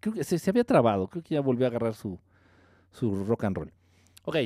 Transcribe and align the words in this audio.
Creo 0.00 0.14
que 0.14 0.24
se, 0.24 0.50
había 0.50 0.64
trabado, 0.64 1.08
creo 1.08 1.22
que 1.22 1.34
ya 1.34 1.40
volvió 1.40 1.66
a 1.66 1.68
agarrar 1.68 1.94
su, 1.94 2.18
su 2.90 3.24
rock 3.24 3.44
and 3.44 3.56
roll. 3.56 3.72
Ok, 4.24 4.36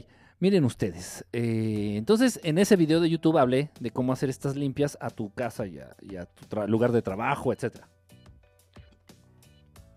miren 0.41 0.65
ustedes. 0.65 1.25
eh, 1.33 1.95
entonces, 1.97 2.41
en 2.43 2.59
ese 2.59 2.77
video 2.77 3.01
de 3.01 3.11
YouTube 3.11 3.39
hablé 3.39 3.71
de 3.81 3.91
cómo 3.91 4.13
hacer 4.13 4.29
estas 4.29 4.57
limpias 4.57 4.99
a 5.01 5.11
tu 5.11 5.31
casa 5.31 5.67
y 5.67 5.79
a, 5.79 6.27
tu 6.27 6.67
lugar 6.67 6.93
de 6.93 7.03
trabajo, 7.03 7.53
etc. 7.53 7.79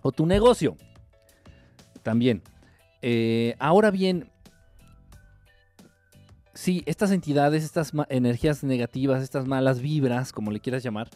O 0.01 0.11
tu 0.11 0.25
negocio. 0.25 0.77
También. 2.03 2.41
Eh, 3.01 3.55
ahora 3.59 3.91
bien, 3.91 4.29
sí, 6.53 6.83
estas 6.85 7.11
entidades, 7.11 7.63
estas 7.63 7.93
energías 8.09 8.63
negativas, 8.63 9.23
estas 9.23 9.47
malas 9.47 9.79
vibras, 9.79 10.31
como 10.31 10.51
le 10.51 10.59
quieras 10.59 10.83
llamar, 10.83 11.09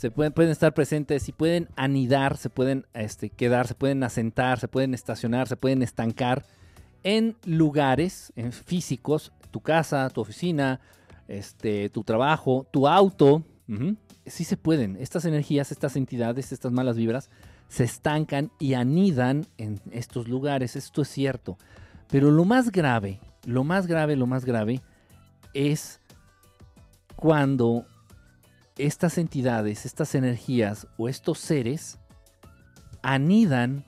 se 0.00 0.10
pueden, 0.10 0.32
pueden 0.32 0.50
estar 0.50 0.72
presentes 0.72 1.28
y 1.28 1.32
pueden 1.32 1.68
anidar, 1.76 2.38
se 2.38 2.48
pueden 2.48 2.86
este, 2.94 3.28
quedar, 3.28 3.66
se 3.66 3.74
pueden 3.74 4.02
asentar, 4.02 4.58
se 4.58 4.66
pueden 4.66 4.94
estacionar, 4.94 5.46
se 5.46 5.58
pueden 5.58 5.82
estancar 5.82 6.46
en 7.02 7.36
lugares 7.44 8.32
en 8.34 8.52
físicos, 8.52 9.30
tu 9.50 9.60
casa, 9.60 10.08
tu 10.08 10.22
oficina, 10.22 10.80
este, 11.28 11.90
tu 11.90 12.02
trabajo, 12.02 12.66
tu 12.70 12.88
auto. 12.88 13.44
Sí 14.24 14.44
se 14.44 14.56
pueden. 14.56 14.96
Estas 14.96 15.26
energías, 15.26 15.70
estas 15.70 15.96
entidades, 15.96 16.50
estas 16.50 16.72
malas 16.72 16.96
vibras, 16.96 17.28
se 17.68 17.84
estancan 17.84 18.50
y 18.58 18.72
anidan 18.72 19.44
en 19.58 19.82
estos 19.90 20.28
lugares. 20.28 20.76
Esto 20.76 21.02
es 21.02 21.08
cierto. 21.08 21.58
Pero 22.08 22.30
lo 22.30 22.46
más 22.46 22.72
grave, 22.72 23.20
lo 23.44 23.64
más 23.64 23.86
grave, 23.86 24.16
lo 24.16 24.26
más 24.26 24.46
grave 24.46 24.80
es 25.52 26.00
cuando 27.16 27.84
estas 28.86 29.18
entidades, 29.18 29.86
estas 29.86 30.14
energías 30.14 30.86
o 30.96 31.08
estos 31.08 31.38
seres 31.38 31.98
anidan 33.02 33.84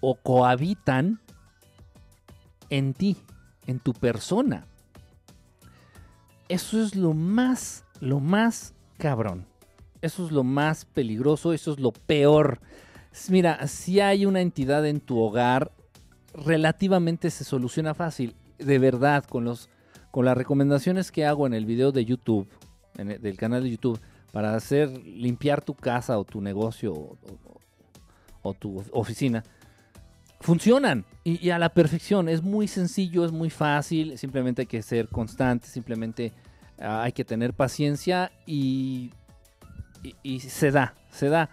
o 0.00 0.16
cohabitan 0.16 1.20
en 2.70 2.94
ti, 2.94 3.16
en 3.66 3.78
tu 3.78 3.92
persona. 3.92 4.66
Eso 6.48 6.82
es 6.82 6.96
lo 6.96 7.14
más, 7.14 7.84
lo 8.00 8.20
más 8.20 8.74
cabrón. 8.98 9.46
Eso 10.02 10.26
es 10.26 10.32
lo 10.32 10.42
más 10.42 10.84
peligroso, 10.84 11.52
eso 11.52 11.72
es 11.72 11.78
lo 11.78 11.92
peor. 11.92 12.60
Mira, 13.28 13.66
si 13.68 14.00
hay 14.00 14.26
una 14.26 14.40
entidad 14.40 14.84
en 14.86 15.00
tu 15.00 15.20
hogar, 15.20 15.70
relativamente 16.34 17.30
se 17.30 17.44
soluciona 17.44 17.94
fácil. 17.94 18.34
De 18.58 18.78
verdad, 18.78 19.24
con, 19.24 19.44
los, 19.44 19.68
con 20.10 20.24
las 20.24 20.36
recomendaciones 20.36 21.12
que 21.12 21.24
hago 21.24 21.46
en 21.46 21.54
el 21.54 21.66
video 21.66 21.92
de 21.92 22.04
YouTube, 22.04 22.48
en 22.98 23.10
el- 23.12 23.20
del 23.22 23.36
canal 23.36 23.62
de 23.62 23.70
YouTube, 23.70 24.00
para 24.32 24.54
hacer 24.54 24.88
limpiar 25.04 25.62
tu 25.62 25.74
casa 25.74 26.18
o 26.18 26.24
tu 26.24 26.40
negocio 26.40 26.92
o, 26.92 27.16
o- 27.22 27.60
o 28.42 28.54
tu 28.54 28.82
oficina, 28.92 29.44
funcionan 30.40 31.04
y, 31.24 31.44
y 31.46 31.50
a 31.50 31.58
la 31.58 31.68
perfección. 31.68 32.28
Es 32.28 32.42
muy 32.42 32.66
sencillo, 32.68 33.24
es 33.24 33.32
muy 33.32 33.50
fácil, 33.50 34.18
simplemente 34.18 34.62
hay 34.62 34.66
que 34.66 34.82
ser 34.82 35.08
constante, 35.08 35.66
simplemente 35.68 36.32
ah, 36.80 37.02
hay 37.02 37.12
que 37.12 37.24
tener 37.24 37.52
paciencia 37.54 38.32
y, 38.46 39.12
y- 40.02 40.16
y 40.22 40.40
se 40.40 40.70
da, 40.70 40.94
se 41.12 41.28
da. 41.28 41.48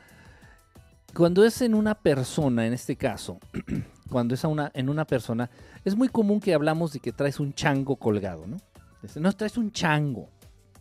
Cuando 1.13 1.43
es 1.43 1.61
en 1.61 1.73
una 1.75 1.95
persona, 1.95 2.65
en 2.65 2.73
este 2.73 2.95
caso, 2.95 3.39
cuando 4.09 4.33
es 4.35 4.43
a 4.45 4.47
una, 4.47 4.71
en 4.73 4.89
una 4.89 5.05
persona, 5.05 5.49
es 5.85 5.95
muy 5.95 6.07
común 6.07 6.39
que 6.39 6.53
hablamos 6.53 6.93
de 6.93 6.99
que 6.99 7.11
traes 7.11 7.39
un 7.39 7.53
chango 7.53 7.95
colgado, 7.97 8.47
¿no? 8.47 8.57
Dice, 9.01 9.19
No, 9.19 9.31
traes 9.33 9.57
un 9.57 9.71
chango, 9.71 10.29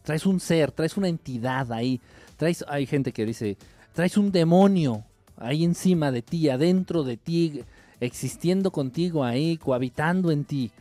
traes 0.08 0.24
un 0.24 0.40
ser, 0.40 0.72
traes 0.72 0.96
una 0.96 1.08
entidad 1.08 1.70
ahí, 1.70 2.00
traes, 2.38 2.64
hay 2.66 2.86
gente 2.86 3.12
que 3.12 3.26
dice, 3.26 3.58
traes 3.92 4.16
un 4.16 4.32
demonio 4.32 5.04
ahí 5.36 5.64
encima 5.64 6.10
de 6.10 6.22
ti, 6.22 6.48
adentro 6.48 7.04
de 7.04 7.18
ti, 7.18 7.60
existiendo 8.00 8.70
contigo 8.70 9.22
ahí, 9.22 9.58
cohabitando 9.58 10.30
en 10.30 10.46
ti. 10.46 10.72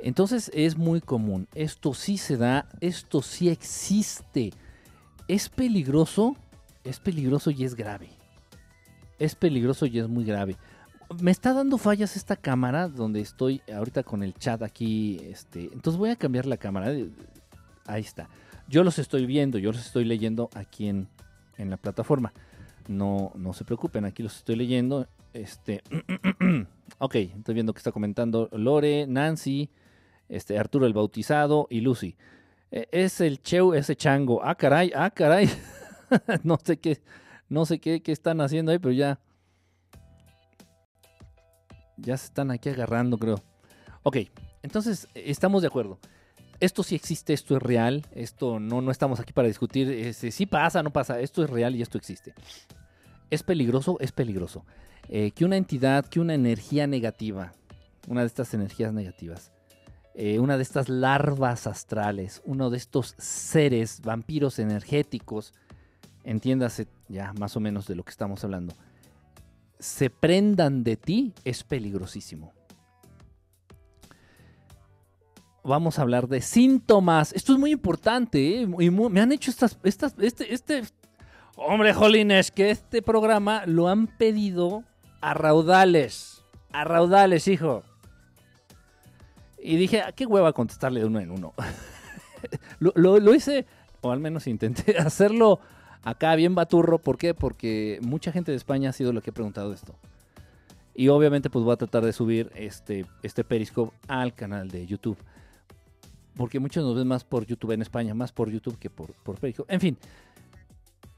Entonces 0.00 0.48
es 0.54 0.76
muy 0.76 1.00
común. 1.00 1.48
Esto 1.56 1.92
sí 1.92 2.18
se 2.18 2.36
da, 2.36 2.68
esto 2.80 3.20
sí 3.20 3.48
existe. 3.48 4.52
Es 5.26 5.48
peligroso, 5.48 6.36
es 6.84 7.00
peligroso 7.00 7.50
y 7.50 7.64
es 7.64 7.74
grave. 7.74 8.10
Es 9.18 9.34
peligroso 9.34 9.86
y 9.86 9.98
es 9.98 10.06
muy 10.06 10.24
grave. 10.24 10.56
Me 11.20 11.32
está 11.32 11.52
dando 11.52 11.78
fallas 11.78 12.14
esta 12.14 12.36
cámara 12.36 12.86
donde 12.86 13.20
estoy 13.20 13.60
ahorita 13.74 14.04
con 14.04 14.22
el 14.22 14.34
chat 14.34 14.62
aquí. 14.62 15.20
Este, 15.24 15.62
entonces 15.72 15.98
voy 15.98 16.10
a 16.10 16.16
cambiar 16.16 16.46
la 16.46 16.58
cámara. 16.58 16.94
Ahí 17.86 18.02
está. 18.02 18.28
Yo 18.68 18.82
los 18.82 18.98
estoy 18.98 19.26
viendo, 19.26 19.58
yo 19.58 19.72
los 19.72 19.84
estoy 19.84 20.04
leyendo 20.04 20.50
aquí 20.54 20.88
en, 20.88 21.08
en 21.56 21.70
la 21.70 21.76
plataforma. 21.76 22.32
No, 22.88 23.32
no 23.34 23.52
se 23.52 23.64
preocupen, 23.64 24.04
aquí 24.04 24.22
los 24.22 24.36
estoy 24.36 24.56
leyendo. 24.56 25.06
Este, 25.32 25.82
ok, 26.98 27.14
estoy 27.14 27.54
viendo 27.54 27.72
que 27.72 27.78
está 27.78 27.92
comentando 27.92 28.48
Lore, 28.52 29.06
Nancy, 29.06 29.70
este, 30.28 30.58
Arturo 30.58 30.86
el 30.86 30.92
Bautizado 30.92 31.66
y 31.70 31.80
Lucy. 31.80 32.16
Eh, 32.70 32.88
es 32.90 33.20
el 33.20 33.42
Cheu, 33.42 33.74
ese 33.74 33.96
chango. 33.96 34.42
Ah, 34.42 34.54
caray, 34.54 34.92
ah, 34.94 35.10
caray. 35.10 35.48
no 36.42 36.58
sé 36.62 36.78
qué, 36.78 37.00
no 37.48 37.66
sé 37.66 37.78
qué, 37.78 38.02
qué 38.02 38.12
están 38.12 38.40
haciendo 38.40 38.72
ahí, 38.72 38.78
pero 38.78 38.92
ya. 38.92 39.20
Ya 41.98 42.16
se 42.16 42.26
están 42.26 42.50
aquí 42.50 42.68
agarrando, 42.68 43.16
creo. 43.16 43.36
Ok, 44.02 44.18
entonces 44.62 45.08
estamos 45.14 45.62
de 45.62 45.68
acuerdo. 45.68 45.98
Esto 46.60 46.82
sí 46.82 46.94
existe, 46.94 47.32
esto 47.32 47.56
es 47.56 47.62
real. 47.62 48.04
Esto 48.14 48.60
no, 48.60 48.80
no 48.80 48.90
estamos 48.90 49.20
aquí 49.20 49.32
para 49.32 49.48
discutir 49.48 49.90
este, 49.90 50.30
si 50.30 50.46
pasa, 50.46 50.82
no 50.82 50.92
pasa. 50.92 51.20
Esto 51.20 51.44
es 51.44 51.50
real 51.50 51.76
y 51.76 51.82
esto 51.82 51.98
existe. 51.98 52.34
¿Es 53.30 53.42
peligroso? 53.42 53.98
Es 54.00 54.12
peligroso. 54.12 54.64
Eh, 55.08 55.30
que 55.32 55.44
una 55.44 55.56
entidad, 55.56 56.06
que 56.06 56.20
una 56.20 56.34
energía 56.34 56.86
negativa, 56.86 57.52
una 58.08 58.22
de 58.22 58.26
estas 58.26 58.54
energías 58.54 58.92
negativas, 58.92 59.52
eh, 60.14 60.38
una 60.38 60.56
de 60.56 60.62
estas 60.62 60.88
larvas 60.88 61.66
astrales, 61.66 62.42
uno 62.44 62.70
de 62.70 62.78
estos 62.78 63.14
seres 63.18 64.00
vampiros 64.02 64.58
energéticos, 64.58 65.52
entiéndase 66.24 66.88
ya 67.08 67.32
más 67.34 67.56
o 67.56 67.60
menos 67.60 67.86
de 67.86 67.94
lo 67.94 68.02
que 68.02 68.10
estamos 68.10 68.42
hablando, 68.42 68.74
se 69.78 70.10
prendan 70.10 70.82
de 70.82 70.96
ti, 70.96 71.34
es 71.44 71.62
peligrosísimo. 71.62 72.55
Vamos 75.66 75.98
a 75.98 76.02
hablar 76.02 76.28
de 76.28 76.40
síntomas. 76.40 77.32
Esto 77.32 77.52
es 77.52 77.58
muy 77.58 77.72
importante. 77.72 78.62
¿eh? 78.62 78.68
Y 78.78 78.90
me 78.90 79.20
han 79.20 79.32
hecho 79.32 79.50
estas, 79.50 79.76
estas, 79.82 80.14
este, 80.18 80.54
este, 80.54 80.84
hombre, 81.56 81.92
jolines, 81.92 82.52
que 82.52 82.70
este 82.70 83.02
programa 83.02 83.64
lo 83.66 83.88
han 83.88 84.06
pedido 84.06 84.84
a 85.20 85.34
raudales, 85.34 86.44
a 86.72 86.84
raudales, 86.84 87.48
hijo. 87.48 87.82
Y 89.58 89.76
dije, 89.76 90.02
"Ah, 90.02 90.12
qué 90.12 90.24
hueva 90.24 90.52
contestarle 90.52 91.00
de 91.00 91.06
uno 91.06 91.18
en 91.18 91.32
uno. 91.32 91.52
lo, 92.78 93.34
hice, 93.34 93.66
o 94.02 94.12
al 94.12 94.20
menos 94.20 94.46
intenté 94.46 94.96
hacerlo 94.98 95.58
acá 96.04 96.36
bien 96.36 96.54
baturro. 96.54 96.98
¿Por 96.98 97.18
qué? 97.18 97.34
Porque 97.34 97.98
mucha 98.02 98.30
gente 98.30 98.52
de 98.52 98.56
España 98.56 98.90
ha 98.90 98.92
sido 98.92 99.12
lo 99.12 99.20
que 99.20 99.30
ha 99.30 99.34
preguntado 99.34 99.72
esto. 99.72 99.96
Y 100.94 101.08
obviamente 101.08 101.50
pues 101.50 101.64
voy 101.64 101.74
a 101.74 101.76
tratar 101.76 102.04
de 102.04 102.12
subir 102.12 102.52
este, 102.54 103.04
este 103.24 103.42
Periscope 103.42 103.94
al 104.06 104.32
canal 104.32 104.70
de 104.70 104.86
YouTube. 104.86 105.18
Porque 106.36 106.60
muchos 106.60 106.84
nos 106.84 106.94
ven 106.94 107.08
más 107.08 107.24
por 107.24 107.46
YouTube 107.46 107.72
en 107.72 107.82
España, 107.82 108.14
más 108.14 108.32
por 108.32 108.50
YouTube 108.50 108.78
que 108.78 108.90
por, 108.90 109.14
por 109.14 109.38
Periscope. 109.38 109.72
En 109.72 109.80
fin. 109.80 109.98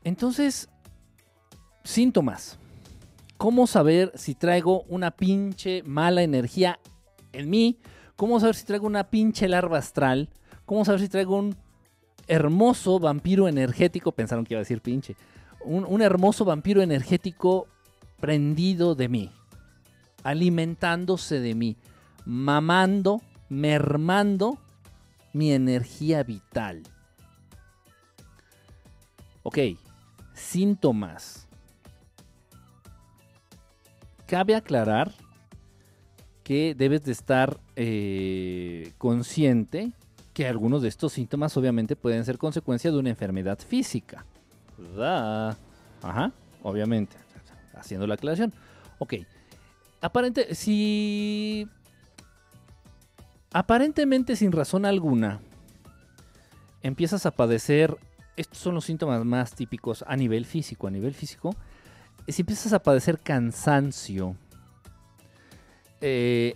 Entonces, 0.04 0.68
síntomas. 1.82 2.58
¿Cómo 3.36 3.66
saber 3.66 4.12
si 4.14 4.34
traigo 4.34 4.82
una 4.82 5.10
pinche 5.10 5.82
mala 5.84 6.22
energía 6.22 6.78
en 7.32 7.50
mí? 7.50 7.78
¿Cómo 8.16 8.40
saber 8.40 8.54
si 8.54 8.64
traigo 8.64 8.86
una 8.86 9.10
pinche 9.10 9.48
larva 9.48 9.78
astral? 9.78 10.28
¿Cómo 10.64 10.84
saber 10.84 11.00
si 11.00 11.08
traigo 11.08 11.36
un 11.36 11.56
hermoso 12.26 12.98
vampiro 12.98 13.48
energético? 13.48 14.12
Pensaron 14.12 14.44
que 14.44 14.54
iba 14.54 14.58
a 14.58 14.62
decir 14.62 14.80
pinche. 14.80 15.16
Un, 15.64 15.84
un 15.84 16.02
hermoso 16.02 16.44
vampiro 16.44 16.82
energético 16.82 17.68
prendido 18.20 18.94
de 18.94 19.08
mí. 19.08 19.30
Alimentándose 20.24 21.40
de 21.40 21.54
mí. 21.54 21.76
Mamando, 22.24 23.20
mermando 23.48 24.58
mi 25.32 25.52
energía 25.52 26.22
vital. 26.22 26.82
Ok, 29.42 29.58
síntomas. 30.34 31.46
Cabe 34.26 34.54
aclarar 34.54 35.12
que 36.44 36.74
debes 36.74 37.04
de 37.04 37.12
estar 37.12 37.58
eh, 37.76 38.92
consciente 38.98 39.92
que 40.34 40.46
algunos 40.46 40.82
de 40.82 40.88
estos 40.88 41.12
síntomas 41.12 41.56
obviamente 41.56 41.96
pueden 41.96 42.24
ser 42.24 42.38
consecuencia 42.38 42.90
de 42.90 42.98
una 42.98 43.10
enfermedad 43.10 43.58
física. 43.58 44.24
¿Verdad? 44.76 45.56
Ajá, 46.02 46.32
obviamente. 46.62 47.16
Haciendo 47.74 48.06
la 48.06 48.14
aclaración. 48.14 48.52
Ok. 48.98 49.14
Aparente, 50.00 50.54
si 50.54 51.66
aparentemente 53.52 54.36
sin 54.36 54.52
razón 54.52 54.84
alguna 54.84 55.40
empiezas 56.82 57.26
a 57.26 57.30
padecer, 57.30 57.96
estos 58.36 58.58
son 58.58 58.74
los 58.74 58.84
síntomas 58.84 59.24
más 59.24 59.54
típicos 59.54 60.04
a 60.06 60.16
nivel 60.16 60.44
físico. 60.44 60.86
A 60.86 60.90
nivel 60.90 61.14
físico, 61.14 61.54
si 62.26 62.42
empiezas 62.42 62.72
a 62.72 62.82
padecer 62.82 63.18
cansancio, 63.18 64.36
eh, 66.00 66.54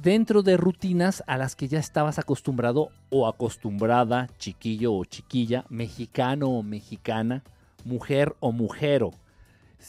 dentro 0.00 0.42
de 0.42 0.56
rutinas 0.56 1.22
a 1.26 1.36
las 1.36 1.56
que 1.56 1.68
ya 1.68 1.78
estabas 1.78 2.18
acostumbrado 2.18 2.90
o 3.10 3.26
acostumbrada, 3.26 4.28
chiquillo 4.38 4.94
o 4.94 5.04
chiquilla, 5.04 5.64
mexicano 5.68 6.48
o 6.50 6.62
mexicana, 6.62 7.42
mujer 7.84 8.34
o 8.40 8.52
mujero. 8.52 9.12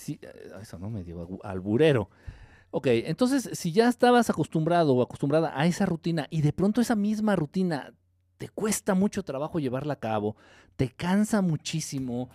Eh, 0.07 0.19
eso 0.61 0.79
no 0.79 0.89
me 0.89 1.03
dio 1.03 1.39
alburero. 1.43 2.09
Ok, 2.75 2.87
entonces 2.87 3.51
si 3.53 3.71
ya 3.71 3.87
estabas 3.87 4.31
acostumbrado 4.31 4.95
o 4.95 5.03
acostumbrada 5.03 5.53
a 5.55 5.67
esa 5.67 5.85
rutina 5.85 6.25
y 6.31 6.41
de 6.41 6.53
pronto 6.53 6.81
esa 6.81 6.95
misma 6.95 7.35
rutina 7.35 7.93
te 8.39 8.49
cuesta 8.49 8.95
mucho 8.95 9.21
trabajo 9.21 9.59
llevarla 9.59 9.93
a 9.93 9.99
cabo, 9.99 10.35
te 10.75 10.89
cansa 10.89 11.43
muchísimo, 11.43 12.31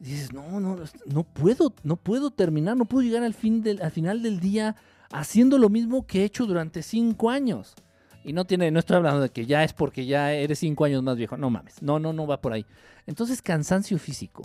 dices, 0.00 0.32
no, 0.32 0.58
no, 0.58 0.76
no 1.06 1.22
puedo, 1.22 1.72
no 1.84 1.94
puedo 1.94 2.32
terminar, 2.32 2.76
no 2.76 2.86
puedo 2.86 3.06
llegar 3.06 3.22
al, 3.22 3.32
fin 3.32 3.62
del, 3.62 3.80
al 3.80 3.92
final 3.92 4.22
del 4.22 4.40
día 4.40 4.74
haciendo 5.12 5.56
lo 5.56 5.68
mismo 5.68 6.04
que 6.04 6.22
he 6.22 6.24
hecho 6.24 6.46
durante 6.46 6.82
cinco 6.82 7.30
años. 7.30 7.76
Y 8.24 8.32
no 8.32 8.44
tiene, 8.44 8.72
no 8.72 8.80
estoy 8.80 8.96
hablando 8.96 9.20
de 9.20 9.28
que 9.28 9.46
ya 9.46 9.62
es 9.62 9.72
porque 9.72 10.04
ya 10.04 10.32
eres 10.32 10.58
cinco 10.58 10.84
años 10.84 11.00
más 11.04 11.16
viejo. 11.16 11.36
No 11.36 11.48
mames. 11.48 11.80
No, 11.80 12.00
no, 12.00 12.12
no 12.12 12.26
va 12.26 12.40
por 12.40 12.52
ahí. 12.52 12.66
Entonces, 13.06 13.40
cansancio 13.40 14.00
físico. 14.00 14.42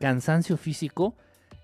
Cansancio 0.00 0.58
físico 0.58 1.16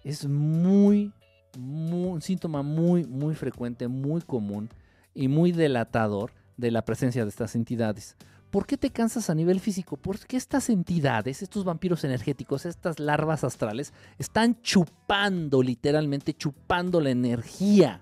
es 0.02 0.26
muy, 0.26 1.12
un 1.56 2.22
síntoma 2.22 2.62
muy, 2.62 3.04
muy 3.04 3.34
frecuente, 3.34 3.88
muy 3.88 4.22
común 4.22 4.68
y 5.14 5.28
muy 5.28 5.52
delatador 5.52 6.32
de 6.56 6.70
la 6.70 6.84
presencia 6.84 7.24
de 7.24 7.30
estas 7.30 7.54
entidades. 7.54 8.16
¿Por 8.50 8.66
qué 8.66 8.76
te 8.76 8.90
cansas 8.90 9.28
a 9.28 9.34
nivel 9.34 9.60
físico? 9.60 9.96
Porque 9.96 10.36
estas 10.36 10.70
entidades, 10.70 11.42
estos 11.42 11.64
vampiros 11.64 12.04
energéticos, 12.04 12.64
estas 12.64 13.00
larvas 13.00 13.44
astrales, 13.44 13.92
están 14.18 14.60
chupando, 14.62 15.62
literalmente 15.62 16.32
chupando 16.32 17.00
la 17.00 17.10
energía. 17.10 18.00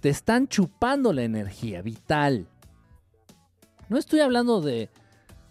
Te 0.00 0.08
están 0.08 0.48
chupando 0.48 1.12
la 1.12 1.22
energía 1.22 1.82
vital. 1.82 2.46
No 3.88 3.98
estoy 3.98 4.20
hablando 4.20 4.60
de, 4.60 4.90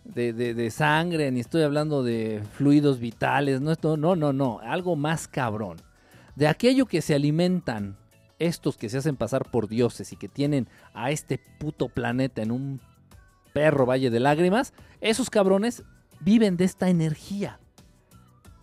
de, 0.04 0.72
sangre, 0.72 1.32
ni 1.32 1.40
estoy 1.40 1.62
hablando 1.62 2.04
de 2.04 2.44
fluidos 2.54 3.00
vitales, 3.00 3.62
no, 3.62 3.76
no, 3.98 4.16
no, 4.16 4.34
no, 4.34 4.60
algo 4.62 4.96
más 4.96 5.28
cabrón. 5.28 5.78
De 6.38 6.48
aquello 6.48 6.86
que 6.86 7.02
se 7.02 7.16
alimentan 7.16 7.98
estos 8.38 8.78
que 8.78 8.90
se 8.90 9.00
hacen 9.00 9.16
pasar 9.16 9.50
por 9.50 9.68
dioses 9.68 10.14
y 10.14 10.18
que 10.18 10.30
tienen 10.30 10.70
a 10.94 11.10
este 11.10 11.40
puto 11.58 11.90
planeta 11.90 12.44
en 12.44 12.52
un 12.52 12.80
perro 13.54 13.88
Valle 13.88 14.12
de 14.12 14.20
Lágrimas, 14.20 14.72
esos 15.02 15.32
cabrones 15.32 15.82
viven 16.20 16.56
de 16.56 16.66
esta 16.66 16.90
energía 16.90 17.60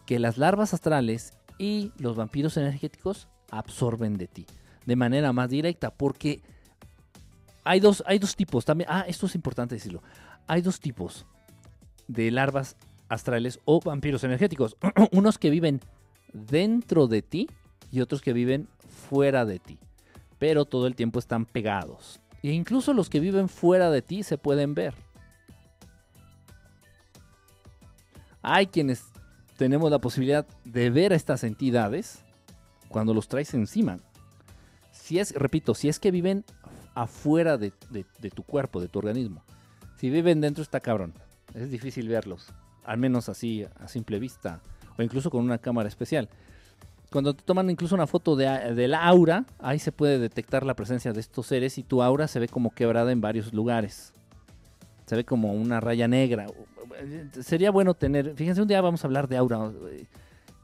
que 0.06 0.20
las 0.20 0.38
larvas 0.38 0.72
astrales 0.72 1.32
y 1.58 1.90
los 1.98 2.14
vampiros 2.14 2.56
energéticos 2.56 3.26
absorben 3.50 4.18
de 4.18 4.28
ti 4.28 4.46
de 4.86 4.94
manera 4.94 5.32
más 5.32 5.50
directa, 5.50 5.90
porque 5.90 6.42
hay 7.64 7.80
dos, 7.80 8.04
hay 8.06 8.20
dos 8.20 8.36
tipos 8.36 8.64
también. 8.64 8.88
Ah, 8.88 9.04
esto 9.08 9.26
es 9.26 9.34
importante 9.34 9.74
decirlo. 9.74 10.00
Hay 10.46 10.62
dos 10.62 10.78
tipos 10.78 11.26
de 12.06 12.30
larvas 12.30 12.76
astrales 13.08 13.58
o 13.64 13.80
vampiros 13.80 14.22
energéticos. 14.22 14.76
Unos 15.10 15.38
que 15.38 15.50
viven 15.50 15.80
dentro 16.32 17.08
de 17.08 17.22
ti 17.22 17.48
y 17.94 18.00
otros 18.00 18.20
que 18.20 18.32
viven 18.32 18.66
fuera 19.08 19.44
de 19.44 19.60
ti. 19.60 19.78
Pero 20.40 20.64
todo 20.64 20.88
el 20.88 20.96
tiempo 20.96 21.20
están 21.20 21.46
pegados. 21.46 22.20
E 22.42 22.50
incluso 22.50 22.92
los 22.92 23.08
que 23.08 23.20
viven 23.20 23.48
fuera 23.48 23.90
de 23.90 24.02
ti 24.02 24.24
se 24.24 24.36
pueden 24.36 24.74
ver. 24.74 24.94
Hay 28.42 28.66
quienes 28.66 29.04
tenemos 29.56 29.92
la 29.92 30.00
posibilidad 30.00 30.44
de 30.64 30.90
ver 30.90 31.12
a 31.12 31.16
estas 31.16 31.44
entidades 31.44 32.24
cuando 32.88 33.14
los 33.14 33.28
traes 33.28 33.54
encima. 33.54 33.98
Si 34.90 35.20
es, 35.20 35.32
repito, 35.32 35.74
si 35.74 35.88
es 35.88 36.00
que 36.00 36.10
viven 36.10 36.44
afuera 36.94 37.56
de, 37.56 37.72
tu 38.34 38.42
cuerpo, 38.42 38.80
de 38.80 38.88
tu 38.88 38.98
organismo. 38.98 39.44
Si 39.96 40.10
viven 40.10 40.40
dentro 40.40 40.62
está 40.62 40.80
cabrón. 40.80 41.14
Es 41.54 41.70
difícil 41.70 42.08
verlos. 42.08 42.48
Al 42.84 42.98
menos 42.98 43.28
así, 43.28 43.64
a 43.78 43.86
simple 43.86 44.18
vista. 44.18 44.60
O 44.98 45.02
incluso 45.02 45.30
con 45.30 45.44
una 45.44 45.58
cámara 45.58 45.88
especial. 45.88 46.28
Cuando 47.14 47.32
te 47.32 47.44
toman 47.44 47.70
incluso 47.70 47.94
una 47.94 48.08
foto 48.08 48.34
de, 48.34 48.88
la 48.88 49.04
aura, 49.04 49.44
ahí 49.60 49.78
se 49.78 49.92
puede 49.92 50.18
detectar 50.18 50.66
la 50.66 50.74
presencia 50.74 51.12
de 51.12 51.20
estos 51.20 51.46
seres 51.46 51.78
y 51.78 51.84
tu 51.84 52.02
aura 52.02 52.26
se 52.26 52.40
ve 52.40 52.48
como 52.48 52.74
quebrada 52.74 53.12
en 53.12 53.20
varios 53.20 53.52
lugares. 53.52 54.12
Se 55.06 55.14
ve 55.14 55.24
como 55.24 55.52
una 55.52 55.78
raya 55.78 56.08
negra. 56.08 56.48
Sería 57.40 57.70
bueno 57.70 57.94
tener, 57.94 58.34
fíjense, 58.34 58.60
un 58.60 58.66
día 58.66 58.80
vamos 58.80 59.04
a 59.04 59.06
hablar 59.06 59.28
de 59.28 59.36
aura 59.36 59.70
eh, 59.92 60.06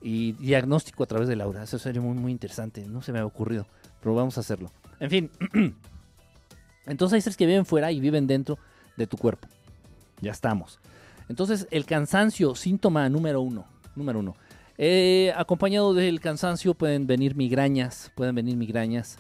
y 0.03 0.33
diagnóstico 0.33 1.05
a 1.05 1.07
través 1.07 1.29
de 1.29 1.37
la 1.37 1.45
aura. 1.45 1.63
Eso 1.63 1.79
sería 1.79 2.03
muy, 2.03 2.19
muy 2.19 2.33
interesante. 2.33 2.85
No 2.85 3.01
se 3.01 3.13
me 3.13 3.21
ha 3.21 3.27
ocurrido, 3.27 3.69
pero 4.01 4.17
vamos 4.17 4.37
a 4.37 4.41
hacerlo. 4.41 4.73
En 4.99 5.09
fin, 5.09 5.31
entonces 6.85 7.15
hay 7.15 7.21
seres 7.21 7.37
que 7.37 7.47
viven 7.47 7.65
fuera 7.65 7.93
y 7.93 8.01
viven 8.01 8.27
dentro 8.27 8.59
de 8.97 9.07
tu 9.07 9.17
cuerpo. 9.17 9.47
Ya 10.21 10.33
estamos. 10.33 10.81
Entonces, 11.29 11.69
el 11.71 11.87
cansancio, 11.87 12.57
síntoma 12.57 13.09
número 13.09 13.41
uno. 13.41 13.67
Número 13.95 14.19
uno. 14.19 14.35
Eh, 14.83 15.31
acompañado 15.37 15.93
del 15.93 16.21
cansancio 16.21 16.73
pueden 16.73 17.07
venir 17.07 17.37
migrañas, 17.37 18.11
pueden 18.15 18.35
venir 18.35 18.57
migrañas, 18.57 19.19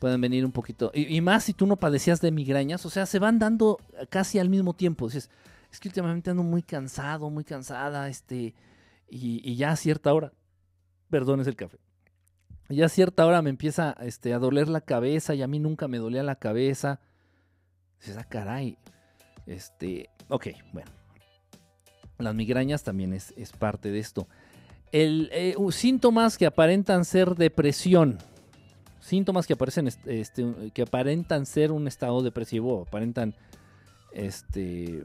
pueden 0.00 0.20
venir 0.20 0.44
un 0.44 0.52
poquito, 0.52 0.90
y, 0.92 1.18
más 1.22 1.44
si 1.44 1.54
tú 1.54 1.66
no 1.66 1.76
padecías 1.76 2.20
de 2.20 2.30
migrañas, 2.30 2.84
o 2.84 2.90
sea, 2.90 3.06
se 3.06 3.18
van 3.18 3.38
dando 3.38 3.78
casi 4.10 4.38
al 4.38 4.50
mismo 4.50 4.74
tiempo. 4.74 5.06
Dices, 5.06 5.30
es 5.72 5.80
que 5.80 5.88
últimamente 5.88 6.28
ando 6.28 6.42
muy 6.42 6.62
cansado, 6.62 7.30
muy 7.30 7.42
cansada, 7.42 8.06
este, 8.10 8.54
y, 9.08 9.56
ya 9.56 9.70
a 9.70 9.76
cierta 9.76 10.12
hora, 10.12 10.30
perdón, 11.08 11.40
es 11.40 11.46
el 11.46 11.56
café, 11.56 11.78
ya 12.68 12.84
a 12.84 12.90
cierta 12.90 13.24
hora 13.24 13.40
me 13.40 13.48
empieza 13.48 13.96
este, 14.02 14.34
a 14.34 14.38
doler 14.38 14.68
la 14.68 14.82
cabeza 14.82 15.34
y 15.34 15.40
a 15.40 15.46
mí 15.46 15.58
nunca 15.58 15.88
me 15.88 15.96
dolía 15.96 16.22
la 16.22 16.36
cabeza. 16.36 17.00
Dices, 17.98 18.18
ah, 18.18 18.24
caray, 18.24 18.76
este, 19.46 20.10
ok, 20.28 20.48
bueno. 20.74 20.90
Las 22.18 22.34
migrañas 22.34 22.82
también 22.82 23.14
es, 23.14 23.32
es 23.38 23.52
parte 23.52 23.90
de 23.90 24.00
esto. 24.00 24.28
El, 24.92 25.28
eh, 25.32 25.54
síntomas 25.70 26.38
que 26.38 26.46
aparentan 26.46 27.04
ser 27.04 27.34
depresión. 27.34 28.18
Síntomas 29.00 29.46
que 29.46 29.54
aparecen 29.54 29.88
este, 29.88 30.70
que 30.74 30.82
aparentan 30.82 31.46
ser 31.46 31.72
un 31.72 31.86
estado 31.86 32.22
depresivo, 32.22 32.84
aparentan 32.86 33.34
este 34.12 35.04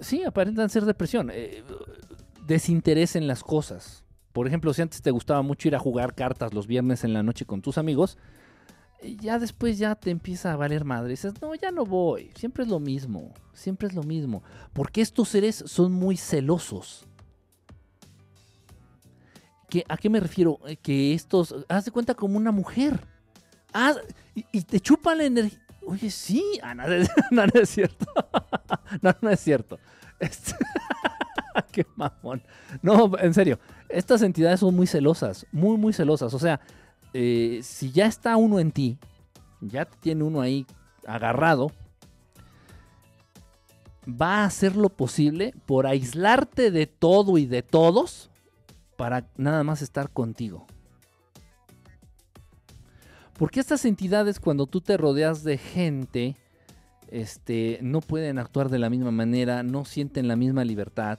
sí, 0.00 0.24
aparentan 0.24 0.70
ser 0.70 0.84
depresión, 0.84 1.30
eh, 1.32 1.62
desinterés 2.46 3.16
en 3.16 3.26
las 3.26 3.42
cosas. 3.42 4.04
Por 4.32 4.46
ejemplo, 4.46 4.72
si 4.74 4.82
antes 4.82 5.02
te 5.02 5.10
gustaba 5.10 5.42
mucho 5.42 5.68
ir 5.68 5.76
a 5.76 5.78
jugar 5.78 6.14
cartas 6.14 6.54
los 6.54 6.66
viernes 6.66 7.04
en 7.04 7.12
la 7.12 7.22
noche 7.22 7.44
con 7.44 7.62
tus 7.62 7.78
amigos, 7.78 8.18
ya 9.20 9.38
después 9.38 9.78
ya 9.78 9.94
te 9.94 10.10
empieza 10.10 10.52
a 10.52 10.56
valer 10.56 10.84
madre. 10.84 11.10
Dices, 11.10 11.34
no, 11.40 11.54
ya 11.54 11.70
no 11.70 11.84
voy. 11.84 12.30
Siempre 12.34 12.64
es 12.64 12.70
lo 12.70 12.80
mismo. 12.80 13.32
Siempre 13.52 13.88
es 13.88 13.94
lo 13.94 14.02
mismo. 14.02 14.42
Porque 14.72 15.02
estos 15.02 15.28
seres 15.28 15.62
son 15.66 15.92
muy 15.92 16.16
celosos. 16.16 17.06
¿A 19.88 19.96
qué 19.96 20.08
me 20.08 20.20
refiero? 20.20 20.60
Eh, 20.66 20.76
que 20.76 21.14
estos, 21.14 21.54
haz 21.68 21.84
de 21.84 21.90
cuenta 21.90 22.14
como 22.14 22.36
una 22.36 22.52
mujer. 22.52 23.00
Ah, 23.72 23.94
y, 24.34 24.62
te 24.62 24.78
chupan 24.80 25.18
la 25.18 25.24
energía. 25.24 25.58
Oye, 25.86 26.10
sí. 26.10 26.44
Ah, 26.62 26.74
no, 26.74 26.84
es 27.54 27.68
cierto. 27.68 28.06
no, 29.02 29.14
no 29.20 29.30
es 29.30 29.40
cierto. 29.40 29.78
Este, 30.20 30.54
qué 31.72 31.86
mamón. 31.96 32.42
No, 32.82 33.18
en 33.18 33.34
serio. 33.34 33.58
Estas 33.88 34.22
entidades 34.22 34.60
son 34.60 34.74
muy 34.74 34.86
celosas. 34.86 35.46
Muy, 35.50 35.76
muy 35.76 35.92
celosas. 35.92 36.32
O 36.34 36.38
sea, 36.38 36.60
eh, 37.12 37.60
si 37.62 37.90
ya 37.90 38.06
está 38.06 38.36
uno 38.36 38.58
en 38.58 38.70
ti, 38.70 38.98
ya 39.60 39.84
tiene 39.84 40.24
uno 40.24 40.40
ahí 40.40 40.66
agarrado, 41.06 41.70
va 44.08 44.42
a 44.42 44.44
hacer 44.46 44.76
lo 44.76 44.88
posible 44.88 45.54
por 45.66 45.86
aislarte 45.86 46.70
de 46.70 46.86
todo 46.86 47.38
y 47.38 47.46
de 47.46 47.62
todos 47.62 48.30
para 48.96 49.26
nada 49.36 49.64
más 49.64 49.82
estar 49.82 50.10
contigo. 50.10 50.66
Porque 53.38 53.60
estas 53.60 53.84
entidades 53.84 54.38
cuando 54.38 54.66
tú 54.66 54.80
te 54.80 54.96
rodeas 54.96 55.42
de 55.42 55.58
gente, 55.58 56.36
este, 57.08 57.78
no 57.82 58.00
pueden 58.00 58.38
actuar 58.38 58.68
de 58.68 58.78
la 58.78 58.90
misma 58.90 59.10
manera, 59.10 59.62
no 59.62 59.84
sienten 59.84 60.28
la 60.28 60.36
misma 60.36 60.64
libertad. 60.64 61.18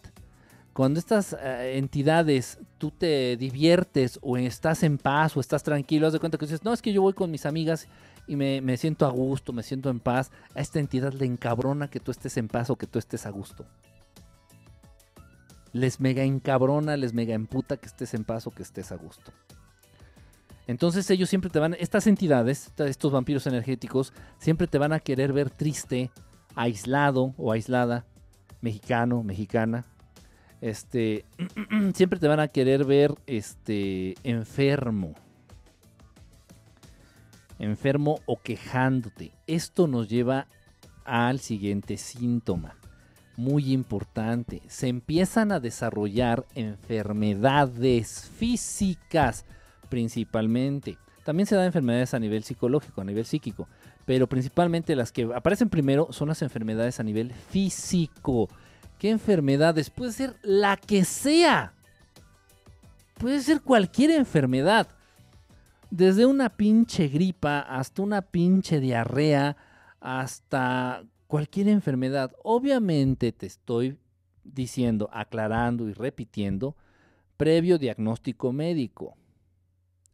Cuando 0.71 0.99
estas 0.99 1.33
eh, 1.33 1.77
entidades 1.77 2.59
tú 2.77 2.91
te 2.91 3.37
diviertes 3.37 4.19
o 4.21 4.37
estás 4.37 4.83
en 4.83 4.97
paz 4.97 5.35
o 5.35 5.39
estás 5.39 5.63
tranquilo, 5.63 6.07
haz 6.07 6.13
de 6.13 6.19
cuenta 6.19 6.37
que 6.37 6.45
dices, 6.45 6.63
no, 6.63 6.73
es 6.73 6.81
que 6.81 6.93
yo 6.93 7.01
voy 7.01 7.13
con 7.13 7.31
mis 7.31 7.45
amigas 7.45 7.87
y 8.27 8.35
me, 8.35 8.61
me 8.61 8.77
siento 8.77 9.05
a 9.05 9.09
gusto, 9.09 9.53
me 9.53 9.63
siento 9.63 9.89
en 9.89 9.99
paz. 9.99 10.31
A 10.53 10.61
esta 10.61 10.79
entidad 10.79 11.13
le 11.13 11.25
encabrona 11.25 11.89
que 11.89 11.99
tú 11.99 12.11
estés 12.11 12.37
en 12.37 12.47
paz 12.47 12.69
o 12.69 12.77
que 12.77 12.87
tú 12.87 12.99
estés 12.99 13.25
a 13.25 13.29
gusto 13.29 13.65
les 15.75 15.99
mega 15.99 16.23
encabrona, 16.23 16.95
les 16.95 17.13
mega 17.13 17.33
emputa 17.33 17.75
que 17.75 17.87
estés 17.87 18.13
en 18.13 18.23
paz 18.23 18.47
o 18.47 18.51
que 18.51 18.63
estés 18.63 18.93
a 18.93 18.95
gusto. 18.95 19.33
Entonces 20.67 21.09
ellos 21.09 21.27
siempre 21.27 21.49
te 21.49 21.59
van, 21.59 21.75
estas 21.77 22.07
entidades, 22.07 22.71
estos 22.77 23.11
vampiros 23.11 23.45
energéticos, 23.45 24.13
siempre 24.39 24.67
te 24.67 24.77
van 24.77 24.93
a 24.93 25.01
querer 25.01 25.33
ver 25.33 25.49
triste, 25.49 26.11
aislado 26.55 27.33
o 27.37 27.51
aislada, 27.51 28.05
mexicano, 28.61 29.21
mexicana. 29.21 29.83
Este, 30.61 31.25
siempre 31.93 32.19
te 32.19 32.29
van 32.29 32.39
a 32.39 32.47
querer 32.47 32.85
ver 32.85 33.13
este, 33.27 34.15
enfermo. 34.23 35.13
Enfermo 37.59 38.21
o 38.25 38.41
quejándote. 38.41 39.33
Esto 39.45 39.87
nos 39.87 40.07
lleva 40.07 40.47
al 41.03 41.41
siguiente 41.41 41.97
síntoma. 41.97 42.77
Muy 43.37 43.73
importante. 43.73 44.61
Se 44.67 44.87
empiezan 44.87 45.51
a 45.51 45.59
desarrollar 45.59 46.45
enfermedades 46.55 48.31
físicas 48.37 49.45
principalmente. 49.89 50.97
También 51.23 51.47
se 51.47 51.55
dan 51.55 51.65
enfermedades 51.65 52.13
a 52.13 52.19
nivel 52.19 52.43
psicológico, 52.43 53.01
a 53.01 53.05
nivel 53.05 53.25
psíquico. 53.25 53.67
Pero 54.05 54.27
principalmente 54.27 54.95
las 54.95 55.11
que 55.11 55.23
aparecen 55.35 55.69
primero 55.69 56.07
son 56.11 56.27
las 56.27 56.41
enfermedades 56.41 56.99
a 56.99 57.03
nivel 57.03 57.33
físico. 57.33 58.47
¿Qué 58.99 59.09
enfermedades? 59.09 59.89
Puede 59.89 60.11
ser 60.11 60.35
la 60.43 60.77
que 60.77 61.03
sea. 61.03 61.73
Puede 63.17 63.41
ser 63.41 63.61
cualquier 63.61 64.11
enfermedad. 64.11 64.87
Desde 65.89 66.25
una 66.25 66.49
pinche 66.49 67.07
gripa 67.07 67.59
hasta 67.59 68.01
una 68.01 68.21
pinche 68.21 68.79
diarrea, 68.79 69.55
hasta 69.99 71.03
cualquier 71.35 71.67
enfermedad. 71.67 72.31
Obviamente 72.43 73.33
te 73.33 73.45
estoy 73.45 73.97
diciendo, 74.45 75.09
aclarando 75.11 75.89
y 75.89 75.91
repitiendo, 75.91 76.77
previo 77.35 77.77
diagnóstico 77.77 78.53
médico. 78.53 79.17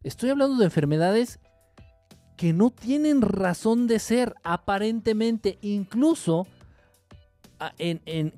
Estoy 0.02 0.30
hablando 0.30 0.56
de 0.56 0.64
enfermedades 0.64 1.38
que 2.36 2.52
no 2.52 2.70
tienen 2.70 3.22
razón 3.22 3.86
de 3.86 4.00
ser, 4.00 4.34
aparentemente, 4.42 5.60
incluso 5.62 6.48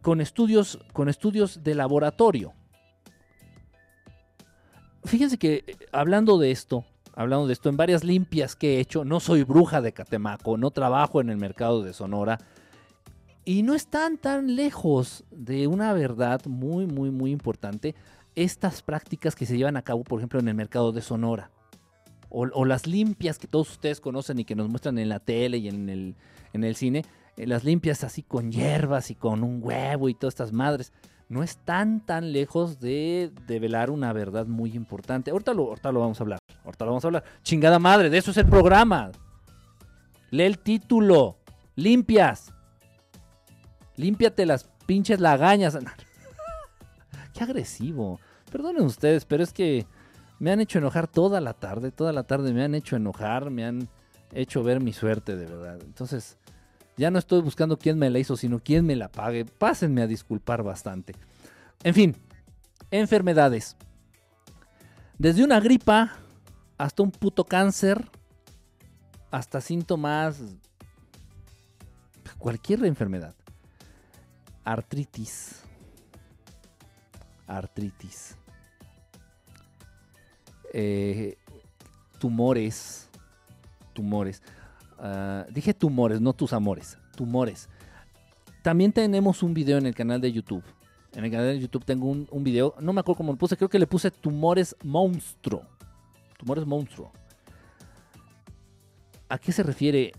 con, 0.02 0.20
estudios, 0.20 0.78
con 0.92 1.08
estudios 1.08 1.64
de 1.64 1.74
laboratorio. 1.74 2.52
Fíjense 5.04 5.38
que 5.38 5.64
eh, 5.66 5.76
hablando 5.90 6.36
de 6.36 6.50
esto, 6.50 6.84
hablando 7.14 7.46
de 7.46 7.54
esto, 7.54 7.70
en 7.70 7.78
varias 7.78 8.04
limpias 8.04 8.54
que 8.54 8.76
he 8.76 8.80
hecho, 8.80 9.06
no 9.06 9.20
soy 9.20 9.42
bruja 9.42 9.80
de 9.80 9.94
Catemaco, 9.94 10.58
no 10.58 10.70
trabajo 10.70 11.22
en 11.22 11.30
el 11.30 11.38
mercado 11.38 11.82
de 11.82 11.94
Sonora, 11.94 12.38
y 13.44 13.62
no 13.62 13.74
están 13.74 14.16
tan 14.16 14.56
lejos 14.56 15.24
de 15.30 15.66
una 15.66 15.92
verdad 15.92 16.44
muy, 16.46 16.86
muy, 16.86 17.10
muy 17.10 17.30
importante 17.30 17.94
estas 18.34 18.82
prácticas 18.82 19.34
que 19.34 19.46
se 19.46 19.56
llevan 19.56 19.76
a 19.76 19.82
cabo, 19.82 20.02
por 20.02 20.18
ejemplo, 20.18 20.40
en 20.40 20.48
el 20.48 20.54
mercado 20.54 20.92
de 20.92 21.02
Sonora. 21.02 21.50
O, 22.30 22.64
las 22.64 22.88
limpias 22.88 23.38
que 23.38 23.46
todos 23.46 23.70
ustedes 23.70 24.00
conocen 24.00 24.40
y 24.40 24.44
que 24.44 24.56
nos 24.56 24.68
muestran 24.68 24.98
en 24.98 25.08
la 25.08 25.20
tele 25.20 25.58
y 25.58 25.68
en 25.68 25.88
el, 25.88 26.16
en 26.52 26.64
el 26.64 26.74
cine, 26.74 27.04
eh, 27.36 27.46
las 27.46 27.62
limpias 27.62 28.02
así 28.02 28.24
con 28.24 28.50
hierbas 28.50 29.12
y 29.12 29.14
con 29.14 29.44
un 29.44 29.60
huevo 29.62 30.08
y 30.08 30.14
todas 30.14 30.34
estas 30.34 30.52
madres 30.52 30.92
no 31.28 31.44
están 31.44 32.04
tan 32.04 32.32
lejos 32.32 32.80
de 32.80 33.30
develar 33.46 33.90
una 33.90 34.12
verdad 34.12 34.46
muy 34.46 34.72
importante. 34.72 35.30
Ahorita 35.30 35.54
lo, 35.54 35.68
ahorita 35.68 35.92
lo 35.92 36.00
vamos 36.00 36.20
a 36.20 36.24
hablar. 36.24 36.38
Ahorita 36.64 36.84
lo 36.84 36.90
vamos 36.90 37.04
a 37.04 37.08
hablar. 37.08 37.24
Chingada 37.42 37.78
madre, 37.78 38.10
de 38.10 38.18
eso 38.18 38.32
es 38.32 38.36
el 38.36 38.46
programa. 38.46 39.12
Lee 40.30 40.42
el 40.44 40.58
título. 40.58 41.38
Limpias. 41.76 42.53
Límpiate 43.96 44.46
las 44.46 44.64
pinches 44.86 45.20
lagañas. 45.20 45.78
Qué 47.34 47.44
agresivo. 47.44 48.20
Perdonen 48.50 48.82
ustedes, 48.82 49.24
pero 49.24 49.42
es 49.42 49.52
que 49.52 49.86
me 50.38 50.50
han 50.50 50.60
hecho 50.60 50.78
enojar 50.78 51.06
toda 51.06 51.40
la 51.40 51.54
tarde. 51.54 51.90
Toda 51.90 52.12
la 52.12 52.24
tarde 52.24 52.52
me 52.52 52.64
han 52.64 52.74
hecho 52.74 52.96
enojar. 52.96 53.50
Me 53.50 53.64
han 53.64 53.88
hecho 54.32 54.62
ver 54.62 54.80
mi 54.80 54.92
suerte, 54.92 55.36
de 55.36 55.46
verdad. 55.46 55.80
Entonces, 55.82 56.36
ya 56.96 57.10
no 57.10 57.18
estoy 57.18 57.40
buscando 57.40 57.78
quién 57.78 57.98
me 57.98 58.10
la 58.10 58.18
hizo, 58.18 58.36
sino 58.36 58.58
quién 58.60 58.86
me 58.86 58.96
la 58.96 59.10
pague. 59.10 59.44
Pásenme 59.44 60.02
a 60.02 60.06
disculpar 60.06 60.62
bastante. 60.62 61.14
En 61.82 61.94
fin, 61.94 62.16
enfermedades. 62.90 63.76
Desde 65.18 65.44
una 65.44 65.60
gripa 65.60 66.12
hasta 66.78 67.02
un 67.02 67.10
puto 67.10 67.44
cáncer, 67.44 68.08
hasta 69.30 69.60
síntomas, 69.60 70.40
cualquier 72.38 72.84
enfermedad. 72.84 73.34
Artritis. 74.64 75.62
Artritis. 77.46 78.36
Eh, 80.72 81.36
tumores. 82.18 83.10
Tumores. 83.92 84.42
Ah, 84.98 85.46
dije 85.50 85.74
tumores, 85.74 86.20
no 86.20 86.32
tus 86.32 86.52
amores. 86.52 86.98
Tumores. 87.14 87.68
También 88.62 88.92
tenemos 88.92 89.42
un 89.42 89.52
video 89.52 89.76
en 89.76 89.86
el 89.86 89.94
canal 89.94 90.20
de 90.20 90.32
YouTube. 90.32 90.64
En 91.12 91.24
el 91.24 91.30
canal 91.30 91.46
de 91.48 91.60
YouTube 91.60 91.84
tengo 91.84 92.06
un, 92.06 92.26
un 92.30 92.42
video. 92.42 92.74
No 92.80 92.92
me 92.92 93.00
acuerdo 93.00 93.18
cómo 93.18 93.32
lo 93.32 93.38
puse. 93.38 93.56
Creo 93.56 93.68
que 93.68 93.78
le 93.78 93.86
puse 93.86 94.10
tumores 94.10 94.74
monstruo. 94.82 95.62
Tumores 96.38 96.66
monstruo. 96.66 97.12
¿A 99.28 99.38
qué 99.38 99.52
se 99.52 99.62
refiere? 99.62 100.12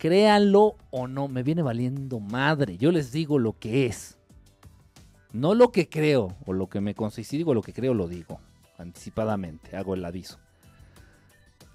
Créanlo 0.00 0.76
o 0.90 1.06
no, 1.08 1.28
me 1.28 1.42
viene 1.42 1.60
valiendo 1.60 2.20
madre. 2.20 2.78
Yo 2.78 2.90
les 2.90 3.12
digo 3.12 3.38
lo 3.38 3.58
que 3.58 3.84
es. 3.84 4.16
No 5.30 5.54
lo 5.54 5.72
que 5.72 5.90
creo 5.90 6.34
o 6.46 6.54
lo 6.54 6.70
que 6.70 6.80
me 6.80 6.94
consigo. 6.94 7.28
Si 7.28 7.36
digo 7.36 7.52
lo 7.52 7.60
que 7.60 7.74
creo, 7.74 7.92
lo 7.92 8.08
digo 8.08 8.40
anticipadamente. 8.78 9.76
Hago 9.76 9.92
el 9.92 10.02
aviso. 10.02 10.38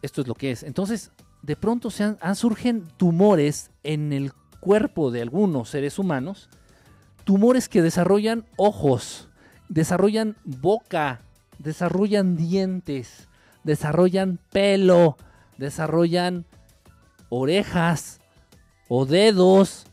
Esto 0.01 0.22
es 0.22 0.27
lo 0.27 0.34
que 0.34 0.50
es. 0.50 0.63
Entonces, 0.63 1.12
de 1.44 1.55
pronto 1.55 1.91
se 1.91 2.15
han, 2.20 2.36
surgen 2.36 2.88
tumores 2.98 3.70
en 3.84 4.12
el 4.12 4.34
cuerpo 4.60 5.12
de 5.12 5.22
algunos 5.22 5.70
seres 5.70 6.00
humanos. 6.00 6.50
Tumores 7.25 7.70
que 7.70 7.84
desarrollan 7.84 8.48
ojos, 8.58 9.29
desarrollan 9.70 10.36
boca, 10.44 11.22
desarrollan 11.60 12.38
dientes, 12.38 13.27
desarrollan 13.63 14.39
pelo, 14.51 15.15
desarrollan 15.60 16.48
orejas 17.36 18.20
o 18.88 19.06
dedos, 19.06 19.86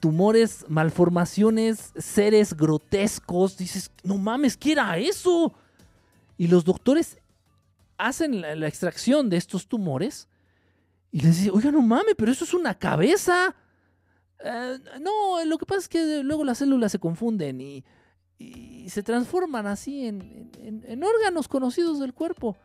tumores, 0.00 0.64
malformaciones, 0.68 1.92
seres 1.96 2.54
grotescos. 2.54 3.56
Dices, 3.56 3.90
no 4.02 4.18
mames, 4.18 4.56
¿qué 4.56 4.72
era 4.72 4.98
eso? 4.98 5.54
Y 6.36 6.48
los 6.48 6.64
doctores 6.64 7.18
hacen 7.98 8.40
la, 8.40 8.66
extracción 8.66 9.30
de 9.30 9.36
estos 9.36 9.68
tumores 9.68 10.28
y 11.12 11.20
les 11.20 11.36
dicen, 11.36 11.52
oiga, 11.54 11.70
no 11.70 11.82
mames, 11.82 12.14
pero 12.16 12.32
eso 12.32 12.44
es 12.44 12.52
una 12.52 12.74
cabeza. 12.74 13.54
Eh, 14.44 14.78
no, 15.00 15.44
lo 15.44 15.58
que 15.58 15.66
pasa 15.66 15.80
es 15.80 15.88
que 15.88 16.22
luego 16.24 16.44
las 16.44 16.58
células 16.58 16.90
se 16.92 16.98
confunden 16.98 17.60
y, 17.60 17.84
se 18.88 19.04
transforman 19.04 19.68
así 19.68 20.04
en, 20.04 20.50
en, 20.58 21.04
órganos 21.04 21.46
conocidos 21.46 22.00
del 22.00 22.12
cuerpo. 22.12 22.56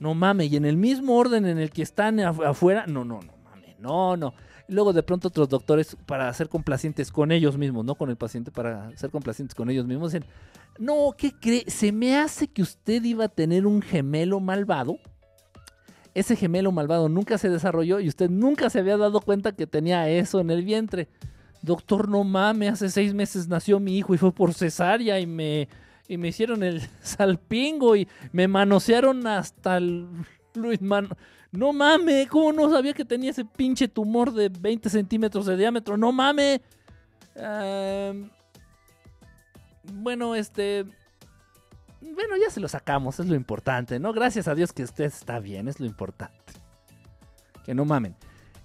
No 0.00 0.14
mames, 0.14 0.50
y 0.50 0.56
en 0.56 0.64
el 0.64 0.78
mismo 0.78 1.16
orden 1.16 1.44
en 1.44 1.58
el 1.58 1.70
que 1.70 1.82
están 1.82 2.18
afuera, 2.20 2.86
no, 2.86 3.04
no, 3.04 3.20
no 3.20 3.34
mames, 3.44 3.78
no, 3.78 4.16
no. 4.16 4.32
luego 4.66 4.94
de 4.94 5.02
pronto 5.02 5.28
otros 5.28 5.50
doctores, 5.50 5.94
para 6.06 6.32
ser 6.32 6.48
complacientes 6.48 7.12
con 7.12 7.30
ellos 7.30 7.58
mismos, 7.58 7.84
no 7.84 7.94
con 7.94 8.08
el 8.08 8.16
paciente, 8.16 8.50
para 8.50 8.96
ser 8.96 9.10
complacientes 9.10 9.54
con 9.54 9.68
ellos 9.68 9.86
mismos, 9.86 10.12
dicen, 10.12 10.26
no, 10.78 11.14
¿qué 11.16 11.32
cree? 11.38 11.64
Se 11.66 11.92
me 11.92 12.16
hace 12.16 12.48
que 12.48 12.62
usted 12.62 13.04
iba 13.04 13.26
a 13.26 13.28
tener 13.28 13.66
un 13.66 13.82
gemelo 13.82 14.40
malvado. 14.40 14.98
Ese 16.14 16.34
gemelo 16.34 16.72
malvado 16.72 17.10
nunca 17.10 17.36
se 17.36 17.50
desarrolló 17.50 18.00
y 18.00 18.08
usted 18.08 18.30
nunca 18.30 18.70
se 18.70 18.78
había 18.78 18.96
dado 18.96 19.20
cuenta 19.20 19.52
que 19.52 19.66
tenía 19.66 20.08
eso 20.08 20.40
en 20.40 20.50
el 20.50 20.64
vientre. 20.64 21.08
Doctor, 21.60 22.08
no 22.08 22.24
mames, 22.24 22.72
hace 22.72 22.88
seis 22.88 23.12
meses 23.12 23.48
nació 23.48 23.78
mi 23.78 23.98
hijo 23.98 24.14
y 24.14 24.18
fue 24.18 24.32
por 24.32 24.54
cesárea 24.54 25.20
y 25.20 25.26
me 25.26 25.68
y 26.10 26.18
me 26.18 26.28
hicieron 26.28 26.64
el 26.64 26.82
salpingo 27.00 27.94
y 27.94 28.08
me 28.32 28.48
manosearon 28.48 29.26
hasta 29.28 29.76
el 29.76 30.08
Luis 30.54 30.80
No 31.52 31.72
mames, 31.72 32.28
¿cómo 32.28 32.52
no 32.52 32.68
sabía 32.68 32.92
que 32.92 33.04
tenía 33.04 33.30
ese 33.30 33.44
pinche 33.44 33.86
tumor 33.86 34.32
de 34.32 34.48
20 34.48 34.90
centímetros 34.90 35.46
de 35.46 35.56
diámetro? 35.56 35.96
No 35.96 36.10
mames. 36.10 36.60
Em, 37.36 38.28
bueno, 39.84 40.34
este. 40.34 40.84
Bueno, 42.00 42.36
ya 42.42 42.50
se 42.50 42.58
lo 42.58 42.66
sacamos, 42.66 43.20
es 43.20 43.26
lo 43.26 43.36
importante, 43.36 44.00
¿no? 44.00 44.12
Gracias 44.12 44.48
a 44.48 44.56
Dios 44.56 44.72
que 44.72 44.82
usted 44.82 45.04
está 45.04 45.38
bien, 45.38 45.68
es 45.68 45.78
lo 45.78 45.86
importante. 45.86 46.54
Que 47.64 47.72
no 47.72 47.84
mamen 47.84 48.16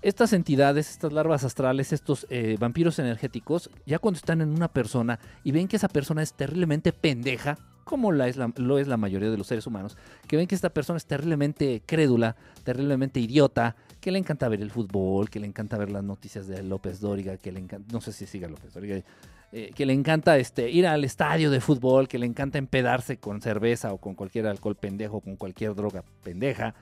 estas 0.02 0.34
entidades, 0.34 0.90
estas 0.90 1.14
larvas 1.14 1.44
astrales, 1.44 1.94
estos 1.94 2.28
eh, 2.30 2.58
vampiros 2.60 3.00
energéticos, 3.00 3.70
ya 3.86 4.00
cuando 4.00 4.18
están 4.18 4.42
en 4.42 4.50
una 4.50 4.68
persona 4.68 5.20
y 5.44 5.52
ven 5.52 5.68
que 5.68 5.78
esa 5.78 5.88
persona 5.88 6.22
es 6.22 6.34
terriblemente 6.34 6.94
pendeja, 6.94 7.58
como 7.84 8.12
lo 8.12 8.26
es 8.26 8.88
la 8.88 8.98
mayoría 8.98 9.30
de 9.30 9.38
los 9.38 9.48
seres 9.48 9.68
humanos, 9.68 9.96
que 10.28 10.38
ven 10.38 10.48
que 10.48 10.56
esta 10.56 10.72
persona 10.72 10.98
es 10.98 11.06
terriblemente 11.06 11.84
crédula, 11.86 12.36
terriblemente 12.64 13.20
idiota, 13.20 13.76
que 14.02 14.12
le 14.12 14.20
encanta 14.20 14.50
ver 14.50 14.62
el 14.62 14.72
fútbol, 14.72 15.30
que 15.30 15.40
le 15.40 15.48
encanta 15.48 15.78
ver 15.78 15.92
las 15.92 16.04
noticias 16.04 16.48
de 16.48 16.64
López 16.64 17.00
Dóriga, 17.00 17.38
que 17.38 17.52
le 17.52 17.60
encanta, 17.60 17.92
no 17.94 18.02
sé 18.02 18.12
si 18.12 18.26
siga 18.26 18.48
López 18.48 18.74
Dóriga, 18.74 19.04
eh, 19.52 19.72
que 19.74 19.86
le 19.86 19.94
encanta 19.94 20.38
este, 20.38 20.70
ir 20.70 20.86
al 20.86 21.04
estadio 21.04 21.50
de 21.50 21.62
fútbol, 21.62 22.08
que 22.08 22.20
le 22.20 22.26
encanta 22.26 22.58
empedarse 22.58 23.18
con 23.18 23.42
cerveza 23.42 23.94
o 23.94 23.98
con 23.98 24.16
cualquier 24.16 24.48
alcohol 24.48 24.76
pendejo, 24.76 25.22
con 25.22 25.36
cualquier 25.36 25.76
droga 25.76 26.04
pendeja, 26.24 26.76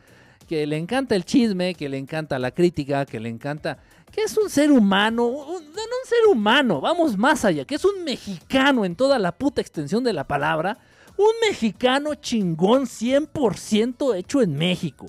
que 0.43 0.65
le 0.67 0.77
encanta 0.77 1.15
el 1.15 1.25
chisme, 1.25 1.73
que 1.73 1.89
le 1.89 1.97
encanta 1.97 2.39
la 2.39 2.51
crítica, 2.51 3.05
que 3.05 3.19
le 3.19 3.29
encanta, 3.29 3.77
que 4.11 4.21
es 4.21 4.37
un 4.37 4.49
ser 4.49 4.71
humano, 4.71 5.23
no 5.23 5.53
un 5.53 6.07
ser 6.07 6.27
humano, 6.29 6.81
vamos 6.81 7.17
más 7.17 7.45
allá, 7.45 7.65
que 7.65 7.75
es 7.75 7.85
un 7.85 8.03
mexicano 8.03 8.85
en 8.85 8.95
toda 8.95 9.19
la 9.19 9.31
puta 9.31 9.61
extensión 9.61 10.03
de 10.03 10.13
la 10.13 10.25
palabra, 10.25 10.77
un 11.17 11.31
mexicano 11.47 12.15
chingón 12.15 12.83
100% 12.83 14.15
hecho 14.15 14.41
en 14.41 14.55
México. 14.55 15.07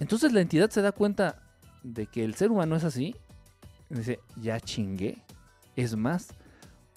Entonces 0.00 0.32
la 0.32 0.40
entidad 0.40 0.70
se 0.70 0.82
da 0.82 0.92
cuenta 0.92 1.42
de 1.82 2.06
que 2.06 2.24
el 2.24 2.34
ser 2.34 2.50
humano 2.50 2.76
es 2.76 2.84
así. 2.84 3.16
Y 3.90 3.94
dice, 3.94 4.20
ya 4.36 4.60
chingué. 4.60 5.18
Es 5.76 5.96
más, 5.96 6.28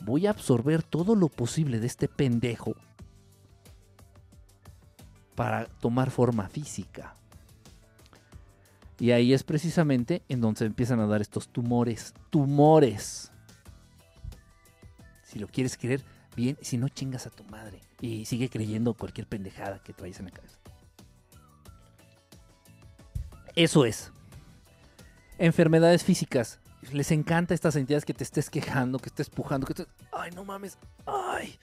voy 0.03 0.27
a 0.27 0.31
absorber 0.31 0.83
todo 0.83 1.15
lo 1.15 1.29
posible 1.29 1.79
de 1.79 1.87
este 1.87 2.07
pendejo 2.07 2.75
para 5.41 5.65
tomar 5.65 6.11
forma 6.11 6.47
física. 6.49 7.15
Y 8.99 9.09
ahí 9.09 9.33
es 9.33 9.41
precisamente 9.41 10.21
en 10.29 10.39
donde 10.39 10.59
se 10.59 10.65
empiezan 10.65 10.99
a 10.99 11.07
dar 11.07 11.19
estos 11.19 11.47
tumores. 11.47 12.13
Tumores. 12.29 13.31
Si 15.23 15.39
lo 15.39 15.47
quieres 15.47 15.77
creer, 15.77 16.03
bien. 16.35 16.59
Si 16.61 16.77
no, 16.77 16.89
chingas 16.89 17.25
a 17.25 17.31
tu 17.31 17.43
madre. 17.45 17.81
Y 17.99 18.25
sigue 18.25 18.51
creyendo 18.51 18.93
cualquier 18.93 19.25
pendejada 19.25 19.79
que 19.79 19.93
traes 19.93 20.19
en 20.19 20.25
la 20.25 20.31
cabeza. 20.31 20.59
Eso 23.55 23.85
es. 23.85 24.11
Enfermedades 25.39 26.03
físicas. 26.03 26.59
Les 26.91 27.09
encanta 27.09 27.55
estas 27.55 27.75
entidades 27.75 28.05
que 28.05 28.13
te 28.13 28.23
estés 28.23 28.51
quejando, 28.51 28.99
que 28.99 29.09
estés 29.09 29.31
pujando, 29.31 29.65
que 29.65 29.73
estés... 29.73 29.87
Ay, 30.11 30.29
no 30.35 30.45
mames. 30.45 30.77
Ay. 31.07 31.57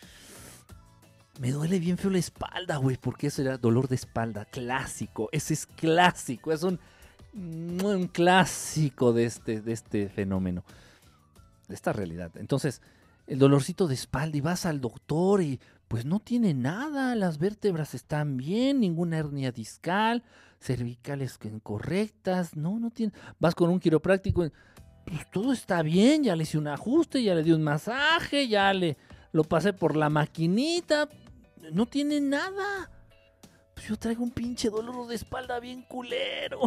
Me 1.39 1.53
duele 1.53 1.79
bien 1.79 1.99
feo 1.99 2.11
la 2.11 2.19
espalda, 2.19 2.77
güey, 2.77 2.97
porque 2.97 3.29
eso 3.29 3.43
era 3.43 3.59
dolor 3.59 3.89
de 3.89 3.95
espalda. 3.95 4.45
Clásico. 4.45 5.29
Ese 5.33 5.55
es 5.55 5.67
clásico. 5.67 6.53
Es 6.53 6.63
un, 6.63 6.81
un 7.35 8.09
clásico 8.09 9.13
de 9.13 9.25
este, 9.25 9.61
de 9.61 9.73
este 9.73 10.09
fenómeno. 10.09 10.65
De 11.69 11.75
esta 11.75 11.93
realidad. 11.93 12.33
Entonces, 12.37 12.83
el 13.27 13.39
dolorcito 13.39 13.87
de 13.87 13.95
espalda 13.95 14.37
y 14.37 14.41
vas 14.41 14.67
al 14.67 14.81
doctor 14.81 15.43
y 15.43 15.61
pues 15.87 16.05
no 16.05 16.19
tiene 16.19 16.55
nada. 16.55 17.15
Las 17.15 17.39
vértebras 17.39 17.95
están 17.95 18.37
bien, 18.37 18.81
ninguna 18.81 19.19
hernia 19.19 19.53
discal 19.53 20.25
cervicales 20.61 21.39
incorrectas, 21.45 22.57
no, 22.57 22.79
no 22.79 22.91
tiene. 22.91 23.13
Vas 23.39 23.55
con 23.55 23.71
un 23.71 23.81
quiropráctico, 23.81 24.49
pues 25.05 25.31
todo 25.31 25.53
está 25.53 25.83
bien, 25.83 26.25
ya 26.25 26.37
le 26.37 26.43
hice 26.43 26.59
un 26.59 26.69
ajuste, 26.69 27.23
ya 27.23 27.35
le 27.35 27.43
di 27.43 27.53
un 27.53 27.63
masaje, 27.63 28.49
ya 28.49 28.73
le 28.73 28.97
lo 29.33 29.45
pasé 29.45 29.73
por 29.73 29.97
la 29.97 30.09
maquinita, 30.09 31.09
no 31.73 31.87
tiene 31.87 32.21
nada. 32.21 32.91
Pues 33.75 33.89
yo 33.89 33.97
traigo 33.97 34.23
un 34.23 34.31
pinche 34.31 34.71
dolor 34.71 35.07
de 35.07 35.15
espalda 35.15 35.61
bien 35.61 35.83
culero. 35.83 36.61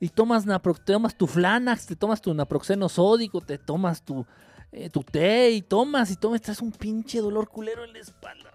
Y 0.00 0.08
tomas, 0.08 0.44
te 0.44 0.92
tomas 0.92 1.16
tu 1.16 1.26
Flanax, 1.26 1.86
te 1.86 1.96
tomas 1.96 2.20
tu 2.20 2.34
naproxeno 2.34 2.88
sódico, 2.88 3.40
te 3.40 3.58
tomas 3.58 4.04
tu, 4.04 4.26
eh, 4.72 4.90
tu 4.90 5.04
té 5.04 5.50
y 5.52 5.62
tomas 5.62 6.10
y 6.10 6.16
tomas, 6.16 6.40
traes 6.40 6.60
un 6.60 6.72
pinche 6.72 7.20
dolor 7.20 7.48
culero 7.48 7.84
en 7.84 7.92
la 7.92 8.00
espalda. 8.00 8.52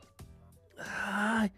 Ay, 1.05 1.51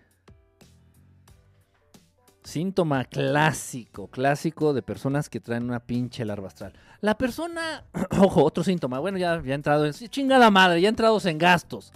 Síntoma 2.49 3.05
clásico, 3.05 4.07
clásico 4.07 4.73
de 4.73 4.81
personas 4.81 5.29
que 5.29 5.39
traen 5.39 5.65
una 5.65 5.81
pinche 5.81 6.25
larva 6.25 6.47
astral. 6.47 6.73
La 6.99 7.15
persona, 7.15 7.85
ojo, 8.17 8.43
otro 8.43 8.63
síntoma, 8.63 8.97
bueno, 8.97 9.19
ya, 9.19 9.39
ya 9.43 9.51
ha 9.51 9.55
entrado 9.55 9.85
en 9.85 9.93
chingada 9.93 10.49
madre, 10.49 10.81
ya 10.81 10.87
ha 10.87 10.89
entrado 10.89 11.19
en 11.25 11.37
gastos. 11.37 11.93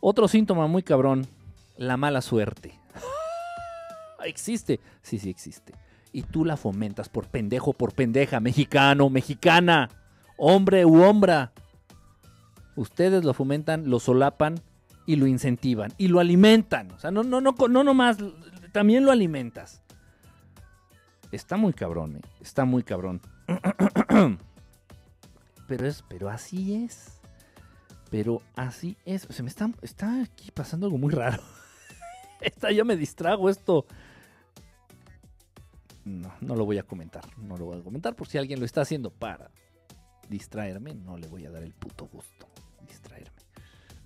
Otro 0.00 0.28
síntoma 0.28 0.66
muy 0.66 0.82
cabrón, 0.82 1.26
la 1.76 1.96
mala 1.96 2.20
suerte. 2.20 2.78
¿Existe? 4.24 4.80
Sí, 5.02 5.18
sí 5.18 5.30
existe. 5.30 5.74
Y 6.12 6.22
tú 6.22 6.44
la 6.44 6.56
fomentas 6.56 7.08
por 7.08 7.26
pendejo, 7.26 7.72
por 7.72 7.92
pendeja, 7.92 8.40
mexicano, 8.40 9.10
mexicana, 9.10 9.88
hombre 10.36 10.84
u 10.84 11.02
hombra. 11.02 11.52
Ustedes 12.76 13.24
lo 13.24 13.34
fomentan, 13.34 13.90
lo 13.90 14.00
solapan 14.00 14.60
y 15.06 15.16
lo 15.16 15.26
incentivan 15.26 15.92
y 15.98 16.08
lo 16.08 16.20
alimentan. 16.20 16.90
O 16.92 16.98
sea, 16.98 17.10
no, 17.10 17.22
no, 17.22 17.40
no, 17.40 17.54
no 17.68 17.84
nomás 17.84 18.18
también 18.72 19.04
lo 19.04 19.12
alimentas. 19.12 19.82
Está 21.32 21.56
muy 21.56 21.72
cabrón, 21.72 22.16
¿eh? 22.16 22.20
está 22.40 22.64
muy 22.64 22.82
cabrón. 22.82 23.20
pero 25.68 25.86
es, 25.86 26.04
pero 26.08 26.30
así 26.30 26.84
es. 26.84 27.17
Pero 28.10 28.42
así 28.56 28.96
es. 29.04 29.26
O 29.28 29.32
sea, 29.32 29.42
me 29.42 29.48
está, 29.48 29.70
está 29.82 30.22
aquí 30.22 30.50
pasando 30.50 30.86
algo 30.86 30.98
muy 30.98 31.12
raro. 31.12 31.42
Esta, 32.40 32.70
yo 32.70 32.84
me 32.84 32.96
distrago 32.96 33.50
esto. 33.50 33.84
No, 36.04 36.32
no 36.40 36.54
lo 36.54 36.64
voy 36.64 36.78
a 36.78 36.84
comentar. 36.84 37.24
No 37.36 37.56
lo 37.56 37.66
voy 37.66 37.80
a 37.80 37.82
comentar 37.82 38.14
por 38.14 38.28
si 38.28 38.38
alguien 38.38 38.60
lo 38.60 38.66
está 38.66 38.82
haciendo 38.82 39.10
para 39.10 39.50
distraerme. 40.28 40.94
No 40.94 41.18
le 41.18 41.26
voy 41.26 41.44
a 41.46 41.50
dar 41.50 41.62
el 41.62 41.74
puto 41.74 42.06
gusto. 42.06 42.46
Distraerme. 42.86 43.42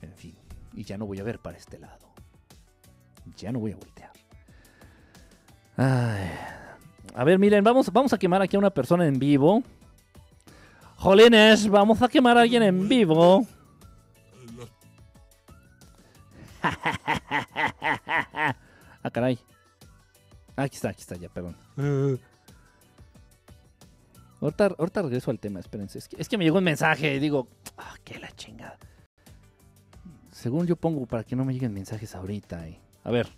En 0.00 0.14
fin. 0.14 0.34
Y 0.72 0.84
ya 0.84 0.96
no 0.96 1.06
voy 1.06 1.20
a 1.20 1.22
ver 1.22 1.38
para 1.38 1.58
este 1.58 1.78
lado. 1.78 2.08
Ya 3.36 3.52
no 3.52 3.60
voy 3.60 3.72
a 3.72 3.76
voltear. 3.76 4.12
A 7.14 7.24
ver, 7.24 7.38
miren, 7.38 7.64
vamos, 7.64 7.92
vamos 7.92 8.12
a 8.12 8.18
quemar 8.18 8.42
aquí 8.42 8.56
a 8.56 8.58
una 8.58 8.70
persona 8.70 9.06
en 9.06 9.18
vivo. 9.18 9.62
Jolines, 10.96 11.68
vamos 11.68 12.00
a 12.02 12.08
quemar 12.08 12.38
a 12.38 12.42
alguien 12.42 12.62
en 12.62 12.88
vivo. 12.88 13.46
ah, 19.02 19.10
caray. 19.12 19.38
Aquí 20.56 20.76
está, 20.76 20.90
aquí 20.90 21.00
está, 21.00 21.16
ya, 21.16 21.28
perdón. 21.28 21.56
Ahorita, 24.40 24.74
ahorita 24.78 25.02
regreso 25.02 25.30
al 25.30 25.38
tema, 25.38 25.60
espérense. 25.60 25.98
Es 25.98 26.28
que, 26.28 26.38
me 26.38 26.44
llegó 26.44 26.58
un 26.58 26.64
mensaje 26.64 27.14
y 27.14 27.18
digo, 27.18 27.48
ah, 27.78 27.94
qué 28.04 28.18
la 28.18 28.30
chingada. 28.32 28.78
Según 30.30 30.66
yo 30.66 30.76
pongo 30.76 31.06
para 31.06 31.24
que 31.24 31.36
no 31.36 31.44
me 31.44 31.52
lleguen 31.52 31.72
mensajes 31.72 32.14
ahorita. 32.14 32.66
Eh. 32.66 32.80
A 33.04 33.10
ver. 33.10 33.28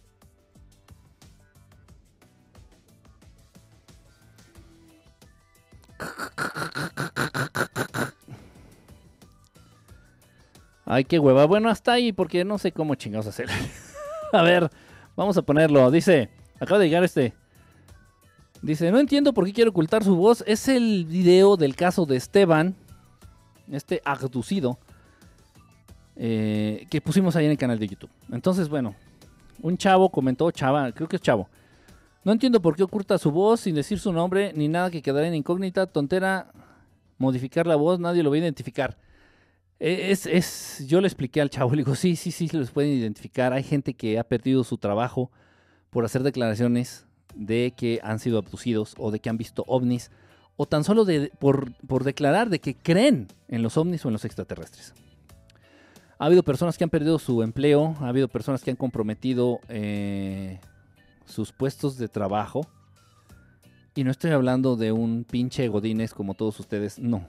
Ay, 10.95 11.05
qué 11.05 11.19
hueva. 11.19 11.45
Bueno, 11.47 11.71
hasta 11.71 11.93
ahí 11.95 12.13
porque 12.13 12.45
no 12.45 12.57
sé 12.57 12.71
cómo 12.71 12.95
chingados 12.95 13.27
hacer. 13.27 13.49
a 14.33 14.43
ver, 14.43 14.71
vamos 15.17 15.37
a 15.37 15.43
ponerlo. 15.43 15.91
Dice, 15.91 16.31
acaba 16.61 16.79
de 16.79 16.87
llegar 16.87 17.03
este. 17.03 17.35
Dice, 18.63 18.93
no 18.93 19.01
entiendo 19.01 19.35
por 19.35 19.45
qué 19.45 19.53
quiere 19.53 19.71
ocultar 19.71 20.05
su 20.05 20.15
voz. 20.15 20.45
Es 20.47 20.69
el 20.69 21.05
video 21.07 21.57
del 21.57 21.75
caso 21.75 22.07
de 22.07 22.15
Esteban, 22.15 22.77
este 23.73 24.03
abducido, 24.05 24.79
eh, 26.15 26.87
que 26.89 27.01
pusimos 27.01 27.35
ahí 27.35 27.47
en 27.47 27.51
el 27.51 27.59
canal 27.59 27.81
de 27.81 27.89
YouTube. 27.89 28.11
Entonces, 28.31 28.69
bueno, 28.69 28.95
un 29.63 29.77
chavo 29.77 30.11
comentó, 30.11 30.49
chava, 30.53 30.93
creo 30.93 31.09
que 31.09 31.17
es 31.17 31.23
chavo. 31.23 31.49
No 32.23 32.31
entiendo 32.31 32.63
por 32.63 32.77
qué 32.77 32.85
oculta 32.85 33.19
su 33.19 33.33
voz 33.33 33.63
sin 33.63 33.75
decir 33.75 33.99
su 33.99 34.13
nombre 34.13 34.53
ni 34.55 34.69
nada 34.69 34.93
que 34.93 35.03
quedara 35.03 35.27
en 35.27 35.35
incógnita. 35.35 35.89
Tontera, 35.89 36.53
modificar 37.19 37.67
la 37.67 37.75
voz, 37.75 37.99
nadie 37.99 38.23
lo 38.23 38.31
va 38.31 38.37
a 38.37 38.39
identificar. 38.39 38.97
E, 39.81 40.11
es, 40.11 40.27
es, 40.27 40.85
yo 40.87 41.01
le 41.01 41.07
expliqué 41.07 41.41
al 41.41 41.51
chavo, 41.51 41.71
le 41.73 41.79
digo, 41.79 41.95
sí, 41.95 42.17
sí, 42.17 42.31
sí, 42.31 42.49
los 42.53 42.71
pueden 42.71 42.93
identificar. 42.93 43.53
Hay 43.53 43.63
gente 43.63 43.95
que 43.95 44.19
ha 44.19 44.25
perdido 44.25 44.65
su 44.65 44.79
trabajo 44.79 45.31
por 45.91 46.05
hacer 46.05 46.23
declaraciones 46.23 47.07
de 47.35 47.73
que 47.77 48.01
han 48.03 48.19
sido 48.19 48.39
abducidos 48.39 48.95
o 48.99 49.11
de 49.11 49.21
que 49.21 49.29
han 49.29 49.37
visto 49.37 49.65
ovnis 49.67 50.11
o 50.57 50.67
tan 50.67 50.85
solo 50.85 51.05
de, 51.05 51.33
por, 51.39 51.75
por 51.87 52.05
declarar 52.05 52.49
de 52.49 52.61
que 52.61 52.75
creen 52.77 53.29
en 53.49 53.63
los 53.63 53.77
ovnis 53.77 54.05
o 54.05 54.09
en 54.09 54.13
los 54.13 54.25
extraterrestres. 54.25 54.95
Ha 56.19 56.27
habido 56.27 56.45
personas 56.45 56.79
que 56.79 56.85
han 56.85 56.91
perdido 56.91 57.19
su 57.19 57.43
empleo, 57.43 57.97
ha 58.01 58.09
habido 58.09 58.29
personas 58.29 58.63
que 58.63 58.71
han 58.71 58.77
comprometido 58.77 59.61
eh, 59.69 60.61
sus 61.27 61.53
puestos 61.53 61.99
de 61.99 62.09
trabajo. 62.09 62.67
Y 63.97 64.05
no 64.05 64.11
estoy 64.11 64.31
hablando 64.31 64.77
de 64.77 64.93
un 64.93 65.25
pinche 65.25 65.69
Godines 65.69 66.15
como 66.15 66.35
todos 66.35 66.59
ustedes, 66.61 66.99
no. 66.99 67.27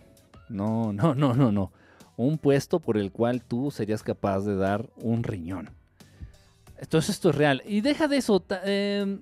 No, 0.49 0.93
no, 0.93 1.15
no, 1.15 1.34
no, 1.34 1.51
no. 1.51 1.71
Un 2.17 2.38
puesto 2.38 2.80
por 2.80 2.97
el 2.97 3.12
cual 3.12 3.43
tú 3.43 3.71
serías 3.71 4.04
capaz 4.04 4.41
de 4.41 4.56
dar 4.56 4.89
un 4.97 5.23
riñón. 5.23 5.69
Entonces 6.78 7.15
esto 7.15 7.30
es 7.30 7.36
real. 7.36 7.62
Y 7.65 7.82
deja 7.82 8.08
de 8.08 8.17
eso. 8.17 8.43
Em, 8.63 9.21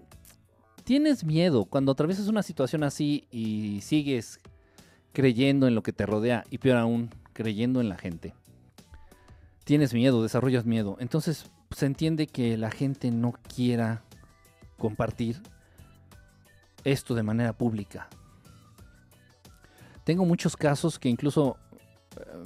tienes 0.84 1.24
miedo 1.24 1.66
cuando 1.66 1.92
atraviesas 1.92 2.28
una 2.28 2.44
situación 2.44 2.84
así 2.84 3.28
y 3.32 3.82
sigues 3.82 4.40
creyendo 5.12 5.68
en 5.68 5.76
lo 5.76 5.84
que 5.84 5.94
te 5.94 6.06
rodea 6.06 6.44
y 6.50 6.58
peor 6.58 6.78
aún, 6.78 7.10
creyendo 7.34 7.82
en 7.82 7.90
la 7.90 7.98
gente. 7.98 8.34
Tienes 9.64 9.94
miedo, 9.94 10.24
desarrollas 10.24 10.66
miedo. 10.66 10.98
Entonces 11.00 11.52
se 11.72 11.86
entiende 11.86 12.28
que 12.28 12.58
la 12.58 12.72
gente 12.72 13.12
no 13.12 13.34
quiera 13.54 14.04
compartir 14.78 15.42
esto 16.84 17.16
de 17.16 17.24
manera 17.24 17.54
pública. 17.54 18.10
Tengo 20.04 20.26
muchos 20.26 20.58
casos 20.58 21.00
que 21.00 21.08
incluso 21.08 21.58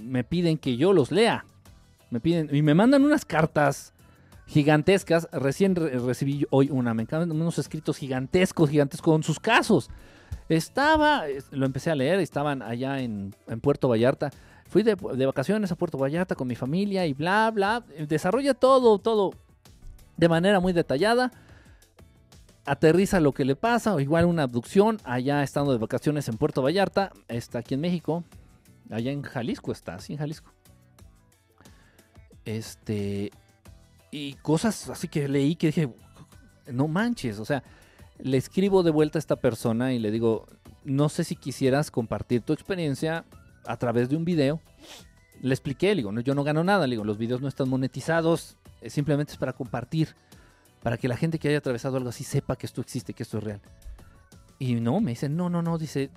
me 0.01 0.23
piden 0.23 0.57
que 0.57 0.77
yo 0.77 0.93
los 0.93 1.11
lea. 1.11 1.45
Me 2.09 2.19
piden 2.19 2.49
y 2.53 2.61
me 2.61 2.73
mandan 2.73 3.03
unas 3.03 3.25
cartas 3.25 3.93
gigantescas. 4.45 5.27
Recién 5.31 5.75
recibí 5.75 6.45
hoy 6.49 6.69
una, 6.71 6.93
me 6.93 7.03
encantan 7.03 7.31
unos 7.31 7.59
escritos 7.59 7.97
gigantescos, 7.97 8.69
gigantescos 8.69 9.13
con 9.13 9.23
sus 9.23 9.39
casos. 9.39 9.89
Estaba, 10.49 11.23
lo 11.51 11.65
empecé 11.65 11.91
a 11.91 11.95
leer, 11.95 12.19
estaban 12.19 12.61
allá 12.61 12.99
en, 12.99 13.33
Puerto 13.61 13.89
Vallarta. 13.89 14.31
Fui 14.67 14.83
de, 14.83 14.95
de, 14.95 15.25
vacaciones 15.25 15.71
a 15.71 15.75
Puerto 15.75 15.97
Vallarta 15.97 16.35
con 16.35 16.47
mi 16.47 16.55
familia 16.55 17.05
y 17.05 17.13
bla, 17.13 17.51
bla. 17.53 17.83
Desarrolla 18.07 18.53
todo, 18.53 18.99
todo 18.99 19.31
de 20.17 20.29
manera 20.29 20.59
muy 20.59 20.73
detallada. 20.73 21.31
Aterriza 22.65 23.21
lo 23.21 23.31
que 23.31 23.45
le 23.45 23.55
pasa, 23.55 23.95
o 23.95 23.99
igual 24.01 24.25
una 24.25 24.43
abducción, 24.43 24.97
allá 25.05 25.41
estando 25.41 25.71
de 25.71 25.77
vacaciones 25.77 26.27
en 26.27 26.35
Puerto 26.35 26.61
Vallarta, 26.61 27.13
está 27.29 27.59
aquí 27.59 27.75
en 27.75 27.81
México, 27.81 28.25
allá 28.91 29.11
en 29.11 29.21
Jalisco 29.21 29.71
está, 29.71 29.99
sí, 29.99 30.13
en 30.13 30.19
Jalisco. 30.19 30.51
Este, 32.45 33.31
y 34.11 34.33
cosas 34.35 34.89
así 34.89 35.07
que 35.07 35.27
leí 35.27 35.55
que 35.55 35.67
dije, 35.67 35.89
no 36.71 36.87
manches, 36.87 37.39
o 37.39 37.45
sea, 37.45 37.63
le 38.19 38.37
escribo 38.37 38.83
de 38.83 38.91
vuelta 38.91 39.17
a 39.17 39.21
esta 39.21 39.35
persona 39.35 39.93
y 39.93 39.99
le 39.99 40.11
digo, 40.11 40.45
no 40.83 41.09
sé 41.09 41.23
si 41.23 41.35
quisieras 41.35 41.91
compartir 41.91 42.41
tu 42.41 42.53
experiencia 42.53 43.25
a 43.65 43.77
través 43.77 44.09
de 44.09 44.15
un 44.15 44.25
video. 44.25 44.61
Le 45.41 45.53
expliqué, 45.53 45.89
le 45.89 45.97
digo, 45.97 46.11
no, 46.11 46.21
yo 46.21 46.33
no 46.33 46.43
gano 46.43 46.63
nada, 46.63 46.87
le 46.87 46.91
digo, 46.91 47.03
los 47.03 47.17
videos 47.17 47.41
no 47.41 47.47
están 47.47 47.69
monetizados, 47.69 48.57
simplemente 48.87 49.33
es 49.33 49.37
para 49.37 49.53
compartir, 49.53 50.15
para 50.81 50.97
que 50.97 51.07
la 51.07 51.17
gente 51.17 51.37
que 51.37 51.49
haya 51.49 51.59
atravesado 51.59 51.97
algo 51.97 52.09
así 52.09 52.23
sepa 52.23 52.55
que 52.55 52.65
esto 52.65 52.81
existe, 52.81 53.13
que 53.13 53.23
esto 53.23 53.37
es 53.37 53.43
real. 53.43 53.61
Y 54.59 54.75
no, 54.75 54.99
me 55.01 55.11
dice, 55.11 55.29
no, 55.29 55.49
no, 55.49 55.61
no, 55.61 55.77
dice, 55.77 56.09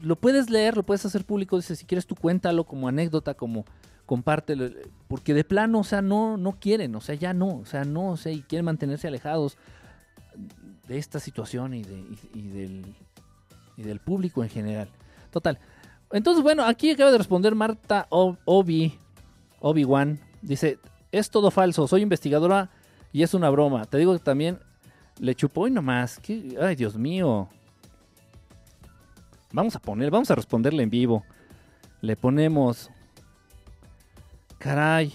lo 0.00 0.16
puedes 0.16 0.48
leer, 0.48 0.76
lo 0.76 0.84
puedes 0.84 1.04
hacer 1.04 1.24
público, 1.24 1.56
dice, 1.56 1.74
si 1.74 1.84
quieres 1.84 2.06
tú 2.06 2.14
cuéntalo 2.14 2.64
como 2.64 2.86
anécdota, 2.86 3.34
como 3.34 3.64
compártelo, 4.06 4.70
porque 5.08 5.34
de 5.34 5.42
plano, 5.42 5.80
o 5.80 5.84
sea, 5.84 6.02
no, 6.02 6.36
no 6.36 6.52
quieren, 6.52 6.94
o 6.94 7.00
sea, 7.00 7.16
ya 7.16 7.34
no, 7.34 7.56
o 7.56 7.66
sea, 7.66 7.84
no, 7.84 8.10
o 8.10 8.16
sea, 8.16 8.30
y 8.30 8.42
quieren 8.42 8.66
mantenerse 8.66 9.08
alejados 9.08 9.56
de 10.86 10.98
esta 10.98 11.18
situación 11.18 11.74
y, 11.74 11.82
de, 11.82 12.04
del, 12.32 12.94
y 13.76 13.82
del 13.82 13.98
público 13.98 14.44
en 14.44 14.50
general. 14.50 14.88
Total. 15.30 15.58
Entonces, 16.12 16.42
bueno, 16.42 16.64
aquí 16.64 16.90
acaba 16.90 17.10
de 17.10 17.18
responder 17.18 17.54
Marta 17.54 18.06
Obi, 18.10 18.98
Obi-Wan. 19.60 20.20
Dice, 20.42 20.78
es 21.10 21.30
todo 21.30 21.50
falso, 21.50 21.88
soy 21.88 22.02
investigadora 22.02 22.70
y 23.12 23.22
es 23.22 23.34
una 23.34 23.50
broma. 23.50 23.86
Te 23.86 23.98
digo 23.98 24.12
que 24.12 24.18
también 24.18 24.58
le 25.18 25.34
chupó 25.34 25.66
y 25.66 25.70
nomás. 25.70 26.20
Ay, 26.60 26.76
Dios 26.76 26.96
mío. 26.96 27.48
Vamos 29.52 29.76
a 29.76 29.80
poner, 29.80 30.10
vamos 30.10 30.30
a 30.30 30.34
responderle 30.34 30.82
en 30.82 30.90
vivo. 30.90 31.24
Le 32.00 32.16
ponemos. 32.16 32.90
Caray, 34.58 35.12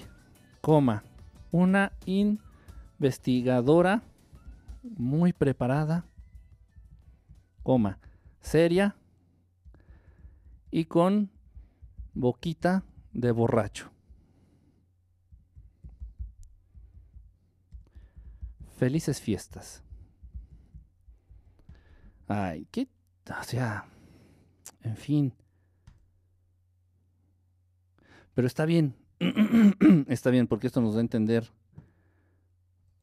coma. 0.62 1.04
Una 1.52 1.92
investigadora 2.06 4.04
muy 4.84 5.34
preparada, 5.34 6.06
coma, 7.64 8.00
seria 8.42 8.96
y 10.72 10.86
con 10.86 11.30
boquita 12.14 12.84
de 13.14 13.32
borracho. 13.32 13.90
Felices 18.78 19.20
fiestas. 19.20 19.87
Ay, 22.28 22.68
qué. 22.72 22.88
O 23.40 23.44
sea. 23.44 23.86
En 24.82 24.98
fin. 24.98 25.34
Pero 28.34 28.48
está 28.48 28.66
bien. 28.66 28.96
está 30.08 30.30
bien, 30.30 30.48
porque 30.48 30.68
esto 30.68 30.82
nos 30.82 30.94
da 30.94 31.00
a 31.00 31.02
entender. 31.02 31.52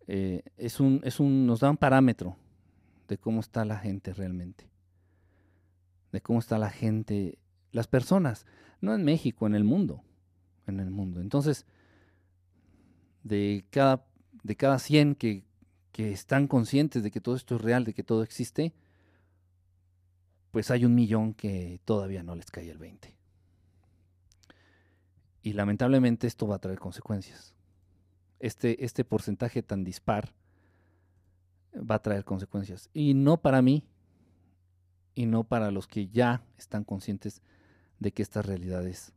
Eh, 0.07 0.43
es 0.57 0.81
un, 0.81 1.01
es 1.05 1.19
un, 1.19 1.47
nos 1.47 1.61
da 1.61 1.71
un 1.71 1.77
parámetro 1.77 2.37
de 3.09 3.19
cómo 3.19 3.41
está 3.41 3.65
la 3.65 3.79
gente 3.79 4.13
realmente. 4.13 4.69
De 6.13 6.21
cómo 6.21 6.39
está 6.39 6.59
la 6.59 6.71
gente, 6.71 7.39
las 7.73 7.89
personas. 7.89 8.47
No 8.81 8.95
en 8.95 9.05
México, 9.05 9.47
en 9.47 9.55
el 9.55 9.65
mundo. 9.65 10.03
En 10.67 10.79
el 10.79 10.91
mundo. 10.91 11.21
Entonces, 11.21 11.67
de 13.23 13.65
cada, 13.71 14.07
de 14.43 14.57
cada 14.57 14.79
100 14.79 15.15
que 15.17 15.45
que 15.95 16.11
están 16.11 16.49
conscientes 16.49 17.05
de 17.05 17.13
que 17.13 17.21
todo 17.21 17.37
esto 17.37 17.55
es 17.55 17.61
real, 17.61 17.85
de 17.85 17.95
que 17.95 18.03
todo 18.03 18.25
existe, 18.25 18.75
pues 20.55 20.71
hay 20.71 20.85
un 20.85 20.95
millón 20.95 21.35
que 21.35 21.81
todavía 21.85 22.23
no 22.23 22.37
les 22.37 22.49
cae 22.49 22.71
el 22.71 22.79
20. 22.79 23.13
Y 25.43 25.53
lamentablemente 25.55 26.29
esto 26.29 26.47
va 26.47 26.55
a 26.55 26.61
traer 26.61 26.79
consecuencias. 26.79 27.57
Este, 28.39 28.85
este 28.85 29.05
porcentaje 29.05 29.65
tan 29.65 29.83
dispar 29.83 30.33
va 31.75 31.97
a 31.97 32.03
traer 32.03 32.23
consecuencias. 32.23 32.89
Y 32.95 33.15
no 33.15 33.43
para 33.43 33.63
mí, 33.63 33.83
y 35.17 35.27
no 35.27 35.43
para 35.43 35.73
los 35.73 35.89
que 35.89 36.07
ya 36.07 36.45
están 36.57 36.85
conscientes 36.85 37.43
de 37.99 38.13
que 38.13 38.23
estas 38.23 38.47
realidades 38.47 39.13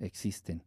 existen. 0.00 0.62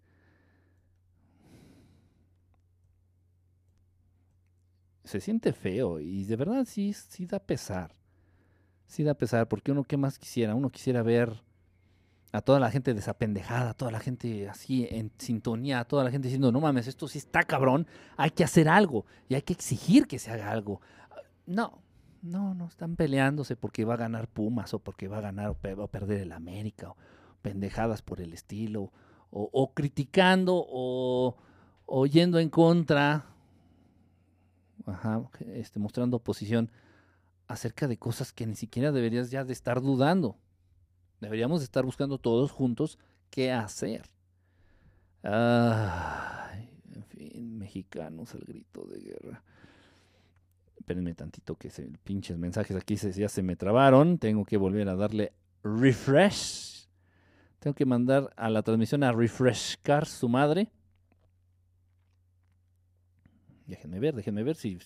se 5.04 5.20
siente 5.20 5.54
feo 5.54 6.00
y 6.00 6.24
de 6.24 6.36
verdad 6.36 6.66
sí, 6.66 6.94
sí 6.94 7.26
da 7.26 7.40
pesar. 7.40 8.01
Sí 8.92 9.04
da 9.04 9.14
pesar 9.14 9.48
porque 9.48 9.72
uno 9.72 9.86
qué 9.86 9.96
más 9.96 10.20
quisiera, 10.20 10.54
uno 10.54 10.70
quisiera 10.70 11.02
ver 11.02 11.42
a 12.34 12.42
toda 12.42 12.60
la 12.60 12.70
gente 12.70 12.94
desapendejada, 12.94 13.70
a 13.70 13.74
toda 13.74 13.90
la 13.90 14.02
gente 14.02 14.50
así 14.50 14.86
en 14.92 15.14
sintonía, 15.18 15.80
a 15.80 15.86
toda 15.86 16.04
la 16.04 16.12
gente 16.12 16.28
diciendo, 16.28 16.52
no 16.52 16.60
mames, 16.60 16.88
esto 16.88 17.08
sí 17.08 17.18
está 17.18 17.44
cabrón, 17.44 17.88
hay 18.18 18.32
que 18.32 18.44
hacer 18.44 18.68
algo 18.68 19.06
y 19.30 19.36
hay 19.36 19.44
que 19.44 19.54
exigir 19.54 20.08
que 20.08 20.20
se 20.20 20.30
haga 20.30 20.52
algo. 20.52 20.82
No, 21.46 21.82
no, 22.22 22.54
no 22.54 22.66
están 22.66 22.98
peleándose 22.98 23.56
porque 23.56 23.86
va 23.86 23.94
a 23.94 23.98
ganar 23.98 24.28
Pumas 24.28 24.74
o 24.74 24.80
porque 24.80 25.08
va 25.08 25.20
a 25.20 25.22
ganar 25.22 25.52
o 25.52 25.58
va 25.78 25.86
a 25.86 25.88
perder 25.88 26.20
el 26.20 26.34
América 26.34 26.94
pendejadas 27.42 28.02
por 28.02 28.20
el 28.20 28.34
estilo 28.34 28.92
o, 29.30 29.74
criticando 29.74 30.66
o, 30.68 31.38
o 31.86 32.06
yendo 32.08 32.40
en 32.40 32.50
contra 32.50 33.24
este, 35.54 35.80
mostrando 35.80 36.18
oposición 36.18 36.70
acerca 37.52 37.88
de 37.88 37.98
cosas 37.98 38.32
que 38.32 38.46
ni 38.46 38.56
siquiera 38.56 38.92
deberías 38.92 39.30
ya 39.30 39.44
de 39.44 39.54
estar 39.54 39.82
dudando. 39.82 40.38
Deberíamos 41.20 41.60
de 41.60 41.66
estar 41.66 41.86
buscando 41.86 42.18
todos 42.18 42.52
juntos 42.52 42.98
qué 43.30 43.52
hacer. 43.52 44.04
en 45.24 47.04
fin, 47.08 47.58
mexicanos 47.58 48.34
al 48.34 48.42
grito 48.42 48.86
de 48.86 49.00
guerra. 49.02 49.44
Espérenme 50.78 51.14
tantito 51.14 51.56
que 51.56 51.70
se, 51.70 51.84
pinches 52.04 52.38
mensajes 52.38 52.76
aquí 52.76 52.98
se, 52.98 53.12
ya 53.12 53.30
se 53.30 53.44
me 53.44 53.56
trabaron. 53.56 54.18
Tengo 54.18 54.46
que 54.46 54.58
volver 54.58 54.90
a 54.90 54.96
darle 54.96 55.34
refresh. 55.64 56.88
Tengo 57.60 57.76
que 57.76 57.86
mandar 57.86 58.34
a 58.36 58.50
la 58.50 58.64
transmisión 58.64 59.04
a 59.04 59.12
refrescar 59.12 60.08
su 60.08 60.28
madre. 60.28 60.72
Déjenme 63.68 64.00
ver, 64.00 64.16
déjenme 64.16 64.44
ver 64.44 64.56
si. 64.56 64.80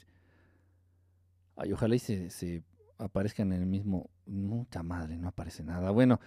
Ay, 1.56 1.72
ojalá 1.72 1.96
y 1.96 2.00
se, 2.00 2.63
aparezcan 2.98 3.54
en 3.54 3.62
el 3.62 3.68
mismo. 3.68 4.10
Mucha 4.26 4.84
madre, 4.84 5.18
no 5.18 5.30
aparece 5.30 5.63
nada. 5.63 5.91
Bueno, 5.91 6.20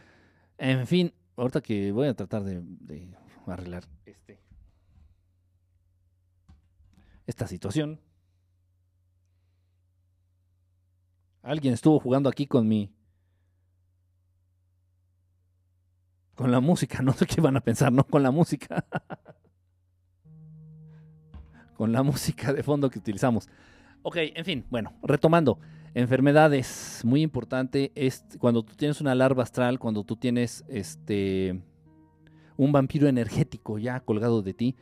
en 0.57 0.87
fin, 0.87 1.13
ahorita 1.37 1.61
que 1.61 1.93
voy 1.93 2.09
a 2.09 2.15
tratar 2.15 2.45
de, 2.45 2.63
arreglar 3.47 3.85
este. 4.07 4.41
Esta 7.27 7.47
situación. 7.47 8.01
Alguien 11.43 11.75
estuvo 11.75 12.01
jugando 12.01 12.29
aquí 12.29 12.47
con 12.47 12.67
mi. 12.67 12.95
Con 16.35 16.51
la 16.51 16.61
música, 16.61 17.03
no 17.03 17.13
sé 17.13 17.27
qué 17.27 17.41
van 17.41 17.57
a 17.57 17.61
pensar, 17.61 17.93
¿no? 17.93 18.05
Con 18.05 18.23
la 18.23 18.31
música. 18.31 18.87
con 21.77 21.93
la 21.93 22.03
música 22.03 22.53
de 22.53 22.63
fondo 22.63 22.89
que 22.89 22.99
utilizamos. 22.99 23.49
Ok, 24.03 24.17
en 24.17 24.45
fin, 24.45 24.65
bueno, 24.71 24.93
retomando. 25.03 25.59
Enfermedades, 25.95 27.01
muy 27.05 27.23
importante, 27.23 27.93
es 27.95 28.25
cuando 28.39 28.63
tú 28.63 28.75
tienes 28.77 29.01
una 29.01 29.15
larva 29.15 29.43
astral, 29.43 29.79
cuando 29.79 30.05
tú 30.05 30.17
tienes 30.17 30.65
este 30.69 31.61
un 32.57 32.73
vampiro 32.73 33.09
energético 33.09 33.79
ya 33.79 34.01
colgado 34.01 34.43
de 34.43 34.53
ti, 34.55 34.77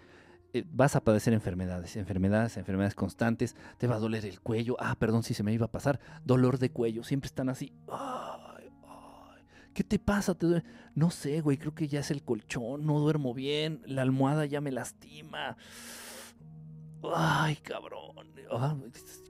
eh, 0.52 0.64
vas 0.70 0.96
a 0.96 1.04
padecer 1.04 1.32
enfermedades, 1.32 1.96
enfermedades, 1.96 2.56
enfermedades 2.56 2.94
constantes, 2.94 3.54
te 3.78 3.86
va 3.86 3.96
a 3.96 3.98
doler 3.98 4.24
el 4.24 4.40
cuello, 4.40 4.76
ah, 4.80 4.96
perdón 4.98 5.22
si 5.22 5.34
se 5.34 5.42
me 5.42 5.52
iba 5.52 5.66
a 5.66 5.70
pasar, 5.70 6.00
dolor 6.24 6.58
de 6.58 6.70
cuello, 6.70 7.04
siempre 7.04 7.28
están 7.28 7.48
así, 7.48 7.72
ay, 7.90 8.70
ay, 8.86 9.42
¿qué 9.74 9.84
te 9.84 9.98
pasa? 9.98 10.34
¿Te 10.34 10.62
no 10.94 11.10
sé, 11.10 11.40
güey, 11.40 11.58
creo 11.58 11.74
que 11.74 11.88
ya 11.88 12.00
es 12.00 12.10
el 12.10 12.22
colchón, 12.22 12.86
no 12.86 12.98
duermo 12.98 13.34
bien, 13.34 13.82
la 13.86 14.02
almohada 14.02 14.46
ya 14.46 14.60
me 14.60 14.72
lastima 14.72 15.56
Ay, 17.14 17.56
cabrón. 17.56 18.16
Ah, 18.50 18.76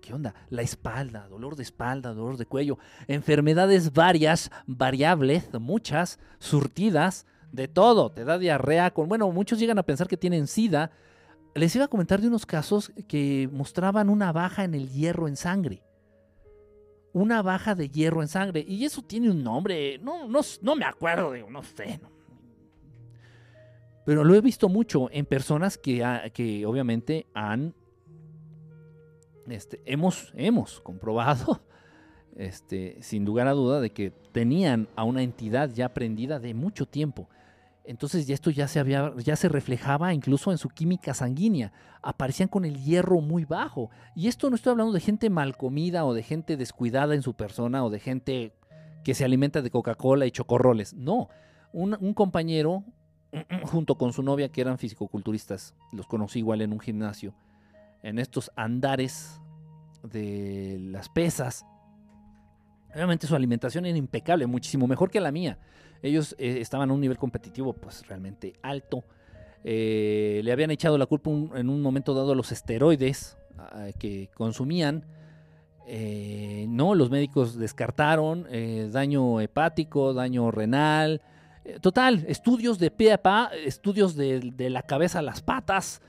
¿Qué 0.01 0.13
onda? 0.15 0.35
La 0.51 0.63
espalda, 0.63 1.27
dolor 1.29 1.57
de 1.57 1.63
espalda, 1.63 2.13
dolor 2.13 2.37
de 2.37 2.47
cuello, 2.47 2.79
enfermedades 3.09 3.93
varias, 3.93 4.51
variables, 4.67 5.49
muchas, 5.59 6.19
surtidas, 6.39 7.27
de 7.53 7.69
todo. 7.69 8.11
Te 8.13 8.25
da 8.25 8.39
diarrea 8.39 8.93
con, 8.93 9.09
bueno, 9.09 9.31
muchos 9.31 9.59
llegan 9.59 9.79
a 9.79 9.83
pensar 9.83 10.07
que 10.09 10.17
tienen 10.17 10.47
sida. 10.47 10.91
les 11.55 11.75
iba 11.75 11.87
a 11.87 11.89
comentar 11.89 12.21
de 12.21 12.29
unos 12.29 12.47
casos 12.47 12.93
que 13.09 13.49
mostraban 13.53 14.11
una 14.11 14.33
baja 14.33 14.65
en 14.65 14.75
el 14.75 14.91
hierro 14.91 15.27
en 15.27 15.37
sangre. 15.37 15.83
Una 17.13 17.41
baja 17.41 17.75
de 17.75 17.89
hierro 17.89 18.23
en 18.23 18.29
sangre. 18.29 18.65
Y 18.67 18.85
eso 18.85 19.03
tiene 19.03 19.31
un 19.31 19.43
nombre. 19.43 19.99
No, 19.99 20.29
no, 20.29 20.41
no 20.61 20.77
me 20.77 20.85
acuerdo, 20.85 21.33
digo, 21.33 21.51
no 21.51 21.63
sé. 21.63 21.99
Pero 24.07 24.23
lo 24.23 24.37
he 24.37 24.41
visto 24.41 24.69
mucho 24.69 25.09
en 25.11 25.27
personas 25.27 25.77
que, 25.77 26.31
que 26.33 26.65
obviamente 26.65 27.27
han. 27.35 27.75
Este, 29.49 29.83
hemos, 29.85 30.33
hemos 30.37 30.81
comprobado, 30.81 31.61
este, 32.37 32.99
sin 33.03 33.25
lugar 33.25 33.49
a 33.49 33.53
duda, 33.53 33.81
de 33.81 33.91
que 33.91 34.13
tenían 34.31 34.89
a 34.95 35.03
una 35.03 35.23
entidad 35.23 35.71
ya 35.71 35.93
prendida 35.93 36.39
de 36.39 36.55
mucho 36.55 36.87
tiempo. 36.87 37.29
Entonces 37.85 38.29
ya 38.29 38.35
esto 38.35 38.51
ya 38.51 38.69
se, 38.69 38.79
había, 38.79 39.13
ya 39.19 39.35
se 39.35 39.49
reflejaba 39.49 40.15
incluso 40.15 40.53
en 40.53 40.59
su 40.59 40.69
química 40.69 41.13
sanguínea. 41.13 41.73
Aparecían 42.01 42.49
con 42.49 42.65
el 42.65 42.85
hierro 42.85 43.21
muy 43.21 43.45
bajo. 43.45 43.91
Y 44.15 44.29
esto 44.29 44.51
no 44.51 44.57
estoy 44.57 44.71
hablando 44.71 44.93
de 44.93 45.01
gente 45.01 45.31
mal 45.31 45.57
comida 45.57 46.05
o 46.05 46.15
de 46.15 46.23
gente 46.23 46.57
descuidada 46.57 47.17
en 47.17 47.23
su 47.23 47.35
persona 47.35 47.85
o 47.85 47.91
de 47.91 47.99
gente 47.99 48.53
que 49.03 49.15
se 49.15 49.25
alimenta 49.25 49.63
de 49.63 49.71
Coca-Cola 49.71 50.27
y 50.27 50.31
chocorroles. 50.31 50.95
No, 50.95 51.29
un, 51.73 51.97
un, 52.01 52.15
compañero 52.15 52.85
junto 53.65 53.97
con 53.97 54.13
su 54.13 54.23
novia 54.23 54.51
que 54.51 54.61
eran 54.61 54.79
fisicoculturistas, 54.79 55.75
los 55.93 56.07
conocí 56.07 56.41
igual 56.41 56.63
en 56.63 56.73
un 56.73 56.81
gimnasio, 56.81 57.35
en 58.03 58.19
estos 58.19 58.51
andares 58.57 59.41
de 60.03 60.79
las 60.81 61.09
pesas. 61.09 61.65
Realmente 62.95 63.27
su 63.27 63.35
alimentación 63.35 63.85
era 63.87 63.99
impecable, 63.99 64.47
muchísimo 64.47 64.87
mejor 64.87 65.11
que 65.11 65.21
la 65.21 65.33
mía. 65.33 65.59
Ellos 66.03 66.35
eh, 66.39 66.59
estaban 66.61 66.91
a 66.91 66.95
un 66.95 67.01
nivel 67.01 67.19
competitivo 67.19 67.73
pues 67.73 68.07
realmente 68.07 68.55
alto. 68.63 69.05
Eh, 69.65 70.41
le 70.45 70.53
habían 70.53 70.71
echado 70.71 70.97
la 70.97 71.07
culpa 71.07 71.31
en 71.31 71.69
un 71.69 71.83
momento 71.83 72.15
dado 72.15 72.33
a 72.33 72.35
los 72.35 72.53
esteroides 72.53 73.37
ah, 73.59 73.89
que 73.99 74.31
consumían. 74.35 75.05
Eh, 75.89 76.67
no, 76.69 76.95
los 76.95 77.11
médicos 77.11 77.59
descartaron 77.59 78.47
daño 78.91 79.41
hepático, 79.41 80.15
daño 80.15 80.51
renal. 80.51 81.21
Total, 81.81 82.25
estudios 82.29 82.79
de 82.79 82.91
pie 82.91 83.13
a 83.13 83.23
pa, 83.23 83.51
estudios 83.65 84.17
de, 84.17 84.53
la 84.71 84.83
cabeza 84.83 85.21
a 85.21 85.23
las 85.23 85.43
patas 85.43 86.03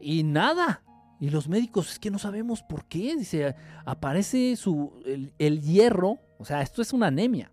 y 0.00 0.22
nada. 0.22 0.82
Y 1.20 1.30
los 1.30 1.48
médicos, 1.48 1.92
es 1.92 1.98
que 1.98 2.10
no 2.10 2.18
sabemos 2.18 2.62
por 2.62 2.86
qué. 2.86 3.14
Dice, 3.16 3.54
aparece 3.84 4.56
su, 4.56 4.92
el 5.38 5.60
hierro, 5.60 6.18
o 6.38 6.44
sea, 6.44 6.62
esto 6.62 6.82
es 6.82 6.92
una 6.92 7.06
anemia 7.06 7.52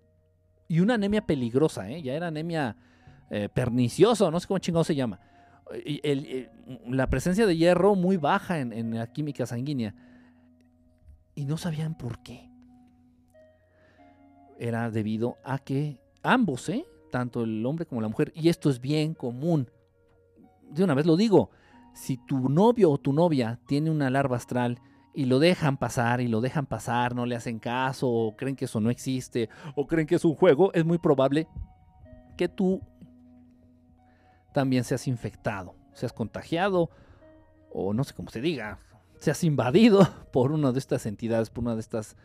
y 0.70 0.80
una 0.80 0.94
anemia 0.94 1.26
peligrosa, 1.26 1.90
¿eh? 1.90 2.02
ya 2.02 2.14
era 2.14 2.28
anemia 2.28 2.78
eh, 3.32 3.50
perniciosa, 3.50 4.30
no 4.30 4.40
sé 4.40 4.48
cómo 4.48 4.60
chingado 4.60 4.84
se 4.84 4.96
llama. 4.96 5.20
la 6.88 7.10
presencia 7.10 7.48
de 7.48 7.58
hierro 7.58 7.96
muy 7.96 8.18
baja 8.18 8.60
en, 8.60 8.94
la 8.96 9.12
química 9.12 9.46
sanguínea. 9.48 9.96
Y 11.34 11.46
no 11.46 11.58
sabían 11.58 11.98
por 11.98 12.22
qué. 12.22 12.50
Era 14.60 14.92
debido 14.92 15.38
a 15.44 15.58
que 15.58 16.00
ambos, 16.22 16.70
¿eh? 16.70 16.86
Tanto 17.10 17.44
el 17.44 17.66
hombre 17.66 17.86
como 17.86 18.02
la 18.02 18.08
mujer, 18.08 18.32
y 18.36 18.50
esto 18.50 18.70
es 18.70 18.80
bien 18.80 19.14
común. 19.14 19.70
De 20.70 20.84
una 20.84 20.94
vez 20.94 21.06
lo 21.06 21.18
digo, 21.18 21.52
si 21.94 22.18
tu 22.18 22.50
novio 22.50 22.92
o 22.92 22.98
tu 22.98 23.14
novia 23.14 23.60
tiene 23.66 23.90
una 23.90 24.10
larva 24.10 24.38
astral 24.38 24.80
y 25.14 25.26
lo 25.26 25.40
dejan 25.40 25.78
pasar 25.78 26.22
y 26.22 26.28
lo 26.28 26.42
dejan 26.42 26.66
pasar, 26.66 27.16
no 27.16 27.26
le 27.26 27.36
hacen 27.36 27.60
caso 27.60 28.10
o 28.10 28.36
creen 28.36 28.56
que 28.56 28.66
eso 28.66 28.80
no 28.80 28.90
existe 28.90 29.50
o 29.76 29.88
creen 29.88 30.08
que 30.08 30.16
es 30.16 30.26
un 30.26 30.36
juego, 30.36 30.72
es 30.74 30.86
muy 30.86 30.98
probable 30.98 31.48
que 32.38 32.48
tú 32.48 32.82
también 34.54 34.84
seas 34.84 35.08
infectado, 35.08 35.76
seas 35.94 36.14
contagiado 36.14 36.90
o 37.72 37.94
no 37.94 38.04
sé 38.04 38.14
cómo 38.14 38.30
se 38.30 38.42
diga, 38.42 38.80
seas 39.18 39.44
invadido 39.44 40.08
por 40.32 40.52
una 40.52 40.72
de 40.72 40.80
estas 40.80 41.06
entidades, 41.06 41.50
por 41.50 41.64
una 41.64 41.76
de 41.76 41.82
estas 41.82 42.16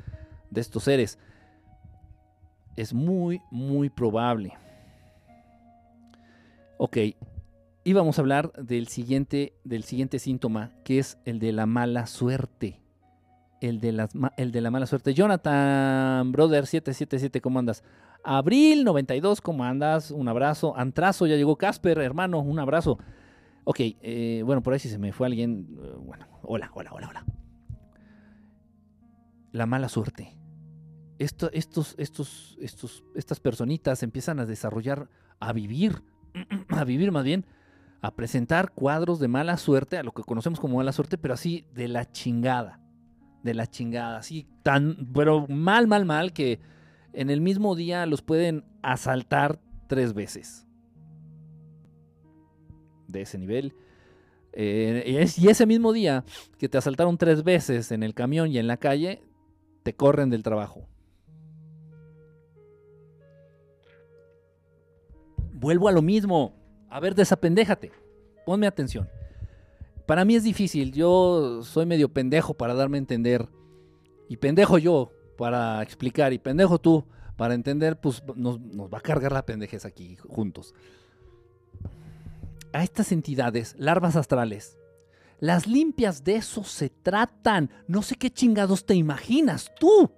de 0.51 0.61
estos 0.61 0.85
seres. 0.85 1.19
Es 2.77 2.93
muy 2.93 3.41
muy 3.51 3.91
probable. 3.91 4.57
Ok, 6.77 6.97
y 7.87 7.93
vamos 7.93 8.19
a 8.19 8.23
hablar 8.23 8.51
del 8.55 8.89
siguiente, 8.89 9.53
del 9.63 9.85
siguiente 9.85 10.19
síntoma, 10.19 10.71
que 10.85 10.99
es 10.99 11.19
el 11.27 11.39
de 11.39 11.53
la 11.53 11.67
mala 11.67 12.07
suerte. 12.07 12.81
El 13.61 13.79
de, 13.79 14.09
el 14.39 14.53
de 14.53 14.61
la 14.63 14.71
mala 14.71 14.87
suerte. 14.87 15.13
Jonathan, 15.13 16.33
brother 16.33 16.67
777, 16.67 17.43
¿cómo 17.43 17.59
andas? 17.59 17.85
Abril 18.25 18.85
92, 18.85 19.43
¿cómo 19.43 19.65
andas? 19.65 20.11
Un 20.11 20.29
abrazo. 20.29 20.75
Antrazo, 20.77 21.27
ya 21.27 21.37
llegó 21.37 21.57
Casper, 21.57 21.99
hermano, 21.99 22.41
un 22.41 22.59
abrazo. 22.59 22.99
Ok, 23.65 23.81
eh, 23.81 24.43
bueno, 24.47 24.63
por 24.63 24.73
ahí 24.73 24.79
si 24.79 24.89
se 24.89 24.99
me 24.99 25.13
fue 25.13 25.27
alguien. 25.27 25.69
Eh, 25.79 25.95
bueno, 25.99 26.27
hola, 26.43 26.71
hola, 26.75 26.91
hola, 26.93 27.09
hola. 27.09 27.25
La 29.53 29.67
mala 29.67 29.91
suerte. 29.91 30.39
Esto, 31.19 31.51
estos, 31.53 31.95
estos, 31.99 32.57
estos, 32.61 33.05
estas 33.15 33.41
personitas 33.41 34.03
empiezan 34.03 34.41
a 34.41 34.47
desarrollar, 34.47 35.09
a 35.39 35.53
vivir, 35.53 36.03
a 36.69 36.85
vivir 36.85 37.13
más 37.13 37.25
bien 37.25 37.45
a 38.05 38.15
presentar 38.15 38.71
cuadros 38.73 39.19
de 39.19 39.29
mala 39.29 39.57
suerte, 39.57 39.97
a 39.97 40.03
lo 40.03 40.13
que 40.13 40.23
conocemos 40.23 40.61
como 40.61 40.77
mala 40.77 40.93
suerte, 40.93 41.17
pero 41.17 41.33
así 41.33 41.65
de 41.73 41.89
la 41.89 42.13
chingada. 42.13 42.79
De 43.43 43.55
la 43.55 43.67
chingada, 43.67 44.19
así 44.19 44.47
tan, 44.63 45.09
pero 45.15 45.47
mal, 45.49 45.87
mal, 45.87 46.05
mal, 46.05 46.35
que 46.35 46.61
en 47.15 47.31
el 47.31 47.41
mismo 47.41 47.75
día 47.75 48.05
los 48.05 48.21
pueden 48.21 48.67
asaltar 48.83 49.59
tres 49.87 50.13
veces. 50.13 50.67
De 53.09 53.23
ese 53.23 53.39
nivel. 53.39 53.75
Eh, 54.53 55.27
y 55.39 55.49
ese 55.49 55.65
mismo 55.65 55.95
día 55.95 56.25
que 56.59 56.69
te 56.69 56.77
asaltaron 56.77 57.17
tres 57.17 57.43
veces 57.43 57.91
en 57.91 58.03
el 58.03 58.13
camión 58.13 58.51
y 58.51 58.59
en 58.59 58.67
la 58.67 58.77
calle, 58.77 59.23
te 59.83 59.95
corren 59.95 60.29
del 60.29 60.43
trabajo. 60.43 60.87
Vuelvo 65.65 65.89
a 65.89 65.93
lo 65.93 66.03
mismo 66.03 66.53
a 66.95 67.01
ver, 67.01 67.17
desapendéjate. 67.17 67.91
Ponme 68.47 68.69
atención. 68.69 69.09
Para 70.07 70.25
mí 70.25 70.37
es 70.37 70.45
difícil. 70.45 70.93
Yo 70.93 71.63
soy 71.65 71.87
medio 71.87 72.09
pendejo 72.09 72.55
para 72.55 72.73
darme 72.73 72.99
a 72.99 73.01
entender. 73.01 73.49
Y 74.29 74.37
pendejo 74.37 74.77
yo 74.77 75.11
para 75.37 75.83
explicar. 75.83 76.33
Y 76.35 76.39
pendejo 76.39 76.79
tú 76.79 77.05
para 77.37 77.55
entender. 77.55 77.99
Pues 77.99 78.23
nos, 78.37 78.61
va 78.61 78.99
a 78.99 79.01
cargar 79.01 79.33
la 79.33 79.45
pendejez 79.45 79.87
aquí 79.87 80.17
juntos. 80.29 80.73
A 82.73 82.85
estas 82.85 83.11
entidades, 83.11 83.75
larvas 83.79 84.15
astrales, 84.15 84.79
las 85.41 85.67
limpias 85.67 86.23
de 86.23 86.37
eso 86.37 86.63
se 86.63 86.91
tratan. 86.91 87.71
No 87.89 88.03
sé 88.03 88.17
qué 88.17 88.31
chingados 88.31 88.87
te 88.87 88.95
imaginas 88.95 89.73
tú. 89.81 90.13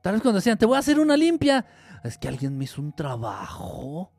Tal 0.00 0.14
vez 0.14 0.22
cuando 0.22 0.38
decían, 0.38 0.56
te 0.56 0.64
voy 0.64 0.76
a 0.76 0.80
hacer 0.80 0.98
una 1.00 1.16
limpia. 1.16 1.66
Es 2.04 2.18
que 2.18 2.28
alguien 2.28 2.58
me 2.58 2.64
hizo 2.64 2.82
un 2.82 2.92
trabajo. 2.92 4.12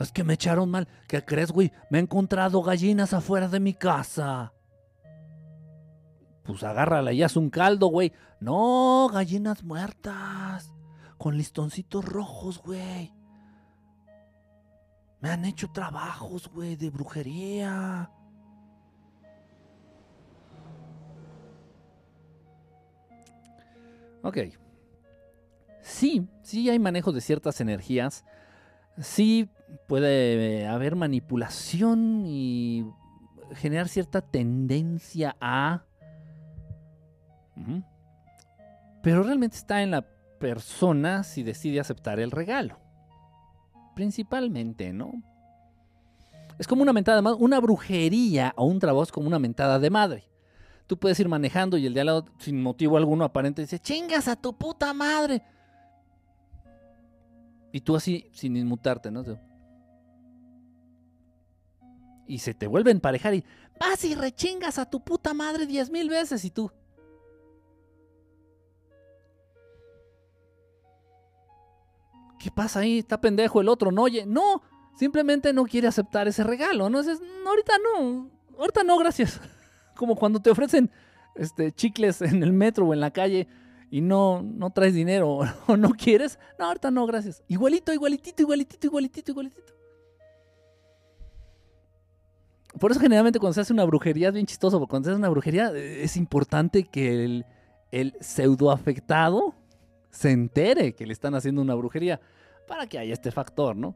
Es 0.00 0.10
que 0.10 0.24
me 0.24 0.34
echaron 0.34 0.68
mal. 0.70 0.88
¿Qué 1.06 1.24
crees, 1.24 1.52
güey? 1.52 1.72
Me 1.88 1.98
he 1.98 2.00
encontrado 2.02 2.60
gallinas 2.62 3.14
afuera 3.14 3.46
de 3.46 3.60
mi 3.60 3.74
casa. 3.74 4.52
Pues 6.42 6.64
agárrala 6.64 7.12
y 7.12 7.22
haz 7.22 7.36
un 7.36 7.48
caldo, 7.48 7.86
güey. 7.86 8.12
No, 8.40 9.08
gallinas 9.12 9.62
muertas. 9.62 10.74
Con 11.16 11.36
listoncitos 11.36 12.04
rojos, 12.04 12.60
güey. 12.60 13.14
Me 15.20 15.30
han 15.30 15.44
hecho 15.44 15.70
trabajos, 15.70 16.48
güey, 16.48 16.74
de 16.74 16.90
brujería. 16.90 18.10
Ok. 24.24 24.38
Sí, 25.82 26.28
sí 26.42 26.70
hay 26.70 26.78
manejo 26.78 27.12
de 27.12 27.20
ciertas 27.20 27.60
energías. 27.60 28.24
Sí 28.98 29.50
puede 29.88 30.66
haber 30.66 30.96
manipulación 30.96 32.24
y 32.26 32.86
generar 33.54 33.88
cierta 33.88 34.20
tendencia 34.20 35.36
a... 35.40 35.84
Pero 39.02 39.22
realmente 39.22 39.56
está 39.56 39.82
en 39.82 39.90
la 39.90 40.06
persona 40.38 41.24
si 41.24 41.42
decide 41.42 41.80
aceptar 41.80 42.20
el 42.20 42.30
regalo. 42.30 42.78
Principalmente, 43.94 44.92
¿no? 44.92 45.12
Es 46.58 46.66
como 46.66 46.82
una 46.82 46.92
mentada 46.92 47.16
de 47.16 47.22
madre, 47.22 47.38
una 47.42 47.60
brujería 47.60 48.54
o 48.56 48.64
un 48.66 48.78
trabajo 48.78 49.02
es 49.02 49.12
como 49.12 49.26
una 49.26 49.38
mentada 49.38 49.78
de 49.78 49.90
madre. 49.90 50.28
Tú 50.86 50.98
puedes 50.98 51.18
ir 51.20 51.28
manejando 51.28 51.76
y 51.76 51.86
el 51.86 51.94
de 51.94 52.00
al 52.00 52.06
lado, 52.06 52.24
sin 52.38 52.62
motivo 52.62 52.96
alguno 52.96 53.24
aparente, 53.24 53.62
dice, 53.62 53.78
chingas 53.78 54.28
a 54.28 54.36
tu 54.36 54.56
puta 54.56 54.92
madre. 54.92 55.42
Y 57.72 57.80
tú 57.80 57.96
así, 57.96 58.28
sin 58.32 58.56
inmutarte, 58.56 59.10
¿no? 59.10 59.24
y 62.26 62.38
se 62.38 62.54
te 62.54 62.66
vuelve 62.66 62.90
a 62.90 62.92
emparejar 62.92 63.34
y 63.34 63.44
vas 63.78 64.04
y 64.04 64.14
rechingas 64.14 64.78
a 64.78 64.88
tu 64.88 65.04
puta 65.04 65.34
madre 65.34 65.66
diez 65.66 65.90
mil 65.90 66.08
veces 66.08 66.44
y 66.44 66.50
tú. 66.50 66.70
¿Qué 72.38 72.50
pasa 72.50 72.80
ahí? 72.80 72.98
Está 72.98 73.20
pendejo 73.20 73.60
el 73.60 73.68
otro, 73.68 73.92
no 73.92 74.02
oye. 74.02 74.24
No, 74.26 74.62
simplemente 74.96 75.52
no 75.52 75.64
quiere 75.64 75.88
aceptar 75.88 76.26
ese 76.26 76.42
regalo, 76.42 76.90
¿no? 76.90 77.00
Es, 77.00 77.20
no 77.20 77.50
ahorita 77.50 77.74
no, 77.78 78.30
ahorita 78.58 78.82
no, 78.82 78.98
gracias. 78.98 79.40
Como 79.96 80.16
cuando 80.16 80.40
te 80.40 80.50
ofrecen 80.50 80.90
este, 81.34 81.70
chicles 81.72 82.22
en 82.22 82.42
el 82.42 82.52
metro 82.52 82.86
o 82.86 82.94
en 82.94 83.00
la 83.00 83.10
calle 83.10 83.46
y 83.92 84.00
no, 84.00 84.42
no 84.42 84.70
traes 84.70 84.94
dinero 84.94 85.40
o 85.66 85.76
no 85.76 85.90
quieres, 85.90 86.38
no, 86.58 86.64
ahorita 86.64 86.90
no, 86.90 87.06
gracias. 87.06 87.42
Igualito, 87.46 87.92
igualitito, 87.92 88.42
igualitito, 88.42 88.86
igualitito, 88.86 89.32
igualitito. 89.32 89.74
Por 92.80 92.90
eso 92.90 92.98
generalmente 92.98 93.38
cuando 93.38 93.52
se 93.52 93.60
hace 93.60 93.72
una 93.74 93.84
brujería 93.84 94.28
es 94.28 94.34
bien 94.34 94.46
chistoso, 94.46 94.78
porque 94.78 94.90
cuando 94.92 95.08
se 95.08 95.10
hace 95.10 95.18
una 95.18 95.28
brujería 95.28 95.70
eh, 95.74 96.04
es 96.04 96.16
importante 96.16 96.84
que 96.84 97.22
el, 97.22 97.44
el 97.90 98.14
pseudo 98.18 98.70
afectado 98.70 99.54
se 100.08 100.30
entere 100.30 100.94
que 100.94 101.04
le 101.04 101.12
están 101.12 101.34
haciendo 101.34 101.60
una 101.60 101.74
brujería 101.74 102.18
para 102.66 102.86
que 102.86 102.98
haya 102.98 103.12
este 103.12 103.30
factor, 103.30 103.76
¿no? 103.76 103.94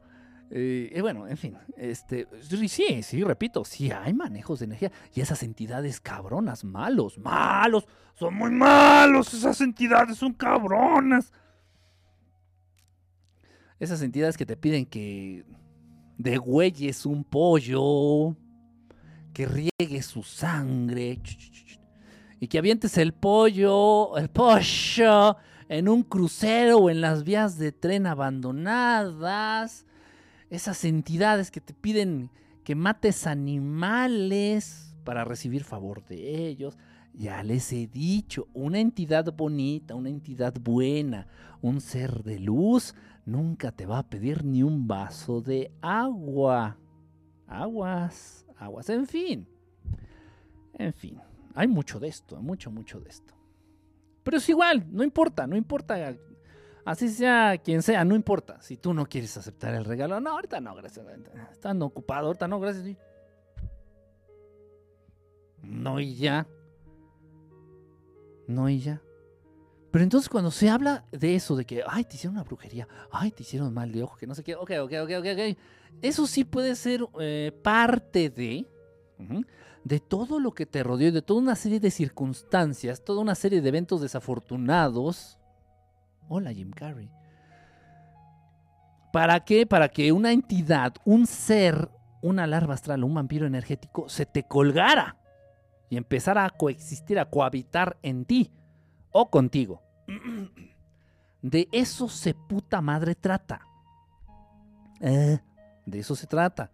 Eh, 0.50 0.92
y 0.94 1.00
bueno, 1.00 1.26
en 1.26 1.37
fin, 1.37 1.59
este, 1.76 2.28
sí, 2.68 3.02
sí, 3.02 3.24
repito, 3.24 3.64
sí 3.64 3.90
hay 3.90 4.14
manejos 4.14 4.61
de 4.61 4.66
energía 4.66 4.92
y 5.12 5.20
esas 5.20 5.42
entidades 5.42 6.00
cabronas, 6.00 6.62
malos, 6.62 7.18
malos, 7.18 7.87
son 8.14 8.35
muy 8.35 8.50
malos, 8.50 9.35
esas 9.35 9.61
entidades 9.61 10.18
son 10.18 10.32
cabronas. 10.32 11.32
Esas 13.78 14.00
entidades 14.02 14.37
que 14.38 14.46
te 14.46 14.56
piden 14.56 14.87
que 14.87 15.44
degüelles 16.16 17.04
un 17.04 17.24
pollo, 17.24 18.35
que 19.35 19.46
riegues 19.46 20.06
su 20.06 20.22
sangre 20.22 21.20
y 22.40 22.48
que 22.48 22.59
avientes 22.59 22.96
el 22.96 23.12
pollo, 23.12 24.16
el 24.16 24.30
pollo 24.30 25.37
en 25.68 25.88
un 25.88 26.02
crucero 26.04 26.78
o 26.78 26.90
en 26.90 27.02
las 27.02 27.24
vías 27.24 27.59
de 27.59 27.72
tren 27.72 28.06
abandonadas 28.06 29.85
esas 30.50 30.85
entidades 30.85 31.50
que 31.50 31.61
te 31.61 31.74
piden 31.74 32.30
que 32.64 32.74
mates 32.74 33.26
animales 33.26 34.94
para 35.04 35.24
recibir 35.24 35.64
favor 35.64 36.04
de 36.04 36.48
ellos. 36.48 36.76
Ya 37.14 37.42
les 37.42 37.72
he 37.72 37.87
dicho, 37.87 38.48
una 38.52 38.78
entidad 38.78 39.32
bonita, 39.35 39.94
una 39.94 40.11
entidad 40.11 40.54
buena, 40.61 41.28
un 41.62 41.80
ser 41.80 42.22
de 42.24 42.38
luz, 42.38 42.94
nunca 43.24 43.72
te 43.72 43.87
va 43.87 43.98
a 43.98 44.09
pedir 44.11 44.44
ni 44.44 44.62
un 44.62 44.87
vaso 44.87 45.40
de 45.40 45.72
agua. 45.80 46.76
Aguas, 47.46 48.46
aguas, 48.59 48.90
en 48.90 49.06
fin. 49.06 49.48
En 50.74 50.92
fin, 50.92 51.18
hay 51.54 51.68
mucho 51.68 51.98
de 51.98 52.09
esto, 52.09 52.42
mucho, 52.42 52.70
mucho 52.70 53.00
de 53.00 53.09
esto. 53.09 53.32
Pero 54.22 54.37
es 54.38 54.48
igual, 54.48 54.85
no 54.90 55.04
importa, 55.04 55.46
no 55.46 55.56
importa 55.56 56.16
Así 56.87 57.09
sea 57.09 57.59
quien 57.59 57.83
sea, 57.83 58.05
no 58.05 58.14
importa. 58.14 58.62
Si 58.62 58.77
tú 58.77 58.94
no 58.94 59.07
quieres 59.07 59.37
aceptar 59.37 59.75
el 59.75 59.85
regalo, 59.85 60.20
no, 60.20 60.31
ahorita 60.31 60.61
no, 60.61 60.72
gracias. 60.77 61.05
Están 61.51 61.83
ocupados, 61.83 62.27
ahorita 62.27 62.46
no, 62.46 62.61
gracias. 62.61 62.96
No 65.62 65.99
y 65.99 66.14
ya. 66.14 66.46
No 68.46 68.68
y 68.68 68.79
ya. 68.79 69.03
Pero 69.90 70.05
entonces 70.05 70.29
cuando 70.29 70.53
se 70.53 70.70
habla 70.70 71.05
de 71.11 71.35
eso, 71.35 71.57
de 71.57 71.64
que, 71.64 71.83
ay, 71.88 72.05
te 72.05 72.14
hicieron 72.14 72.37
una 72.37 72.44
brujería, 72.44 72.87
ay, 73.11 73.33
te 73.33 73.42
hicieron 73.42 73.75
mal 73.75 73.90
de 73.90 74.05
ojo, 74.05 74.16
que 74.16 74.29
no 74.29 74.37
sé 74.37 74.44
qué, 74.44 74.55
ok, 74.55 74.70
ok, 74.83 74.92
ok, 75.03 75.11
ok, 75.18 75.27
ok. 75.33 75.59
Eso 76.03 76.29
sí 76.29 76.44
puede 76.44 76.77
ser 76.77 77.05
eh, 77.18 77.51
parte 77.64 78.31
de, 78.31 78.64
de 79.83 79.99
todo 79.99 80.38
lo 80.38 80.53
que 80.53 80.66
te 80.66 80.85
rodeó, 80.85 81.11
de 81.11 81.22
toda 81.22 81.40
una 81.40 81.57
serie 81.57 81.81
de 81.81 81.90
circunstancias, 81.90 83.03
toda 83.05 83.22
una 83.22 83.35
serie 83.35 83.61
de 83.61 83.68
eventos 83.70 84.03
desafortunados 84.03 85.37
Hola 86.28 86.52
Jim 86.52 86.70
Carrey. 86.70 87.10
¿Para 89.12 89.40
qué? 89.44 89.66
Para 89.66 89.88
que 89.88 90.12
una 90.12 90.32
entidad, 90.32 90.94
un 91.04 91.26
ser, 91.26 91.88
una 92.22 92.46
larva 92.46 92.74
astral, 92.74 93.04
un 93.04 93.14
vampiro 93.14 93.46
energético 93.46 94.08
se 94.08 94.26
te 94.26 94.42
colgara 94.42 95.16
y 95.88 95.96
empezara 95.96 96.44
a 96.44 96.50
coexistir, 96.50 97.18
a 97.18 97.30
cohabitar 97.30 97.96
en 98.02 98.24
ti 98.24 98.50
o 99.12 99.30
contigo. 99.30 99.82
De 101.42 101.68
eso 101.70 102.08
se 102.08 102.34
puta 102.34 102.80
madre 102.80 103.14
trata. 103.14 103.60
Eh, 105.00 105.38
de 105.84 105.98
eso 105.98 106.16
se 106.16 106.26
trata. 106.26 106.72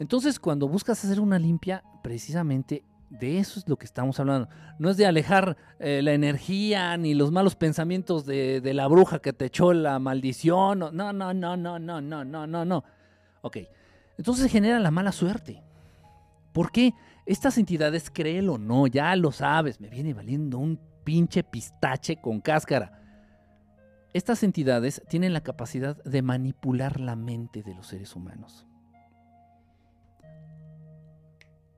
Entonces, 0.00 0.40
cuando 0.40 0.66
buscas 0.66 1.04
hacer 1.04 1.20
una 1.20 1.38
limpia, 1.38 1.84
precisamente 2.02 2.82
de 3.18 3.38
eso 3.38 3.58
es 3.58 3.68
lo 3.68 3.76
que 3.76 3.86
estamos 3.86 4.18
hablando. 4.20 4.48
No 4.78 4.90
es 4.90 4.96
de 4.96 5.06
alejar 5.06 5.56
eh, 5.78 6.00
la 6.02 6.12
energía 6.12 6.96
ni 6.96 7.14
los 7.14 7.32
malos 7.32 7.56
pensamientos 7.56 8.26
de, 8.26 8.60
la 8.74 8.86
bruja 8.86 9.20
que 9.20 9.32
te 9.32 9.46
echó 9.46 9.72
la 9.72 9.98
maldición. 9.98 10.78
No, 10.78 10.90
no, 10.90 11.12
no, 11.12 11.34
no, 11.34 11.56
no, 11.56 11.78
no, 11.78 12.00
no, 12.00 12.46
no, 12.46 12.64
no. 12.64 12.84
Ok. 13.42 13.58
Entonces 14.18 14.50
genera 14.50 14.78
la 14.80 14.90
mala 14.90 15.12
suerte. 15.12 15.62
¿Por 16.52 16.70
qué? 16.70 16.92
Estas 17.26 17.58
entidades, 17.58 18.10
créelo 18.10 18.56
no, 18.56 18.86
ya 18.86 19.14
lo 19.16 19.32
sabes, 19.32 19.80
me 19.80 19.88
viene 19.88 20.14
valiendo 20.14 20.58
un 20.58 20.80
pinche 21.04 21.42
pistache 21.42 22.16
con 22.20 22.40
cáscara. 22.40 23.02
Estas 24.14 24.42
entidades 24.42 25.02
tienen 25.08 25.32
la 25.32 25.42
capacidad 25.42 26.02
de 26.04 26.22
manipular 26.22 27.00
la 27.00 27.16
mente 27.16 27.62
de 27.62 27.74
los 27.74 27.88
seres 27.88 28.16
humanos. 28.16 28.66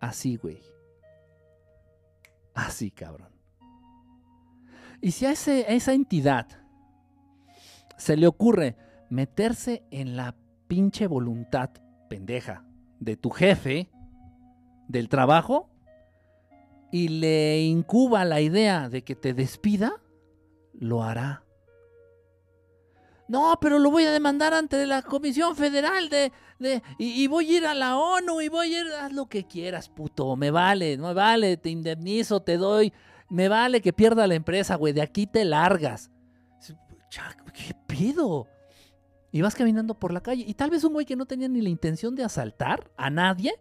Así, 0.01 0.37
güey. 0.37 0.61
Así, 2.59 2.91
cabrón. 2.91 3.29
Y 5.01 5.13
si 5.13 5.27
a, 5.27 5.31
esa 5.31 5.93
entidad 5.93 6.49
se 7.97 8.17
le 8.17 8.27
ocurre 8.27 8.77
meterse 9.11 9.85
en 9.93 10.17
la 10.17 10.35
pinche 10.67 11.07
voluntad 11.07 11.71
pendeja 12.11 12.65
de 12.99 13.17
tu 13.17 13.31
jefe 13.31 13.91
del 14.89 15.09
trabajo 15.09 15.71
y 16.91 17.07
le 17.07 17.63
incuba 17.63 18.25
la 18.25 18.41
idea 18.41 18.89
de 18.89 19.05
que 19.05 19.15
te 19.15 19.35
despida, 19.35 19.93
lo 20.73 21.05
hará. 21.05 21.45
No, 23.29 23.59
pero 23.61 23.79
lo 23.79 23.91
voy 23.91 24.05
a 24.05 24.11
demandar 24.11 24.55
ante 24.55 24.87
la 24.87 25.03
Comisión 25.03 25.55
Federal 25.55 26.09
de, 26.09 26.33
de 26.59 26.83
y, 26.99 27.27
voy 27.27 27.55
a 27.55 27.59
ir 27.59 27.67
a 27.67 27.75
la 27.75 27.99
ONU 27.99 28.41
y 28.41 28.49
voy 28.49 28.75
a 28.75 28.81
ir, 28.81 28.87
haz 29.01 29.13
lo 29.13 29.27
que 29.27 29.47
quieras, 29.47 29.91
puto, 29.91 30.35
me 30.35 30.51
vale, 30.51 30.97
me 30.97 31.13
vale, 31.13 31.59
te 31.59 31.69
indemnizo, 31.69 32.41
te 32.41 32.57
doy, 32.57 32.93
me 33.29 33.49
vale 33.49 33.83
que 33.83 33.93
pierda 33.93 34.27
la 34.27 34.35
empresa, 34.35 34.77
güey, 34.77 34.95
de 34.95 35.03
aquí 35.03 35.27
te 35.27 35.45
largas. 35.45 36.11
¿Qué 37.53 37.75
pido? 37.87 38.47
Y 39.31 39.43
vas 39.43 39.55
caminando 39.55 39.95
por 39.95 40.13
la 40.13 40.23
calle 40.23 40.45
y 40.47 40.55
tal 40.55 40.71
vez 40.71 40.85
un 40.85 40.95
güey 40.95 41.05
que 41.05 41.17
no 41.17 41.27
tenía 41.27 41.49
ni 41.49 41.61
la 41.61 41.69
intención 41.69 42.15
de 42.15 42.25
asaltar 42.25 42.91
a 42.97 43.11
nadie, 43.11 43.53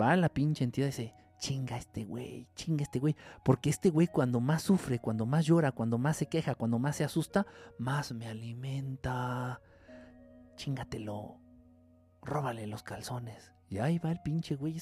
va 0.00 0.12
a 0.12 0.16
la 0.16 0.28
pinche 0.28 0.64
entidad 0.64 0.86
y 0.86 0.90
dice, 0.90 1.14
chinga 1.38 1.76
este 1.76 2.04
güey, 2.04 2.46
chinga 2.54 2.82
este 2.82 2.98
güey. 2.98 3.16
Porque 3.44 3.70
este 3.70 3.90
güey 3.90 4.06
cuando 4.06 4.40
más 4.40 4.62
sufre, 4.62 4.98
cuando 4.98 5.26
más 5.26 5.44
llora, 5.46 5.72
cuando 5.72 5.98
más 5.98 6.16
se 6.16 6.26
queja, 6.26 6.54
cuando 6.54 6.78
más 6.78 6.96
se 6.96 7.04
asusta, 7.04 7.46
más 7.78 8.12
me 8.12 8.26
alimenta. 8.26 9.60
Chingatelo. 10.56 11.38
Róbale 12.22 12.66
los 12.66 12.82
calzones. 12.82 13.52
Y 13.68 13.78
ahí 13.78 13.98
va 13.98 14.12
el 14.12 14.20
pinche 14.20 14.56
güey. 14.56 14.80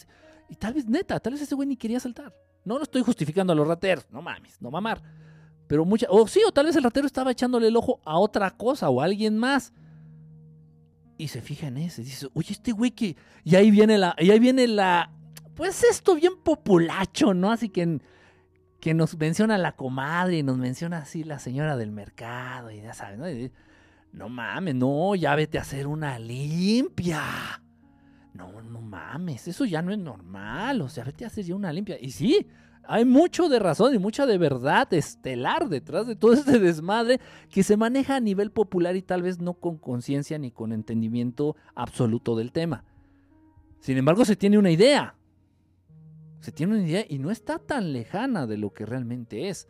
Y 0.48 0.56
tal 0.56 0.74
vez, 0.74 0.86
neta, 0.86 1.18
tal 1.18 1.32
vez 1.32 1.42
ese 1.42 1.54
güey 1.54 1.68
ni 1.68 1.76
quería 1.76 1.98
saltar. 1.98 2.34
No 2.64 2.76
lo 2.76 2.84
estoy 2.84 3.02
justificando 3.02 3.52
a 3.52 3.56
los 3.56 3.66
rateros. 3.66 4.06
No 4.10 4.22
mames, 4.22 4.60
no 4.60 4.70
mamar. 4.70 5.02
Pero 5.66 5.84
mucha. 5.84 6.06
O 6.10 6.26
sí, 6.28 6.40
o 6.46 6.52
tal 6.52 6.66
vez 6.66 6.76
el 6.76 6.84
ratero 6.84 7.06
estaba 7.06 7.32
echándole 7.32 7.68
el 7.68 7.76
ojo 7.76 8.00
a 8.04 8.18
otra 8.18 8.50
cosa 8.50 8.90
o 8.90 9.00
a 9.00 9.04
alguien 9.04 9.38
más. 9.38 9.72
Y 11.18 11.28
se 11.28 11.40
fija 11.40 11.68
en 11.68 11.78
ese. 11.78 12.02
Dice, 12.02 12.28
oye, 12.34 12.52
este 12.52 12.72
güey 12.72 12.90
que. 12.90 13.16
Y 13.44 13.56
ahí 13.56 13.70
viene 13.70 13.98
la. 13.98 14.14
Y 14.18 14.30
ahí 14.30 14.38
viene 14.38 14.68
la 14.68 15.10
pues 15.54 15.84
esto 15.84 16.14
bien 16.14 16.34
populacho, 16.42 17.34
¿no? 17.34 17.50
Así 17.50 17.68
que, 17.68 18.00
que 18.80 18.94
nos 18.94 19.16
menciona 19.18 19.58
la 19.58 19.72
comadre 19.72 20.38
y 20.38 20.42
nos 20.42 20.58
menciona 20.58 20.98
así 20.98 21.24
la 21.24 21.38
señora 21.38 21.76
del 21.76 21.92
mercado 21.92 22.70
y 22.70 22.80
ya 22.80 22.94
sabes, 22.94 23.18
¿no? 23.18 23.26
no 24.12 24.28
mames, 24.28 24.74
no, 24.74 25.14
ya 25.14 25.34
vete 25.34 25.58
a 25.58 25.62
hacer 25.62 25.86
una 25.86 26.18
limpia. 26.18 27.22
No, 28.34 28.62
no 28.62 28.80
mames, 28.80 29.48
eso 29.48 29.64
ya 29.64 29.82
no 29.82 29.92
es 29.92 29.98
normal, 29.98 30.80
o 30.80 30.88
sea, 30.88 31.04
vete 31.04 31.24
a 31.24 31.28
hacer 31.28 31.44
ya 31.44 31.54
una 31.54 31.72
limpia. 31.72 31.98
Y 32.00 32.10
sí, 32.10 32.46
hay 32.84 33.04
mucho 33.04 33.48
de 33.48 33.58
razón 33.58 33.94
y 33.94 33.98
mucha 33.98 34.26
de 34.26 34.38
verdad 34.38 34.92
estelar 34.92 35.68
detrás 35.68 36.06
de 36.06 36.16
todo 36.16 36.32
este 36.32 36.58
desmadre 36.58 37.20
que 37.50 37.62
se 37.62 37.76
maneja 37.76 38.16
a 38.16 38.20
nivel 38.20 38.50
popular 38.50 38.96
y 38.96 39.02
tal 39.02 39.22
vez 39.22 39.38
no 39.40 39.54
con 39.54 39.78
conciencia 39.78 40.38
ni 40.38 40.50
con 40.50 40.72
entendimiento 40.72 41.56
absoluto 41.74 42.36
del 42.36 42.52
tema. 42.52 42.84
Sin 43.80 43.98
embargo, 43.98 44.24
se 44.24 44.36
tiene 44.36 44.58
una 44.58 44.70
idea 44.70 45.16
se 46.42 46.52
tiene 46.52 46.74
una 46.74 46.86
idea 46.86 47.06
y 47.08 47.18
no 47.18 47.30
está 47.30 47.58
tan 47.58 47.92
lejana 47.92 48.46
de 48.46 48.58
lo 48.58 48.72
que 48.72 48.84
realmente 48.84 49.48
es. 49.48 49.68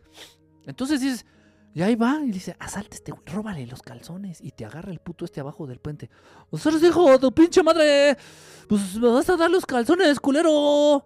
Entonces 0.64 1.00
dices, 1.00 1.26
y 1.74 1.82
ahí 1.82 1.94
va, 1.94 2.20
y 2.24 2.30
dice, 2.30 2.56
asalte 2.58 2.96
este 2.96 3.12
güey, 3.12 3.22
róbale 3.26 3.66
los 3.66 3.82
calzones 3.82 4.40
y 4.40 4.52
te 4.52 4.64
agarra 4.64 4.90
el 4.90 4.98
puto 4.98 5.24
este 5.24 5.40
abajo 5.40 5.66
del 5.66 5.78
puente. 5.78 6.10
O 6.50 6.58
sea, 6.58 6.72
hijo, 6.72 7.18
tu 7.18 7.30
pinche 7.32 7.62
madre, 7.62 8.16
pues 8.68 8.96
me 8.96 9.08
vas 9.08 9.28
a 9.28 9.36
dar 9.36 9.50
los 9.50 9.66
calzones, 9.66 10.18
culero. 10.18 11.04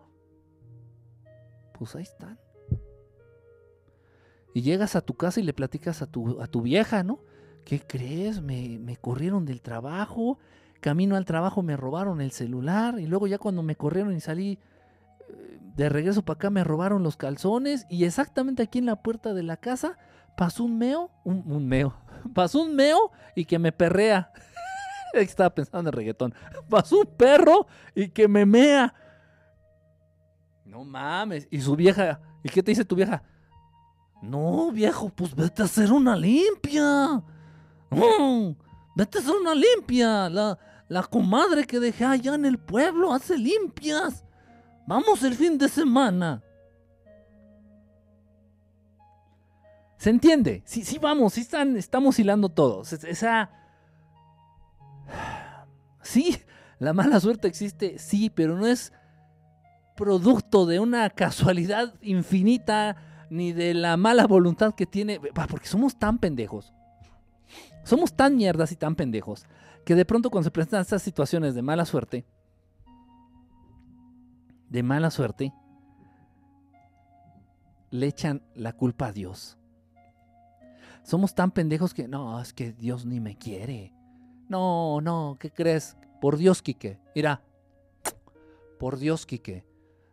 Pues 1.79 1.95
ahí 1.97 2.05
están. 2.05 2.39
Y 4.55 4.63
llegas 4.63 4.97
a 4.97 5.03
tu 5.03 5.15
casa 5.15 5.41
y 5.41 5.43
le 5.43 5.53
platicas 5.53 6.01
a 6.01 6.07
tu, 6.07 6.41
a 6.41 6.47
tu 6.47 6.63
vieja, 6.63 7.03
¿no? 7.03 7.21
¿qué 7.67 7.81
crees? 7.81 8.41
Me, 8.41 8.79
me 8.79 8.97
corrieron 8.97 9.45
del 9.45 9.61
trabajo, 9.61 10.39
camino 10.81 11.17
al 11.17 11.25
trabajo 11.27 11.63
me 11.63 11.77
robaron 11.77 12.23
el 12.23 12.31
celular 12.31 12.99
y 13.01 13.07
luego 13.07 13.27
ya 13.27 13.39
cuando 13.39 13.63
me 13.63 13.75
corrieron 13.75 14.17
y 14.17 14.21
salí 14.21 14.59
de 15.77 15.89
regreso 15.91 16.23
para 16.23 16.37
acá 16.37 16.51
me 16.51 16.65
robaron 16.65 17.03
los 17.03 17.17
calzones 17.17 17.87
y 17.91 18.05
exactamente 18.05 18.63
aquí 18.63 18.79
en 18.79 18.87
la 18.87 18.97
puerta 18.97 19.35
de 19.35 19.43
la 19.43 19.59
casa 19.59 19.99
pasó 20.37 20.65
un 20.65 20.79
meo, 20.79 21.11
un, 21.25 21.69
meo, 21.69 21.95
pasó 22.35 22.63
un 22.63 22.75
meo 22.75 23.13
y 23.35 23.45
que 23.45 23.59
me 23.59 23.73
perrea. 23.73 24.33
Estaba 25.13 25.51
pensando 25.51 25.91
en 25.91 25.97
reggaetón. 25.97 26.35
Pasó 26.69 27.01
un 27.01 27.07
perro 27.07 27.67
y 27.95 28.09
que 28.09 28.29
me 28.29 28.45
mea. 28.45 28.93
No 30.65 30.85
mames. 30.85 31.47
Y 31.51 31.61
su 31.61 31.75
vieja, 31.75 32.21
¿y 32.43 32.51
qué 32.51 32.63
te 32.63 32.73
dice 32.73 32.85
tu 32.85 32.97
vieja? 32.97 33.23
No, 34.21 34.71
viejo, 34.73 35.09
pues 35.09 35.35
vete 35.35 35.63
a 35.63 35.67
hacer 35.67 35.91
una 35.93 36.17
limpia. 36.17 37.23
Mm, 37.89 38.57
vete 38.95 39.19
a 39.19 39.21
hacer 39.23 39.35
una 39.41 39.55
limpia. 39.55 40.29
La, 40.29 40.59
la 40.89 41.03
comadre 41.05 41.65
que 41.65 41.81
dejé 41.81 42.05
allá 42.05 42.35
en 42.35 42.45
el 42.45 42.59
pueblo 42.59 43.15
hace 43.15 43.39
limpias. 43.39 44.26
Vamos 44.87 45.23
el 45.25 45.35
fin 45.35 45.59
de 45.59 45.69
semana. 45.69 46.43
¿Se 49.99 50.11
entiende? 50.11 50.63
Sí, 50.65 50.85
sí, 50.85 50.99
vamos, 50.99 51.35
sí 51.35 51.41
están, 51.41 51.77
estamos 51.77 52.19
hilando 52.19 52.49
todos. 52.49 52.93
Esa. 52.93 53.51
Sí, 56.03 56.39
la 56.79 56.93
mala 56.93 57.19
suerte 57.19 57.49
existe, 57.49 57.99
sí, 57.99 58.31
pero 58.31 58.57
no 58.57 58.69
es 58.69 58.93
producto 59.97 60.65
de 60.65 60.79
una 60.79 61.11
casualidad 61.11 61.95
infinita 62.01 63.27
ni 63.29 63.53
de 63.53 63.75
la 63.75 63.97
mala 63.97 64.29
voluntad 64.29 64.77
que 64.77 64.87
tiene. 64.87 65.19
Porque 65.19 65.67
somos 65.67 65.99
tan 65.99 66.19
pendejos. 66.19 66.73
Somos 67.83 68.15
tan 68.15 68.37
mierdas 68.37 68.71
y 68.71 68.77
tan 68.77 68.95
pendejos 68.95 69.47
que 69.85 69.97
de 69.97 70.05
pronto 70.05 70.31
cuando 70.31 70.45
se 70.45 70.53
presentan 70.53 70.83
estas 70.83 71.03
situaciones 71.03 71.57
de 71.57 71.63
mala 71.63 71.85
suerte, 71.85 72.25
de 74.69 74.83
mala 74.83 75.11
suerte, 75.11 75.53
le 77.91 78.07
echan 78.07 78.43
la 78.55 78.73
culpa 78.73 79.07
a 79.07 79.13
Dios. 79.13 79.59
Somos 81.03 81.35
tan 81.35 81.53
pendejos 81.53 81.95
que 81.95 82.09
no, 82.09 82.41
es 82.41 82.53
que 82.53 82.73
Dios 82.73 83.07
ni 83.07 83.21
me 83.21 83.37
quiere. 83.37 83.93
No, 84.49 85.01
no, 85.01 85.37
¿qué 85.39 85.51
crees? 85.51 85.97
Por 86.21 86.37
Dios, 86.37 86.63
Quique. 86.63 86.99
Mira, 87.15 87.43
por 88.79 88.99
Dios, 88.99 89.27
Quique. 89.27 89.65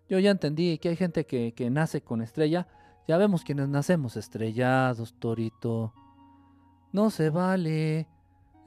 Yo 0.07 0.19
ya 0.19 0.31
entendí 0.31 0.77
que 0.77 0.89
hay 0.89 0.95
gente 0.95 1.25
que, 1.25 1.53
que 1.53 1.69
nace 1.69 2.01
con 2.01 2.21
estrella. 2.21 2.67
Ya 3.07 3.17
vemos 3.17 3.43
quienes 3.43 3.69
nacemos 3.69 4.17
estrellados, 4.17 5.15
Torito. 5.19 5.93
No 6.91 7.09
se 7.09 7.29
vale. 7.29 8.07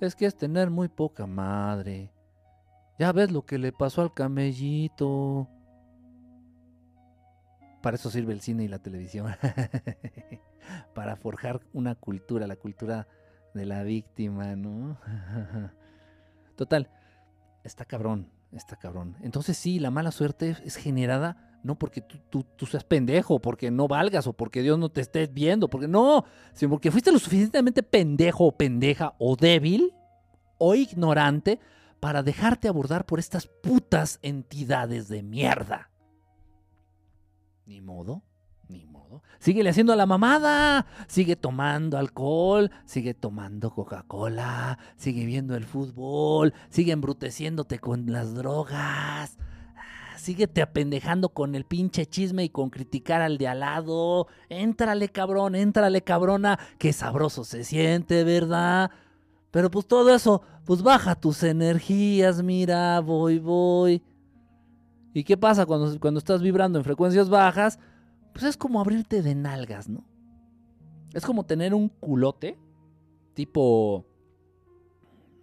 Es 0.00 0.16
que 0.16 0.26
es 0.26 0.36
tener 0.36 0.70
muy 0.70 0.88
poca 0.88 1.26
madre. 1.26 2.12
Ya 2.98 3.12
ves 3.12 3.30
lo 3.30 3.46
que 3.46 3.58
le 3.58 3.72
pasó 3.72 4.02
al 4.02 4.12
camellito. 4.12 5.48
Para 7.86 7.98
eso 7.98 8.10
sirve 8.10 8.32
el 8.32 8.40
cine 8.40 8.64
y 8.64 8.68
la 8.68 8.80
televisión. 8.80 9.32
Para 10.92 11.14
forjar 11.14 11.60
una 11.72 11.94
cultura, 11.94 12.48
la 12.48 12.56
cultura 12.56 13.06
de 13.54 13.64
la 13.64 13.84
víctima, 13.84 14.56
¿no? 14.56 14.98
Total, 16.56 16.90
está 17.62 17.84
cabrón, 17.84 18.28
está 18.50 18.74
cabrón. 18.74 19.16
Entonces 19.22 19.56
sí, 19.56 19.78
la 19.78 19.92
mala 19.92 20.10
suerte 20.10 20.56
es 20.64 20.74
generada 20.74 21.60
no 21.62 21.78
porque 21.78 22.00
tú, 22.00 22.44
seas 22.68 22.82
pendejo, 22.82 23.38
porque 23.38 23.70
no 23.70 23.86
valgas 23.86 24.26
o 24.26 24.32
porque 24.32 24.62
Dios 24.62 24.80
no 24.80 24.88
te 24.88 25.00
esté 25.00 25.28
viendo, 25.28 25.70
porque 25.70 25.86
no, 25.86 26.24
sino 26.54 26.70
porque 26.70 26.90
fuiste 26.90 27.12
lo 27.12 27.20
suficientemente 27.20 27.84
pendejo 27.84 28.46
o 28.46 28.56
pendeja 28.56 29.14
o 29.18 29.36
débil 29.36 29.94
o 30.58 30.74
ignorante 30.74 31.60
para 32.00 32.24
dejarte 32.24 32.66
abordar 32.66 33.06
por 33.06 33.20
estas 33.20 33.46
putas 33.46 34.18
entidades 34.22 35.06
de 35.06 35.22
mierda. 35.22 35.88
Ni 37.66 37.80
modo, 37.80 38.22
ni 38.68 38.86
modo. 38.86 39.24
Síguele 39.40 39.70
haciendo 39.70 39.96
la 39.96 40.06
mamada. 40.06 40.86
Sigue 41.08 41.34
tomando 41.34 41.98
alcohol, 41.98 42.70
sigue 42.84 43.12
tomando 43.12 43.72
Coca-Cola, 43.72 44.78
sigue 44.96 45.26
viendo 45.26 45.56
el 45.56 45.64
fútbol, 45.64 46.54
sigue 46.70 46.92
embruteciéndote 46.92 47.80
con 47.80 48.12
las 48.12 48.34
drogas. 48.34 49.36
Síguete 50.16 50.62
apendejando 50.62 51.30
con 51.30 51.56
el 51.56 51.64
pinche 51.64 52.06
chisme 52.06 52.44
y 52.44 52.50
con 52.50 52.70
criticar 52.70 53.20
al 53.20 53.36
de 53.36 53.48
al 53.48 53.60
lado. 53.60 54.28
Éntrale, 54.48 55.08
cabrón, 55.08 55.56
éntrale, 55.56 56.02
cabrona. 56.02 56.58
Qué 56.78 56.92
sabroso 56.92 57.42
se 57.42 57.64
siente, 57.64 58.22
¿verdad? 58.22 58.92
Pero 59.50 59.72
pues 59.72 59.86
todo 59.86 60.14
eso, 60.14 60.42
pues 60.64 60.82
baja 60.82 61.16
tus 61.16 61.42
energías, 61.42 62.42
mira, 62.42 63.00
voy, 63.00 63.40
voy. 63.40 64.02
¿Y 65.16 65.24
qué 65.24 65.38
pasa 65.38 65.64
cuando, 65.64 65.98
cuando 65.98 66.18
estás 66.18 66.42
vibrando 66.42 66.78
en 66.78 66.84
frecuencias 66.84 67.30
bajas? 67.30 67.78
Pues 68.34 68.44
es 68.44 68.58
como 68.58 68.82
abrirte 68.82 69.22
de 69.22 69.34
nalgas, 69.34 69.88
¿no? 69.88 70.04
Es 71.14 71.24
como 71.24 71.46
tener 71.46 71.72
un 71.72 71.88
culote, 71.88 72.58
tipo... 73.32 74.04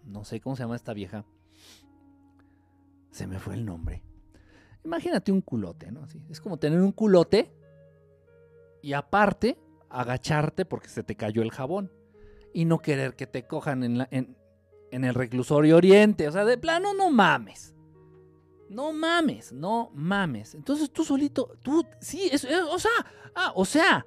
No 0.05 0.25
sé 0.25 0.39
cómo 0.39 0.55
se 0.55 0.61
llama 0.61 0.75
esta 0.75 0.93
vieja. 0.93 1.25
Se 3.09 3.25
me 3.25 3.39
fue 3.39 3.55
el 3.55 3.65
nombre. 3.65 4.03
Imagínate 4.85 5.31
un 5.31 5.41
culote, 5.41 5.91
¿no? 5.91 6.05
es 6.29 6.39
como 6.39 6.57
tener 6.57 6.79
un 6.79 6.91
culote 6.91 7.51
y 8.83 8.93
aparte 8.93 9.57
agacharte 9.89 10.65
porque 10.65 10.89
se 10.89 11.01
te 11.01 11.15
cayó 11.15 11.41
el 11.41 11.49
jabón 11.49 11.91
y 12.53 12.65
no 12.65 12.77
querer 12.77 13.15
que 13.15 13.25
te 13.25 13.47
cojan 13.47 13.83
en, 13.83 14.07
en 14.11 15.03
el 15.03 15.15
reclusorio 15.15 15.77
oriente. 15.77 16.27
O 16.27 16.31
sea, 16.31 16.45
de 16.45 16.59
plano 16.59 16.93
no 16.93 17.09
mames. 17.09 17.73
No 18.73 18.91
mames, 18.91 19.51
no 19.51 19.91
mames. 19.93 20.55
Entonces 20.55 20.89
tú 20.91 21.03
solito, 21.03 21.55
tú, 21.61 21.85
sí, 21.99 22.29
es, 22.31 22.43
o 22.45 22.79
sea, 22.79 22.91
ah, 23.35 23.51
o 23.55 23.65
sea, 23.65 24.05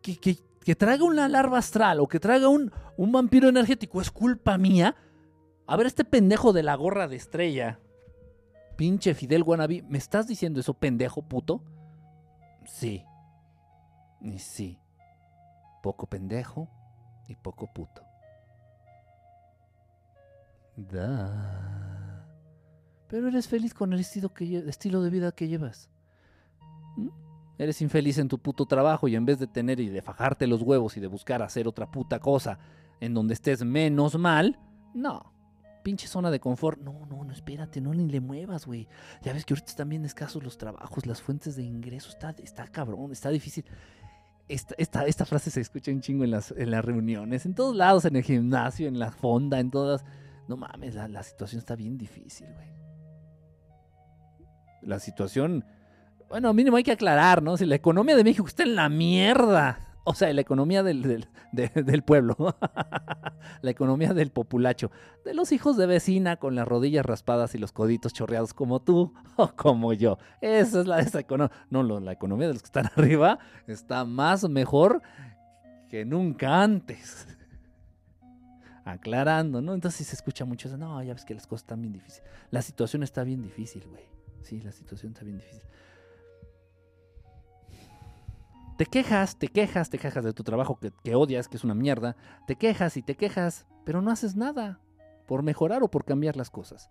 que, 0.00 0.16
que, 0.16 0.74
traiga 0.74 1.04
una 1.04 1.28
larva 1.28 1.58
astral 1.58 2.00
o 2.00 2.08
que 2.08 2.18
traiga 2.18 2.48
un, 2.48 2.72
un 2.96 3.12
vampiro 3.12 3.48
energético 3.48 4.00
es 4.00 4.10
culpa 4.10 4.56
mía. 4.56 4.96
A 5.66 5.76
ver, 5.76 5.86
este 5.86 6.04
pendejo 6.04 6.54
de 6.54 6.62
la 6.62 6.74
gorra 6.76 7.08
de 7.08 7.16
estrella, 7.16 7.78
pinche 8.76 9.14
Fidel 9.14 9.44
Guanabí, 9.44 9.82
¿me 9.82 9.98
estás 9.98 10.26
diciendo 10.26 10.60
eso, 10.60 10.72
pendejo 10.72 11.20
puto? 11.20 11.62
Sí. 12.64 13.04
Y 14.22 14.38
sí. 14.38 14.78
Poco 15.82 16.06
pendejo 16.06 16.68
y 17.28 17.34
poco 17.36 17.70
puto. 17.72 18.02
Da 20.76 21.79
pero 23.10 23.26
eres 23.26 23.48
feliz 23.48 23.74
con 23.74 23.92
el 23.92 24.00
estilo, 24.00 24.32
que, 24.32 24.58
estilo 24.68 25.02
de 25.02 25.10
vida 25.10 25.32
que 25.32 25.48
llevas. 25.48 25.90
¿Mm? 26.96 27.08
Eres 27.58 27.82
infeliz 27.82 28.16
en 28.18 28.28
tu 28.28 28.38
puto 28.38 28.64
trabajo 28.64 29.08
y 29.08 29.16
en 29.16 29.26
vez 29.26 29.38
de 29.38 29.48
tener 29.48 29.80
y 29.80 29.88
de 29.88 30.00
fajarte 30.00 30.46
los 30.46 30.62
huevos 30.62 30.96
y 30.96 31.00
de 31.00 31.08
buscar 31.08 31.42
hacer 31.42 31.66
otra 31.68 31.90
puta 31.90 32.20
cosa 32.20 32.58
en 33.00 33.12
donde 33.12 33.34
estés 33.34 33.64
menos 33.64 34.16
mal, 34.16 34.58
no. 34.94 35.32
Pinche 35.82 36.06
zona 36.06 36.30
de 36.30 36.38
confort. 36.38 36.80
No, 36.80 37.06
no, 37.06 37.24
no, 37.24 37.32
espérate, 37.32 37.80
no 37.80 37.92
ni 37.92 38.08
le 38.08 38.20
muevas, 38.20 38.64
güey. 38.64 38.86
Ya 39.22 39.32
ves 39.32 39.44
que 39.44 39.54
ahorita 39.54 39.70
están 39.70 39.88
bien 39.88 40.04
escasos 40.04 40.42
los 40.42 40.56
trabajos, 40.56 41.04
las 41.04 41.20
fuentes 41.20 41.56
de 41.56 41.64
ingreso. 41.64 42.10
Está, 42.10 42.30
está 42.42 42.68
cabrón, 42.68 43.10
está 43.12 43.30
difícil. 43.30 43.64
Esta, 44.46 44.74
esta, 44.78 45.06
esta, 45.06 45.24
frase 45.24 45.50
se 45.50 45.60
escucha 45.60 45.90
un 45.90 46.00
chingo 46.00 46.24
en 46.24 46.30
las, 46.30 46.52
en 46.52 46.70
las 46.70 46.84
reuniones, 46.84 47.44
en 47.46 47.54
todos 47.54 47.74
lados, 47.74 48.04
en 48.04 48.16
el 48.16 48.22
gimnasio, 48.22 48.88
en 48.88 48.98
la 48.98 49.10
fonda, 49.10 49.58
en 49.58 49.70
todas. 49.70 50.04
No 50.48 50.56
mames, 50.56 50.94
la, 50.94 51.08
la 51.08 51.22
situación 51.22 51.58
está 51.60 51.76
bien 51.76 51.96
difícil, 51.96 52.46
güey 52.54 52.79
la 54.82 54.98
situación, 54.98 55.64
bueno, 56.28 56.52
mínimo 56.54 56.76
hay 56.76 56.84
que 56.84 56.92
aclarar, 56.92 57.42
¿no? 57.42 57.56
Si 57.56 57.66
la 57.66 57.74
economía 57.74 58.16
de 58.16 58.24
México 58.24 58.46
está 58.46 58.62
en 58.62 58.76
la 58.76 58.88
mierda. 58.88 59.90
O 60.04 60.14
sea, 60.14 60.32
la 60.32 60.40
economía 60.40 60.82
del, 60.82 61.26
del, 61.52 62.02
pueblo, 62.02 62.36
la 63.62 63.70
economía 63.70 64.14
del 64.14 64.30
populacho, 64.30 64.90
de 65.24 65.34
los 65.34 65.52
hijos 65.52 65.76
de 65.76 65.86
vecina 65.86 66.36
con 66.36 66.54
las 66.54 66.66
rodillas 66.66 67.04
raspadas 67.04 67.54
y 67.54 67.58
los 67.58 67.72
coditos 67.72 68.12
chorreados 68.12 68.54
como 68.54 68.80
tú 68.80 69.12
o 69.36 69.48
como 69.48 69.92
yo. 69.92 70.18
Esa 70.40 70.80
es 70.80 70.86
la 70.86 71.00
esa 71.00 71.20
economía. 71.20 71.54
No, 71.68 71.82
la 71.82 72.12
economía 72.12 72.46
de 72.46 72.54
los 72.54 72.62
que 72.62 72.66
están 72.66 72.86
arriba 72.96 73.38
está 73.66 74.04
más 74.04 74.48
mejor 74.48 75.02
que 75.88 76.04
nunca 76.04 76.62
antes. 76.62 77.26
Aclarando, 78.84 79.60
¿no? 79.60 79.74
Entonces 79.74 80.06
se 80.06 80.16
escucha 80.16 80.44
mucho 80.44 80.68
eso. 80.68 80.78
No, 80.78 81.02
ya 81.02 81.12
ves 81.12 81.24
que 81.24 81.34
las 81.34 81.46
cosas 81.46 81.62
están 81.62 81.82
bien 81.82 81.92
difíciles. 81.92 82.28
La 82.50 82.62
situación 82.62 83.02
está 83.02 83.22
bien 83.22 83.42
difícil, 83.42 83.86
güey. 83.86 84.09
Sí, 84.42 84.60
la 84.60 84.72
situación 84.72 85.12
está 85.12 85.24
bien 85.24 85.38
difícil. 85.38 85.62
Te 88.80 88.86
quejas, 88.86 89.36
te 89.36 89.48
quejas, 89.48 89.90
te 89.90 89.98
quejas 89.98 90.24
de 90.24 90.32
tu 90.32 90.42
trabajo 90.42 90.78
que, 90.78 91.14
odias, 91.14 91.48
que 91.48 91.58
es 91.58 91.64
una 91.64 91.74
mierda. 91.74 92.16
Te 92.46 92.56
quejas 92.56 92.96
y 92.96 93.02
te 93.02 93.14
quejas, 93.14 93.66
pero 93.84 94.00
no 94.00 94.10
haces 94.10 94.36
nada 94.36 94.80
por 95.26 95.42
mejorar 95.42 95.82
o 95.82 95.90
por 95.90 96.06
cambiar 96.06 96.36
las 96.36 96.48
cosas. 96.48 96.90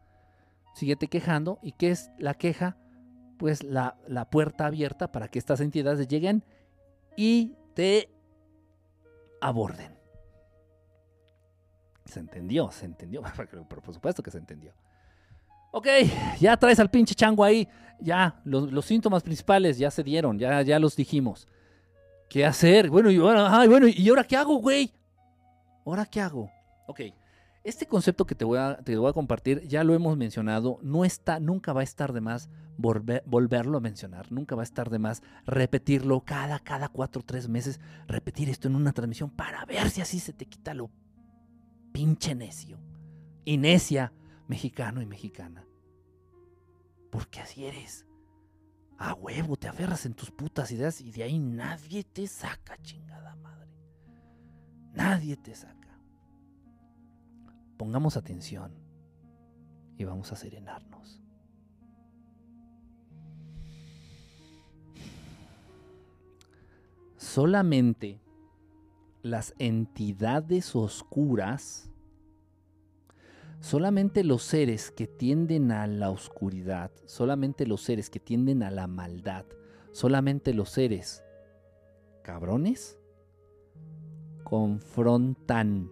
Síguete 0.75 1.07
quejando 1.07 1.57
y 1.63 1.71
¿qué 1.71 1.89
es 1.89 2.11
la 2.19 2.35
queja? 2.35 2.77
Pues 3.39 3.63
la, 3.63 3.97
la 4.07 4.29
puerta 4.29 4.67
abierta 4.67 5.11
para 5.11 5.29
que 5.29 5.39
estas 5.39 5.61
entidades 5.61 6.07
lleguen 6.07 6.43
y 7.17 7.55
te 7.73 8.13
aborden. 9.41 9.97
Se 12.05 12.19
entendió, 12.19 12.69
se 12.69 12.85
entendió. 12.85 13.23
Pero 13.35 13.67
por 13.67 13.93
supuesto 13.95 14.21
que 14.21 14.29
se 14.29 14.37
entendió. 14.37 14.75
Ok, 15.71 15.87
ya 16.39 16.57
traes 16.57 16.79
al 16.79 16.89
pinche 16.89 17.15
chango 17.15 17.43
ahí. 17.43 17.67
Ya, 18.01 18.39
los, 18.45 18.85
síntomas 18.85 19.23
principales 19.23 19.77
ya 19.77 19.91
se 19.91 20.03
dieron, 20.03 20.39
ya, 20.39 20.61
ya 20.61 20.79
los 20.79 20.95
dijimos. 20.95 21.47
¿Qué 22.29 22.45
hacer? 22.45 22.89
Bueno, 22.89 23.11
y 23.11 23.17
ahora, 23.17 23.59
ay, 23.59 23.67
bueno, 23.67 23.87
¿y 23.87 24.07
ahora 24.07 24.23
qué 24.23 24.37
hago, 24.37 24.55
güey? 24.57 24.93
¿Ahora 25.85 26.05
qué 26.05 26.21
hago? 26.21 26.49
Ok, 26.87 27.01
este 27.63 27.85
concepto 27.85 28.25
que 28.25 28.35
te 28.35 28.45
voy, 28.45 28.57
a, 28.57 28.77
te 28.77 28.95
voy 28.95 29.09
a 29.09 29.13
compartir, 29.13 29.67
ya 29.67 29.83
lo 29.83 29.93
hemos 29.93 30.15
mencionado, 30.15 30.79
no 30.81 31.03
está, 31.03 31.39
nunca 31.39 31.73
va 31.73 31.81
a 31.81 31.83
estar 31.83 32.13
de 32.13 32.21
más 32.21 32.49
volverlo 32.77 33.77
a 33.77 33.81
mencionar, 33.81 34.31
nunca 34.31 34.55
va 34.55 34.61
a 34.61 34.63
estar 34.63 34.89
de 34.89 34.99
más 34.99 35.21
repetirlo 35.45 36.21
cada, 36.21 36.59
cada 36.59 36.87
cuatro 36.87 37.21
o 37.21 37.25
tres 37.25 37.49
meses, 37.49 37.81
repetir 38.07 38.49
esto 38.49 38.69
en 38.69 38.75
una 38.75 38.93
transmisión 38.93 39.29
para 39.29 39.65
ver 39.65 39.89
si 39.89 39.99
así 39.99 40.19
se 40.19 40.31
te 40.31 40.45
quita 40.45 40.73
lo 40.73 40.89
pinche 41.91 42.33
necio 42.35 42.79
y 43.43 43.57
necia 43.57 44.13
mexicano 44.49 45.01
y 45.01 45.05
mexicana. 45.05 45.65
Porque 47.11 47.39
así 47.39 47.65
eres. 47.65 48.05
A 48.97 49.13
huevo, 49.13 49.55
te 49.55 49.69
aferras 49.69 50.05
en 50.05 50.13
tus 50.13 50.31
putas 50.31 50.71
ideas 50.71 50.99
y 50.99 51.11
de 51.11 51.23
ahí 51.23 51.39
nadie 51.39 52.03
te 52.03 52.27
saca, 52.27 52.75
chingada 52.81 53.35
madre. 53.37 53.71
Nadie 54.93 55.37
te 55.37 55.55
saca. 55.55 55.97
Pongamos 57.77 58.17
atención 58.17 58.73
y 59.97 60.03
vamos 60.03 60.33
a 60.33 60.35
serenarnos. 60.35 61.21
Solamente 67.17 68.19
las 69.21 69.53
entidades 69.59 70.75
oscuras, 70.75 71.88
solamente 73.59 74.23
los 74.23 74.43
seres 74.43 74.91
que 74.91 75.07
tienden 75.07 75.71
a 75.71 75.87
la 75.87 76.09
oscuridad, 76.09 76.91
solamente 77.05 77.65
los 77.65 77.81
seres 77.81 78.09
que 78.09 78.19
tienden 78.19 78.63
a 78.63 78.71
la 78.71 78.87
maldad, 78.87 79.45
solamente 79.91 80.53
los 80.53 80.69
seres 80.69 81.23
cabrones, 82.23 82.97
confrontan, 84.43 85.91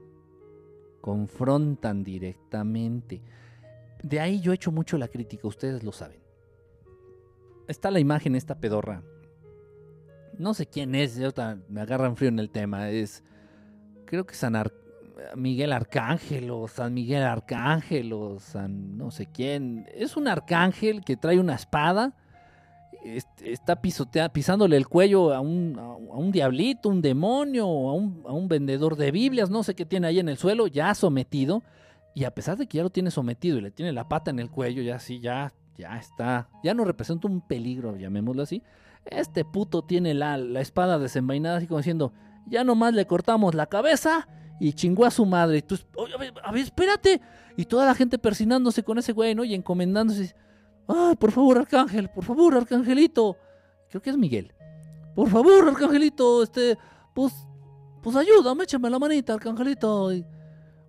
confrontan 1.01 2.03
directamente. 2.03 3.21
De 4.03 4.19
ahí 4.19 4.39
yo 4.39 4.51
he 4.51 4.55
hecho 4.55 4.71
mucho 4.71 4.97
la 4.97 5.07
crítica, 5.07 5.47
ustedes 5.47 5.83
lo 5.83 5.91
saben. 5.91 6.21
Está 7.67 7.91
la 7.91 7.99
imagen, 7.99 8.35
esta 8.35 8.59
pedorra, 8.59 9.03
no 10.37 10.53
sé 10.53 10.67
quién 10.67 10.95
es, 10.95 11.19
me 11.67 11.81
agarran 11.81 12.15
frío 12.15 12.29
en 12.29 12.39
el 12.39 12.49
tema, 12.49 12.89
es, 12.89 13.23
creo 14.05 14.25
que 14.25 14.35
San 14.35 14.55
Miguel 15.35 15.73
Arcángel 15.73 16.49
o 16.51 16.67
San 16.67 16.93
Miguel 16.93 17.23
Arcángel 17.23 18.13
o 18.13 18.39
San 18.39 18.97
no 18.97 19.11
sé 19.11 19.27
quién, 19.27 19.87
es 19.93 20.17
un 20.17 20.27
arcángel 20.27 21.01
que 21.03 21.17
trae 21.17 21.39
una 21.39 21.55
espada, 21.55 22.13
está 23.43 23.81
pisándole 23.81 24.77
el 24.77 24.87
cuello 24.87 25.33
a 25.33 25.39
un, 25.39 25.77
a 25.79 26.17
un 26.17 26.31
diablito, 26.31 26.89
un 26.89 27.01
demonio, 27.01 27.65
a 27.65 27.93
un, 27.93 28.23
a 28.27 28.33
un 28.33 28.47
vendedor 28.47 28.95
de 28.95 29.11
Biblias, 29.11 29.49
no 29.49 29.63
sé 29.63 29.75
qué 29.75 29.85
tiene 29.85 30.07
ahí 30.07 30.19
en 30.19 30.29
el 30.29 30.37
suelo, 30.37 30.67
ya 30.67 30.93
sometido, 30.93 31.63
y 32.13 32.23
a 32.23 32.31
pesar 32.31 32.57
de 32.57 32.67
que 32.67 32.77
ya 32.77 32.83
lo 32.83 32.89
tiene 32.89 33.11
sometido 33.11 33.57
y 33.57 33.61
le 33.61 33.71
tiene 33.71 33.93
la 33.93 34.09
pata 34.09 34.31
en 34.31 34.39
el 34.39 34.49
cuello, 34.49 34.81
ya 34.81 34.99
sí, 34.99 35.19
ya, 35.19 35.53
ya 35.77 35.97
está, 35.97 36.49
ya 36.63 36.73
no 36.73 36.83
representa 36.83 37.27
un 37.27 37.41
peligro, 37.41 37.95
llamémoslo 37.95 38.43
así, 38.43 38.63
este 39.05 39.45
puto 39.45 39.83
tiene 39.83 40.13
la, 40.13 40.37
espada 40.59 40.99
desenvainada 40.99 41.57
así 41.57 41.67
como 41.67 41.77
diciendo, 41.77 42.13
ya 42.45 42.63
nomás 42.63 42.93
le 42.93 43.05
cortamos 43.05 43.55
la 43.55 43.67
cabeza 43.67 44.27
y 44.59 44.73
chingó 44.73 45.05
a 45.05 45.11
su 45.11 45.25
madre. 45.25 45.57
Y 45.57 45.61
tú, 45.61 45.77
a, 46.43 46.51
ver, 46.51 46.63
espérate. 46.63 47.21
Y 47.55 47.65
toda 47.65 47.85
la 47.85 47.95
gente 47.95 48.17
persinándose 48.17 48.83
con 48.83 48.97
ese 48.97 49.13
güey, 49.13 49.35
¿no? 49.35 49.43
Y 49.43 49.53
encomendándose. 49.53 50.35
Ay, 50.87 51.15
por 51.15 51.31
favor, 51.31 51.57
Arcángel, 51.57 52.09
por 52.09 52.23
favor, 52.23 52.55
Arcangelito. 52.55 53.37
Creo 53.89 54.01
que 54.01 54.09
es 54.09 54.17
Miguel. 54.17 54.53
Por 55.15 55.29
favor, 55.29 55.67
Arcangelito, 55.67 56.43
este, 56.43 56.77
pues, 57.13 57.33
pues 58.03 58.15
ayúdame, 58.15 58.63
échame 58.63 58.89
la 58.89 58.99
manita, 58.99 59.33
Arcangelito. 59.33 60.11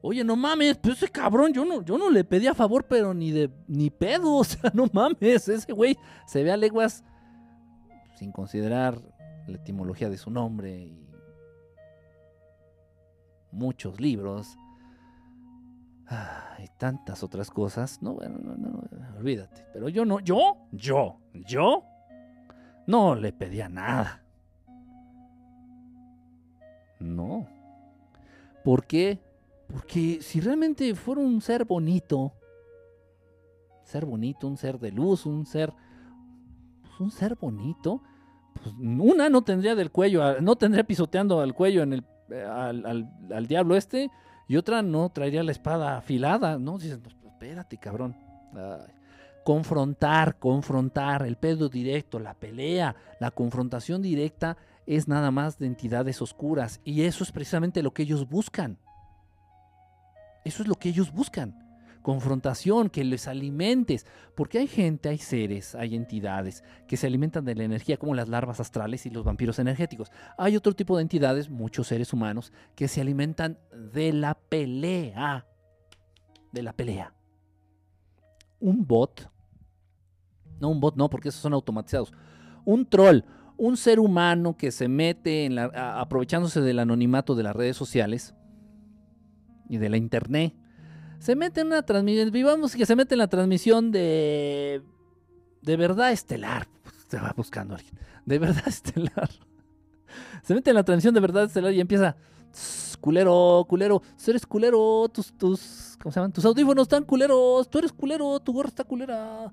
Oye, 0.01 0.23
no 0.23 0.37
mames, 0.37 0.77
pero 0.77 0.95
ese 0.95 1.09
cabrón, 1.09 1.53
yo 1.53 1.65
no, 1.65 1.83
yo 1.83 1.99
no 1.99 2.11
le 2.11 2.23
pedí 2.23 2.47
a 2.47 2.55
favor, 2.55 2.85
pero 2.85 3.13
ni 3.13 3.33
de, 3.33 3.51
ni 3.67 3.91
pedo, 3.91 4.35
o 4.37 4.45
sea, 4.45 4.71
no 4.75 4.87
mames, 4.93 5.49
ese 5.49 5.73
güey 5.73 5.97
se 6.27 6.43
ve 6.43 6.53
a 6.53 6.57
leguas 6.57 7.03
sin 8.17 8.31
considerar 8.33 9.01
la 9.47 9.57
etimología 9.57 10.11
de 10.11 10.19
su 10.19 10.31
nombre 10.31 11.08
muchos 13.53 14.01
libros 14.01 14.57
y 16.59 16.69
tantas 16.79 17.23
otras 17.23 17.51
cosas. 17.51 18.03
No, 18.03 18.15
bueno, 18.15 18.39
no, 18.39 18.57
no, 18.57 18.83
olvídate. 19.19 19.67
Pero 19.73 19.89
yo 19.89 20.05
no, 20.05 20.21
yo, 20.21 20.57
yo, 20.73 21.21
yo 21.33 21.85
no 22.87 23.15
le 23.15 23.33
pedía 23.33 23.69
nada. 23.69 24.23
No. 27.01 27.47
¿Por 28.65 28.87
qué? 28.87 29.21
Porque 29.69 30.19
si 30.23 30.41
realmente 30.41 30.95
fuera 30.95 31.21
un 31.21 31.41
ser 31.41 31.65
bonito, 31.65 32.33
ser 33.85 34.05
bonito, 34.05 34.49
un 34.49 34.57
ser 34.57 34.79
de 34.79 34.91
luz, 34.91 35.27
un 35.27 35.47
ser 35.47 35.73
un 37.01 37.11
ser 37.11 37.37
bonito, 37.37 38.03
pues 38.55 38.75
una 38.79 39.29
no 39.29 39.43
tendría 39.43 39.75
del 39.75 39.91
cuello, 39.91 40.41
no 40.41 40.57
tendría 40.57 40.85
pisoteando 40.85 41.41
al 41.41 41.55
cuello 41.55 41.83
en 41.83 41.93
el, 41.93 42.05
eh, 42.31 42.45
al, 42.45 43.47
diablo 43.47 43.77
este, 43.77 44.11
y 44.47 44.57
otra 44.57 44.83
no 44.83 45.09
traería 45.11 45.43
la 45.43 45.53
espada 45.53 45.97
afilada, 45.97 46.59
¿no? 46.59 46.79
Pues, 46.79 47.17
espérate, 47.25 47.77
cabrón. 47.79 48.17
Confrontar, 49.45 50.39
confrontar, 50.39 51.23
el 51.23 51.37
pedo 51.37 51.69
directo, 51.69 52.19
la 52.19 52.35
pelea, 52.35 52.97
la 53.21 53.31
confrontación 53.31 54.03
directa 54.03 54.57
es 54.87 55.09
nada 55.09 55.31
más 55.31 55.59
de 55.59 55.67
entidades 55.67 56.21
oscuras, 56.23 56.81
y 56.85 57.03
eso 57.03 57.25
es 57.25 57.33
precisamente 57.33 57.83
lo 57.83 57.93
que 57.93 58.03
ellos 58.03 58.29
buscan. 58.29 58.79
Eso 60.45 60.63
es 60.63 60.69
lo 60.69 60.75
que 60.75 60.89
ellos 60.89 61.13
buscan 61.13 61.68
confrontación, 62.09 62.89
que 62.89 63.05
les 63.05 63.29
alimentes, 63.29 64.07
porque 64.35 64.57
hay 64.57 64.67
gente, 64.67 65.11
hay 65.11 65.19
seres, 65.19 65.75
hay 65.75 65.95
entidades 65.95 66.65
que 66.87 66.97
se 66.97 67.07
alimentan 67.07 67.45
de 67.45 67.55
la 67.55 67.65
energía 67.65 67.99
como 67.99 68.15
las 68.15 68.31
larvas 68.31 68.61
astrales 68.61 69.05
y 69.05 69.11
los 69.11 69.25
vampiros 69.25 69.59
energéticos. 69.59 70.11
Hay 70.39 70.57
otro 70.57 70.73
tipo 70.73 70.97
de 70.97 71.03
entidades, 71.03 71.51
muchos 71.51 71.89
seres 71.89 72.15
humanos, 72.15 72.51
que 72.75 72.89
se 72.89 73.03
alimentan 73.03 73.59
de 73.93 74.15
la 74.15 74.33
pelea, 74.33 75.45
de 76.51 76.63
la 76.63 76.73
pelea. 76.73 77.13
Un 78.59 78.87
bot, 78.87 79.31
no 80.61 80.71
un 80.71 80.81
bot, 80.81 80.97
no, 80.97 81.11
porque 81.11 81.29
esos 81.29 81.43
son 81.43 81.53
automatizados. 81.53 82.15
Un 82.65 82.87
troll, 82.87 83.21
un 83.59 83.77
ser 83.77 84.01
humano 84.01 84.57
que 84.57 84.71
se 84.71 84.89
mete 84.89 85.45
en 85.45 85.57
la, 85.57 85.65
aprovechándose 86.01 86.63
del 86.63 86.79
anonimato 86.79 87.35
de 87.35 87.43
las 87.43 87.55
redes 87.55 87.77
sociales 87.77 88.35
y 89.69 89.77
de 89.77 89.91
la 89.91 89.99
internet 89.99 90.55
se 91.19 91.37
mete 91.37 91.61
en 91.61 91.69
una 91.69 91.83
transmisión, 91.83 92.31
vivamos 92.31 92.75
que 92.75 92.87
se 92.87 92.97
mete 92.97 93.15
en 93.15 93.19
la 93.19 93.29
transmisión 93.29 93.91
de 93.91 94.83
de 95.63 95.77
verdad 95.77 96.13
estelar. 96.13 96.69
Se 97.09 97.19
va 97.19 97.33
buscando 97.37 97.75
alguien. 97.75 97.95
De 98.25 98.39
verdad 98.39 98.67
estelar. 98.67 99.31
Se 100.43 100.55
mete 100.55 100.71
en 100.71 100.77
la 100.77 100.85
transmisión 100.85 101.15
de 101.15 101.21
verdad 101.21 101.45
estelar 101.45 101.73
y 101.73 101.81
empieza 101.81 102.17
culero, 103.01 103.65
culero, 103.69 104.03
tú 104.23 104.31
eres 104.31 104.47
culero, 104.47 105.09
tus, 105.13 105.33
tus, 105.33 105.97
¿cómo 106.03 106.13
se 106.13 106.19
llaman? 106.19 106.33
Tus 106.33 106.45
audífonos 106.45 106.83
están 106.83 107.05
culeros, 107.05 107.69
tú 107.69 107.79
eres 107.79 107.93
culero, 107.93 108.41
tu 108.41 108.53
gorra 108.53 108.69
está 108.69 108.85
culera, 108.85 109.53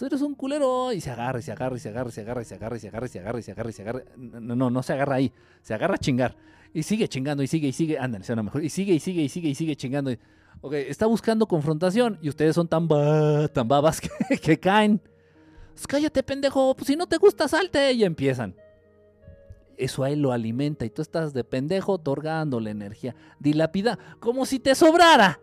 eres 0.00 0.22
un 0.22 0.34
culero, 0.34 0.92
y 0.92 1.00
se 1.00 1.10
agarra, 1.10 1.38
y 1.38 1.42
se 1.42 1.52
agarra, 1.52 1.76
y 1.76 1.80
se 1.80 1.88
agarra, 1.90 2.08
y 2.08 2.12
se 2.12 2.20
agarra, 2.22 2.42
y 2.42 2.44
se 2.44 2.54
agarra, 2.54 2.76
y 2.76 2.80
se 2.80 2.88
agarra, 2.88 3.06
y 3.06 3.08
se 3.08 3.18
agarra, 3.18 3.38
y 3.38 3.42
se 3.42 3.52
agarra, 3.52 3.70
y 3.70 3.72
se 3.72 3.82
agarra, 3.82 4.02
no, 4.16 4.56
no, 4.56 4.70
no 4.70 4.82
se 4.82 4.92
agarra 4.92 5.16
ahí, 5.16 5.32
se 5.62 5.74
agarra 5.74 5.94
a 5.94 5.98
chingar, 5.98 6.36
y 6.72 6.82
sigue 6.82 7.08
chingando, 7.08 7.42
y 7.42 7.46
sigue, 7.46 7.68
y 7.68 7.72
sigue, 7.72 7.98
ándale, 7.98 8.24
suena 8.24 8.42
mejor, 8.42 8.64
y 8.64 8.70
sigue, 8.70 8.94
y 8.94 9.00
sigue, 9.00 9.22
y 9.22 9.28
sigue, 9.28 9.50
y 9.50 9.54
sigue 9.54 9.76
chingando, 9.76 10.10
Ok, 10.64 10.74
está 10.74 11.06
buscando 11.06 11.48
confrontación 11.48 12.20
y 12.22 12.28
ustedes 12.28 12.54
son 12.54 12.68
tan, 12.68 12.86
tan 13.52 13.66
babas 13.66 14.00
que, 14.42 14.60
caen. 14.60 15.00
Pues 15.74 15.88
cállate, 15.88 16.22
pendejo. 16.22 16.74
Pues 16.76 16.86
si 16.86 16.94
no 16.94 17.08
te 17.08 17.16
gusta, 17.18 17.48
salte. 17.48 17.92
Y 17.92 18.04
empiezan. 18.04 18.54
Eso 19.76 20.04
a 20.04 20.10
él 20.10 20.22
lo 20.22 20.30
alimenta 20.30 20.84
y 20.84 20.90
tú 20.90 21.02
estás 21.02 21.34
de 21.34 21.42
pendejo 21.42 21.94
otorgándole 21.94 22.70
energía. 22.70 23.16
Dilapida, 23.40 23.98
como 24.20 24.46
si 24.46 24.60
te 24.60 24.76
sobrara. 24.76 25.40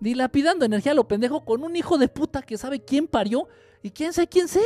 Dilapidando 0.00 0.64
energía 0.64 0.92
a 0.92 0.94
lo 0.94 1.06
pendejo 1.06 1.44
con 1.44 1.62
un 1.62 1.76
hijo 1.76 1.98
de 1.98 2.08
puta 2.08 2.40
que 2.40 2.56
sabe 2.56 2.80
quién 2.80 3.06
parió 3.06 3.46
y 3.82 3.90
quién 3.90 4.14
sabe 4.14 4.28
quién 4.28 4.48
sea. 4.48 4.62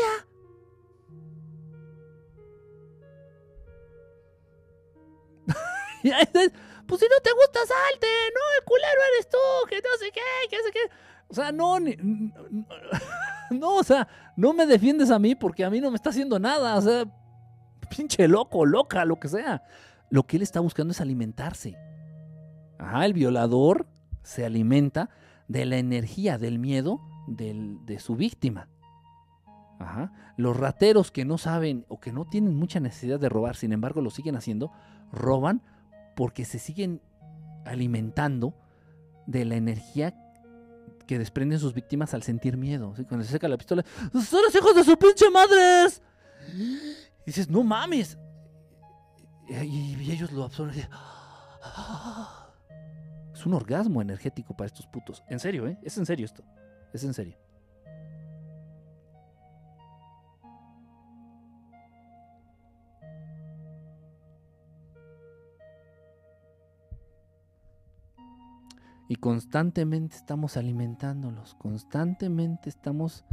pues 6.88 7.02
si 7.02 7.06
no 7.06 7.20
te 7.22 7.30
gusta, 7.32 7.60
salte, 7.60 8.06
no, 8.34 8.40
el 8.58 8.64
culero 8.64 9.00
eres 9.14 9.28
tú, 9.28 9.68
que 9.68 9.76
no 9.76 9.96
sé 10.00 10.10
qué, 10.10 10.20
que 10.48 10.56
no 10.56 10.62
sé 10.64 10.70
qué. 10.72 10.80
O 11.28 11.34
sea, 11.34 11.52
no, 11.52 11.78
no, 13.50 13.76
o 13.76 13.84
sea, 13.84 14.08
no 14.36 14.54
me 14.54 14.64
defiendes 14.64 15.10
a 15.10 15.18
mí 15.18 15.34
porque 15.34 15.66
a 15.66 15.70
mí 15.70 15.82
no 15.82 15.90
me 15.90 15.96
está 15.96 16.08
haciendo 16.08 16.38
nada, 16.38 16.76
o 16.76 16.80
sea, 16.80 17.04
pinche 17.94 18.26
loco, 18.26 18.64
loca, 18.64 19.04
lo 19.04 19.20
que 19.20 19.28
sea. 19.28 19.62
Lo 20.08 20.22
que 20.22 20.36
él 20.36 20.42
está 20.42 20.60
buscando 20.60 20.92
es 20.92 21.02
alimentarse. 21.02 21.76
Ajá, 22.78 23.04
el 23.04 23.12
violador 23.12 23.86
se 24.22 24.46
alimenta 24.46 25.10
de 25.46 25.66
la 25.66 25.76
energía, 25.76 26.38
del 26.38 26.58
miedo 26.58 27.02
de 27.26 27.98
su 27.98 28.16
víctima. 28.16 28.68
Ajá. 29.78 30.12
Los 30.38 30.56
rateros 30.56 31.10
que 31.10 31.26
no 31.26 31.36
saben 31.36 31.84
o 31.88 32.00
que 32.00 32.12
no 32.12 32.24
tienen 32.24 32.54
mucha 32.54 32.80
necesidad 32.80 33.20
de 33.20 33.28
robar, 33.28 33.56
sin 33.56 33.72
embargo 33.72 34.00
lo 34.00 34.08
siguen 34.08 34.36
haciendo, 34.36 34.72
roban 35.12 35.62
porque 36.18 36.44
se 36.44 36.58
siguen 36.58 37.00
alimentando 37.64 38.52
de 39.28 39.44
la 39.44 39.54
energía 39.54 40.16
que 41.06 41.16
desprenden 41.16 41.60
sus 41.60 41.74
víctimas 41.74 42.12
al 42.12 42.24
sentir 42.24 42.56
miedo. 42.56 42.92
Cuando 43.06 43.24
se 43.24 43.30
saca 43.30 43.46
la 43.46 43.56
pistola, 43.56 43.84
¡son 44.12 44.42
los 44.42 44.52
hijos 44.52 44.74
de 44.74 44.82
su 44.82 44.98
pinche 44.98 45.30
madres! 45.30 46.02
Y 47.22 47.26
dices, 47.26 47.48
no 47.48 47.62
mames. 47.62 48.18
Y, 49.48 50.10
ellos 50.10 50.32
lo 50.32 50.42
absorben. 50.42 50.88
Es 53.32 53.46
un 53.46 53.54
orgasmo 53.54 54.02
energético 54.02 54.56
para 54.56 54.66
estos 54.66 54.88
putos. 54.88 55.22
En 55.28 55.38
serio, 55.38 55.68
¿eh? 55.68 55.78
Es 55.84 55.98
en 55.98 56.06
serio 56.06 56.26
esto. 56.26 56.42
Es 56.92 57.04
en 57.04 57.14
serio. 57.14 57.38
Y 69.08 69.16
constantemente 69.16 70.16
estamos 70.16 70.58
alimentándolos, 70.58 71.54
constantemente 71.54 72.68
estamos 72.68 73.24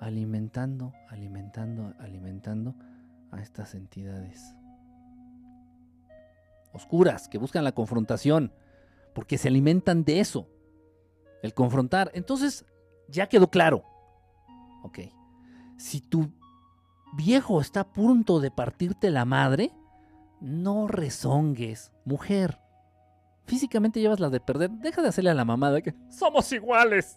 alimentando, 0.00 0.92
alimentando, 1.08 1.94
alimentando 2.00 2.74
a 3.30 3.40
estas 3.40 3.74
entidades 3.74 4.54
oscuras 6.72 7.28
que 7.28 7.38
buscan 7.38 7.62
la 7.62 7.72
confrontación, 7.72 8.52
porque 9.14 9.38
se 9.38 9.46
alimentan 9.46 10.04
de 10.04 10.18
eso, 10.18 10.48
el 11.42 11.54
confrontar. 11.54 12.10
Entonces, 12.14 12.66
ya 13.08 13.28
quedó 13.28 13.48
claro. 13.48 13.84
Ok. 14.82 14.98
Si 15.76 16.00
tu 16.00 16.32
viejo 17.16 17.60
está 17.60 17.80
a 17.80 17.92
punto 17.92 18.40
de 18.40 18.50
partirte 18.50 19.10
la 19.10 19.24
madre, 19.24 19.70
no 20.40 20.88
rezongues, 20.88 21.92
mujer 22.04 22.58
físicamente 23.44 24.00
llevas 24.00 24.20
la 24.20 24.30
de 24.30 24.40
perder, 24.40 24.70
deja 24.70 25.02
de 25.02 25.08
hacerle 25.08 25.30
a 25.30 25.34
la 25.34 25.44
mamada 25.44 25.80
que 25.80 25.94
somos 26.08 26.50
iguales. 26.52 27.16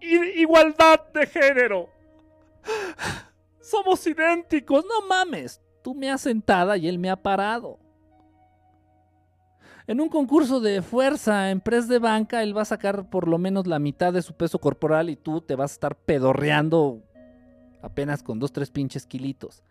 igualdad 0.00 1.00
de 1.12 1.26
género. 1.26 1.88
Somos 3.60 4.06
idénticos. 4.06 4.84
No 4.84 5.06
mames. 5.06 5.60
Tú 5.82 5.94
me 5.94 6.10
has 6.10 6.22
sentada 6.22 6.76
y 6.76 6.88
él 6.88 6.98
me 6.98 7.10
ha 7.10 7.16
parado. 7.16 7.78
En 9.86 10.00
un 10.00 10.08
concurso 10.08 10.60
de 10.60 10.80
fuerza 10.80 11.50
en 11.50 11.60
press 11.60 11.88
de 11.88 11.98
banca, 11.98 12.42
él 12.42 12.56
va 12.56 12.62
a 12.62 12.66
sacar 12.66 13.10
por 13.10 13.28
lo 13.28 13.36
menos 13.36 13.66
la 13.66 13.78
mitad 13.78 14.14
de 14.14 14.22
su 14.22 14.34
peso 14.34 14.58
corporal 14.58 15.10
y 15.10 15.16
tú 15.16 15.42
te 15.42 15.56
vas 15.56 15.72
a 15.72 15.74
estar 15.74 15.96
pedorreando 15.96 17.02
apenas 17.82 18.22
con 18.22 18.38
dos, 18.38 18.50
tres 18.50 18.70
pinches 18.70 19.04
kilitos. 19.06 19.62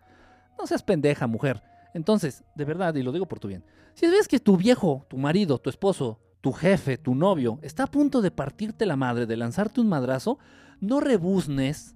No 0.57 0.67
seas 0.67 0.83
pendeja, 0.83 1.25
mujer. 1.25 1.63
Entonces, 1.93 2.43
de 2.55 2.65
verdad, 2.65 2.95
y 2.95 3.03
lo 3.03 3.11
digo 3.11 3.27
por 3.27 3.39
tu 3.39 3.47
bien, 3.47 3.63
si 3.93 4.07
ves 4.07 4.27
que 4.27 4.39
tu 4.39 4.57
viejo, 4.57 5.05
tu 5.09 5.17
marido, 5.17 5.59
tu 5.59 5.69
esposo, 5.69 6.19
tu 6.41 6.51
jefe, 6.51 6.97
tu 6.97 7.15
novio, 7.15 7.59
está 7.61 7.83
a 7.83 7.91
punto 7.91 8.21
de 8.21 8.31
partirte 8.31 8.85
la 8.85 8.95
madre, 8.95 9.25
de 9.25 9.37
lanzarte 9.37 9.79
un 9.79 9.89
madrazo, 9.89 10.39
no 10.81 10.99
rebuznes, 10.99 11.95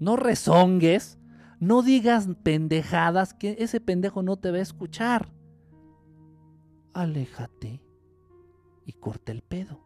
no 0.00 0.16
rezongues, 0.16 1.18
no 1.60 1.82
digas 1.82 2.28
pendejadas 2.42 3.32
que 3.32 3.56
ese 3.60 3.80
pendejo 3.80 4.22
no 4.22 4.36
te 4.36 4.50
va 4.50 4.58
a 4.58 4.62
escuchar. 4.62 5.32
Aléjate 6.92 7.82
y 8.84 8.92
corta 8.92 9.32
el 9.32 9.42
pedo. 9.42 9.84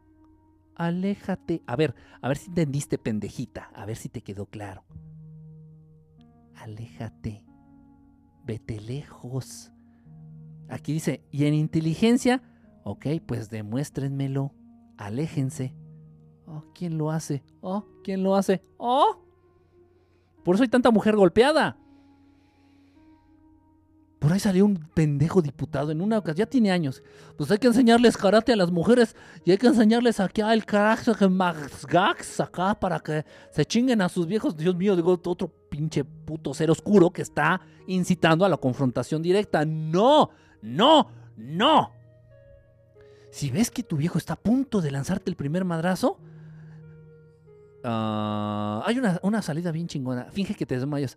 Aléjate. 0.75 1.63
A 1.67 1.77
ver, 1.77 1.95
a 2.23 2.29
ver 2.29 2.39
si 2.39 2.49
entendiste 2.49 2.97
pendejita, 2.97 3.71
a 3.75 3.85
ver 3.85 3.97
si 3.97 4.09
te 4.09 4.23
quedó 4.23 4.47
claro. 4.47 4.85
Aléjate 6.57 7.45
vete 8.51 8.81
lejos. 8.81 9.71
Aquí 10.69 10.93
dice, 10.93 11.25
y 11.31 11.45
en 11.45 11.55
inteligencia, 11.55 12.43
ok, 12.83 13.07
pues 13.25 13.49
demuéstrenmelo, 13.49 14.53
aléjense. 14.97 15.77
Oh, 16.47 16.65
¿quién 16.75 16.99
lo 16.99 17.13
hace? 17.13 17.45
Oh, 17.61 17.85
¿quién 18.03 18.25
lo 18.25 18.35
hace? 18.35 18.61
Oh, 18.77 19.25
por 20.45 20.57
eso 20.57 20.65
hay 20.65 20.69
tanta 20.69 20.91
mujer 20.91 21.15
golpeada. 21.15 21.79
Por 24.21 24.35
ahí 24.35 24.39
salió 24.39 24.67
un 24.67 24.77
pendejo 24.77 25.41
diputado 25.41 25.91
en 25.91 26.03
una 26.03 26.19
ocasión, 26.19 26.45
ya 26.45 26.51
tiene 26.51 26.71
años. 26.71 27.03
Pues 27.39 27.51
hay 27.51 27.57
que 27.57 27.69
enseñarles 27.69 28.19
karate 28.19 28.53
a 28.53 28.57
las 28.57 28.71
mujeres 28.71 29.17
y 29.47 29.51
hay 29.51 29.57
que 29.57 29.67
enseñarles 29.67 30.21
aquí 30.21 30.43
el 30.43 30.67
carácter 30.67 31.17
gax 31.89 32.39
acá 32.39 32.79
para 32.79 33.01
que 33.01 33.25
se 33.51 33.65
chinguen 33.65 34.03
a 34.03 34.11
sus 34.11 34.27
viejos. 34.27 34.59
Dios 34.59 34.77
mío, 34.77 34.95
digo, 34.95 35.13
otro 35.13 35.49
pinche 35.71 36.05
puto 36.05 36.53
ser 36.53 36.71
oscuro 36.71 37.11
que 37.11 37.23
está 37.23 37.63
incitando 37.87 38.45
a 38.45 38.51
la 38.51 38.59
confrontación 38.59 39.23
directa. 39.23 39.65
No, 39.65 40.29
no, 40.61 41.09
no. 41.39 41.91
Si 43.31 43.51
ves 43.51 43.71
que 43.71 43.83
tu 43.83 43.97
viejo 43.97 44.19
está 44.19 44.35
a 44.35 44.37
punto 44.37 44.83
de 44.83 44.91
lanzarte 44.91 45.31
el 45.31 45.37
primer 45.37 45.65
madrazo, 45.65 46.19
ah, 47.85 48.83
hay 48.85 48.99
una, 48.99 49.19
una 49.23 49.41
salida 49.41 49.73
bien 49.73 49.89
chingona. 49.89 50.27
Finge 50.31 50.55
que 50.55 50.67
te 50.67 50.75
desmayas 50.75 51.17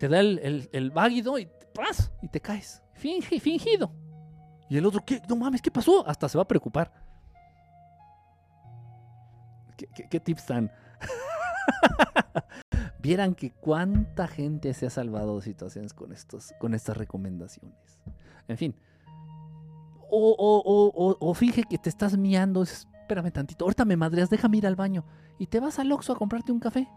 te 0.00 0.08
da 0.08 0.20
el, 0.20 0.70
el, 0.72 0.90
váguido 0.90 1.38
y, 1.38 1.46
¡pras! 1.74 2.10
y 2.22 2.28
te 2.28 2.40
caes. 2.40 2.82
Finge, 2.94 3.38
fingido. 3.38 3.92
Y 4.70 4.78
el 4.78 4.86
otro, 4.86 5.04
¿qué? 5.04 5.20
No 5.28 5.36
mames, 5.36 5.60
¿qué 5.60 5.70
pasó? 5.70 6.08
Hasta 6.08 6.26
se 6.26 6.38
va 6.38 6.42
a 6.42 6.48
preocupar. 6.48 6.90
¿Qué, 9.76 10.18
tips 10.18 10.46
dan? 10.46 10.72
Vieran 12.98 13.34
que 13.34 13.50
cuánta 13.50 14.26
gente 14.26 14.72
se 14.72 14.86
ha 14.86 14.90
salvado 14.90 15.36
de 15.36 15.42
situaciones 15.42 15.92
con, 15.92 16.12
estos, 16.12 16.54
con 16.58 16.72
estas 16.72 16.96
recomendaciones. 16.96 18.00
En 18.48 18.56
fin. 18.56 18.74
O, 20.08 20.34
o, 20.38 21.16
o, 21.20 21.34
finge 21.34 21.64
que 21.64 21.76
te 21.76 21.90
estás 21.90 22.16
miando. 22.16 22.62
Espérame 22.62 23.30
tantito. 23.32 23.66
Ahorita 23.66 23.84
me 23.84 23.96
madreas, 23.96 24.30
déjame 24.30 24.56
ir 24.56 24.66
al 24.66 24.76
baño. 24.76 25.04
Y 25.38 25.46
te 25.46 25.60
vas 25.60 25.78
al 25.78 25.92
Oxxo 25.92 26.14
a 26.14 26.16
comprarte 26.16 26.52
un 26.52 26.60
café. 26.60 26.88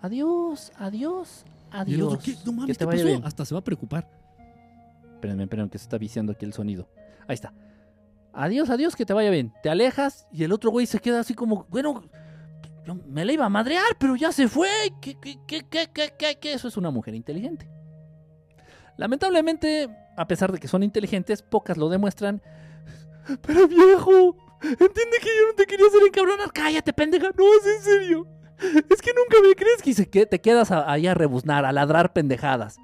Adiós, 0.00 0.72
adiós, 0.76 1.44
Adiós. 1.72 2.18
¿qué? 2.22 2.36
No 2.44 2.52
mames, 2.52 2.76
te 2.76 2.84
vaya 2.84 3.04
Bien. 3.04 3.24
Hasta 3.24 3.44
se 3.44 3.54
va 3.54 3.60
a 3.60 3.64
preocupar. 3.64 4.08
Espérenme, 5.14 5.44
espérenme, 5.44 5.70
que 5.70 5.78
se 5.78 5.84
está 5.84 5.98
viciando 5.98 6.32
aquí 6.32 6.44
el 6.44 6.52
sonido. 6.52 6.88
Ahí 7.26 7.34
está. 7.34 7.52
Adiós, 8.32 8.70
adiós, 8.70 8.96
que 8.96 9.06
te 9.06 9.12
vaya 9.12 9.30
bien. 9.30 9.52
Te 9.62 9.70
alejas 9.70 10.26
y 10.32 10.44
el 10.44 10.52
otro 10.52 10.70
güey 10.70 10.86
se 10.86 10.98
queda 10.98 11.20
así 11.20 11.34
como, 11.34 11.66
bueno, 11.68 12.02
me 13.06 13.24
la 13.24 13.32
iba 13.32 13.46
a 13.46 13.48
madrear, 13.48 13.96
pero 13.98 14.16
ya 14.16 14.32
se 14.32 14.48
fue. 14.48 14.68
¿Qué, 15.00 15.16
qué, 15.20 15.38
qué, 15.46 15.62
qué, 15.68 15.88
qué, 15.92 16.38
qué? 16.40 16.52
Eso 16.52 16.68
es 16.68 16.76
una 16.76 16.90
mujer 16.90 17.14
inteligente. 17.14 17.68
Lamentablemente, 18.96 19.88
a 20.16 20.26
pesar 20.26 20.52
de 20.52 20.58
que 20.58 20.68
son 20.68 20.82
inteligentes, 20.82 21.42
pocas 21.42 21.76
lo 21.76 21.88
demuestran. 21.88 22.42
Pero 23.42 23.68
viejo, 23.68 24.36
entiende 24.62 25.18
que 25.20 25.28
yo 25.28 25.46
no 25.48 25.54
te 25.56 25.66
quería 25.66 25.86
hacer 25.86 26.02
encabronar. 26.06 26.52
Cállate, 26.52 26.92
pendeja. 26.92 27.30
No, 27.36 27.44
es 27.60 27.76
en 27.76 27.82
serio. 27.82 28.26
Es 28.88 29.02
que 29.02 29.12
nunca 29.12 29.36
me 29.46 29.54
crees 29.54 29.82
que, 29.82 30.10
que 30.10 30.26
te 30.26 30.40
quedas 30.40 30.70
ahí 30.70 31.06
a 31.06 31.14
rebuznar, 31.14 31.64
a 31.64 31.72
ladrar 31.72 32.12
pendejadas. 32.12 32.78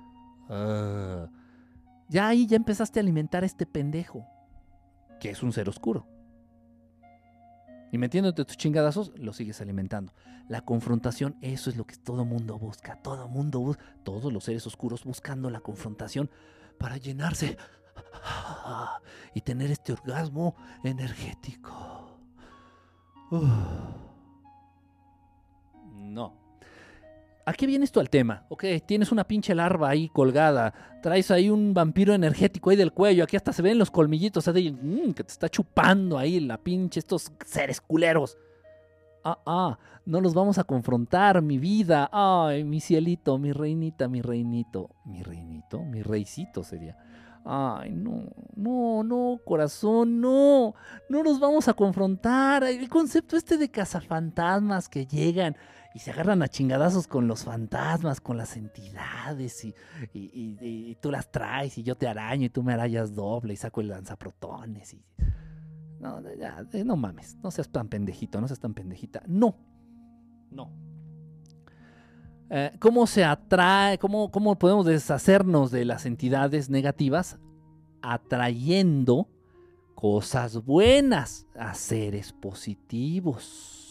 Ah. 0.48 1.28
Ya 2.08 2.28
ahí 2.28 2.46
ya 2.46 2.56
empezaste 2.56 2.98
a 2.98 3.02
alimentar 3.02 3.42
a 3.42 3.46
este 3.46 3.66
pendejo, 3.66 4.26
que 5.20 5.30
es 5.30 5.42
un 5.42 5.52
ser 5.52 5.68
oscuro. 5.68 6.06
Y 7.92 7.98
metiéndote 7.98 8.44
tus 8.44 8.56
chingadazos, 8.56 9.12
lo 9.16 9.32
sigues 9.32 9.60
alimentando. 9.60 10.12
La 10.48 10.62
confrontación, 10.62 11.36
eso 11.40 11.70
es 11.70 11.76
lo 11.76 11.86
que 11.86 11.96
todo 11.96 12.24
mundo 12.24 12.58
busca. 12.58 12.96
Todo 13.02 13.28
mundo 13.28 13.60
busca, 13.60 13.82
todos 14.04 14.32
los 14.32 14.44
seres 14.44 14.66
oscuros 14.66 15.04
buscando 15.04 15.50
la 15.50 15.60
confrontación 15.60 16.30
para 16.78 16.96
llenarse 16.96 17.56
y 19.34 19.40
tener 19.42 19.70
este 19.70 19.92
orgasmo 19.92 20.56
energético. 20.84 22.18
No. 26.08 26.34
¿A 27.48 27.54
qué 27.54 27.66
viene 27.66 27.86
esto 27.86 28.00
al 28.00 28.10
tema? 28.10 28.44
Ok, 28.50 28.64
tienes 28.84 29.10
una 29.10 29.24
pinche 29.24 29.54
larva 29.54 29.88
ahí 29.88 30.10
colgada, 30.10 30.74
traes 31.02 31.30
ahí 31.30 31.48
un 31.48 31.72
vampiro 31.72 32.12
energético 32.12 32.68
ahí 32.68 32.76
del 32.76 32.92
cuello, 32.92 33.24
aquí 33.24 33.36
hasta 33.36 33.54
se 33.54 33.62
ven 33.62 33.78
los 33.78 33.90
colmillitos, 33.90 34.46
mm, 34.46 35.12
que 35.12 35.24
te 35.24 35.32
está 35.32 35.48
chupando 35.48 36.18
ahí 36.18 36.40
la 36.40 36.58
pinche, 36.58 37.00
estos 37.00 37.32
seres 37.46 37.80
culeros. 37.80 38.36
Ah, 39.24 39.38
ah, 39.46 39.78
no 40.04 40.20
los 40.20 40.34
vamos 40.34 40.58
a 40.58 40.64
confrontar, 40.64 41.42
mi 41.42 41.58
vida. 41.58 42.08
Ay, 42.12 42.64
mi 42.64 42.80
cielito, 42.80 43.38
mi 43.38 43.52
reinita, 43.52 44.08
mi 44.08 44.22
reinito. 44.22 44.90
Mi 45.04 45.22
reinito, 45.22 45.82
mi 45.82 46.02
reicito 46.02 46.62
sería. 46.62 46.96
Ay, 47.44 47.92
no, 47.92 48.24
no, 48.56 49.02
no, 49.02 49.40
corazón, 49.44 50.20
no. 50.20 50.74
No 51.08 51.22
nos 51.22 51.40
vamos 51.40 51.68
a 51.68 51.74
confrontar. 51.74 52.64
El 52.64 52.88
concepto 52.88 53.36
este 53.36 53.56
de 53.56 53.70
cazafantasmas 53.70 54.88
que 54.88 55.06
llegan 55.06 55.56
y 55.98 56.00
se 56.00 56.12
agarran 56.12 56.42
a 56.42 56.48
chingadazos 56.48 57.08
con 57.08 57.26
los 57.26 57.42
fantasmas, 57.42 58.20
con 58.20 58.36
las 58.36 58.56
entidades, 58.56 59.66
y, 60.14 60.94
tú 61.00 61.10
las 61.10 61.32
traes, 61.32 61.76
y 61.76 61.82
yo 61.82 61.96
te 61.96 62.06
araño, 62.06 62.46
y 62.46 62.50
tú 62.50 62.62
me 62.62 62.72
arañas 62.72 63.16
doble, 63.16 63.54
y 63.54 63.56
saco 63.56 63.80
el 63.80 63.88
lanzaprotones, 63.88 64.94
y... 64.94 65.04
No, 65.98 66.22
ya, 66.36 66.64
no 66.84 66.96
mames, 66.96 67.36
no 67.42 67.50
seas 67.50 67.68
tan 67.70 67.88
pendejito, 67.88 68.40
no 68.40 68.46
seas 68.46 68.60
tan 68.60 68.74
pendejita. 68.74 69.24
No, 69.26 69.56
no. 70.52 70.70
Eh, 72.48 72.70
¿Cómo 72.78 73.08
se 73.08 73.24
atrae, 73.24 73.98
cómo, 73.98 74.30
cómo 74.30 74.56
podemos 74.56 74.86
deshacernos 74.86 75.72
de 75.72 75.84
las 75.84 76.06
entidades 76.06 76.70
negativas? 76.70 77.40
Atrayendo 78.02 79.28
cosas 79.96 80.64
buenas 80.64 81.48
a 81.58 81.74
seres 81.74 82.32
positivos. 82.32 83.87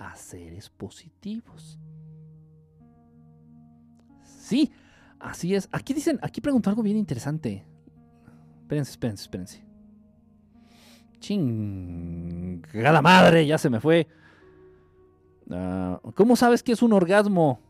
A 0.00 0.16
seres 0.16 0.70
positivos. 0.70 1.78
Sí, 4.24 4.72
así 5.18 5.54
es. 5.54 5.68
Aquí 5.72 5.92
dicen, 5.92 6.18
aquí 6.22 6.40
pregunto 6.40 6.70
algo 6.70 6.82
bien 6.82 6.96
interesante. 6.96 7.66
Espérense, 8.62 8.92
espérense, 8.92 9.22
espérense. 9.24 9.64
Chingada 11.18 13.02
madre, 13.02 13.46
ya 13.46 13.58
se 13.58 13.68
me 13.68 13.78
fue. 13.78 14.08
Ah, 15.50 16.00
¿Cómo 16.14 16.34
sabes 16.34 16.62
que 16.62 16.72
es 16.72 16.80
un 16.80 16.94
orgasmo? 16.94 17.60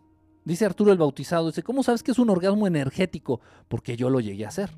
Dice 0.44 0.64
Arturo 0.64 0.92
el 0.92 0.98
Bautizado, 0.98 1.48
dice, 1.48 1.64
¿cómo 1.64 1.82
sabes 1.82 2.04
que 2.04 2.12
es 2.12 2.18
un 2.20 2.30
orgasmo 2.30 2.68
energético? 2.68 3.40
Porque 3.66 3.96
yo 3.96 4.08
lo 4.08 4.20
llegué 4.20 4.44
a 4.44 4.48
hacer. 4.48 4.70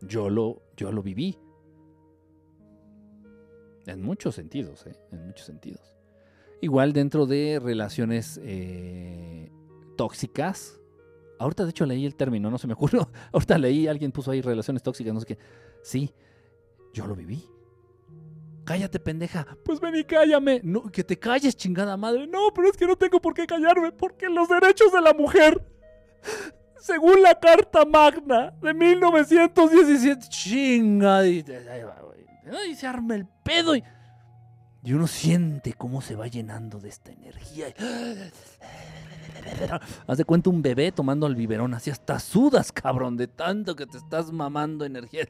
Yo 0.00 0.30
lo, 0.30 0.62
yo 0.74 0.90
lo 0.90 1.02
viví. 1.02 1.38
En 3.88 4.02
muchos 4.02 4.34
sentidos, 4.34 4.86
¿eh? 4.86 4.94
En 5.12 5.26
muchos 5.26 5.46
sentidos. 5.46 5.94
Igual 6.60 6.92
dentro 6.92 7.26
de 7.26 7.58
relaciones 7.62 8.38
eh, 8.42 9.50
tóxicas. 9.96 10.78
Ahorita 11.38 11.64
de 11.64 11.70
hecho 11.70 11.86
leí 11.86 12.04
el 12.04 12.14
término, 12.14 12.50
no 12.50 12.58
se 12.58 12.66
me 12.66 12.74
ocurrió. 12.74 13.10
Ahorita 13.32 13.56
leí, 13.56 13.86
alguien 13.86 14.12
puso 14.12 14.30
ahí 14.30 14.42
relaciones 14.42 14.82
tóxicas, 14.82 15.14
no 15.14 15.20
sé 15.20 15.26
qué. 15.26 15.38
Sí, 15.82 16.12
yo 16.92 17.06
lo 17.06 17.14
viví. 17.14 17.44
Cállate, 18.64 19.00
pendeja. 19.00 19.46
Pues 19.64 19.80
ven 19.80 19.96
y 19.96 20.04
cállame. 20.04 20.60
Que 20.92 21.02
te 21.02 21.18
calles, 21.18 21.56
chingada 21.56 21.96
madre. 21.96 22.26
No, 22.26 22.52
pero 22.54 22.68
es 22.68 22.76
que 22.76 22.86
no 22.86 22.96
tengo 22.96 23.20
por 23.20 23.32
qué 23.32 23.46
callarme. 23.46 23.92
Porque 23.92 24.28
los 24.28 24.50
derechos 24.50 24.92
de 24.92 25.00
la 25.00 25.14
mujer, 25.14 25.64
según 26.78 27.22
la 27.22 27.40
Carta 27.40 27.86
Magna 27.86 28.50
de 28.60 28.74
1917, 28.74 30.26
chinga. 30.28 31.22
Y, 32.68 32.74
se 32.74 32.86
arma 32.86 33.14
el 33.14 33.26
pedo 33.26 33.76
y, 33.76 33.84
y 34.82 34.92
uno 34.92 35.06
siente 35.06 35.74
cómo 35.74 36.00
se 36.00 36.16
va 36.16 36.26
llenando 36.28 36.78
de 36.80 36.88
esta 36.88 37.12
energía. 37.12 37.66
Haz 40.06 40.18
de 40.18 40.24
cuenta 40.24 40.50
un 40.50 40.62
bebé 40.62 40.92
tomando 40.92 41.26
el 41.26 41.34
biberón, 41.34 41.74
así 41.74 41.90
hasta 41.90 42.18
sudas, 42.18 42.72
cabrón, 42.72 43.16
de 43.16 43.28
tanto 43.28 43.76
que 43.76 43.86
te 43.86 43.98
estás 43.98 44.32
mamando 44.32 44.84
energía. 44.84 45.26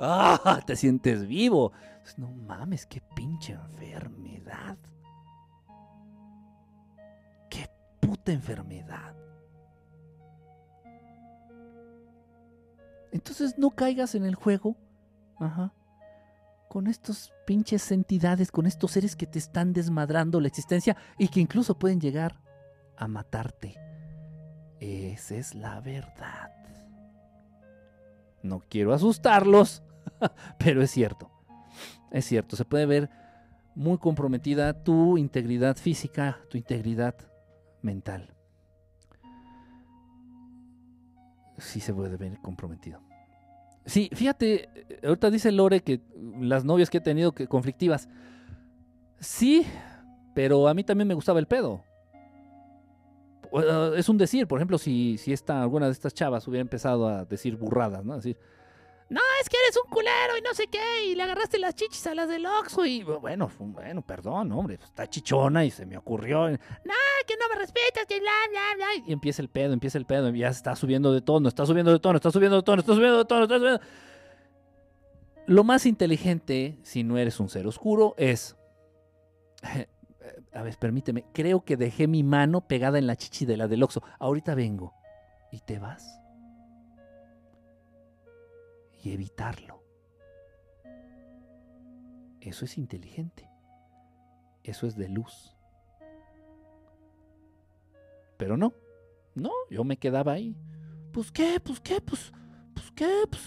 ¡Ah! 0.00 0.62
Te 0.66 0.76
sientes 0.76 1.26
vivo. 1.26 1.72
No 2.16 2.30
mames, 2.30 2.86
qué 2.86 3.00
pinche 3.14 3.54
enfermedad. 3.54 4.76
Qué 7.48 7.68
puta 8.00 8.32
enfermedad. 8.32 9.14
Entonces 13.12 13.56
no 13.58 13.70
caigas 13.70 14.14
en 14.14 14.24
el 14.24 14.34
juego. 14.34 14.76
Ajá. 15.38 15.72
Con 16.74 16.88
estos 16.88 17.32
pinches 17.46 17.92
entidades, 17.92 18.50
con 18.50 18.66
estos 18.66 18.90
seres 18.90 19.14
que 19.14 19.28
te 19.28 19.38
están 19.38 19.72
desmadrando 19.72 20.40
la 20.40 20.48
existencia 20.48 20.96
y 21.16 21.28
que 21.28 21.38
incluso 21.38 21.78
pueden 21.78 22.00
llegar 22.00 22.40
a 22.96 23.06
matarte. 23.06 23.76
Esa 24.80 25.36
es 25.36 25.54
la 25.54 25.80
verdad. 25.80 26.50
No 28.42 28.60
quiero 28.68 28.92
asustarlos, 28.92 29.84
pero 30.58 30.82
es 30.82 30.90
cierto. 30.90 31.30
Es 32.10 32.24
cierto, 32.24 32.56
se 32.56 32.64
puede 32.64 32.86
ver 32.86 33.08
muy 33.76 33.98
comprometida 33.98 34.82
tu 34.82 35.16
integridad 35.16 35.76
física, 35.76 36.40
tu 36.50 36.58
integridad 36.58 37.14
mental. 37.82 38.34
Sí 41.56 41.78
se 41.78 41.94
puede 41.94 42.16
ver 42.16 42.40
comprometido. 42.40 43.00
Sí, 43.86 44.10
fíjate, 44.12 44.68
ahorita 45.02 45.30
dice 45.30 45.52
Lore 45.52 45.80
que 45.80 46.00
las 46.40 46.64
novias 46.64 46.90
que 46.90 46.98
he 46.98 47.02
tenido 47.02 47.32
que 47.32 47.46
conflictivas. 47.46 48.08
Sí, 49.20 49.66
pero 50.34 50.68
a 50.68 50.74
mí 50.74 50.84
también 50.84 51.08
me 51.08 51.14
gustaba 51.14 51.38
el 51.38 51.46
pedo. 51.46 51.82
Eh, 53.52 53.92
es 53.96 54.08
un 54.08 54.18
decir, 54.18 54.46
por 54.46 54.58
ejemplo, 54.58 54.78
si, 54.78 55.18
si 55.18 55.32
esta, 55.32 55.62
alguna 55.62 55.86
de 55.86 55.92
estas 55.92 56.14
chavas 56.14 56.46
hubiera 56.48 56.62
empezado 56.62 57.08
a 57.08 57.24
decir 57.24 57.56
burradas, 57.56 58.04
¿no? 58.04 58.16
Decir, 58.16 58.38
no, 59.14 59.20
es 59.40 59.48
que 59.48 59.56
eres 59.64 59.78
un 59.84 59.88
culero 59.88 60.36
y 60.36 60.42
no 60.42 60.52
sé 60.54 60.66
qué, 60.66 61.06
y 61.06 61.14
le 61.14 61.22
agarraste 61.22 61.60
las 61.60 61.76
chichis 61.76 62.04
a 62.08 62.16
las 62.16 62.28
del 62.28 62.44
Oxxo 62.46 62.84
y 62.84 63.04
bueno, 63.04 63.48
bueno, 63.60 64.02
perdón, 64.02 64.50
hombre, 64.50 64.76
pues, 64.76 64.88
está 64.88 65.08
chichona 65.08 65.64
y 65.64 65.70
se 65.70 65.86
me 65.86 65.96
ocurrió, 65.96 66.50
no, 66.50 66.56
que 66.58 67.36
no 67.36 67.48
me 67.48 67.60
respetas, 67.60 68.06
que 68.08 68.18
bla, 68.18 68.32
bla, 68.50 68.60
bla, 68.74 69.04
y 69.06 69.12
empieza 69.12 69.40
el 69.40 69.48
pedo, 69.48 69.72
empieza 69.72 69.98
el 69.98 70.04
pedo, 70.04 70.30
y 70.30 70.40
ya 70.40 70.48
está 70.48 70.74
subiendo 70.74 71.12
de 71.12 71.20
tono, 71.20 71.48
está 71.48 71.64
subiendo 71.64 71.92
de 71.92 72.00
tono, 72.00 72.16
está 72.16 72.32
subiendo 72.32 72.56
de 72.56 72.64
tono, 72.64 72.80
está 72.80 72.92
subiendo 72.92 73.18
de 73.18 73.24
tono, 73.24 73.42
está 73.44 73.58
subiendo. 73.58 73.80
Lo 75.46 75.62
más 75.62 75.86
inteligente, 75.86 76.80
si 76.82 77.04
no 77.04 77.16
eres 77.16 77.38
un 77.38 77.48
ser 77.48 77.68
oscuro, 77.68 78.16
es 78.18 78.56
a 80.52 80.62
ver, 80.62 80.76
permíteme, 80.76 81.24
creo 81.32 81.64
que 81.64 81.76
dejé 81.76 82.08
mi 82.08 82.24
mano 82.24 82.66
pegada 82.66 82.98
en 82.98 83.06
la 83.06 83.14
chichi 83.14 83.46
de 83.46 83.56
la 83.56 83.68
del 83.68 83.84
Oxxo. 83.84 84.02
Ahorita 84.18 84.56
vengo. 84.56 84.92
¿Y 85.52 85.60
te 85.60 85.78
vas? 85.78 86.20
Y 89.04 89.12
evitarlo. 89.12 89.84
Eso 92.40 92.64
es 92.64 92.78
inteligente. 92.78 93.50
Eso 94.62 94.86
es 94.86 94.96
de 94.96 95.10
luz. 95.10 95.54
Pero 98.38 98.56
no. 98.56 98.72
No, 99.34 99.50
yo 99.68 99.84
me 99.84 99.98
quedaba 99.98 100.32
ahí. 100.32 100.56
Pues 101.12 101.30
qué, 101.30 101.60
pues 101.60 101.80
qué, 101.80 102.00
pues, 102.00 102.32
pues 102.72 102.90
qué, 102.92 103.24
pues, 103.30 103.42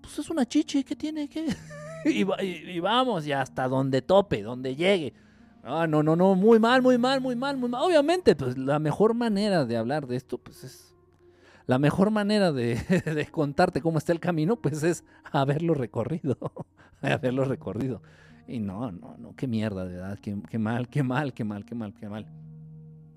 pues 0.00 0.20
es 0.20 0.30
una 0.30 0.46
chichi, 0.46 0.84
¿qué 0.84 0.94
tiene? 0.94 1.28
¿Qué? 1.28 1.48
y, 2.04 2.20
y 2.44 2.80
vamos, 2.80 3.26
y 3.26 3.32
hasta 3.32 3.66
donde 3.66 4.02
tope, 4.02 4.40
donde 4.42 4.76
llegue. 4.76 5.14
Ah, 5.64 5.88
no, 5.88 6.04
no, 6.04 6.14
no, 6.14 6.36
muy 6.36 6.60
mal, 6.60 6.80
muy 6.80 6.96
mal, 6.96 7.20
muy 7.20 7.34
mal, 7.34 7.56
muy 7.56 7.68
mal. 7.68 7.82
Obviamente, 7.82 8.36
pues 8.36 8.56
la 8.56 8.78
mejor 8.78 9.14
manera 9.14 9.64
de 9.64 9.76
hablar 9.76 10.06
de 10.06 10.14
esto, 10.14 10.38
pues 10.38 10.62
es. 10.62 10.91
La 11.66 11.78
mejor 11.78 12.10
manera 12.10 12.52
de, 12.52 13.28
contarte 13.30 13.80
cómo 13.80 13.98
está 13.98 14.12
el 14.12 14.20
camino, 14.20 14.56
pues 14.56 14.82
es 14.82 15.04
haberlo 15.30 15.74
recorrido. 15.74 16.38
haberlo 17.02 17.44
recorrido. 17.44 18.02
Y 18.46 18.58
no, 18.58 18.90
no, 18.90 19.16
no, 19.18 19.34
qué 19.36 19.46
mierda, 19.46 19.84
de 19.84 19.94
verdad, 19.94 20.18
qué, 20.20 20.36
qué 20.50 20.58
mal, 20.58 20.88
qué 20.88 21.02
mal, 21.02 21.32
qué 21.32 21.44
mal, 21.44 21.64
qué 21.64 21.74
mal, 21.74 21.94
qué 21.94 22.08
mal. 22.08 22.26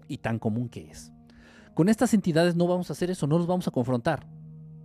Y 0.07 0.17
tan 0.19 0.39
común 0.39 0.69
que 0.69 0.89
es. 0.89 1.11
Con 1.73 1.89
estas 1.89 2.13
entidades 2.13 2.55
no 2.55 2.67
vamos 2.67 2.89
a 2.89 2.93
hacer 2.93 3.09
eso, 3.09 3.27
no 3.27 3.37
los 3.37 3.47
vamos 3.47 3.67
a 3.67 3.71
confrontar. 3.71 4.25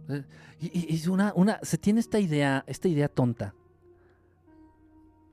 Eh, 0.09 0.25
y, 0.61 1.09
una, 1.09 1.33
una, 1.37 1.59
se 1.63 1.79
tiene 1.79 2.01
esta 2.01 2.19
idea, 2.19 2.65
esta 2.67 2.89
idea 2.89 3.09
tonta 3.09 3.55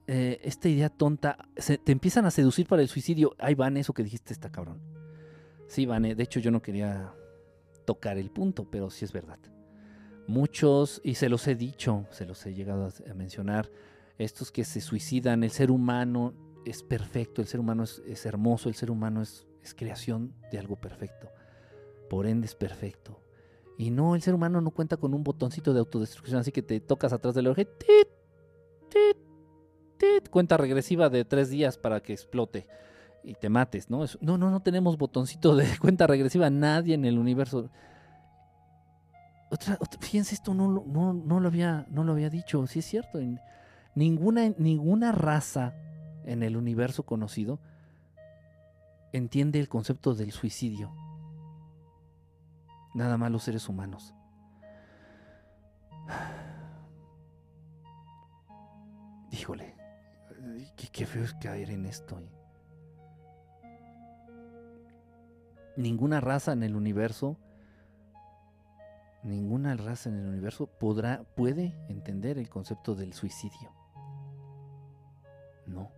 eh, 0.09 0.39
esta 0.43 0.69
idea 0.69 0.89
tonta, 0.89 1.37
te 1.83 1.91
empiezan 1.91 2.25
a 2.25 2.31
seducir 2.31 2.65
para 2.65 2.81
el 2.81 2.87
suicidio. 2.87 3.35
Ay, 3.39 3.55
Van, 3.55 3.75
eso 3.75 3.93
que 3.93 4.03
dijiste 4.03 4.31
está 4.31 4.49
cabrón. 4.49 4.79
Sí, 5.67 5.85
Van, 5.85 6.03
de 6.03 6.23
hecho 6.23 6.39
yo 6.39 6.49
no 6.49 6.61
quería 6.61 7.13
tocar 7.87 8.17
el 8.17 8.29
punto, 8.29 8.69
pero 8.69 8.89
sí 8.89 9.05
es 9.05 9.13
verdad. 9.13 9.39
Muchos, 10.27 10.99
y 11.05 11.15
se 11.15 11.29
los 11.29 11.47
he 11.47 11.55
dicho, 11.55 12.05
se 12.11 12.25
los 12.25 12.45
he 12.45 12.53
llegado 12.53 12.85
a, 12.85 13.13
mencionar, 13.13 13.71
estos 14.17 14.51
que 14.51 14.65
se 14.65 14.81
suicidan, 14.81 15.41
el 15.43 15.51
ser 15.51 15.71
humano 15.71 16.33
es 16.65 16.83
perfecto, 16.83 17.41
el 17.41 17.47
ser 17.47 17.61
humano 17.61 17.83
es, 17.83 18.25
hermoso, 18.25 18.67
el 18.67 18.75
ser 18.75 18.91
humano 18.91 19.21
es, 19.21 19.47
creación 19.75 20.33
de 20.51 20.59
algo 20.59 20.75
perfecto. 20.75 21.29
Por 22.09 22.25
ende 22.25 22.45
es 22.45 22.55
perfecto. 22.55 23.21
Y 23.77 23.89
no, 23.89 24.15
el 24.15 24.21
ser 24.21 24.33
humano 24.33 24.61
no 24.61 24.71
cuenta 24.71 24.97
con 24.97 25.13
un 25.13 25.23
botoncito 25.23 25.73
de 25.73 25.79
autodestrucción, 25.79 26.39
así 26.39 26.51
que 26.51 26.61
te 26.61 26.79
tocas 26.81 27.13
atrás 27.13 27.35
del 27.35 27.47
oreja, 27.47 27.69
tit, 27.77 28.07
tit, 29.97 30.29
cuenta 30.29 30.57
regresiva 30.57 31.09
de 31.09 31.25
tres 31.25 31.49
días 31.49 31.77
para 31.77 32.01
que 32.01 32.13
explote 32.13 32.67
y 33.23 33.33
te 33.33 33.49
mates, 33.49 33.89
¿no? 33.89 34.05
no, 34.21 34.37
no, 34.37 34.49
no 34.49 34.59
tenemos 34.61 34.97
botoncito 34.97 35.55
de 35.55 35.67
cuenta 35.79 36.07
regresiva, 36.07 36.49
nadie 36.49 36.95
en 36.95 37.05
el 37.05 37.17
universo. 37.17 37.69
Otra, 39.49 39.77
fíjense, 39.99 40.35
esto 40.35 40.53
no, 40.53 40.83
no, 40.85 41.13
no, 41.13 41.39
lo 41.39 41.47
había, 41.47 41.85
no 41.89 42.03
lo 42.03 42.13
había 42.13 42.29
dicho, 42.29 42.65
sí 42.67 42.79
es 42.79 42.85
cierto. 42.85 43.19
ninguna, 43.95 44.49
ninguna 44.57 45.11
raza 45.11 45.73
en 46.25 46.43
el 46.43 46.57
universo 46.57 47.03
conocido 47.03 47.59
entiende 49.13 49.59
el 49.59 49.69
concepto 49.69 50.13
del 50.13 50.31
suicidio. 50.31 50.93
Nada 52.93 53.17
más 53.17 53.31
los 53.31 53.43
seres 53.43 53.69
humanos. 53.69 54.13
Híjole, 59.31 59.75
qué, 60.91 61.05
feo 61.05 61.23
es 61.23 61.33
caer 61.35 61.71
en 61.71 61.85
esto. 61.85 62.19
Ninguna 65.77 66.19
raza 66.19 66.51
en 66.51 66.63
el 66.63 66.75
universo, 66.75 67.37
ninguna 69.23 69.75
raza 69.77 70.09
en 70.09 70.17
el 70.17 70.27
universo 70.27 70.67
podrá, 70.67 71.23
puede 71.35 71.73
entender 71.87 72.37
el 72.37 72.49
concepto 72.49 72.95
del 72.95 73.13
suicidio. 73.13 73.71
No. 75.65 75.91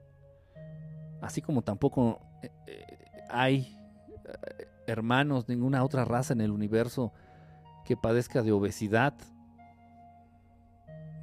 Así 1.22 1.42
como 1.42 1.62
tampoco 1.62 2.22
eh, 2.44 2.52
eh, 2.68 2.98
hay 3.30 3.78
eh, 4.26 4.68
hermanos, 4.88 5.48
ninguna 5.48 5.84
otra 5.84 6.06
raza 6.06 6.34
en 6.34 6.42
el 6.42 6.52
universo 6.52 7.14
que 7.86 7.96
padezca 7.96 8.42
de 8.42 8.52
obesidad. 8.52 9.14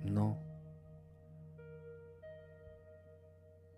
No. 0.04 0.38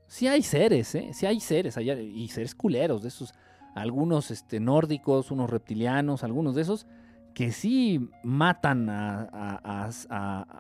Sí 0.07 0.27
hay 0.27 0.43
seres, 0.43 0.95
¿eh? 0.95 1.11
Sí 1.13 1.27
hay 1.27 1.41
seres 1.41 1.77
allá, 1.77 1.95
y 1.95 2.29
seres 2.29 2.55
culeros, 2.55 3.03
de 3.03 3.09
esos, 3.09 3.35
algunos 3.81 4.31
este, 4.31 4.61
nórdicos, 4.61 5.31
unos 5.31 5.51
reptilianos, 5.51 6.25
algunos 6.25 6.55
de 6.55 6.63
esos, 6.63 6.87
que 7.35 7.53
sí 7.53 8.11
matan 8.25 8.89
a, 8.91 9.91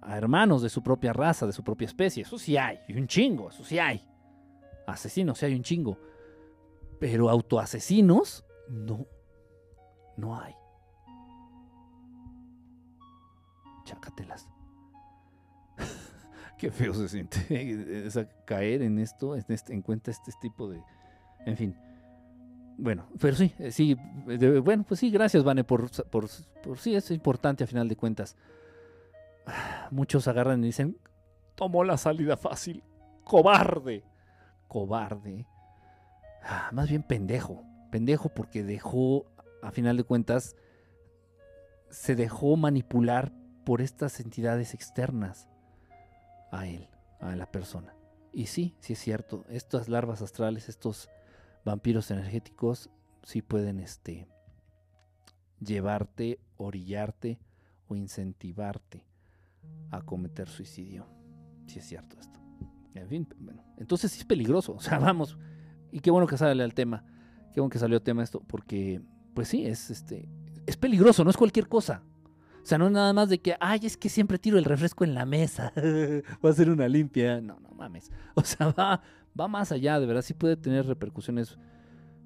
hermanos 0.08 0.62
de 0.62 0.68
su 0.68 0.82
propia 0.82 1.12
raza, 1.12 1.46
de 1.46 1.52
su 1.52 1.64
propia 1.64 1.86
especie. 1.86 2.22
Eso 2.22 2.38
sí 2.38 2.56
hay, 2.56 2.78
y 2.86 2.96
un 2.96 3.06
chingo, 3.06 3.50
eso 3.50 3.64
sí 3.64 3.78
hay. 3.78 4.06
Asesinos 4.86 5.38
sí 5.38 5.46
hay 5.46 5.54
un 5.54 5.62
chingo. 5.62 5.98
Pero 7.00 7.28
autoasesinos, 7.28 8.44
no, 8.68 9.06
no 10.16 10.38
hay. 10.38 10.54
Chácatelas. 13.84 14.48
Qué 16.58 16.70
feo 16.70 16.94
se 16.94 17.08
siente 17.08 18.08
caer 18.46 18.82
en 18.82 18.98
esto, 18.98 19.36
en, 19.36 19.44
este, 19.48 19.74
en 19.74 19.82
cuenta 19.82 20.10
este 20.10 20.32
tipo 20.40 20.68
de... 20.68 20.82
En 21.46 21.56
fin. 21.56 21.87
Bueno, 22.80 23.08
pero 23.20 23.34
sí, 23.34 23.52
eh, 23.58 23.72
sí, 23.72 23.96
bueno, 24.62 24.84
pues 24.86 25.00
sí, 25.00 25.10
gracias, 25.10 25.42
Vane, 25.42 25.64
por, 25.64 25.90
por, 26.06 26.28
por, 26.62 26.78
sí, 26.78 26.94
es 26.94 27.10
importante 27.10 27.64
a 27.64 27.66
final 27.66 27.88
de 27.88 27.96
cuentas. 27.96 28.36
Muchos 29.90 30.28
agarran 30.28 30.62
y 30.62 30.68
dicen, 30.68 30.96
tomó 31.56 31.82
la 31.82 31.96
salida 31.96 32.36
fácil, 32.36 32.84
cobarde, 33.24 34.04
cobarde. 34.68 35.44
Más 36.72 36.88
bien 36.88 37.02
pendejo, 37.02 37.64
pendejo 37.90 38.28
porque 38.28 38.62
dejó, 38.62 39.26
a 39.60 39.72
final 39.72 39.96
de 39.96 40.04
cuentas, 40.04 40.54
se 41.90 42.14
dejó 42.14 42.56
manipular 42.56 43.32
por 43.64 43.80
estas 43.80 44.20
entidades 44.20 44.72
externas 44.72 45.48
a 46.52 46.68
él, 46.68 46.88
a 47.18 47.34
la 47.34 47.50
persona. 47.50 47.96
Y 48.32 48.46
sí, 48.46 48.76
sí 48.78 48.92
es 48.92 49.00
cierto, 49.00 49.44
estas 49.48 49.88
larvas 49.88 50.22
astrales, 50.22 50.68
estos 50.68 51.10
vampiros 51.64 52.10
energéticos, 52.10 52.90
sí 53.22 53.42
pueden 53.42 53.80
este, 53.80 54.26
llevarte, 55.60 56.40
orillarte 56.56 57.38
o 57.88 57.96
incentivarte 57.96 59.04
a 59.90 60.00
cometer 60.02 60.48
suicidio. 60.48 61.06
Sí 61.66 61.78
es 61.78 61.86
cierto 61.86 62.18
esto. 62.18 62.38
En 62.94 63.08
fin, 63.08 63.28
bueno, 63.38 63.62
entonces 63.76 64.10
sí 64.12 64.20
es 64.20 64.24
peligroso. 64.24 64.72
O 64.76 64.80
sea, 64.80 64.98
vamos, 64.98 65.38
y 65.92 66.00
qué 66.00 66.10
bueno 66.10 66.26
que 66.26 66.36
sale 66.36 66.62
al 66.62 66.74
tema, 66.74 67.04
qué 67.52 67.60
bueno 67.60 67.70
que 67.70 67.78
salió 67.78 67.96
el 67.96 68.02
tema 68.02 68.22
esto, 68.22 68.40
porque 68.46 69.00
pues 69.34 69.48
sí, 69.48 69.66
es, 69.66 69.90
este, 69.90 70.28
es 70.66 70.76
peligroso, 70.76 71.24
no 71.24 71.30
es 71.30 71.36
cualquier 71.36 71.68
cosa. 71.68 72.02
O 72.62 72.66
sea, 72.68 72.76
no 72.76 72.90
nada 72.90 73.12
más 73.14 73.30
de 73.30 73.40
que, 73.40 73.56
ay, 73.60 73.80
es 73.84 73.96
que 73.96 74.10
siempre 74.10 74.38
tiro 74.38 74.58
el 74.58 74.64
refresco 74.64 75.04
en 75.04 75.14
la 75.14 75.24
mesa. 75.24 75.72
va 76.44 76.50
a 76.50 76.52
ser 76.52 76.68
una 76.68 76.86
limpia. 76.86 77.40
No, 77.40 77.58
no 77.60 77.70
mames. 77.70 78.10
O 78.34 78.42
sea, 78.42 78.68
va, 78.78 79.00
va 79.38 79.48
más 79.48 79.72
allá, 79.72 80.00
de 80.00 80.06
verdad. 80.06 80.22
Sí 80.22 80.34
puede 80.34 80.56
tener 80.56 80.86
repercusiones 80.86 81.58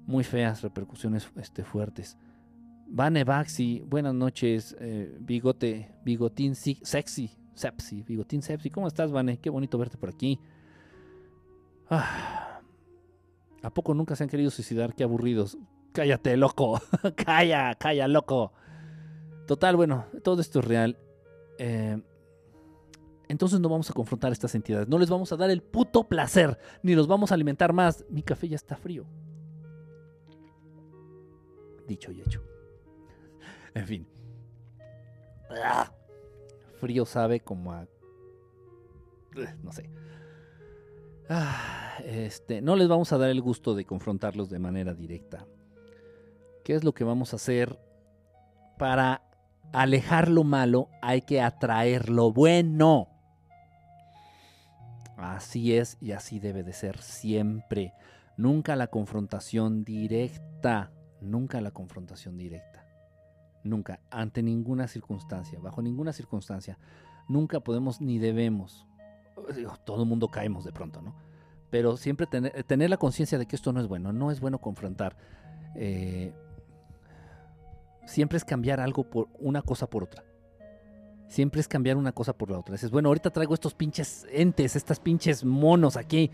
muy 0.05 0.23
feas, 0.23 0.61
repercusiones 0.61 1.29
este, 1.35 1.63
fuertes. 1.63 2.17
Vane 2.87 3.23
Baxi, 3.23 3.81
buenas 3.85 4.13
noches. 4.13 4.75
Eh, 4.79 5.17
bigote, 5.19 5.91
bigotín 6.03 6.55
sexy, 6.55 7.31
sepsi, 7.53 8.03
bigotín 8.03 8.41
sepsi. 8.41 8.69
¿Cómo 8.69 8.87
estás, 8.87 9.11
Vane? 9.11 9.37
Qué 9.37 9.49
bonito 9.49 9.77
verte 9.77 9.97
por 9.97 10.09
aquí. 10.09 10.39
Ah, 11.89 12.61
¿A 13.61 13.69
poco 13.69 13.93
nunca 13.93 14.15
se 14.15 14.23
han 14.23 14.29
querido 14.29 14.51
suicidar? 14.51 14.93
Qué 14.93 15.03
aburridos. 15.03 15.57
Cállate, 15.93 16.35
loco. 16.37 16.81
calla, 17.15 17.75
calla, 17.75 18.07
loco. 18.07 18.51
Total, 19.47 19.75
bueno, 19.75 20.05
todo 20.23 20.41
esto 20.41 20.59
es 20.59 20.65
real. 20.65 20.97
Eh, 21.59 22.01
entonces 23.27 23.59
no 23.59 23.69
vamos 23.69 23.89
a 23.89 23.93
confrontar 23.93 24.31
a 24.31 24.33
estas 24.33 24.55
entidades. 24.55 24.87
No 24.87 24.99
les 24.99 25.09
vamos 25.09 25.31
a 25.31 25.37
dar 25.37 25.49
el 25.49 25.61
puto 25.61 26.03
placer. 26.03 26.57
Ni 26.81 26.95
los 26.95 27.07
vamos 27.07 27.31
a 27.31 27.35
alimentar 27.35 27.73
más. 27.73 28.05
Mi 28.09 28.21
café 28.21 28.47
ya 28.47 28.55
está 28.55 28.75
frío. 28.75 29.05
Dicho 31.87 32.11
y 32.11 32.21
hecho. 32.21 32.41
En 33.75 33.87
fin. 33.87 34.07
Ah, 35.49 35.91
frío 36.79 37.05
sabe 37.05 37.39
como 37.39 37.73
a... 37.73 37.87
No 39.63 39.71
sé. 39.71 39.89
Ah, 41.27 41.95
este, 42.05 42.61
no 42.61 42.75
les 42.75 42.87
vamos 42.87 43.11
a 43.13 43.17
dar 43.17 43.31
el 43.31 43.41
gusto 43.41 43.73
de 43.73 43.85
confrontarlos 43.85 44.51
de 44.51 44.59
manera 44.59 44.93
directa. 44.93 45.47
¿Qué 46.63 46.75
es 46.75 46.83
lo 46.83 46.93
que 46.93 47.03
vamos 47.03 47.33
a 47.33 47.37
hacer 47.37 47.79
para 48.77 49.23
alejar 49.73 50.29
lo 50.29 50.43
malo, 50.43 50.89
hay 51.01 51.21
que 51.21 51.41
atraer 51.41 52.09
lo 52.09 52.31
bueno. 52.31 53.12
Así 55.17 55.75
es 55.75 55.97
y 56.01 56.11
así 56.11 56.39
debe 56.39 56.63
de 56.63 56.73
ser 56.73 56.99
siempre. 56.99 57.93
Nunca 58.37 58.75
la 58.75 58.87
confrontación 58.87 59.83
directa. 59.83 60.91
Nunca 61.21 61.61
la 61.61 61.71
confrontación 61.71 62.37
directa. 62.37 62.85
Nunca, 63.63 64.01
ante 64.11 64.43
ninguna 64.43 64.87
circunstancia, 64.87 65.59
bajo 65.59 65.81
ninguna 65.81 66.11
circunstancia. 66.11 66.77
Nunca 67.29 67.61
podemos 67.61 68.01
ni 68.01 68.19
debemos. 68.19 68.85
todo 69.85 70.03
el 70.03 70.09
mundo 70.09 70.27
caemos 70.27 70.65
de 70.65 70.73
pronto, 70.73 71.01
¿no? 71.01 71.15
Pero 71.69 71.97
siempre 71.97 72.27
tener, 72.27 72.89
la 72.89 72.97
conciencia 72.97 73.37
de 73.37 73.47
que 73.47 73.55
esto 73.55 73.73
no 73.73 73.79
es 73.79 73.87
bueno. 73.87 74.11
No 74.13 74.31
es 74.31 74.39
bueno 74.39 74.59
confrontar. 74.59 75.15
Eh, 75.75 76.33
siempre 78.05 78.37
es 78.37 78.45
cambiar 78.45 78.79
algo 78.79 79.09
por 79.09 79.29
una 79.39 79.61
cosa 79.61 79.89
por 79.89 80.03
otra. 80.03 80.23
Siempre 81.33 81.61
es 81.61 81.67
cambiar 81.67 81.97
una 81.97 82.11
cosa 82.11 82.33
por 82.33 82.51
la 82.51 82.59
otra. 82.59 82.73
Dices, 82.73 82.91
bueno, 82.91 83.09
ahorita 83.09 83.31
traigo 83.31 83.55
estos 83.55 83.73
pinches 83.73 84.27
entes, 84.31 84.75
estas 84.75 84.99
pinches 84.99 85.43
monos 85.43 85.97
aquí. 85.97 86.29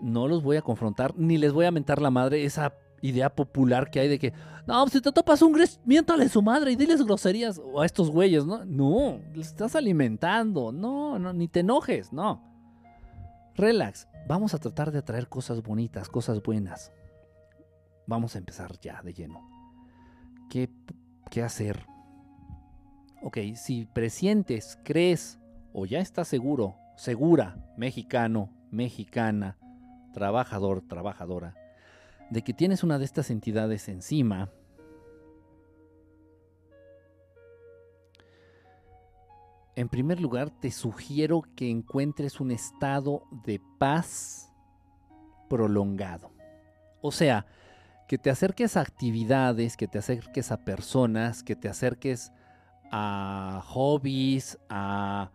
No 0.00 0.28
los 0.28 0.44
voy 0.44 0.56
a 0.56 0.62
confrontar, 0.62 1.12
ni 1.16 1.38
les 1.38 1.52
voy 1.52 1.66
a 1.66 1.72
mentar 1.72 2.00
la 2.00 2.10
madre 2.10 2.44
esa 2.44 2.72
idea 3.00 3.34
popular 3.34 3.90
que 3.90 3.98
hay 3.98 4.08
de 4.08 4.20
que, 4.20 4.32
no, 4.64 4.86
si 4.86 5.00
te 5.00 5.10
topas 5.10 5.42
un 5.42 5.52
gris, 5.52 5.80
miéntale 5.84 6.28
su 6.28 6.40
madre 6.40 6.70
y 6.70 6.76
diles 6.76 7.02
groserías 7.02 7.60
a 7.76 7.84
estos 7.84 8.10
güeyes, 8.10 8.46
¿no? 8.46 8.64
No, 8.64 9.18
les 9.34 9.48
estás 9.48 9.74
alimentando. 9.74 10.70
No, 10.70 11.18
no, 11.18 11.32
ni 11.32 11.48
te 11.48 11.60
enojes, 11.60 12.12
no. 12.12 12.40
Relax. 13.56 14.06
Vamos 14.28 14.54
a 14.54 14.58
tratar 14.58 14.92
de 14.92 14.98
atraer 14.98 15.28
cosas 15.28 15.62
bonitas, 15.62 16.08
cosas 16.08 16.40
buenas. 16.40 16.92
Vamos 18.06 18.36
a 18.36 18.38
empezar 18.38 18.78
ya 18.80 19.02
de 19.02 19.12
lleno 19.12 19.52
qué, 21.30 21.42
hacer. 21.42 21.86
Ok, 23.24 23.38
si 23.54 23.86
presientes, 23.86 24.76
crees 24.82 25.38
o 25.72 25.86
ya 25.86 26.00
estás 26.00 26.26
seguro, 26.26 26.74
segura, 26.96 27.56
mexicano, 27.76 28.50
mexicana, 28.72 29.58
trabajador, 30.12 30.82
trabajadora, 30.82 31.54
de 32.30 32.42
que 32.42 32.52
tienes 32.52 32.82
una 32.82 32.98
de 32.98 33.04
estas 33.04 33.30
entidades 33.30 33.88
encima, 33.88 34.50
en 39.76 39.88
primer 39.88 40.20
lugar 40.20 40.50
te 40.50 40.72
sugiero 40.72 41.42
que 41.54 41.70
encuentres 41.70 42.40
un 42.40 42.50
estado 42.50 43.22
de 43.44 43.60
paz 43.78 44.52
prolongado. 45.48 46.32
O 47.00 47.12
sea, 47.12 47.46
que 48.08 48.18
te 48.18 48.30
acerques 48.30 48.76
a 48.76 48.80
actividades, 48.80 49.76
que 49.76 49.86
te 49.86 49.98
acerques 49.98 50.50
a 50.50 50.64
personas, 50.64 51.44
que 51.44 51.54
te 51.54 51.68
acerques 51.68 52.32
a 52.92 53.62
hobbies, 53.64 54.58
a, 54.68 55.30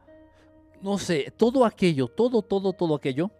no 0.81 0.99
sé, 0.99 1.33
todo 1.35 1.65
aquello, 1.65 2.07
todo, 2.07 2.43
todo, 2.43 2.71
todo 2.71 2.95
aquello 2.95 3.31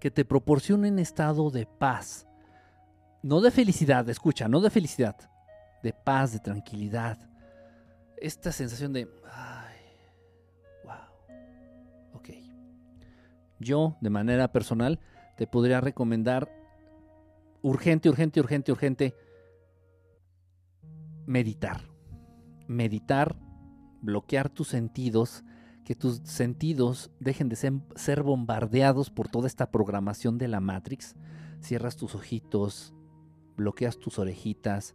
que 0.00 0.10
te 0.10 0.24
proporcione 0.24 0.90
un 0.90 0.98
estado 0.98 1.48
de 1.50 1.64
paz. 1.64 2.26
No 3.22 3.40
de 3.40 3.50
felicidad, 3.50 4.08
escucha, 4.08 4.48
no 4.48 4.60
de 4.60 4.70
felicidad, 4.70 5.16
de 5.82 5.92
paz, 5.92 6.32
de 6.32 6.40
tranquilidad. 6.40 7.18
Esta 8.16 8.50
sensación 8.50 8.92
de, 8.92 9.08
ay, 9.30 9.76
wow, 10.84 12.14
ok. 12.14 12.28
Yo, 13.60 13.96
de 14.00 14.10
manera 14.10 14.50
personal, 14.50 14.98
te 15.36 15.46
podría 15.46 15.80
recomendar 15.80 16.50
urgente, 17.62 18.08
urgente, 18.08 18.40
urgente, 18.40 18.72
urgente, 18.72 19.14
meditar 21.26 21.89
meditar, 22.70 23.36
bloquear 24.00 24.48
tus 24.48 24.68
sentidos, 24.68 25.44
que 25.84 25.96
tus 25.96 26.20
sentidos 26.24 27.10
dejen 27.18 27.48
de 27.48 27.56
ser, 27.56 28.22
bombardeados 28.22 29.10
por 29.10 29.28
toda 29.28 29.48
esta 29.48 29.70
programación 29.72 30.38
de 30.38 30.46
la 30.46 30.60
Matrix. 30.60 31.16
Cierras 31.60 31.96
tus 31.96 32.14
ojitos, 32.14 32.94
bloqueas 33.56 33.98
tus 33.98 34.18
orejitas. 34.20 34.94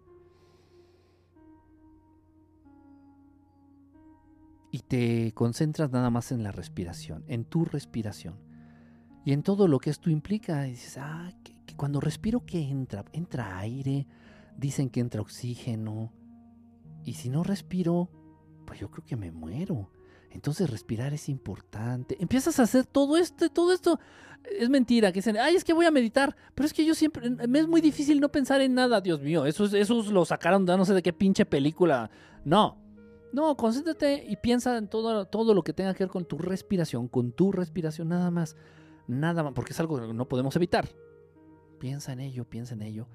Y 4.72 4.80
te 4.80 5.34
concentras 5.34 5.92
nada 5.92 6.10
más 6.10 6.32
en 6.32 6.44
la 6.44 6.52
respiración, 6.52 7.26
en 7.28 7.44
tu 7.44 7.66
respiración. 7.66 8.40
Y 9.26 9.34
en 9.34 9.44
todo 9.44 9.68
lo 9.68 9.80
que 9.80 9.90
esto 9.90 10.10
implica, 10.10 10.68
y 10.68 10.72
dices, 10.72 10.98
ah, 10.98 11.32
que, 11.44 11.56
que 11.66 11.76
cuando 11.76 12.00
respiro, 12.00 12.46
¿qué 12.46 12.62
entra? 12.62 13.04
Entra 13.12 13.58
aire, 13.58 14.08
dicen 14.56 14.90
que 14.90 15.00
entra 15.00 15.22
oxígeno, 15.22 16.14
y 17.06 17.14
si 17.14 17.30
no 17.30 17.44
respiro, 17.44 18.10
pues 18.66 18.80
yo 18.80 18.90
creo 18.90 19.06
que 19.06 19.16
me 19.16 19.32
muero. 19.32 19.92
Entonces 20.32 20.70
respirar 20.70 21.14
es 21.14 21.30
importante. 21.30 22.18
Empiezas 22.20 22.60
a 22.60 22.64
hacer 22.64 22.86
todo 22.86 23.16
esto, 23.16 23.48
todo 23.50 23.72
esto. 23.72 24.00
Es 24.60 24.70
mentira, 24.70 25.12
que 25.12 25.20
dicen, 25.20 25.38
ay, 25.38 25.56
es 25.56 25.64
que 25.64 25.74
voy 25.74 25.86
a 25.86 25.92
meditar. 25.92 26.36
Pero 26.54 26.66
es 26.66 26.74
que 26.74 26.84
yo 26.84 26.94
siempre, 26.94 27.30
me 27.30 27.60
es 27.60 27.68
muy 27.68 27.80
difícil 27.80 28.20
no 28.20 28.30
pensar 28.30 28.60
en 28.60 28.74
nada, 28.74 29.00
Dios 29.00 29.22
mío. 29.22 29.46
Esos, 29.46 29.74
esos 29.74 30.08
lo 30.08 30.26
sacaron 30.26 30.66
de 30.66 30.76
no 30.76 30.84
sé 30.84 30.94
de 30.94 31.02
qué 31.02 31.14
pinche 31.14 31.46
película. 31.46 32.10
No, 32.44 32.78
no, 33.32 33.56
concéntrate 33.56 34.26
y 34.28 34.36
piensa 34.38 34.78
en 34.78 34.88
todo, 34.88 35.26
todo 35.26 35.54
lo 35.54 35.64
que 35.64 35.74
tenga 35.74 35.94
que 35.94 36.06
ver 36.06 36.12
con 36.12 36.26
tu 36.26 36.38
respiración, 36.38 37.08
con 37.08 37.32
tu 37.32 37.52
respiración 37.52 38.10
nada 38.10 38.32
más. 38.32 38.56
Nada 39.08 39.44
más, 39.44 39.54
porque 39.54 39.74
es 39.74 39.80
algo 39.80 40.00
que 40.00 40.14
no 40.14 40.28
podemos 40.28 40.56
evitar. 40.56 40.90
Piensa 41.80 42.14
en 42.14 42.20
ello, 42.20 42.46
piensa 42.46 42.74
en 42.74 42.82
ello. 42.82 43.08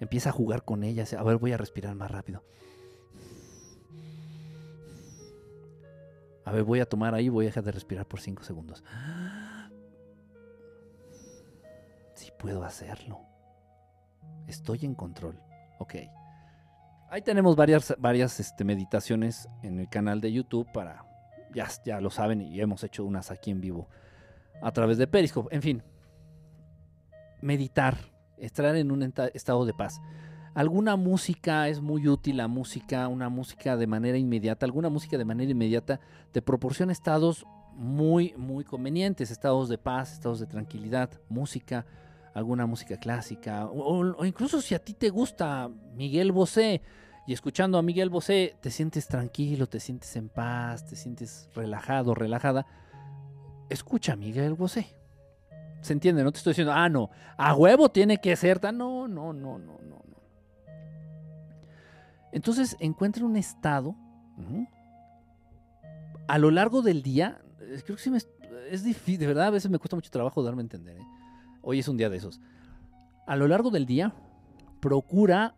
Empieza 0.00 0.30
a 0.30 0.32
jugar 0.32 0.64
con 0.64 0.82
ella. 0.82 1.04
A 1.16 1.22
ver, 1.22 1.38
voy 1.38 1.52
a 1.52 1.56
respirar 1.56 1.94
más 1.94 2.10
rápido. 2.10 2.42
A 6.44 6.52
ver, 6.52 6.62
voy 6.62 6.80
a 6.80 6.86
tomar 6.86 7.14
ahí, 7.14 7.28
voy 7.28 7.46
a 7.46 7.48
dejar 7.48 7.64
de 7.64 7.72
respirar 7.72 8.06
por 8.06 8.20
5 8.20 8.42
segundos. 8.44 8.84
Sí 12.14 12.30
puedo 12.38 12.62
hacerlo. 12.62 13.22
Estoy 14.46 14.84
en 14.84 14.94
control. 14.94 15.40
Ok. 15.80 15.96
Ahí 17.10 17.22
tenemos 17.22 17.56
varias, 17.56 17.92
varias 17.98 18.38
este, 18.38 18.62
meditaciones 18.62 19.48
en 19.62 19.80
el 19.80 19.88
canal 19.88 20.20
de 20.20 20.32
YouTube 20.32 20.70
para... 20.72 21.04
Ya, 21.52 21.68
ya 21.84 22.00
lo 22.00 22.10
saben 22.10 22.40
y 22.40 22.60
hemos 22.60 22.84
hecho 22.84 23.04
unas 23.04 23.32
aquí 23.32 23.50
en 23.50 23.60
vivo 23.60 23.88
a 24.62 24.72
través 24.72 24.98
de 24.98 25.06
Periscope. 25.06 25.54
En 25.54 25.62
fin. 25.62 25.82
Meditar. 27.40 27.96
Estar 28.38 28.74
en 28.76 28.90
un 28.90 29.12
estado 29.34 29.64
de 29.64 29.74
paz. 29.74 30.00
Alguna 30.54 30.94
música 30.94 31.68
es 31.68 31.80
muy 31.80 32.06
útil, 32.06 32.36
la 32.36 32.46
música, 32.46 33.08
una 33.08 33.28
música 33.28 33.76
de 33.76 33.88
manera 33.88 34.16
inmediata, 34.16 34.64
alguna 34.64 34.88
música 34.88 35.18
de 35.18 35.24
manera 35.24 35.50
inmediata 35.50 35.98
te 36.30 36.42
proporciona 36.42 36.92
estados 36.92 37.44
muy, 37.74 38.34
muy 38.36 38.62
convenientes, 38.62 39.32
estados 39.32 39.68
de 39.68 39.78
paz, 39.78 40.12
estados 40.12 40.38
de 40.38 40.46
tranquilidad, 40.46 41.10
música, 41.28 41.86
alguna 42.34 42.66
música 42.66 42.96
clásica, 42.98 43.66
o, 43.66 44.24
incluso 44.24 44.60
si 44.60 44.76
a 44.76 44.78
ti 44.78 44.94
te 44.94 45.10
gusta 45.10 45.68
Miguel 45.96 46.30
Bosé 46.30 46.82
y 47.26 47.32
escuchando 47.32 47.76
a 47.76 47.82
Miguel 47.82 48.08
Bosé 48.08 48.54
te 48.60 48.70
sientes 48.70 49.08
tranquilo, 49.08 49.66
te 49.66 49.80
sientes 49.80 50.14
en 50.14 50.28
paz, 50.28 50.86
te 50.86 50.94
sientes 50.94 51.48
relajado, 51.56 52.14
relajada, 52.14 52.64
escucha 53.68 54.12
a 54.12 54.16
Miguel 54.16 54.54
Bosé. 54.54 54.94
¿Se 55.80 55.92
entiende? 55.92 56.22
No 56.22 56.30
te 56.30 56.38
estoy 56.38 56.52
diciendo, 56.52 56.72
ah, 56.72 56.88
no, 56.88 57.10
a 57.36 57.54
huevo 57.54 57.90
tiene 57.90 58.18
que 58.18 58.34
ser 58.36 58.58
tan. 58.58 58.78
No, 58.78 59.06
no, 59.06 59.34
no, 59.34 59.58
no, 59.58 59.78
no. 59.82 60.13
Entonces 62.34 62.76
encuentra 62.80 63.24
un 63.24 63.36
estado 63.36 63.94
a 66.26 66.36
lo 66.36 66.50
largo 66.50 66.82
del 66.82 67.00
día. 67.00 67.40
Creo 67.84 67.96
que 67.96 68.02
sí 68.02 68.10
me, 68.10 68.18
es 68.68 68.82
difícil, 68.82 69.20
de 69.20 69.28
verdad, 69.28 69.46
a 69.46 69.50
veces 69.50 69.70
me 69.70 69.78
cuesta 69.78 69.94
mucho 69.94 70.10
trabajo 70.10 70.42
darme 70.42 70.62
a 70.62 70.64
entender. 70.64 70.98
¿eh? 70.98 71.06
Hoy 71.62 71.78
es 71.78 71.86
un 71.86 71.96
día 71.96 72.10
de 72.10 72.16
esos. 72.16 72.40
A 73.28 73.36
lo 73.36 73.46
largo 73.46 73.70
del 73.70 73.86
día, 73.86 74.12
procura 74.80 75.54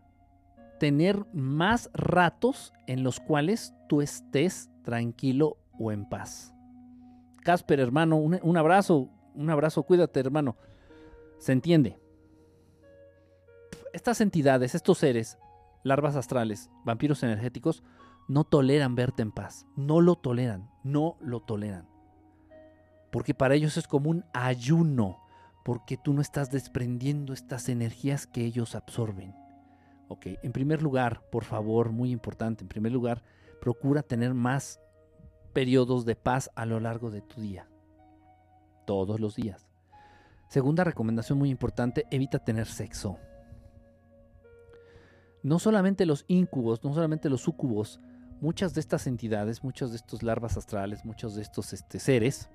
tener 0.78 1.24
más 1.32 1.88
ratos 1.94 2.74
en 2.86 3.02
los 3.02 3.20
cuales 3.20 3.72
tú 3.88 4.02
estés 4.02 4.68
tranquilo 4.82 5.56
o 5.78 5.92
en 5.92 6.06
paz. 6.06 6.52
Casper, 7.42 7.80
hermano, 7.80 8.16
un, 8.16 8.38
un 8.42 8.56
abrazo, 8.58 9.08
un 9.34 9.48
abrazo, 9.48 9.82
cuídate, 9.82 10.20
hermano. 10.20 10.58
Se 11.38 11.52
entiende. 11.52 11.98
Estas 13.94 14.20
entidades, 14.20 14.74
estos 14.74 14.98
seres, 14.98 15.38
larvas 15.87 16.16
astrales, 16.16 16.68
vampiros 16.84 17.22
energéticos, 17.22 17.82
no 18.28 18.45
toleran 18.45 18.97
verte 18.97 19.22
en 19.22 19.30
paz. 19.30 19.66
No 19.76 20.01
lo 20.01 20.16
toleran, 20.16 20.68
no 20.82 21.16
lo 21.20 21.41
toleran. 21.41 21.89
Porque 23.12 23.34
para 23.34 23.55
ellos 23.55 23.76
es 23.76 23.87
como 23.87 24.11
un 24.11 24.24
ayuno, 24.34 25.20
porque 25.64 25.97
tú 25.97 26.12
no 26.12 26.20
estás 26.20 26.51
desprendiendo 26.51 27.32
estas 27.32 27.68
energías 27.68 28.26
que 28.26 28.45
ellos 28.45 28.74
absorben. 28.74 29.34
En 30.24 30.53
primer 30.53 30.82
lugar, 30.82 31.22
por 31.30 31.45
favor, 31.45 31.91
muy 31.91 32.11
importante, 32.11 32.64
en 32.64 32.68
primer 32.68 32.93
lugar, 32.93 33.22
procura 33.61 34.03
tener 34.03 34.34
más 34.34 34.80
periodos 35.53 36.05
de 36.05 36.16
paz 36.16 36.51
a 36.55 36.66
lo 36.66 36.80
largo 36.80 37.11
de 37.11 37.22
tu 37.22 37.41
día. 37.41 37.68
Todos 38.87 39.18
los 39.20 39.37
días. 39.37 39.68
Segunda 40.49 40.84
recomendación 40.84 41.39
muy 41.39 41.51
importante, 41.51 42.07
evita 42.11 42.39
tener 42.39 42.66
sexo 42.66 43.18
no 45.47 45.61
solamente 45.61 46.07
los 46.07 46.24
incubos, 46.26 46.82
no 46.82 46.92
solamente 46.92 47.30
los 47.30 47.42
sucubos, 47.42 48.01
muchas 48.40 48.74
de 48.74 48.80
estas 48.80 49.07
entidades, 49.07 49.62
muchos 49.62 49.90
de 49.90 49.97
estos 49.97 50.24
larvas 50.24 50.57
astrales, 50.57 51.05
muchos 51.05 51.36
de 51.36 51.42
estos 51.42 51.72
este, 51.72 52.01
seres 52.01 52.51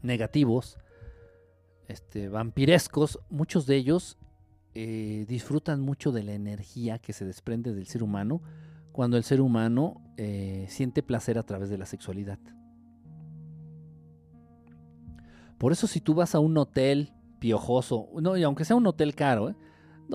negativos, 0.00 0.78
este, 1.86 2.30
vampirescos, 2.30 3.18
muchos 3.28 3.66
de 3.66 3.76
ellos 3.76 4.16
eh, 4.74 5.26
disfrutan 5.28 5.82
mucho 5.82 6.12
de 6.12 6.22
la 6.22 6.32
energía 6.32 6.98
que 6.98 7.12
se 7.12 7.26
desprende 7.26 7.74
del 7.74 7.86
ser 7.86 8.02
humano 8.02 8.40
cuando 8.90 9.18
el 9.18 9.22
ser 9.22 9.42
humano 9.42 10.00
eh, 10.16 10.64
siente 10.70 11.02
placer 11.02 11.36
a 11.36 11.42
través 11.42 11.68
de 11.68 11.76
la 11.76 11.84
sexualidad. 11.84 12.38
Por 15.58 15.72
eso 15.72 15.86
si 15.86 16.00
tú 16.00 16.14
vas 16.14 16.34
a 16.34 16.38
un 16.38 16.56
hotel 16.56 17.12
piojoso, 17.38 18.08
no, 18.14 18.38
y 18.38 18.44
aunque 18.44 18.64
sea 18.64 18.76
un 18.76 18.86
hotel 18.86 19.14
caro, 19.14 19.50
¿eh? 19.50 19.56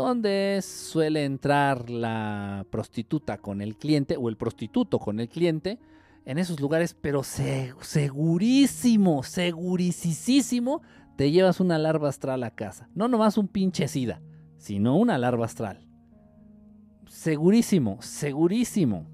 Donde 0.04 0.60
suele 0.62 1.26
entrar 1.26 1.90
la 1.90 2.66
prostituta 2.70 3.38
con 3.38 3.62
el 3.62 3.78
cliente 3.78 4.18
o 4.18 4.30
el 4.30 4.38
prostituto 4.38 5.00
con 5.00 5.20
el 5.20 5.30
cliente 5.30 5.80
en 6.26 6.38
esos 6.38 6.60
lugares, 6.60 6.94
pero 6.94 7.24
segurísimo, 7.24 9.24
segurísimo, 9.24 10.82
te 11.16 11.32
llevas 11.32 11.60
una 11.60 11.78
larva 11.78 12.10
astral 12.10 12.44
a 12.44 12.52
casa. 12.52 12.90
No 12.94 13.08
nomás 13.08 13.38
un 13.38 13.48
pinche 13.48 13.88
sida, 13.88 14.22
sino 14.58 14.98
una 14.98 15.18
larva 15.18 15.46
astral. 15.46 15.88
Segurísimo, 17.08 18.02
segurísimo. 18.02 19.08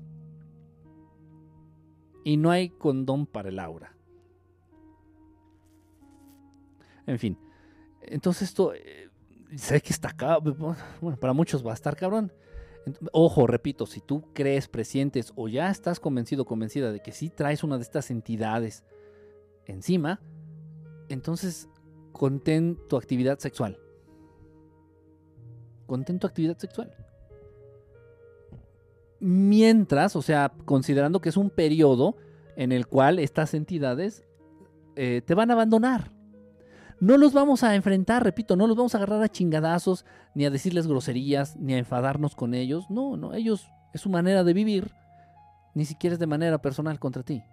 Y 2.24 2.38
no 2.38 2.50
hay 2.50 2.70
condón 2.70 3.26
para 3.26 3.50
el 3.50 3.60
aura. 3.60 3.96
En 7.06 7.20
fin, 7.20 7.38
entonces 8.04 8.50
esto 8.50 8.74
eh, 8.74 9.10
sé 9.56 9.82
que 9.82 9.94
está 9.94 10.10
acá, 10.10 10.38
bueno, 10.38 11.18
para 11.20 11.34
muchos 11.34 11.66
va 11.66 11.72
a 11.72 11.76
estar 11.76 11.96
cabrón. 11.96 12.32
Ojo, 13.12 13.46
repito, 13.46 13.86
si 13.86 14.02
tú 14.02 14.24
crees, 14.34 14.68
presientes 14.68 15.32
o 15.36 15.48
ya 15.48 15.70
estás 15.70 16.00
convencido, 16.00 16.46
convencida 16.46 16.92
de 16.92 17.00
que 17.00 17.12
sí 17.12 17.30
traes 17.30 17.64
una 17.64 17.78
de 17.78 17.84
estas 17.84 18.10
entidades 18.10 18.84
encima, 19.66 20.20
entonces 21.10 21.70
contén 22.12 22.78
tu 22.90 22.98
actividad 22.98 23.40
sexual. 23.40 23.80
Contén 25.86 26.20
tu 26.20 26.28
actividad 26.28 26.58
sexual. 26.58 26.94
Mientras, 29.20 30.16
o 30.16 30.22
sea, 30.24 30.52
considerando 30.66 31.22
que 31.22 31.30
es 31.30 31.38
un 31.38 31.52
periodo 31.52 32.16
en 32.56 32.72
el 32.72 32.88
cual 32.88 33.20
estas 33.20 33.54
entidades 33.54 34.24
eh, 34.96 35.22
te 35.24 35.36
van 35.36 35.52
a 35.52 35.54
abandonar. 35.54 36.12
No 37.02 37.18
los 37.18 37.34
vamos 37.34 37.64
a 37.64 37.74
enfrentar, 37.74 38.24
repito, 38.24 38.56
no 38.56 38.68
los 38.68 38.78
vamos 38.78 38.94
a 38.94 39.00
agarrar 39.00 39.24
a 39.24 39.28
chingadazos, 39.28 40.06
ni 40.36 40.46
a 40.46 40.52
decirles 40.52 40.86
groserías, 40.86 41.58
ni 41.58 41.74
a 41.74 41.80
enfadarnos 41.80 42.36
con 42.36 42.54
ellos. 42.54 42.92
No, 42.92 43.18
no, 43.18 43.34
ellos 43.34 43.68
es 43.92 44.02
su 44.02 44.10
manera 44.12 44.44
de 44.44 44.54
vivir, 44.54 44.94
ni 45.74 45.86
siquiera 45.86 46.14
es 46.14 46.20
de 46.20 46.28
manera 46.28 46.62
personal 46.62 47.00
contra 47.00 47.24
ti. 47.24 47.44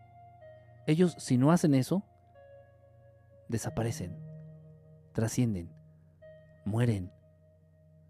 Ellos, 0.87 1.17
si 1.19 1.39
no 1.39 1.51
hacen 1.51 1.75
eso, 1.75 2.03
desaparecen, 3.49 4.19
trascienden, 5.13 5.73
mueren, 6.67 7.11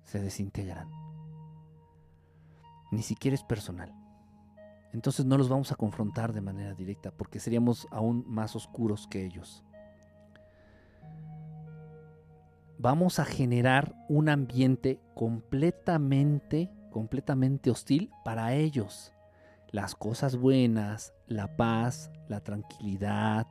se 0.03 0.19
desintegran. 0.19 0.91
Ni 2.91 3.03
siquiera 3.03 3.37
es 3.37 3.45
personal. 3.45 3.95
Entonces 4.93 5.25
no 5.25 5.39
los 5.39 5.49
vamos 5.49 5.71
a 5.71 5.77
confrontar 5.77 6.33
de 6.33 6.41
manera 6.41 6.75
directa 6.75 7.13
porque 7.13 7.39
seríamos 7.39 7.87
aún 7.93 8.25
más 8.27 8.57
oscuros 8.57 9.07
que 9.07 9.25
ellos 9.25 9.63
vamos 12.79 13.19
a 13.19 13.25
generar 13.25 13.95
un 14.09 14.29
ambiente 14.29 15.01
completamente, 15.15 16.71
completamente 16.91 17.71
hostil 17.71 18.11
para 18.25 18.55
ellos. 18.55 19.13
Las 19.71 19.95
cosas 19.95 20.37
buenas, 20.37 21.13
la 21.27 21.57
paz, 21.57 22.11
la 22.29 22.41
tranquilidad, 22.41 23.47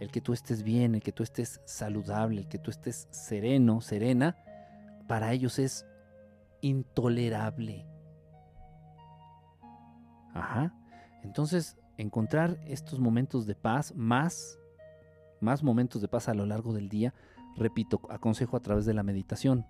el 0.00 0.10
que 0.10 0.20
tú 0.20 0.32
estés 0.32 0.62
bien, 0.62 0.94
el 0.94 1.02
que 1.02 1.12
tú 1.12 1.22
estés 1.22 1.60
saludable, 1.64 2.42
el 2.42 2.48
que 2.48 2.58
tú 2.58 2.70
estés 2.70 3.06
sereno, 3.10 3.80
serena, 3.80 4.36
para 5.06 5.32
ellos 5.32 5.58
es 5.58 5.86
intolerable. 6.60 7.86
Ajá. 10.34 10.74
Entonces, 11.22 11.76
encontrar 11.96 12.58
estos 12.66 12.98
momentos 12.98 13.46
de 13.46 13.54
paz, 13.54 13.94
más, 13.94 14.58
más 15.40 15.62
momentos 15.62 16.02
de 16.02 16.08
paz 16.08 16.28
a 16.28 16.34
lo 16.34 16.46
largo 16.46 16.72
del 16.72 16.88
día, 16.88 17.14
repito, 17.56 18.00
aconsejo 18.10 18.56
a 18.56 18.60
través 18.60 18.86
de 18.86 18.94
la 18.94 19.02
meditación. 19.02 19.66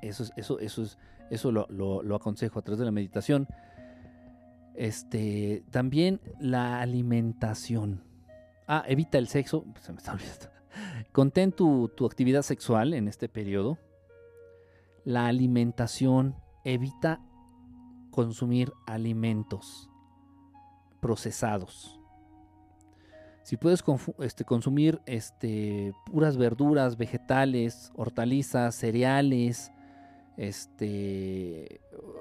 Eso 0.00 0.24
es, 0.24 0.32
eso, 0.36 0.58
eso 0.58 0.82
es, 0.82 0.98
eso 1.30 1.52
lo, 1.52 1.66
lo 1.68 2.14
aconsejo 2.14 2.58
a 2.58 2.62
través 2.62 2.78
de 2.78 2.84
la 2.84 2.90
meditación. 2.90 3.46
Este, 4.74 5.64
también 5.70 6.20
la 6.40 6.80
alimentación. 6.80 8.02
Ah, 8.66 8.84
evita 8.86 9.18
el 9.18 9.28
sexo. 9.28 9.64
Se 9.80 9.92
me 9.92 9.98
está 9.98 10.12
olvidando. 10.12 10.46
Contén 11.12 11.52
tu, 11.52 11.88
tu 11.94 12.06
actividad 12.06 12.42
sexual 12.42 12.94
en 12.94 13.08
este 13.08 13.28
periodo. 13.28 13.78
La 15.04 15.26
alimentación. 15.26 16.36
Evita 16.64 17.20
consumir 18.12 18.72
alimentos 18.86 19.90
procesados. 21.00 22.01
Si 23.42 23.56
puedes 23.56 23.82
este, 24.20 24.44
consumir 24.44 25.00
este, 25.06 25.92
puras 26.06 26.36
verduras, 26.36 26.96
vegetales, 26.96 27.90
hortalizas, 27.96 28.74
cereales, 28.74 29.72
este, 30.36 31.80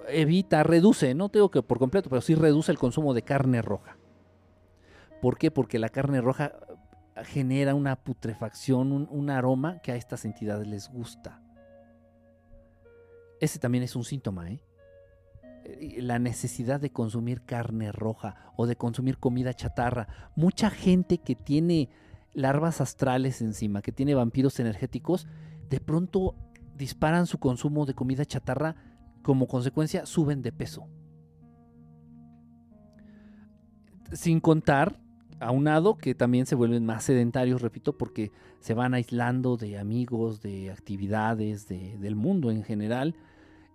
evita, 0.09 0.63
reduce, 0.63 1.13
no 1.13 1.29
tengo 1.29 1.51
que 1.51 1.61
por 1.61 1.79
completo, 1.79 2.09
pero 2.09 2.21
sí 2.21 2.35
reduce 2.35 2.71
el 2.71 2.79
consumo 2.79 3.13
de 3.13 3.21
carne 3.21 3.61
roja. 3.61 3.97
¿Por 5.21 5.37
qué? 5.37 5.51
Porque 5.51 5.77
la 5.77 5.89
carne 5.89 6.21
roja 6.21 6.53
genera 7.23 7.75
una 7.75 7.95
putrefacción, 7.95 8.91
un, 8.91 9.29
aroma 9.29 9.79
que 9.79 9.91
a 9.91 9.95
estas 9.95 10.25
entidades 10.25 10.67
les 10.67 10.89
gusta. 10.89 11.41
Ese 13.39 13.59
también 13.59 13.83
es 13.83 13.95
un 13.95 14.03
síntoma, 14.03 14.49
¿eh? 14.49 14.63
La 15.99 16.19
necesidad 16.19 16.79
de 16.79 16.91
consumir 16.91 17.41
carne 17.41 17.91
roja 17.91 18.35
o 18.55 18.65
de 18.65 18.75
consumir 18.75 19.17
comida 19.17 19.53
chatarra. 19.53 20.07
Mucha 20.35 20.69
gente 20.69 21.19
que 21.19 21.35
tiene 21.35 21.89
larvas 22.33 22.81
astrales 22.81 23.41
encima, 23.41 23.81
que 23.81 23.91
tiene 23.91 24.15
vampiros 24.15 24.59
energéticos, 24.59 25.27
de 25.69 25.79
pronto 25.79 26.35
disparan 26.77 27.27
su 27.27 27.37
consumo 27.37 27.85
de 27.85 27.93
comida 27.93 28.25
chatarra, 28.25 28.75
como 29.21 29.47
consecuencia 29.47 30.05
suben 30.05 30.41
de 30.41 30.51
peso. 30.51 30.87
Sin 34.11 34.39
contar 34.39 34.99
aunado 35.39 35.97
que 35.97 36.15
también 36.15 36.45
se 36.45 36.55
vuelven 36.55 36.85
más 36.85 37.03
sedentarios, 37.03 37.61
repito, 37.61 37.97
porque 37.97 38.31
se 38.59 38.73
van 38.73 38.93
aislando 38.93 39.57
de 39.57 39.77
amigos, 39.77 40.41
de 40.41 40.71
actividades, 40.71 41.67
del 41.67 42.15
mundo 42.15 42.51
en 42.51 42.63
general, 42.63 43.15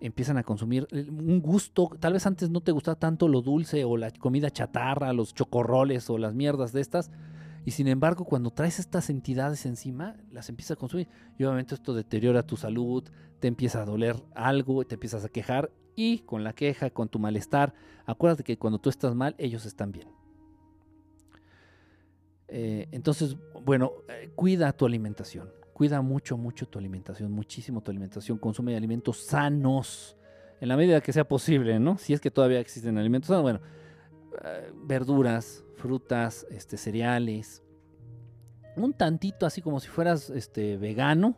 empiezan 0.01 0.36
a 0.36 0.42
consumir 0.42 0.86
un 0.92 1.40
gusto, 1.40 1.90
tal 1.99 2.12
vez 2.12 2.26
antes 2.26 2.51
no 2.51 2.61
te 2.61 2.72
gustaba 2.72 2.99
tanto 2.99 3.28
lo 3.28 3.40
dulce 3.40 3.84
o 3.84 3.97
la 3.97 4.11
comida 4.11 4.51
chatarra, 4.51 5.12
los 5.12 5.34
chocorroles 5.34 6.11
o 6.11 6.18
las 6.18 6.34
mierdas 6.34 6.72
de 6.72 6.80
estas, 6.80 7.11
y 7.64 7.70
sin 7.72 7.88
embargo 7.88 8.24
cuando 8.24 8.51
traes 8.51 8.78
estas 8.78 9.11
entidades 9.11 9.66
encima, 9.66 10.16
las 10.30 10.49
empiezas 10.49 10.76
a 10.76 10.80
consumir, 10.80 11.09
y 11.38 11.44
obviamente 11.44 11.74
esto 11.74 11.94
deteriora 11.94 12.47
tu 12.47 12.57
salud, 12.57 13.05
te 13.40 13.49
empieza 13.49 13.82
a 13.82 13.84
doler 13.84 14.16
algo, 14.34 14.84
te 14.84 14.94
empiezas 14.94 15.24
a 15.24 15.28
quejar, 15.28 15.70
y 15.97 16.18
con 16.20 16.44
la 16.44 16.53
queja, 16.53 16.90
con 16.90 17.09
tu 17.09 17.18
malestar, 17.18 17.72
acuérdate 18.05 18.44
que 18.44 18.59
cuando 18.59 18.78
tú 18.78 18.90
estás 18.90 19.14
mal, 19.14 19.34
ellos 19.38 19.64
están 19.64 19.92
bien. 19.92 20.09
Eh, 22.49 22.88
entonces, 22.92 23.36
bueno, 23.64 23.92
eh, 24.09 24.30
cuida 24.34 24.72
tu 24.72 24.86
alimentación. 24.86 25.51
Cuida 25.77 26.01
mucho, 26.01 26.39
mucho 26.39 26.66
tu 26.66 26.79
alimentación, 26.79 27.31
muchísimo 27.31 27.83
tu 27.83 27.91
alimentación. 27.91 28.39
Consume 28.39 28.74
alimentos 28.74 29.18
sanos, 29.18 30.16
en 30.59 30.68
la 30.68 30.77
medida 30.79 31.03
que 31.03 31.12
sea 31.12 31.29
posible, 31.29 31.79
¿no? 31.79 31.99
Si 31.99 32.14
es 32.14 32.20
que 32.22 32.31
todavía 32.31 32.61
existen 32.61 32.97
alimentos 32.97 33.29
sanos, 33.29 33.43
bueno, 33.43 33.61
eh, 34.43 34.72
verduras, 34.74 35.66
frutas, 35.77 36.47
este, 36.49 36.79
cereales. 36.79 37.62
Un 38.74 38.95
tantito 38.95 39.45
así 39.45 39.61
como 39.61 39.79
si 39.79 39.89
fueras 39.89 40.31
este, 40.31 40.79
vegano. 40.79 41.37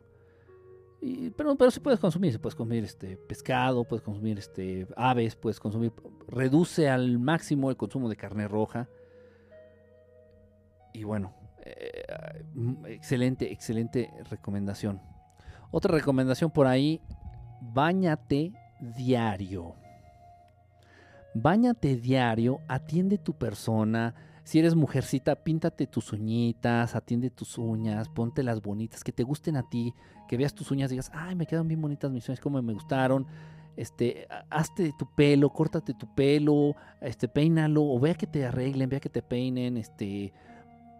pero, 1.36 1.56
pero 1.56 1.72
sí 1.72 1.80
puedes 1.80 1.98
consumir, 1.98 2.40
puedes 2.40 2.54
consumir 2.54 2.84
este 2.84 3.16
pescado, 3.16 3.82
puedes 3.82 4.04
consumir 4.04 4.38
este 4.38 4.86
aves, 4.96 5.34
puedes 5.34 5.58
consumir, 5.58 5.92
reduce 6.28 6.88
al 6.88 7.18
máximo 7.18 7.70
el 7.70 7.76
consumo 7.76 8.08
de 8.08 8.14
carne 8.14 8.46
roja, 8.46 8.88
y 10.94 11.02
bueno, 11.02 11.34
eh, 11.76 12.44
excelente, 12.88 13.52
excelente 13.52 14.10
recomendación. 14.30 15.00
Otra 15.70 15.92
recomendación 15.92 16.50
por 16.50 16.66
ahí, 16.66 17.00
bañate 17.60 18.52
diario. 18.96 19.74
Báñate 21.34 21.96
diario, 21.96 22.60
atiende 22.68 23.18
tu 23.18 23.34
persona. 23.34 24.14
Si 24.44 24.58
eres 24.58 24.74
mujercita, 24.74 25.36
píntate 25.36 25.86
tus 25.86 26.12
uñitas, 26.12 26.96
atiende 26.96 27.30
tus 27.30 27.58
uñas, 27.58 28.08
ponte 28.08 28.42
las 28.42 28.62
bonitas, 28.62 29.04
que 29.04 29.12
te 29.12 29.22
gusten 29.22 29.56
a 29.56 29.68
ti, 29.68 29.92
que 30.26 30.38
veas 30.38 30.54
tus 30.54 30.70
uñas 30.70 30.90
digas, 30.90 31.10
ay, 31.14 31.34
me 31.34 31.46
quedan 31.46 31.68
bien 31.68 31.82
bonitas 31.82 32.10
mis 32.10 32.26
uñas, 32.28 32.40
como 32.40 32.60
me 32.62 32.72
gustaron. 32.72 33.26
Este, 33.76 34.26
hazte 34.50 34.92
tu 34.98 35.06
pelo, 35.14 35.50
córtate 35.50 35.94
tu 35.94 36.12
pelo, 36.14 36.74
este, 37.00 37.28
peínalo, 37.28 37.84
o 37.84 38.00
vea 38.00 38.14
que 38.14 38.26
te 38.26 38.44
arreglen, 38.44 38.88
vea 38.88 38.98
que 38.98 39.10
te 39.10 39.22
peinen, 39.22 39.76
este, 39.76 40.32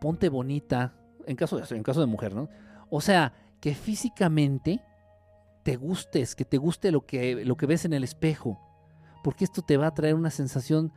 ponte 0.01 0.29
bonita, 0.29 0.95
en 1.27 1.37
caso 1.37 1.59
de, 1.59 1.77
en 1.77 1.83
caso 1.83 2.01
de 2.01 2.07
mujer, 2.07 2.35
¿no? 2.35 2.49
O 2.91 3.01
sea, 3.01 3.33
que 3.61 3.75
físicamente 3.75 4.83
te 5.63 5.77
gustes, 5.77 6.35
que 6.35 6.45
te 6.45 6.57
guste 6.57 6.91
lo 6.93 7.05
que, 7.05 7.45
lo 7.45 7.57
que 7.57 7.67
ves 7.67 7.85
en 7.85 7.93
el 7.93 8.05
espejo, 8.05 8.59
porque 9.23 9.45
esto 9.45 9.63
te 9.63 9.77
va 9.77 9.89
a 9.89 9.95
traer 9.95 10.15
una 10.15 10.31
sensación 10.31 10.93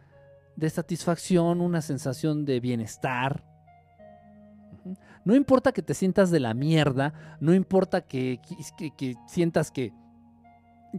de 0.55 0.69
satisfacción, 0.69 1.61
una 1.61 1.81
sensación 1.81 2.45
de 2.45 2.59
bienestar. 2.59 3.43
No 5.25 5.35
importa 5.35 5.71
que 5.71 5.81
te 5.81 5.93
sientas 5.93 6.31
de 6.31 6.39
la 6.39 6.53
mierda, 6.53 7.37
no 7.39 7.53
importa 7.53 8.01
que, 8.01 8.39
que, 8.97 9.15
sientas 9.27 9.71
que, 9.71 9.93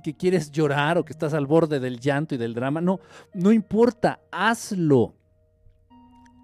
que 0.02 0.16
quieres 0.16 0.50
llorar 0.50 0.98
o 0.98 1.04
que 1.04 1.12
estás 1.12 1.34
al 1.34 1.46
borde 1.46 1.80
del 1.80 1.98
llanto 1.98 2.34
y 2.34 2.38
del 2.38 2.54
drama, 2.54 2.80
no, 2.80 3.00
no 3.34 3.52
importa, 3.52 4.20
hazlo 4.30 5.16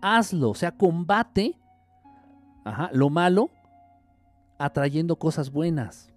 hazlo, 0.00 0.50
o 0.50 0.54
sea, 0.54 0.72
combate 0.72 1.56
lo 2.92 3.10
malo 3.10 3.50
atrayendo 4.58 5.16
cosas 5.16 5.50
buenas. 5.50 6.12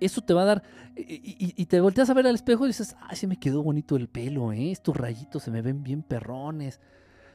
Eso 0.00 0.20
te 0.20 0.34
va 0.34 0.42
a 0.42 0.46
dar. 0.46 0.62
Y, 0.96 1.64
te 1.66 1.80
volteas 1.80 2.10
a 2.10 2.14
ver 2.14 2.26
al 2.26 2.34
espejo 2.34 2.64
y 2.64 2.68
dices, 2.68 2.96
ay, 3.00 3.16
se 3.16 3.26
me 3.26 3.38
quedó 3.38 3.62
bonito 3.62 3.96
el 3.96 4.08
pelo, 4.08 4.52
¿eh? 4.52 4.70
estos 4.70 4.96
rayitos 4.96 5.42
se 5.42 5.50
me 5.50 5.62
ven 5.62 5.82
bien 5.82 6.02
perrones. 6.02 6.80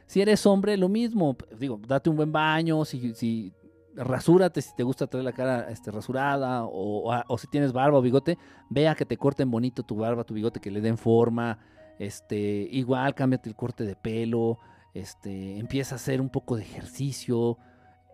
Si 0.06 0.22
eres 0.22 0.46
hombre, 0.46 0.78
lo 0.78 0.90
mismo. 0.90 1.36
Digo, 1.58 1.80
date 1.88 2.10
un 2.10 2.18
buen 2.18 2.32
baño, 2.32 2.84
si, 2.86 3.14
si 3.16 3.54
rasúrate 3.96 4.62
si 4.62 4.76
te 4.76 4.84
gusta 4.84 5.08
traer 5.08 5.26
la 5.26 5.34
cara 5.34 5.70
este, 5.70 5.92
rasurada, 5.92 6.64
o, 6.66 7.12
o, 7.28 7.38
si 7.38 7.48
tienes 7.48 7.74
barba 7.74 7.98
o 7.98 8.02
bigote, 8.02 8.38
vea 8.70 8.96
que 8.96 9.06
te 9.06 9.18
corten 9.18 9.50
bonito 9.50 9.84
tu 9.84 9.96
barba, 9.96 10.24
tu 10.24 10.34
bigote, 10.34 10.60
que 10.60 10.72
le 10.72 10.82
den 10.82 10.98
forma. 10.98 11.60
Este, 11.98 12.38
igual 12.72 13.14
cámbiate 13.14 13.50
el 13.50 13.56
corte 13.56 13.84
de 13.84 13.96
pelo 13.96 14.58
este, 14.94 15.58
empieza 15.58 15.96
a 15.96 15.98
hacer 15.98 16.22
un 16.22 16.30
poco 16.30 16.56
de 16.56 16.64
ejercicio, 16.64 17.58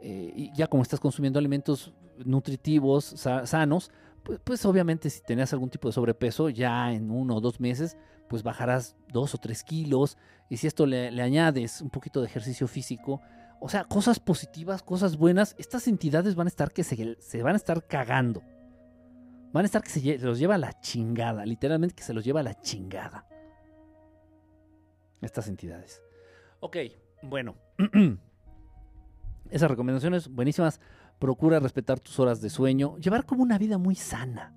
eh, 0.02 0.32
y 0.36 0.54
ya 0.54 0.68
como 0.68 0.84
estás 0.84 1.00
consumiendo 1.00 1.40
alimentos 1.40 1.94
nutritivos, 2.24 3.06
sanos, 3.46 3.92
pues, 4.44 4.66
obviamente 4.66 5.10
si 5.10 5.22
tenías 5.22 5.54
algún 5.54 5.70
tipo 5.70 5.88
de 5.88 5.94
sobrepeso, 5.94 6.50
ya 6.50 6.92
en 6.92 7.12
uno 7.12 7.36
o 7.36 7.42
dos 7.42 7.60
meses, 7.60 7.96
pues 8.28 8.42
bajarás 8.42 8.96
dos 9.08 9.36
o 9.36 9.38
tres 9.38 9.64
kilos, 9.64 10.18
y 10.50 10.58
si 10.58 10.68
esto 10.68 10.86
le, 10.86 11.10
añades 11.22 11.82
un 11.82 11.90
poquito 11.90 12.22
de 12.22 12.28
ejercicio 12.28 12.68
físico, 12.68 13.22
o 13.60 13.70
sea, 13.70 13.84
cosas 13.86 14.20
positivas, 14.20 14.84
cosas 14.84 15.18
buenas, 15.18 15.56
estas 15.58 15.88
entidades 15.88 16.36
van 16.36 16.48
a 16.48 16.50
estar 16.50 16.72
que 16.72 16.84
se, 16.84 17.18
se 17.20 17.44
van 17.44 17.54
a 17.54 17.58
estar 17.58 17.86
cagando. 17.86 18.42
Van 19.54 19.64
a 19.64 19.66
estar 19.66 19.82
que 19.82 19.90
se, 19.90 20.18
los 20.18 20.38
lleva 20.38 20.56
a 20.56 20.58
la 20.58 20.74
chingada, 20.82 21.46
literalmente 21.46 21.96
que 21.96 22.04
se 22.04 22.14
los 22.14 22.26
lleva 22.26 22.42
a 22.42 22.44
la 22.44 22.60
chingada. 22.60 23.26
Estas 25.22 25.48
entidades. 25.48 26.02
Ok, 26.60 26.78
bueno. 27.24 27.56
Esas 29.50 29.70
recomendaciones 29.70 30.28
buenísimas. 30.28 30.80
Procura 31.20 31.60
respetar 31.60 32.00
tus 32.00 32.20
horas 32.20 32.42
de 32.42 32.50
sueño. 32.50 32.98
Llevar 32.98 33.26
como 33.26 33.44
una 33.44 33.58
vida 33.58 33.78
muy 33.78 33.96
sana. 33.96 34.54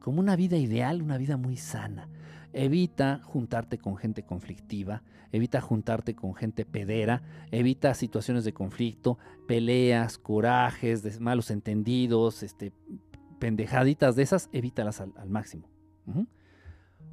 Como 0.00 0.20
una 0.20 0.36
vida 0.36 0.56
ideal, 0.56 1.02
una 1.02 1.18
vida 1.18 1.36
muy 1.36 1.56
sana. 1.56 2.08
Evita 2.52 3.20
juntarte 3.22 3.78
con 3.78 3.96
gente 3.96 4.24
conflictiva, 4.24 5.02
evita 5.30 5.60
juntarte 5.60 6.16
con 6.16 6.34
gente 6.34 6.64
pedera, 6.64 7.22
evita 7.52 7.94
situaciones 7.94 8.44
de 8.44 8.52
conflicto, 8.52 9.18
peleas, 9.46 10.18
corajes, 10.18 11.20
malos 11.20 11.50
entendidos, 11.50 12.42
este, 12.42 12.72
pendejaditas 13.38 14.16
de 14.16 14.22
esas, 14.22 14.48
evítalas 14.52 15.00
al, 15.00 15.30
máximo. 15.30 15.68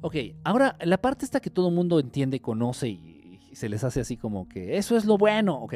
Ok, 0.00 0.14
ahora 0.44 0.76
la 0.80 0.98
parte 0.98 1.24
esta 1.24 1.40
que 1.40 1.50
todo 1.50 1.70
mundo 1.70 2.00
entiende, 2.00 2.40
conoce 2.40 2.88
y 2.88 3.17
se 3.58 3.68
les 3.68 3.82
hace 3.82 4.00
así 4.00 4.16
como 4.16 4.48
que 4.48 4.78
eso 4.78 4.96
es 4.96 5.04
lo 5.04 5.18
bueno, 5.18 5.56
ok. 5.56 5.74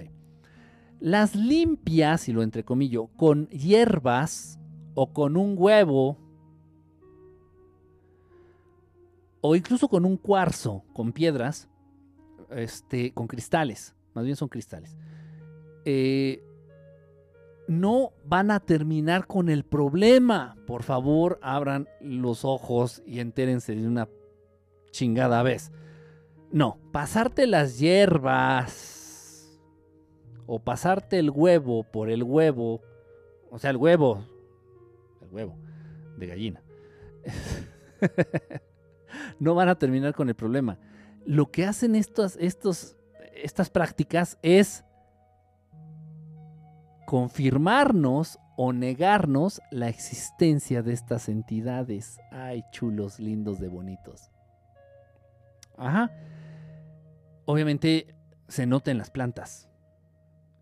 Las 1.01 1.35
limpias, 1.35 2.29
y 2.29 2.33
lo 2.33 2.45
entrecomillo, 2.45 3.09
con 3.17 3.49
hierbas 3.49 4.61
o 4.95 5.13
con 5.13 5.37
un 5.37 5.57
huevo 5.59 6.17
o 9.41 9.57
incluso 9.57 9.89
con 9.89 10.05
un 10.05 10.17
cuarzo, 10.17 10.85
con 10.93 11.13
piedras, 11.13 11.69
este, 12.51 13.13
con 13.13 13.27
cristales, 13.27 13.97
más 14.15 14.25
bien 14.25 14.37
son 14.37 14.49
cristales, 14.49 14.97
eh, 15.85 16.41
no 17.67 18.13
van 18.25 18.53
a 18.53 18.61
terminar 18.61 19.27
con 19.27 19.49
el 19.49 19.65
problema. 19.65 20.57
Por 20.69 20.85
favor, 20.85 21.41
abran 21.43 21.89
los 22.01 22.45
ojos 22.45 23.03
y 23.05 23.19
entérense 23.19 23.75
de 23.75 23.89
una 23.89 24.09
chingada 24.93 25.43
vez. 25.43 25.73
No, 26.53 26.77
pasarte 26.93 27.47
las 27.47 27.79
hierbas 27.79 29.59
o 30.47 30.59
pasarte 30.59 31.19
el 31.19 31.31
huevo 31.31 31.83
por 31.83 32.11
el 32.11 32.23
huevo, 32.23 32.83
o 33.51 33.59
sea, 33.59 33.71
el 33.71 33.79
huevo, 33.79 34.23
el 35.23 35.31
huevo 35.31 35.57
de 36.19 36.27
gallina, 36.27 36.63
no 39.41 39.55
van 39.55 39.71
a 39.71 39.77
terminar 39.77 40.15
con 40.15 40.29
el 40.29 40.35
problema. 40.35 40.79
Lo 41.25 41.51
que 41.51 41.65
hacen 41.65 41.95
estas 41.95 42.37
prácticas 43.73 44.37
es 44.43 44.85
confirmarnos 47.07 48.39
o 48.59 48.75
negarnos 48.75 49.63
la 49.71 49.89
existencia 49.89 50.83
de 50.83 50.93
estas 50.93 51.31
entidades. 51.31 52.21
Ay, 52.31 52.63
chulos, 52.73 53.19
lindos 53.19 53.59
de 53.59 53.69
bonitos. 53.69 54.31
Ajá. 55.79 56.11
Obviamente 57.45 58.15
se 58.49 58.67
nota 58.67 58.91
en 58.91 58.99
las 58.99 59.11
plantas, 59.11 59.69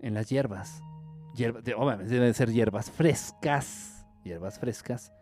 en 0.00 0.14
las 0.14 0.28
hierbas. 0.28 0.80
obviamente 1.76 2.14
deben 2.14 2.34
ser 2.34 2.50
hierbas 2.50 2.90
frescas, 2.90 4.06
hierbas 4.24 4.58
frescas, 4.58 5.12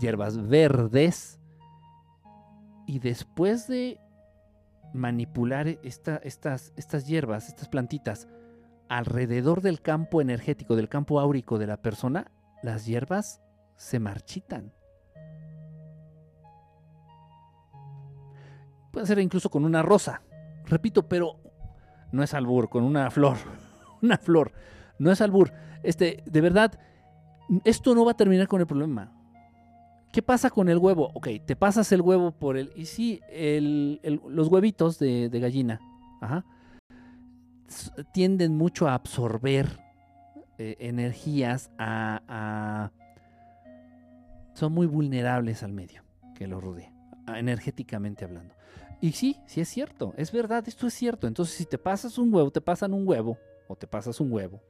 hierbas 0.00 0.48
verdes. 0.48 1.38
Y 2.86 2.98
después 2.98 3.68
de 3.68 4.00
manipular 4.92 5.68
estas, 5.82 6.72
estas 6.76 7.06
hierbas, 7.06 7.48
estas 7.48 7.68
plantitas, 7.68 8.28
alrededor 8.88 9.62
del 9.62 9.80
campo 9.80 10.20
energético, 10.20 10.76
del 10.76 10.88
campo 10.88 11.20
áurico 11.20 11.58
de 11.58 11.66
la 11.66 11.80
persona, 11.80 12.30
las 12.62 12.86
hierbas 12.86 13.40
se 13.76 13.98
marchitan. 13.98 14.72
Puede 18.92 19.06
ser 19.06 19.18
incluso 19.18 19.50
con 19.50 19.64
una 19.64 19.82
rosa. 19.82 20.22
Repito, 20.66 21.08
pero 21.08 21.40
no 22.12 22.22
es 22.22 22.34
albur, 22.34 22.68
con 22.68 22.84
una 22.84 23.10
flor. 23.10 23.36
Una 24.02 24.18
flor. 24.18 24.52
No 24.98 25.12
es 25.12 25.20
albur. 25.20 25.52
Este, 25.84 26.24
de 26.26 26.40
verdad, 26.40 26.78
esto 27.64 27.94
no 27.94 28.04
va 28.04 28.12
a 28.12 28.16
terminar 28.16 28.48
con 28.48 28.60
el 28.60 28.66
problema. 28.66 29.12
¿Qué 30.12 30.22
pasa 30.22 30.50
con 30.50 30.68
el 30.68 30.78
huevo? 30.78 31.10
Ok, 31.14 31.28
te 31.46 31.56
pasas 31.56 31.90
el 31.92 32.02
huevo 32.02 32.32
por 32.32 32.56
el. 32.58 32.70
Y 32.76 32.84
sí, 32.84 33.20
los 34.28 34.48
huevitos 34.48 34.98
de, 34.98 35.28
gallina. 35.32 35.80
Tienden 38.12 38.56
mucho 38.56 38.88
a 38.88 38.94
absorber 38.94 39.80
eh, 40.58 40.76
energías, 40.80 41.70
a, 41.78 42.90
son 44.52 44.72
muy 44.74 44.86
vulnerables 44.86 45.62
al 45.62 45.72
medio 45.72 46.02
que 46.34 46.46
los 46.46 46.62
rodea, 46.62 46.92
energéticamente 47.28 48.26
hablando. 48.26 48.54
Y 49.02 49.12
sí, 49.12 49.36
sí 49.46 49.60
es 49.60 49.68
cierto, 49.68 50.14
es 50.16 50.30
verdad, 50.30 50.62
esto 50.68 50.86
es 50.86 50.94
cierto. 50.94 51.26
Entonces, 51.26 51.56
si 51.56 51.66
te 51.66 51.76
pasas 51.76 52.18
un 52.18 52.32
huevo, 52.32 52.52
te 52.52 52.60
pasan 52.60 52.94
un 52.94 53.06
huevo, 53.06 53.36
o 53.66 53.74
te 53.74 53.88
pasas 53.88 54.20
un 54.20 54.32
huevo 54.32 54.62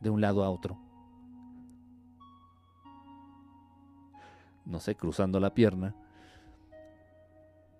de 0.00 0.10
un 0.10 0.20
lado 0.20 0.42
a 0.42 0.50
otro. 0.50 0.76
No 4.64 4.80
sé, 4.80 4.96
cruzando 4.96 5.38
la 5.38 5.54
pierna. 5.54 5.94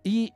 Y 0.04 0.32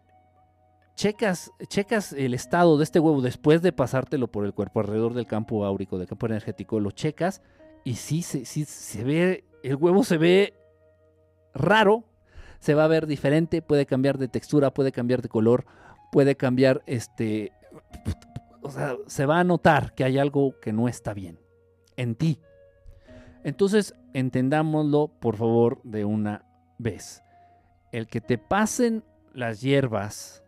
checas, 0.97 1.53
checas 1.69 2.13
el 2.13 2.35
estado 2.35 2.79
de 2.79 2.83
este 2.83 2.99
huevo 2.99 3.23
después 3.23 3.63
de 3.63 3.71
pasártelo 3.71 4.27
por 4.27 4.45
el 4.45 4.55
cuerpo 4.55 4.81
alrededor 4.81 5.15
del 5.15 5.27
campo 5.27 5.65
áurico, 5.65 5.99
del 5.99 6.09
campo 6.09 6.27
energético, 6.27 6.81
lo 6.81 6.91
checas 6.91 7.43
y 7.85 7.95
sí, 7.95 8.23
sí, 8.23 8.45
sí 8.45 8.65
se 8.65 9.05
ve, 9.05 9.45
el 9.63 9.77
huevo 9.77 10.03
se 10.03 10.19
ve 10.19 10.59
raro, 11.55 12.03
se 12.59 12.75
va 12.75 12.85
a 12.85 12.89
ver 12.89 13.07
diferente, 13.07 13.63
puede 13.63 13.87
cambiar 13.87 14.19
de 14.19 14.29
textura, 14.29 14.73
puede 14.73 14.93
cambiar 14.93 15.23
de 15.23 15.29
color, 15.29 15.65
puede 16.11 16.37
cambiar 16.37 16.83
este, 16.87 17.53
o 18.63 18.71
sea, 18.71 18.97
se 19.07 19.27
va 19.27 19.41
a 19.41 19.45
notar 19.45 19.95
que 19.95 20.05
hay 20.05 20.19
algo 20.19 20.59
que 20.61 20.73
no 20.73 20.89
está 20.89 21.15
bien 21.15 21.39
en 21.97 22.15
ti. 22.15 22.41
Entonces, 23.45 23.95
entendámoslo 24.13 25.09
por 25.21 25.37
favor 25.37 25.81
de 25.85 26.05
una 26.05 26.45
vez. 26.79 27.23
El 27.93 28.07
que 28.07 28.21
te 28.21 28.37
pasen 28.39 29.05
las 29.33 29.61
hierbas 29.61 30.43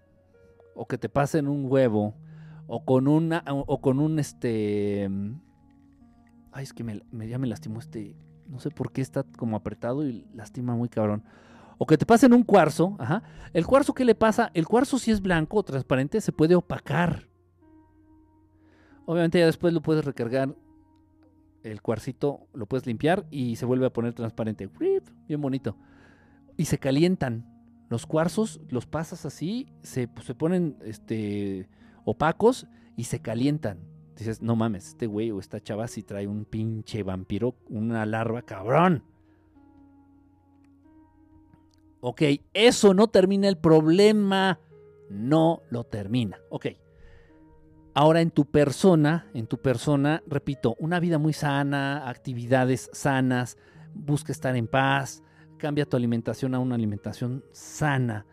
o 0.75 0.87
que 0.87 0.99
te 0.99 1.09
pasen 1.09 1.49
un 1.49 1.71
huevo, 1.71 2.15
o 2.67 2.85
con 2.85 3.09
una, 3.09 3.45
o 3.47 3.81
con 3.81 3.99
un 3.99 4.19
este... 4.19 5.11
Ay, 6.53 6.65
es 6.65 6.73
que 6.73 6.85
me, 6.85 7.03
ya 7.29 7.39
me 7.39 7.47
lastimó 7.47 7.81
este... 7.81 8.17
No 8.47 8.61
sé 8.61 8.71
por 8.71 8.91
qué 8.91 9.01
está 9.01 9.25
como 9.37 9.57
apretado 9.57 10.07
y 10.07 10.27
lastima 10.33 10.75
muy 10.75 10.89
cabrón. 10.89 11.25
O 11.83 11.87
que 11.87 11.97
te 11.97 12.05
pasen 12.05 12.35
un 12.35 12.43
cuarzo, 12.43 12.95
ajá. 12.99 13.23
El 13.55 13.65
cuarzo, 13.67 13.95
¿qué 13.95 14.05
le 14.05 14.15
pasa? 14.15 14.51
El 14.53 14.69
cuarzo 14.69 14.99
si 14.99 15.13
es 15.13 15.23
blanco 15.23 15.57
o 15.57 15.63
transparente 15.63 16.21
se 16.21 16.31
puede 16.31 16.55
opacar. 16.55 17.27
Obviamente 19.07 19.39
ya 19.39 19.47
después 19.47 19.73
lo 19.73 19.81
puedes 19.81 20.05
recargar 20.05 20.55
el 21.63 21.81
cuarcito, 21.81 22.47
lo 22.53 22.67
puedes 22.67 22.87
limpiar 22.87 23.27
y 23.31 23.57
se 23.57 23.65
vuelve 23.65 23.87
a 23.87 23.95
poner 23.95 24.13
transparente. 24.13 24.69
Bien 25.27 25.41
bonito. 25.41 25.75
Y 26.59 26.67
se 26.67 26.77
calientan. 26.77 27.47
Los 27.89 28.05
cuarzos 28.05 28.61
los 28.69 28.85
pasas 28.85 29.25
así, 29.25 29.73
se, 29.83 30.07
pues, 30.07 30.27
se 30.27 30.35
ponen 30.35 30.77
este, 30.85 31.71
opacos 32.05 32.67
y 32.95 33.05
se 33.05 33.23
calientan. 33.23 33.79
Dices, 34.17 34.43
no 34.43 34.55
mames, 34.55 34.89
este 34.89 35.07
güey 35.07 35.31
o 35.31 35.41
esta 35.41 35.61
chava 35.61 35.89
si 35.89 36.03
trae 36.03 36.27
un 36.27 36.45
pinche 36.45 37.03
vampiro, 37.03 37.57
una 37.71 38.05
larva, 38.05 38.43
cabrón. 38.43 39.03
Ok, 42.01 42.23
eso 42.55 42.95
no 42.95 43.09
termina 43.09 43.49
el 43.49 43.59
problema. 43.59 44.59
No 45.11 45.63
lo 45.71 45.85
termina. 45.85 46.39
Ok. 46.51 46.67
Ahora 47.95 48.21
en 48.21 48.31
tu 48.31 48.45
persona, 48.45 49.29
en 49.35 49.47
tu 49.47 49.59
persona, 49.59 50.23
repito, 50.27 50.77
una 50.79 51.01
vida 51.01 51.19
muy 51.19 51.33
sana, 51.33 52.09
actividades 52.09 52.89
sanas, 52.93 53.59
busca 53.93 54.31
estar 54.31 54.55
en 54.55 54.69
paz, 54.69 55.25
cambia 55.59 55.87
tu 55.87 55.97
alimentación 55.97 56.55
a 56.55 56.61
una 56.61 56.77
alimentación 56.77 57.45
sana. 57.53 58.27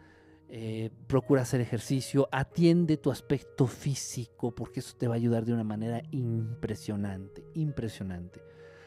Eh, 0.50 0.92
procura 1.08 1.42
hacer 1.42 1.60
ejercicio, 1.60 2.30
atiende 2.32 2.96
tu 2.96 3.12
aspecto 3.12 3.68
físico, 3.68 4.54
porque 4.54 4.80
eso 4.80 4.96
te 4.96 5.08
va 5.08 5.16
a 5.16 5.18
ayudar 5.18 5.44
de 5.44 5.54
una 5.54 5.64
manera 5.64 6.02
impresionante, 6.12 7.44
impresionante. 7.56 8.42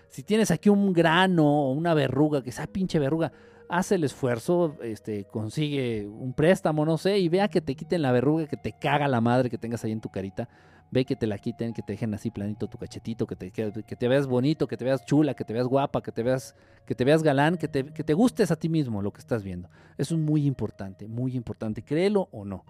Si 0.09 0.23
tienes 0.23 0.51
aquí 0.51 0.70
un 0.70 0.93
grano 0.93 1.44
o 1.47 1.73
una 1.73 1.93
verruga, 1.94 2.43
que 2.43 2.52
sea 2.52 2.66
pinche 2.66 2.98
verruga, 2.98 3.32
haz 3.70 3.92
el 3.92 4.05
esfuerzo, 4.05 4.76
este, 4.82 5.24
consigue 5.24 6.06
un 6.06 6.34
préstamo, 6.34 6.84
no 6.84 6.98
sé, 6.98 7.18
y 7.18 7.28
vea 7.28 7.48
que 7.48 7.60
te 7.60 7.74
quiten 7.74 8.02
la 8.02 8.12
verruga, 8.12 8.47
que 8.47 8.56
te 8.56 8.72
caga 8.72 9.09
la 9.09 9.20
madre 9.20 9.48
que 9.48 9.59
tengas 9.59 9.84
ahí 9.84 9.92
en 9.92 10.01
tu 10.01 10.10
carita 10.10 10.48
ve 10.90 11.05
que 11.05 11.16
te 11.16 11.26
la 11.26 11.38
quiten, 11.38 11.72
que 11.72 11.82
te 11.82 11.92
dejen 11.92 12.12
así 12.14 12.30
planito 12.30 12.68
tu 12.68 12.78
cachetito, 12.78 13.26
que 13.26 13.36
te, 13.36 13.51
que, 13.51 13.70
te 13.70 14.09
veas 14.09 14.26
bonito, 14.26 14.66
que 14.66 14.76
te 14.76 14.84
veas 14.84 15.05
chula, 15.05 15.34
que 15.34 15.44
te 15.44 15.52
veas 15.52 15.66
guapa, 15.66 16.02
que 16.02 16.12
te 16.12 16.22
veas, 16.22 16.56
que 16.84 16.94
te 16.94 17.05
veas 17.05 17.22
galán, 17.22 17.56
que 17.56 17.68
te, 17.68 17.84
que 17.84 18.02
te 18.02 18.14
gustes 18.14 18.51
a 18.51 18.56
ti 18.56 18.68
mismo 18.68 19.01
lo 19.01 19.12
que 19.12 19.20
estás 19.20 19.42
viendo. 19.42 19.68
Eso 19.97 20.14
es 20.14 20.20
muy 20.20 20.47
importante, 20.47 21.06
muy 21.06 21.36
importante, 21.36 21.82
créelo 21.82 22.28
o 22.32 22.44
no. 22.44 22.64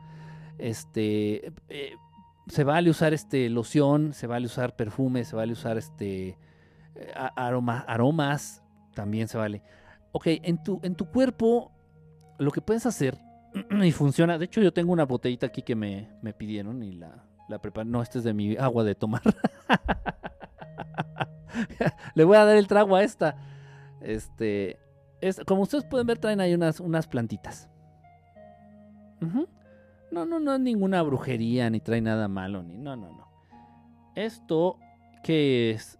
Este, 0.59 1.53
eh, 1.69 1.95
se 2.49 2.65
vale 2.65 2.91
usar 2.91 3.15
este 3.15 3.49
loción, 3.49 4.13
se 4.13 4.27
vale 4.27 4.47
usar 4.47 4.77
perfume, 4.77 5.25
se 5.25 5.37
vale 5.37 5.53
usar 5.53 5.79
este 5.79 6.37
eh, 6.95 7.13
aroma, 7.15 7.85
aromas, 7.89 8.63
también 8.95 9.29
se 9.29 9.39
vale. 9.39 9.63
Ok, 10.13 10.27
en 10.27 10.63
tu, 10.63 10.81
en 10.83 10.95
tu 10.95 11.07
cuerpo 11.07 11.73
lo 12.39 12.51
que 12.51 12.61
puedes 12.61 12.87
hacer 12.87 13.19
y 13.83 13.93
funciona, 13.93 14.39
de 14.39 14.47
hecho 14.47 14.61
yo 14.61 14.73
tengo 14.73 14.93
una 14.93 15.05
botellita 15.05 15.47
aquí 15.47 15.63
que 15.63 15.77
me, 15.77 16.09
me 16.23 16.33
pidieron 16.33 16.83
y 16.83 16.93
la, 16.93 17.25
la 17.49 17.61
No, 17.85 18.03
este 18.03 18.19
es 18.19 18.25
de 18.25 18.33
mi 18.33 18.57
agua 18.57 18.85
de 18.85 18.95
tomar. 18.95 19.23
Le 22.15 22.25
voy 22.25 22.37
a 22.37 22.45
dar 22.45 22.57
el 22.57 22.67
trago 22.67 22.97
a 22.97 23.03
esta. 23.03 23.37
Este. 24.01 24.79
Es, 25.21 25.41
como 25.47 25.63
ustedes 25.63 25.85
pueden 25.85 26.07
ver, 26.07 26.19
traen 26.19 26.41
ahí 26.41 26.55
unas, 26.55 26.81
unas 26.81 27.07
plantitas. 27.07 27.69
No, 30.11 30.25
no, 30.25 30.41
no 30.41 30.55
es 30.55 30.61
ninguna 30.61 31.03
brujería, 31.03 31.69
ni 31.69 31.81
trae 31.81 32.01
nada 32.01 32.27
malo, 32.29 32.63
ni. 32.63 32.79
No, 32.79 32.97
no, 32.97 33.11
no. 33.11 33.29
Esto, 34.15 34.79
¿qué 35.23 35.71
es? 35.71 35.99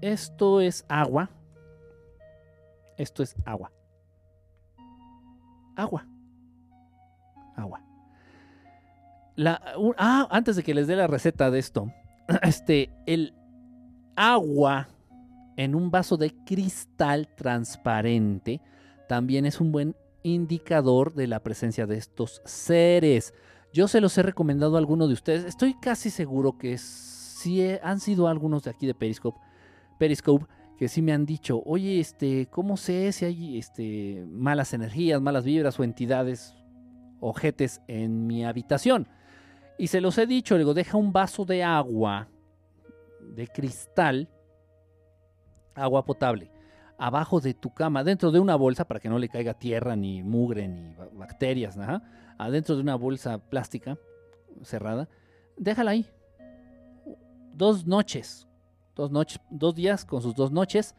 Esto 0.00 0.60
es 0.60 0.84
agua. 0.88 1.30
Esto 2.96 3.22
es 3.22 3.34
agua. 3.44 3.72
Agua. 5.76 6.06
Agua 7.56 7.92
ah, 9.98 10.28
antes 10.30 10.56
de 10.56 10.62
que 10.62 10.74
les 10.74 10.86
dé 10.86 10.96
la 10.96 11.06
receta 11.06 11.50
de 11.50 11.58
esto, 11.58 11.92
este, 12.42 12.90
el 13.06 13.34
agua 14.16 14.88
en 15.56 15.74
un 15.74 15.90
vaso 15.90 16.16
de 16.16 16.34
cristal 16.44 17.28
transparente 17.34 18.60
también 19.08 19.46
es 19.46 19.60
un 19.60 19.72
buen 19.72 19.96
indicador 20.22 21.14
de 21.14 21.26
la 21.26 21.40
presencia 21.40 21.86
de 21.86 21.98
estos 21.98 22.40
seres. 22.44 23.34
Yo 23.72 23.88
se 23.88 24.00
los 24.00 24.16
he 24.16 24.22
recomendado 24.22 24.76
a 24.76 24.78
algunos 24.78 25.08
de 25.08 25.14
ustedes. 25.14 25.44
Estoy 25.44 25.74
casi 25.74 26.10
seguro 26.10 26.56
que 26.58 26.78
sí 26.78 27.62
han 27.82 28.00
sido 28.00 28.28
algunos 28.28 28.62
de 28.64 28.70
aquí 28.70 28.86
de 28.86 28.94
Periscope, 28.94 29.38
Periscope 29.98 30.46
que 30.82 30.88
sí 30.88 31.00
me 31.00 31.12
han 31.12 31.24
dicho, 31.24 31.62
oye, 31.64 32.00
este, 32.00 32.48
¿cómo 32.50 32.76
sé 32.76 33.12
si 33.12 33.24
hay 33.24 33.56
este, 33.56 34.26
malas 34.28 34.74
energías, 34.74 35.22
malas 35.22 35.44
vibras 35.44 35.78
o 35.78 35.84
entidades, 35.84 36.56
ojetes 37.20 37.80
en 37.86 38.26
mi 38.26 38.44
habitación? 38.44 39.06
Y 39.78 39.86
se 39.86 40.00
los 40.00 40.18
he 40.18 40.26
dicho, 40.26 40.56
le 40.56 40.62
digo, 40.62 40.74
deja 40.74 40.96
un 40.96 41.12
vaso 41.12 41.44
de 41.44 41.62
agua, 41.62 42.26
de 43.20 43.46
cristal, 43.46 44.28
agua 45.76 46.04
potable, 46.04 46.50
abajo 46.98 47.40
de 47.40 47.54
tu 47.54 47.72
cama, 47.72 48.02
dentro 48.02 48.32
de 48.32 48.40
una 48.40 48.56
bolsa 48.56 48.84
para 48.84 48.98
que 48.98 49.08
no 49.08 49.20
le 49.20 49.28
caiga 49.28 49.54
tierra, 49.54 49.94
ni 49.94 50.24
mugre, 50.24 50.66
ni 50.66 50.96
bacterias, 51.12 51.76
nada, 51.76 52.34
adentro 52.38 52.74
de 52.74 52.82
una 52.82 52.96
bolsa 52.96 53.38
plástica 53.38 53.98
cerrada, 54.64 55.08
déjala 55.56 55.92
ahí. 55.92 56.06
Dos 57.54 57.86
noches, 57.86 58.48
dos 58.94 59.10
noches, 59.10 59.40
dos 59.50 59.74
días 59.74 60.04
con 60.04 60.22
sus 60.22 60.34
dos 60.34 60.50
noches. 60.52 60.94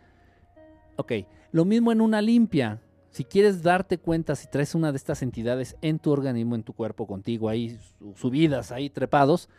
Ok, 0.95 1.13
lo 1.51 1.65
mismo 1.65 1.91
en 1.91 2.01
una 2.01 2.21
limpia. 2.21 2.81
Si 3.09 3.23
quieres 3.23 3.61
darte 3.61 3.99
cuenta 3.99 4.35
si 4.35 4.47
traes 4.47 4.73
una 4.73 4.91
de 4.91 4.97
estas 4.97 5.21
entidades 5.21 5.75
en 5.81 5.99
tu 5.99 6.11
organismo, 6.11 6.55
en 6.55 6.63
tu 6.63 6.73
cuerpo, 6.73 7.05
contigo, 7.05 7.47
ahí 7.47 7.77
subidas, 8.15 8.71
ahí 8.71 8.89
trepados, 8.89 9.49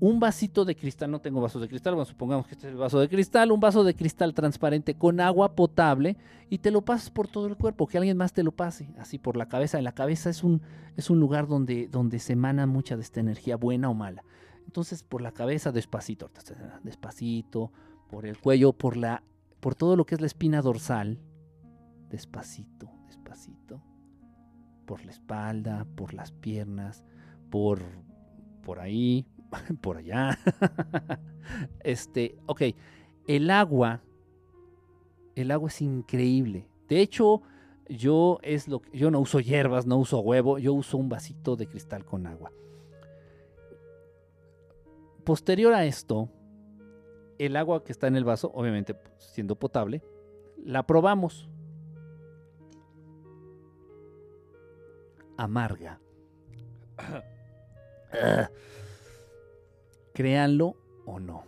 un 0.00 0.20
vasito 0.20 0.64
de 0.64 0.76
cristal, 0.76 1.10
no 1.10 1.20
tengo 1.20 1.40
vasos 1.40 1.62
de 1.62 1.68
cristal, 1.68 1.94
bueno, 1.94 2.04
supongamos 2.04 2.46
que 2.46 2.54
este 2.54 2.66
es 2.66 2.72
el 2.72 2.78
vaso 2.78 3.00
de 3.00 3.08
cristal, 3.08 3.52
un 3.52 3.60
vaso 3.60 3.84
de 3.84 3.94
cristal 3.94 4.34
transparente 4.34 4.94
con 4.94 5.20
agua 5.20 5.54
potable 5.54 6.16
y 6.50 6.58
te 6.58 6.70
lo 6.70 6.82
pasas 6.82 7.10
por 7.10 7.28
todo 7.28 7.46
el 7.46 7.56
cuerpo, 7.56 7.86
que 7.86 7.98
alguien 7.98 8.16
más 8.16 8.32
te 8.32 8.42
lo 8.42 8.52
pase, 8.52 8.88
así 8.98 9.18
por 9.18 9.36
la 9.36 9.48
cabeza. 9.48 9.78
En 9.78 9.84
la 9.84 9.92
cabeza 9.92 10.30
es 10.30 10.44
un, 10.44 10.62
es 10.96 11.10
un 11.10 11.20
lugar 11.20 11.46
donde, 11.46 11.88
donde 11.88 12.18
se 12.18 12.34
emana 12.34 12.66
mucha 12.66 12.96
de 12.96 13.02
esta 13.02 13.20
energía, 13.20 13.56
buena 13.56 13.88
o 13.88 13.94
mala. 13.94 14.24
Entonces, 14.64 15.02
por 15.02 15.20
la 15.20 15.32
cabeza, 15.32 15.72
despacito, 15.72 16.30
despacito, 16.82 17.70
por 18.08 18.26
el 18.26 18.38
cuello, 18.38 18.72
por, 18.72 18.96
la, 18.96 19.22
por 19.60 19.74
todo 19.74 19.96
lo 19.96 20.04
que 20.04 20.14
es 20.14 20.20
la 20.20 20.26
espina 20.26 20.62
dorsal, 20.62 21.20
despacito, 22.10 22.90
despacito, 23.06 23.82
por 24.86 25.04
la 25.04 25.10
espalda, 25.10 25.86
por 25.94 26.14
las 26.14 26.32
piernas, 26.32 27.04
por, 27.50 27.80
por 28.62 28.80
ahí, 28.80 29.26
por 29.80 29.98
allá. 29.98 30.38
este, 31.80 32.36
ok, 32.46 32.62
el 33.26 33.50
agua, 33.50 34.02
el 35.34 35.50
agua 35.50 35.68
es 35.68 35.80
increíble. 35.82 36.68
De 36.88 37.00
hecho, 37.00 37.42
yo 37.88 38.38
es 38.42 38.68
lo 38.68 38.82
yo 38.92 39.10
no 39.10 39.20
uso 39.20 39.40
hierbas, 39.40 39.86
no 39.86 39.98
uso 39.98 40.20
huevo, 40.20 40.58
yo 40.58 40.72
uso 40.72 40.98
un 40.98 41.08
vasito 41.08 41.56
de 41.56 41.66
cristal 41.66 42.04
con 42.04 42.26
agua. 42.26 42.50
Posterior 45.24 45.72
a 45.74 45.84
esto, 45.84 46.28
el 47.38 47.56
agua 47.56 47.84
que 47.84 47.92
está 47.92 48.06
en 48.06 48.16
el 48.16 48.24
vaso, 48.24 48.50
obviamente 48.54 48.94
pues, 48.94 49.12
siendo 49.18 49.56
potable, 49.56 50.02
la 50.62 50.86
probamos. 50.86 51.48
Amarga. 55.36 56.00
créanlo 60.14 60.76
o 61.04 61.20
no. 61.20 61.42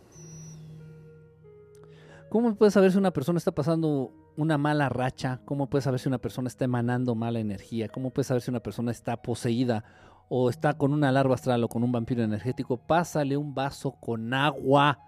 ¿Cómo 2.28 2.54
puedes 2.56 2.74
saber 2.74 2.92
si 2.92 2.98
una 2.98 3.12
persona 3.12 3.38
está 3.38 3.52
pasando 3.52 4.12
una 4.36 4.58
mala 4.58 4.88
racha? 4.88 5.40
¿Cómo 5.46 5.70
puedes 5.70 5.84
saber 5.84 6.00
si 6.00 6.08
una 6.08 6.18
persona 6.18 6.48
está 6.48 6.64
emanando 6.66 7.14
mala 7.14 7.38
energía? 7.38 7.88
¿Cómo 7.88 8.10
puedes 8.10 8.26
saber 8.26 8.42
si 8.42 8.50
una 8.50 8.60
persona 8.60 8.90
está 8.90 9.22
poseída 9.22 9.84
o 10.28 10.50
está 10.50 10.74
con 10.74 10.92
una 10.92 11.12
larva 11.12 11.34
astral 11.34 11.62
o 11.64 11.68
con 11.68 11.82
un 11.82 11.92
vampiro 11.92 12.22
energético? 12.22 12.76
Pásale 12.76 13.36
un 13.36 13.54
vaso 13.54 13.92
con 13.92 14.32
agua, 14.34 14.98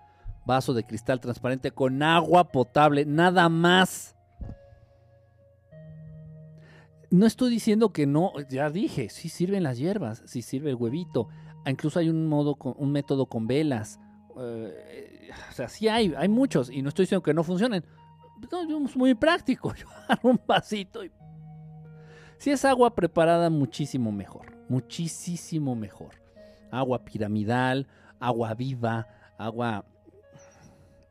vaso 0.46 0.74
de 0.74 0.84
cristal 0.84 1.20
transparente 1.20 1.70
con 1.70 2.02
agua 2.02 2.44
potable, 2.44 3.04
nada 3.04 3.48
más. 3.48 4.14
No 7.10 7.26
estoy 7.26 7.50
diciendo 7.50 7.92
que 7.92 8.06
no, 8.06 8.32
ya 8.50 8.68
dije, 8.68 9.08
sí 9.08 9.28
sirven 9.28 9.62
las 9.62 9.78
hierbas, 9.78 10.22
sí 10.26 10.42
sirve 10.42 10.70
el 10.70 10.76
huevito, 10.76 11.28
Ah, 11.64 11.70
incluso 11.70 11.98
hay 11.98 12.08
un, 12.08 12.26
modo 12.26 12.56
un 12.78 12.92
método 12.92 13.26
con 13.26 13.46
velas. 13.46 14.00
Eh, 14.38 15.30
o 15.50 15.52
sea, 15.52 15.68
sí 15.68 15.86
hay, 15.86 16.14
hay 16.16 16.28
muchos 16.28 16.70
y 16.70 16.80
no 16.80 16.88
estoy 16.88 17.02
diciendo 17.04 17.22
que 17.22 17.34
no 17.34 17.42
funcionen. 17.42 17.84
No, 18.50 18.86
es 18.86 18.96
muy 18.96 19.14
práctico. 19.14 19.74
Yo 19.76 19.86
un 20.22 20.40
vasito 20.46 21.04
y... 21.04 21.12
Si 22.38 22.50
es 22.50 22.64
agua 22.64 22.94
preparada, 22.94 23.50
muchísimo 23.50 24.12
mejor. 24.12 24.57
Muchísimo 24.68 25.74
mejor. 25.74 26.16
Agua 26.70 27.04
piramidal, 27.04 27.86
agua 28.20 28.54
viva, 28.54 29.06
agua... 29.38 29.84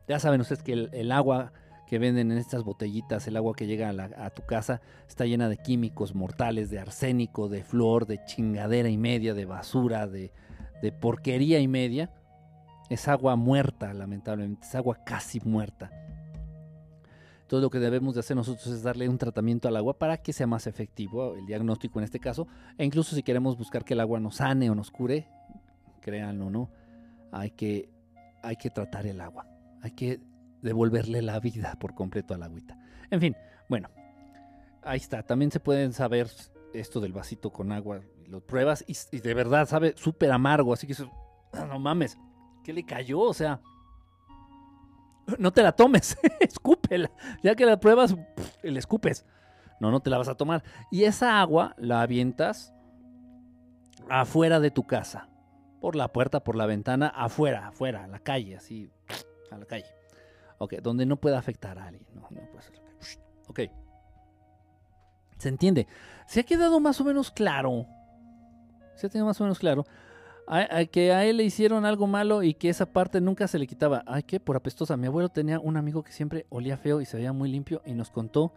Ya 0.06 0.18
saben 0.18 0.40
ustedes 0.40 0.62
que 0.62 0.72
el, 0.72 1.12
agua 1.12 1.52
que 1.86 1.98
venden 1.98 2.32
en 2.32 2.38
estas 2.38 2.62
botellitas, 2.62 3.26
el 3.26 3.36
agua 3.36 3.54
que 3.54 3.66
llega 3.66 3.90
a, 3.90 4.26
a, 4.26 4.30
tu 4.30 4.46
casa, 4.46 4.80
está 5.06 5.26
llena 5.26 5.48
de 5.48 5.58
químicos 5.58 6.14
mortales, 6.14 6.70
de 6.70 6.78
arsénico, 6.78 7.48
de 7.48 7.62
flor, 7.62 8.06
de 8.06 8.24
chingadera 8.24 8.88
y 8.88 8.96
media, 8.96 9.34
de 9.34 9.44
basura, 9.44 10.06
de 10.06 10.30
porquería 11.00 11.60
y 11.60 11.68
media, 11.68 12.10
es 12.88 13.06
agua 13.08 13.36
muerta, 13.36 13.92
lamentablemente, 13.92 14.66
es 14.66 14.74
agua 14.74 14.98
casi 15.04 15.40
muerta. 15.40 15.90
Todo 17.48 17.60
lo 17.60 17.70
que 17.70 17.78
debemos 17.78 18.14
de 18.14 18.20
hacer 18.20 18.36
nosotros 18.36 18.66
es 18.66 18.82
darle 18.82 19.08
un 19.08 19.18
tratamiento 19.18 19.68
al 19.68 19.76
agua 19.76 19.98
para 19.98 20.18
que 20.18 20.32
sea 20.32 20.46
más 20.46 20.66
efectivo 20.66 21.34
el 21.34 21.46
diagnóstico 21.46 21.98
en 21.98 22.04
este 22.04 22.20
caso. 22.20 22.46
E 22.76 22.84
incluso 22.84 23.16
si 23.16 23.22
queremos 23.22 23.56
buscar 23.56 23.84
que 23.84 23.94
el 23.94 24.00
agua 24.00 24.20
nos 24.20 24.36
sane 24.36 24.70
o 24.70 24.74
nos 24.74 24.90
cure, 24.90 25.28
créanlo 26.00 26.50
no, 26.50 26.70
hay 27.32 27.50
que, 27.50 27.88
hay 28.42 28.56
que 28.56 28.70
tratar 28.70 29.06
el 29.06 29.20
agua. 29.20 29.46
Hay 29.82 29.92
que 29.92 30.20
devolverle 30.62 31.22
la 31.22 31.40
vida 31.40 31.76
por 31.80 31.94
completo 31.94 32.34
al 32.34 32.42
agüita. 32.42 32.78
En 33.10 33.20
fin, 33.20 33.36
bueno, 33.68 33.88
ahí 34.82 34.98
está. 34.98 35.22
También 35.22 35.50
se 35.50 35.60
pueden 35.60 35.92
saber 35.92 36.28
esto 36.74 37.00
del 37.00 37.12
vasito 37.12 37.50
con 37.50 37.72
agua 37.72 38.00
lo 38.28 38.40
pruebas 38.40 38.84
y, 38.86 39.18
de 39.18 39.34
verdad 39.34 39.66
sabe 39.66 39.94
súper 39.96 40.30
amargo, 40.30 40.72
así 40.72 40.86
que 40.86 40.92
eso, 40.92 41.10
no 41.66 41.78
mames, 41.78 42.18
¿qué 42.62 42.72
le 42.72 42.84
cayó? 42.84 43.20
O 43.20 43.34
sea, 43.34 43.60
no 45.38 45.52
te 45.52 45.62
la 45.62 45.72
tomes, 45.72 46.16
ya 47.42 47.54
que 47.54 47.66
la 47.66 47.80
pruebas, 47.80 48.16
le 48.62 48.78
escupes, 48.78 49.24
no, 49.80 49.90
no 49.90 50.00
te 50.00 50.10
la 50.10 50.18
vas 50.18 50.28
a 50.28 50.36
tomar. 50.36 50.62
Y 50.90 51.04
esa 51.04 51.40
agua 51.40 51.74
la 51.78 52.02
avientas 52.02 52.74
afuera 54.08 54.60
de 54.60 54.70
tu 54.70 54.86
casa, 54.86 55.28
por 55.80 55.96
la 55.96 56.08
puerta, 56.12 56.44
por 56.44 56.56
la 56.56 56.66
ventana, 56.66 57.08
afuera, 57.08 57.68
afuera, 57.68 58.04
a 58.04 58.08
la 58.08 58.18
calle, 58.18 58.56
así, 58.56 58.90
a 59.50 59.58
la 59.58 59.66
calle. 59.66 59.86
Ok, 60.58 60.74
donde 60.82 61.06
no 61.06 61.16
pueda 61.16 61.38
afectar 61.38 61.78
a 61.78 61.86
alguien, 61.86 62.06
no, 62.14 62.22
no 62.30 62.40
puede 62.50 62.62
ser. 62.62 62.80
Ok. 63.48 63.60
¿Se 65.38 65.48
entiende? 65.48 65.86
¿Se 66.26 66.40
ha 66.40 66.42
quedado 66.42 66.80
más 66.80 67.00
o 67.00 67.04
menos 67.04 67.30
claro 67.30 67.86
se 68.98 69.08
tiene 69.08 69.24
más 69.24 69.40
o 69.40 69.44
menos 69.44 69.58
claro. 69.60 69.86
Que 70.90 71.12
a 71.12 71.24
él 71.26 71.36
le 71.36 71.44
hicieron 71.44 71.84
algo 71.84 72.06
malo 72.06 72.42
y 72.42 72.54
que 72.54 72.68
esa 72.68 72.86
parte 72.86 73.20
nunca 73.20 73.46
se 73.48 73.58
le 73.58 73.66
quitaba. 73.66 74.02
Ay, 74.06 74.22
qué 74.22 74.40
por 74.40 74.56
apestosa. 74.56 74.96
Mi 74.96 75.06
abuelo 75.06 75.28
tenía 75.28 75.60
un 75.60 75.76
amigo 75.76 76.02
que 76.02 76.12
siempre 76.12 76.46
olía 76.48 76.76
feo 76.76 77.00
y 77.00 77.04
se 77.04 77.16
veía 77.16 77.32
muy 77.32 77.50
limpio 77.50 77.82
y 77.84 77.92
nos 77.92 78.10
contó 78.10 78.52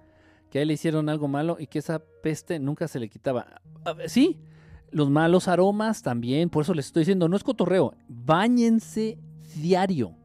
que 0.49 0.59
a 0.59 0.61
él 0.61 0.69
le 0.69 0.75
hicieron 0.75 1.09
algo 1.09 1.27
malo 1.27 1.57
y 1.59 1.67
que 1.67 1.79
esa 1.79 1.99
peste 1.99 2.59
nunca 2.59 2.87
se 2.87 2.99
le 2.99 3.09
quitaba. 3.09 3.61
Sí, 4.07 4.39
los 4.91 5.09
malos 5.09 5.47
aromas 5.47 6.01
también, 6.01 6.49
por 6.49 6.63
eso 6.63 6.73
les 6.73 6.87
estoy 6.87 7.01
diciendo, 7.01 7.27
no 7.29 7.35
es 7.35 7.43
cotorreo, 7.43 7.95
Báñense 8.07 9.17
diario. 9.55 10.15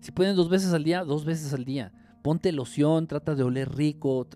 Si 0.00 0.12
pueden 0.12 0.36
dos 0.36 0.48
veces 0.48 0.72
al 0.72 0.84
día, 0.84 1.04
dos 1.04 1.24
veces 1.24 1.52
al 1.52 1.64
día. 1.64 1.92
Ponte 2.22 2.52
loción, 2.52 3.06
trata 3.06 3.34
de 3.34 3.42
oler 3.42 3.74
rico. 3.74 4.26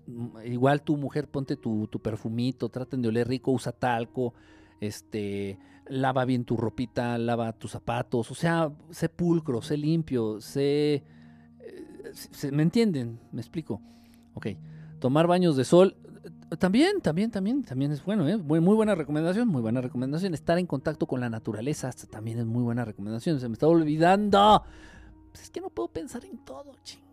Igual 0.45 0.81
tu 0.81 0.97
mujer, 0.97 1.27
ponte 1.27 1.57
tu, 1.57 1.87
tu 1.87 1.99
perfumito, 1.99 2.69
traten 2.69 3.01
de 3.01 3.09
oler 3.09 3.27
rico, 3.27 3.51
usa 3.51 3.71
talco 3.71 4.33
este, 4.81 5.57
lava 5.87 6.25
bien 6.25 6.43
tu 6.43 6.57
ropita, 6.57 7.17
lava 7.17 7.53
tus 7.53 7.71
zapatos, 7.71 8.29
o 8.29 8.35
sea, 8.35 8.69
sé 8.89 9.07
pulcro, 9.07 9.61
sé 9.61 9.77
limpio, 9.77 10.41
sé... 10.41 11.03
Eh, 11.59 12.51
¿Me 12.51 12.63
entienden? 12.63 13.19
¿Me 13.31 13.39
explico? 13.39 13.81
Ok, 14.33 14.47
tomar 14.99 15.27
baños 15.27 15.55
de 15.55 15.63
sol, 15.63 15.95
también, 16.59 16.99
también, 17.01 17.31
también, 17.31 17.63
también 17.63 17.91
es 17.91 18.03
bueno, 18.03 18.27
¿eh? 18.27 18.37
muy, 18.37 18.59
muy 18.59 18.75
buena 18.75 18.93
recomendación, 18.93 19.47
muy 19.47 19.61
buena 19.61 19.79
recomendación. 19.79 20.33
Estar 20.33 20.57
en 20.57 20.67
contacto 20.67 21.07
con 21.07 21.21
la 21.21 21.29
naturaleza 21.29 21.89
también 22.09 22.39
es 22.39 22.45
muy 22.45 22.61
buena 22.61 22.83
recomendación. 22.83 23.39
Se 23.39 23.47
me 23.47 23.53
está 23.53 23.67
olvidando. 23.67 24.63
Pues 25.29 25.43
es 25.43 25.49
que 25.49 25.61
no 25.61 25.69
puedo 25.69 25.87
pensar 25.87 26.25
en 26.25 26.43
todo, 26.43 26.75
chinga. 26.83 27.10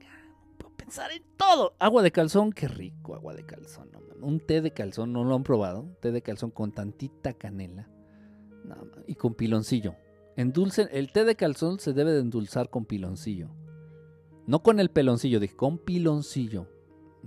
Pensar 0.88 1.12
en 1.12 1.22
todo. 1.36 1.74
Agua 1.78 2.02
de 2.02 2.10
calzón, 2.10 2.50
qué 2.50 2.66
rico, 2.66 3.14
agua 3.14 3.34
de 3.34 3.44
calzón. 3.44 3.90
No 3.92 4.26
un 4.26 4.40
té 4.40 4.62
de 4.62 4.70
calzón, 4.70 5.12
no 5.12 5.22
lo 5.22 5.34
han 5.34 5.42
probado, 5.42 5.84
té 6.00 6.12
de 6.12 6.22
calzón 6.22 6.50
con 6.50 6.72
tantita 6.72 7.34
canela 7.34 7.90
y 9.06 9.14
con 9.14 9.34
piloncillo. 9.34 9.96
Endulcen, 10.36 10.88
el 10.90 11.12
té 11.12 11.26
de 11.26 11.36
calzón 11.36 11.78
se 11.78 11.92
debe 11.92 12.12
de 12.12 12.20
endulzar 12.20 12.70
con 12.70 12.86
piloncillo. 12.86 13.50
No 14.46 14.62
con 14.62 14.80
el 14.80 14.88
peloncillo, 14.88 15.40
dije, 15.40 15.54
con 15.54 15.76
piloncillo. 15.76 16.66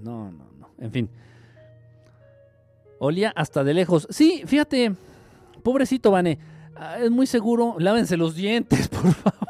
No, 0.01 0.31
no, 0.31 0.51
no. 0.53 0.73
En 0.79 0.91
fin. 0.91 1.11
Olía 2.97 3.31
hasta 3.35 3.63
de 3.63 3.75
lejos. 3.75 4.07
Sí, 4.09 4.41
fíjate, 4.47 4.95
pobrecito 5.61 6.09
Vane. 6.09 6.39
Ah, 6.75 6.97
es 6.97 7.11
muy 7.11 7.27
seguro, 7.27 7.75
lávense 7.77 8.17
los 8.17 8.33
dientes, 8.33 8.88
por 8.89 9.13
favor. 9.13 9.40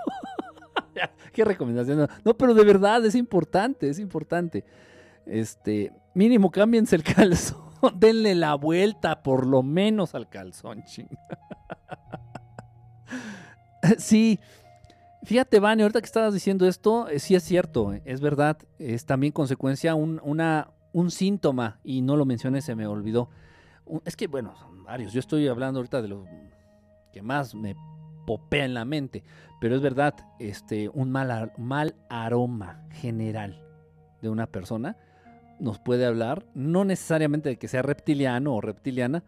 Qué 1.31 1.45
recomendación. 1.45 2.07
No, 2.25 2.37
pero 2.37 2.53
de 2.53 2.63
verdad 2.63 3.05
es 3.05 3.15
importante, 3.15 3.89
es 3.89 3.99
importante. 3.99 4.65
Este, 5.25 5.91
mínimo 6.13 6.51
cámbiense 6.51 6.95
el 6.95 7.03
calzón, 7.03 7.61
denle 7.95 8.35
la 8.35 8.55
vuelta 8.55 9.23
por 9.23 9.45
lo 9.45 9.63
menos 9.63 10.15
al 10.15 10.29
calzón, 10.29 10.83
ching. 10.83 11.09
sí, 13.97 14.39
fíjate, 15.23 15.59
Vane, 15.59 15.83
ahorita 15.83 16.01
que 16.01 16.05
estabas 16.05 16.33
diciendo 16.33 16.67
esto, 16.67 17.07
eh, 17.07 17.19
sí 17.19 17.35
es 17.35 17.43
cierto, 17.43 17.93
eh, 17.93 18.01
es 18.05 18.19
verdad, 18.19 18.57
es 18.79 19.05
también 19.05 19.31
consecuencia, 19.31 19.95
un, 19.95 20.19
una, 20.23 20.71
un 20.91 21.11
síntoma, 21.11 21.79
y 21.83 22.01
no 22.01 22.17
lo 22.17 22.25
mencioné, 22.25 22.61
se 22.61 22.75
me 22.75 22.87
olvidó. 22.87 23.29
Es 24.05 24.15
que, 24.15 24.27
bueno, 24.27 24.55
son 24.55 24.83
varios. 24.83 25.11
Yo 25.11 25.19
estoy 25.19 25.47
hablando 25.47 25.79
ahorita 25.79 26.01
de 26.01 26.07
lo 26.07 26.25
que 27.11 27.21
más 27.21 27.53
me 27.53 27.75
popea 28.31 28.63
en 28.63 28.73
la 28.73 28.85
mente, 28.85 29.25
pero 29.59 29.75
es 29.75 29.81
verdad, 29.81 30.15
este, 30.39 30.87
un 30.87 31.11
mal, 31.11 31.51
mal 31.57 31.95
aroma 32.09 32.87
general 32.91 33.61
de 34.21 34.29
una 34.29 34.47
persona 34.47 34.95
nos 35.59 35.79
puede 35.79 36.05
hablar, 36.05 36.45
no 36.55 36.85
necesariamente 36.85 37.49
de 37.49 37.57
que 37.57 37.67
sea 37.67 37.81
reptiliano 37.81 38.55
o 38.55 38.61
reptiliana, 38.61 39.25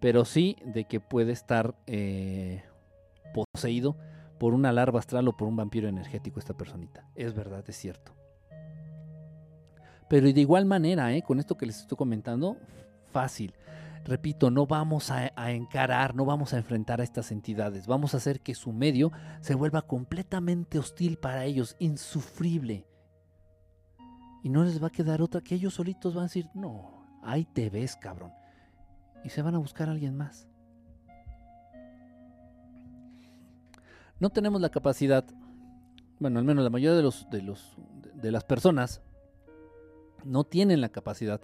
pero 0.00 0.24
sí 0.24 0.56
de 0.64 0.84
que 0.84 1.00
puede 1.00 1.32
estar 1.32 1.74
eh, 1.86 2.62
poseído 3.34 3.94
por 4.38 4.54
una 4.54 4.72
larva 4.72 5.00
astral 5.00 5.28
o 5.28 5.36
por 5.36 5.48
un 5.48 5.56
vampiro 5.56 5.86
energético 5.86 6.40
esta 6.40 6.56
personita. 6.56 7.06
Es 7.14 7.34
verdad, 7.34 7.62
es 7.68 7.76
cierto. 7.76 8.14
Pero 10.08 10.32
de 10.32 10.40
igual 10.40 10.64
manera, 10.64 11.12
¿eh? 11.12 11.20
con 11.20 11.40
esto 11.40 11.58
que 11.58 11.66
les 11.66 11.80
estoy 11.80 11.98
comentando, 11.98 12.56
fácil. 13.12 13.52
Repito, 14.06 14.52
no 14.52 14.68
vamos 14.68 15.10
a, 15.10 15.32
a, 15.34 15.50
encarar, 15.50 16.14
no 16.14 16.24
vamos 16.24 16.54
a 16.54 16.58
enfrentar 16.58 17.00
a 17.00 17.04
estas 17.04 17.32
entidades. 17.32 17.88
Vamos 17.88 18.14
a 18.14 18.18
hacer 18.18 18.40
que 18.40 18.54
su 18.54 18.72
medio 18.72 19.10
se 19.40 19.56
vuelva 19.56 19.82
completamente 19.82 20.78
hostil 20.78 21.18
para 21.18 21.44
ellos, 21.44 21.74
insufrible. 21.80 22.86
Y 24.44 24.48
no 24.48 24.62
les 24.62 24.80
va 24.80 24.86
a 24.86 24.90
quedar 24.90 25.22
otra 25.22 25.40
que 25.40 25.56
ellos 25.56 25.74
solitos 25.74 26.14
van 26.14 26.22
a 26.22 26.26
decir, 26.28 26.48
no, 26.54 27.04
ahí 27.24 27.44
te 27.46 27.68
ves, 27.68 27.96
cabrón. 27.96 28.30
Y 29.24 29.30
se 29.30 29.42
van 29.42 29.56
a 29.56 29.58
buscar 29.58 29.88
a 29.88 29.90
alguien 29.90 30.16
más. 30.16 30.46
No 34.20 34.30
tenemos 34.30 34.60
la 34.60 34.70
capacidad, 34.70 35.24
bueno, 36.20 36.38
al 36.38 36.44
menos 36.44 36.62
la 36.62 36.70
mayoría 36.70 36.96
de 36.96 37.02
los 37.02 37.28
de 37.28 37.42
los 37.42 37.76
de 38.14 38.30
las 38.30 38.44
personas 38.44 39.02
no 40.24 40.44
tienen 40.44 40.80
la 40.80 40.90
capacidad 40.90 41.40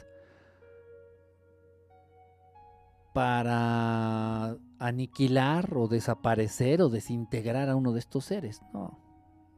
para 3.13 4.57
aniquilar 4.79 5.77
o 5.77 5.89
desaparecer 5.89 6.81
o 6.83 6.89
desintegrar 6.89 7.69
a 7.69 7.77
uno 7.77 7.93
de 7.93 7.99
estos 7.99 8.25
seres. 8.25 8.63
No, 8.73 8.99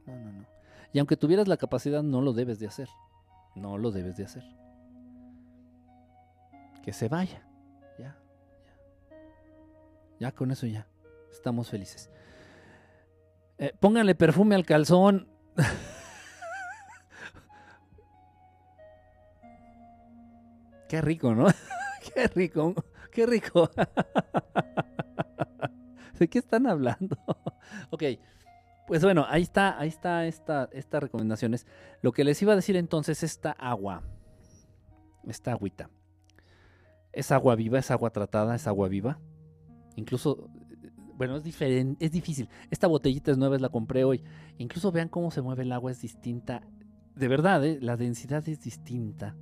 no, 0.05 0.15
no, 0.15 0.31
no. 0.31 0.45
Y 0.91 0.99
aunque 0.99 1.17
tuvieras 1.17 1.47
la 1.47 1.57
capacidad, 1.57 2.03
no 2.03 2.21
lo 2.21 2.33
debes 2.33 2.59
de 2.59 2.67
hacer. 2.67 2.89
No 3.55 3.77
lo 3.77 3.91
debes 3.91 4.17
de 4.17 4.25
hacer. 4.25 4.43
Que 6.83 6.93
se 6.93 7.07
vaya. 7.09 7.45
Ya, 7.97 8.17
ya. 8.65 8.77
Ya 10.19 10.31
con 10.31 10.51
eso 10.51 10.67
ya. 10.67 10.87
Estamos 11.31 11.69
felices. 11.69 12.09
Eh, 13.57 13.73
pónganle 13.79 14.15
perfume 14.15 14.55
al 14.55 14.65
calzón. 14.65 15.27
Qué 20.87 21.01
rico, 21.01 21.33
¿no? 21.33 21.47
Qué 22.13 22.27
rico, 22.27 22.73
qué 23.15 23.25
rico. 23.25 23.69
¿De 26.19 26.27
qué 26.27 26.39
están 26.39 26.67
hablando? 26.67 27.17
ok, 27.89 28.03
pues 28.87 29.03
bueno, 29.03 29.25
ahí 29.27 29.41
está, 29.41 29.79
ahí 29.79 29.87
está 29.87 30.27
esta, 30.27 30.69
estas 30.71 31.01
recomendaciones. 31.01 31.65
Lo 32.01 32.11
que 32.11 32.23
les 32.23 32.41
iba 32.41 32.53
a 32.53 32.55
decir 32.55 32.75
entonces, 32.75 33.23
esta 33.23 33.51
agua, 33.51 34.03
esta 35.27 35.53
agüita, 35.53 35.89
es 37.11 37.31
agua 37.31 37.55
viva, 37.55 37.79
es 37.79 37.89
agua 37.89 38.11
tratada, 38.11 38.55
es 38.55 38.67
agua 38.67 38.89
viva. 38.89 39.19
Incluso, 39.95 40.49
bueno, 41.15 41.37
es 41.37 41.43
diferente, 41.43 42.05
es 42.05 42.11
difícil. 42.11 42.49
Esta 42.69 42.87
botellita 42.87 43.31
es 43.31 43.37
nueva, 43.37 43.57
la 43.57 43.69
compré 43.69 44.03
hoy. 44.03 44.23
Incluso 44.57 44.91
vean 44.91 45.09
cómo 45.09 45.31
se 45.31 45.41
mueve 45.41 45.63
el 45.63 45.71
agua, 45.71 45.91
es 45.91 46.01
distinta. 46.01 46.61
De 47.15 47.29
verdad, 47.29 47.65
¿eh? 47.65 47.79
la 47.81 47.95
densidad 47.95 48.47
es 48.49 48.61
distinta. 48.61 49.35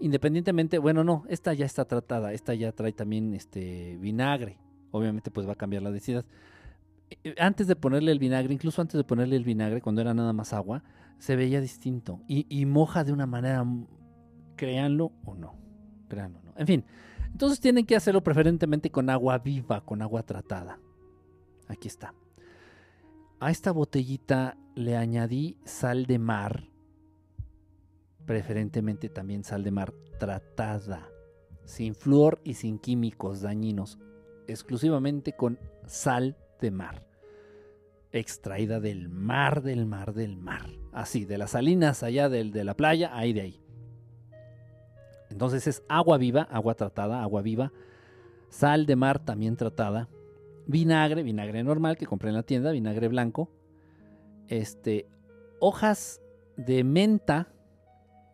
Independientemente, 0.00 0.78
bueno, 0.78 1.04
no, 1.04 1.24
esta 1.28 1.54
ya 1.54 1.64
está 1.64 1.86
tratada, 1.86 2.32
esta 2.32 2.54
ya 2.54 2.72
trae 2.72 2.92
también 2.92 3.34
este 3.34 3.96
vinagre. 3.98 4.58
Obviamente, 4.90 5.30
pues 5.30 5.48
va 5.48 5.52
a 5.52 5.56
cambiar 5.56 5.82
la 5.82 5.90
densidad. 5.90 6.24
Eh, 7.10 7.34
antes 7.38 7.66
de 7.66 7.76
ponerle 7.76 8.12
el 8.12 8.18
vinagre, 8.18 8.52
incluso 8.52 8.82
antes 8.82 8.98
de 8.98 9.04
ponerle 9.04 9.36
el 9.36 9.44
vinagre, 9.44 9.80
cuando 9.80 10.00
era 10.00 10.14
nada 10.14 10.32
más 10.32 10.52
agua, 10.52 10.82
se 11.18 11.36
veía 11.36 11.60
distinto. 11.60 12.20
Y, 12.28 12.66
moja 12.66 13.04
de 13.04 13.12
una 13.12 13.26
manera, 13.26 13.64
créanlo 14.56 15.12
o 15.24 15.34
no. 15.34 15.54
Créanlo 16.08 16.40
o 16.40 16.42
no. 16.42 16.52
En 16.56 16.66
fin, 16.66 16.84
entonces 17.32 17.60
tienen 17.60 17.86
que 17.86 17.96
hacerlo 17.96 18.22
preferentemente 18.22 18.90
con 18.90 19.10
agua 19.10 19.38
viva, 19.38 19.84
con 19.84 20.02
agua 20.02 20.22
tratada. 20.22 20.78
Aquí 21.68 21.88
está. 21.88 22.14
A 23.40 23.50
esta 23.50 23.72
botellita 23.72 24.56
le 24.74 24.96
añadí 24.96 25.56
sal 25.64 26.06
de 26.06 26.18
mar. 26.18 26.68
Preferentemente 28.26 29.08
también 29.08 29.44
sal 29.44 29.64
de 29.64 29.70
mar 29.70 29.92
tratada. 30.18 31.08
Sin 31.64 31.94
flúor 31.94 32.40
y 32.44 32.54
sin 32.54 32.78
químicos 32.78 33.40
dañinos. 33.40 33.98
Exclusivamente 34.46 35.32
con 35.32 35.58
sal 35.86 36.36
de 36.60 36.70
mar, 36.70 37.06
extraída 38.12 38.80
del 38.80 39.08
mar, 39.08 39.62
del 39.62 39.86
mar, 39.86 40.14
del 40.14 40.36
mar. 40.36 40.70
Así, 40.92 41.24
de 41.24 41.38
las 41.38 41.52
salinas 41.52 42.02
allá 42.02 42.28
del, 42.28 42.52
de 42.52 42.64
la 42.64 42.74
playa, 42.74 43.16
ahí 43.16 43.32
de 43.32 43.40
ahí. 43.40 43.60
Entonces 45.30 45.66
es 45.66 45.82
agua 45.88 46.18
viva, 46.18 46.42
agua 46.42 46.74
tratada, 46.74 47.22
agua 47.22 47.42
viva, 47.42 47.72
sal 48.48 48.86
de 48.86 48.96
mar 48.96 49.18
también 49.18 49.56
tratada, 49.56 50.08
vinagre, 50.66 51.22
vinagre 51.22 51.62
normal 51.62 51.96
que 51.96 52.06
compré 52.06 52.30
en 52.30 52.36
la 52.36 52.42
tienda, 52.42 52.70
vinagre 52.70 53.08
blanco, 53.08 53.50
este, 54.48 55.08
hojas 55.60 56.22
de 56.56 56.84
menta, 56.84 57.52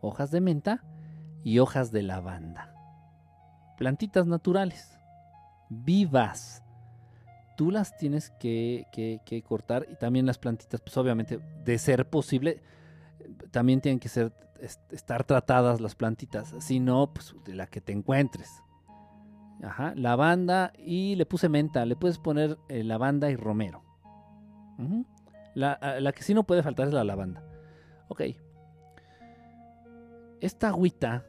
hojas 0.03 0.31
de 0.31 0.43
menta 0.43 0.85
y 1.43 1.59
hojas 1.61 1.91
de 1.91 2.03
lavanda. 2.03 2.75
Plantitas 3.79 4.27
naturales, 4.27 4.99
vivas, 5.71 6.63
tú 7.57 7.71
las 7.71 7.97
tienes 7.97 8.31
que, 8.39 9.43
cortar 9.47 9.87
y 9.91 9.97
también 9.97 10.27
las 10.27 10.39
plantitas, 10.39 10.81
pues 10.81 10.97
obviamente, 10.97 11.41
de 11.65 11.79
ser 11.79 12.09
posible, 12.11 12.63
también 13.51 13.81
tienen 13.81 13.99
que 13.99 14.09
ser, 14.09 14.33
estar 14.91 15.25
tratadas 15.25 15.81
las 15.81 15.95
plantitas, 15.95 16.55
si 16.59 16.81
no, 16.81 17.13
pues 17.13 17.35
de 17.45 17.55
la 17.55 17.67
que 17.67 17.81
te 17.81 17.93
encuentres. 17.93 18.51
Ajá, 19.63 19.95
lavanda 19.95 20.73
y 20.77 21.15
le 21.15 21.25
puse 21.25 21.49
menta, 21.49 21.87
le 21.87 21.95
puedes 21.95 22.19
poner 22.19 22.59
eh, 22.69 22.83
lavanda 22.83 23.31
y 23.31 23.37
romero. 23.37 23.85
la, 25.55 25.79
la, 26.01 26.13
que 26.13 26.25
sí 26.25 26.35
no 26.35 26.43
puede 26.43 26.65
faltar 26.65 26.89
es 26.89 26.95
la 26.95 27.05
lavanda. 27.05 27.45
Ok. 28.09 28.23
Esta 30.43 30.69
agüita, 30.69 31.25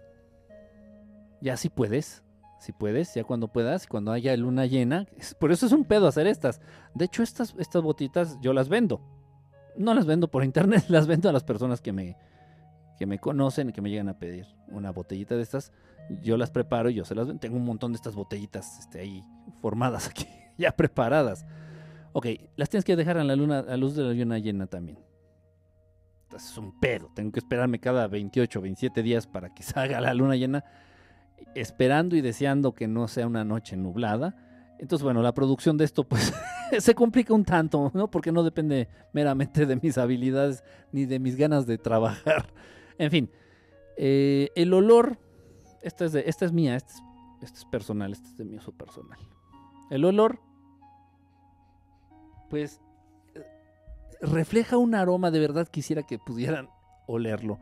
ya 1.39 1.55
si 1.55 1.69
puedes, 1.69 2.23
si 2.59 2.71
puedes, 2.71 3.13
ya 3.13 3.23
cuando 3.23 3.47
puedas, 3.47 3.85
cuando 3.85 4.11
haya 4.11 4.35
luna 4.35 4.65
llena. 4.65 5.05
Por 5.37 5.51
eso 5.51 5.67
es 5.67 5.71
un 5.71 5.85
pedo 5.85 6.07
hacer 6.07 6.25
estas. 6.25 6.61
De 6.95 7.05
hecho, 7.05 7.21
estas, 7.21 7.53
estas 7.59 7.83
botitas 7.83 8.39
yo 8.41 8.53
las 8.53 8.69
vendo. 8.69 9.01
No 9.77 9.93
las 9.93 10.07
vendo 10.07 10.29
por 10.31 10.43
internet, 10.43 10.85
las 10.89 11.05
vendo 11.05 11.29
a 11.29 11.31
las 11.31 11.43
personas 11.43 11.79
que 11.79 11.93
me, 11.93 12.17
que 12.97 13.05
me 13.05 13.19
conocen 13.19 13.69
y 13.69 13.71
que 13.71 13.81
me 13.81 13.91
llegan 13.91 14.09
a 14.09 14.17
pedir 14.17 14.47
una 14.69 14.91
botellita 14.91 15.35
de 15.35 15.43
estas. 15.43 15.71
Yo 16.23 16.35
las 16.35 16.49
preparo 16.49 16.89
y 16.89 16.95
yo 16.95 17.05
se 17.05 17.13
las 17.13 17.27
vendo. 17.27 17.39
Tengo 17.39 17.57
un 17.57 17.65
montón 17.65 17.91
de 17.91 17.97
estas 17.97 18.15
botellitas 18.15 18.79
este, 18.79 18.99
ahí 18.99 19.23
formadas 19.61 20.07
aquí, 20.09 20.27
ya 20.57 20.71
preparadas. 20.71 21.45
Ok, 22.13 22.27
las 22.55 22.67
tienes 22.67 22.83
que 22.83 22.95
dejar 22.95 23.19
a 23.19 23.23
la 23.23 23.35
luna, 23.35 23.59
a 23.59 23.77
luz 23.77 23.95
de 23.95 24.01
la 24.01 24.13
luna 24.13 24.39
llena 24.39 24.65
también. 24.65 24.97
Es 26.35 26.57
un 26.57 26.71
pedo. 26.79 27.09
Tengo 27.13 27.31
que 27.31 27.39
esperarme 27.39 27.79
cada 27.79 28.07
28 28.07 28.61
27 28.61 29.03
días 29.03 29.27
para 29.27 29.53
que 29.53 29.63
salga 29.63 30.01
la 30.01 30.13
luna 30.13 30.35
llena 30.35 30.63
esperando 31.55 32.15
y 32.15 32.21
deseando 32.21 32.73
que 32.73 32.87
no 32.87 33.07
sea 33.07 33.27
una 33.27 33.43
noche 33.43 33.77
nublada. 33.77 34.35
Entonces, 34.79 35.03
bueno, 35.03 35.21
la 35.21 35.33
producción 35.33 35.77
de 35.77 35.85
esto 35.85 36.03
pues 36.03 36.33
se 36.79 36.95
complica 36.95 37.33
un 37.33 37.45
tanto, 37.45 37.91
¿no? 37.93 38.09
Porque 38.09 38.31
no 38.31 38.43
depende 38.43 38.89
meramente 39.13 39.65
de 39.65 39.77
mis 39.81 39.97
habilidades 39.97 40.63
ni 40.91 41.05
de 41.05 41.19
mis 41.19 41.35
ganas 41.35 41.65
de 41.65 41.77
trabajar. 41.77 42.47
En 42.99 43.09
fin, 43.09 43.31
eh, 43.97 44.49
el 44.55 44.71
olor, 44.71 45.17
esta 45.81 46.05
es, 46.05 46.11
de, 46.11 46.25
esta 46.27 46.45
es 46.45 46.51
mía, 46.51 46.75
esta 46.75 46.93
es, 47.41 47.65
personal, 47.65 48.11
este 48.11 48.27
es 48.27 48.37
de 48.37 48.45
mi 48.45 48.57
uso 48.57 48.71
personal. 48.71 49.17
El 49.89 50.05
olor, 50.05 50.39
pues, 52.51 52.81
refleja 54.21 54.77
un 54.77 54.95
aroma, 54.95 55.31
de 55.31 55.39
verdad 55.39 55.67
quisiera 55.67 56.03
que 56.03 56.19
pudieran 56.19 56.69
olerlo. 57.07 57.59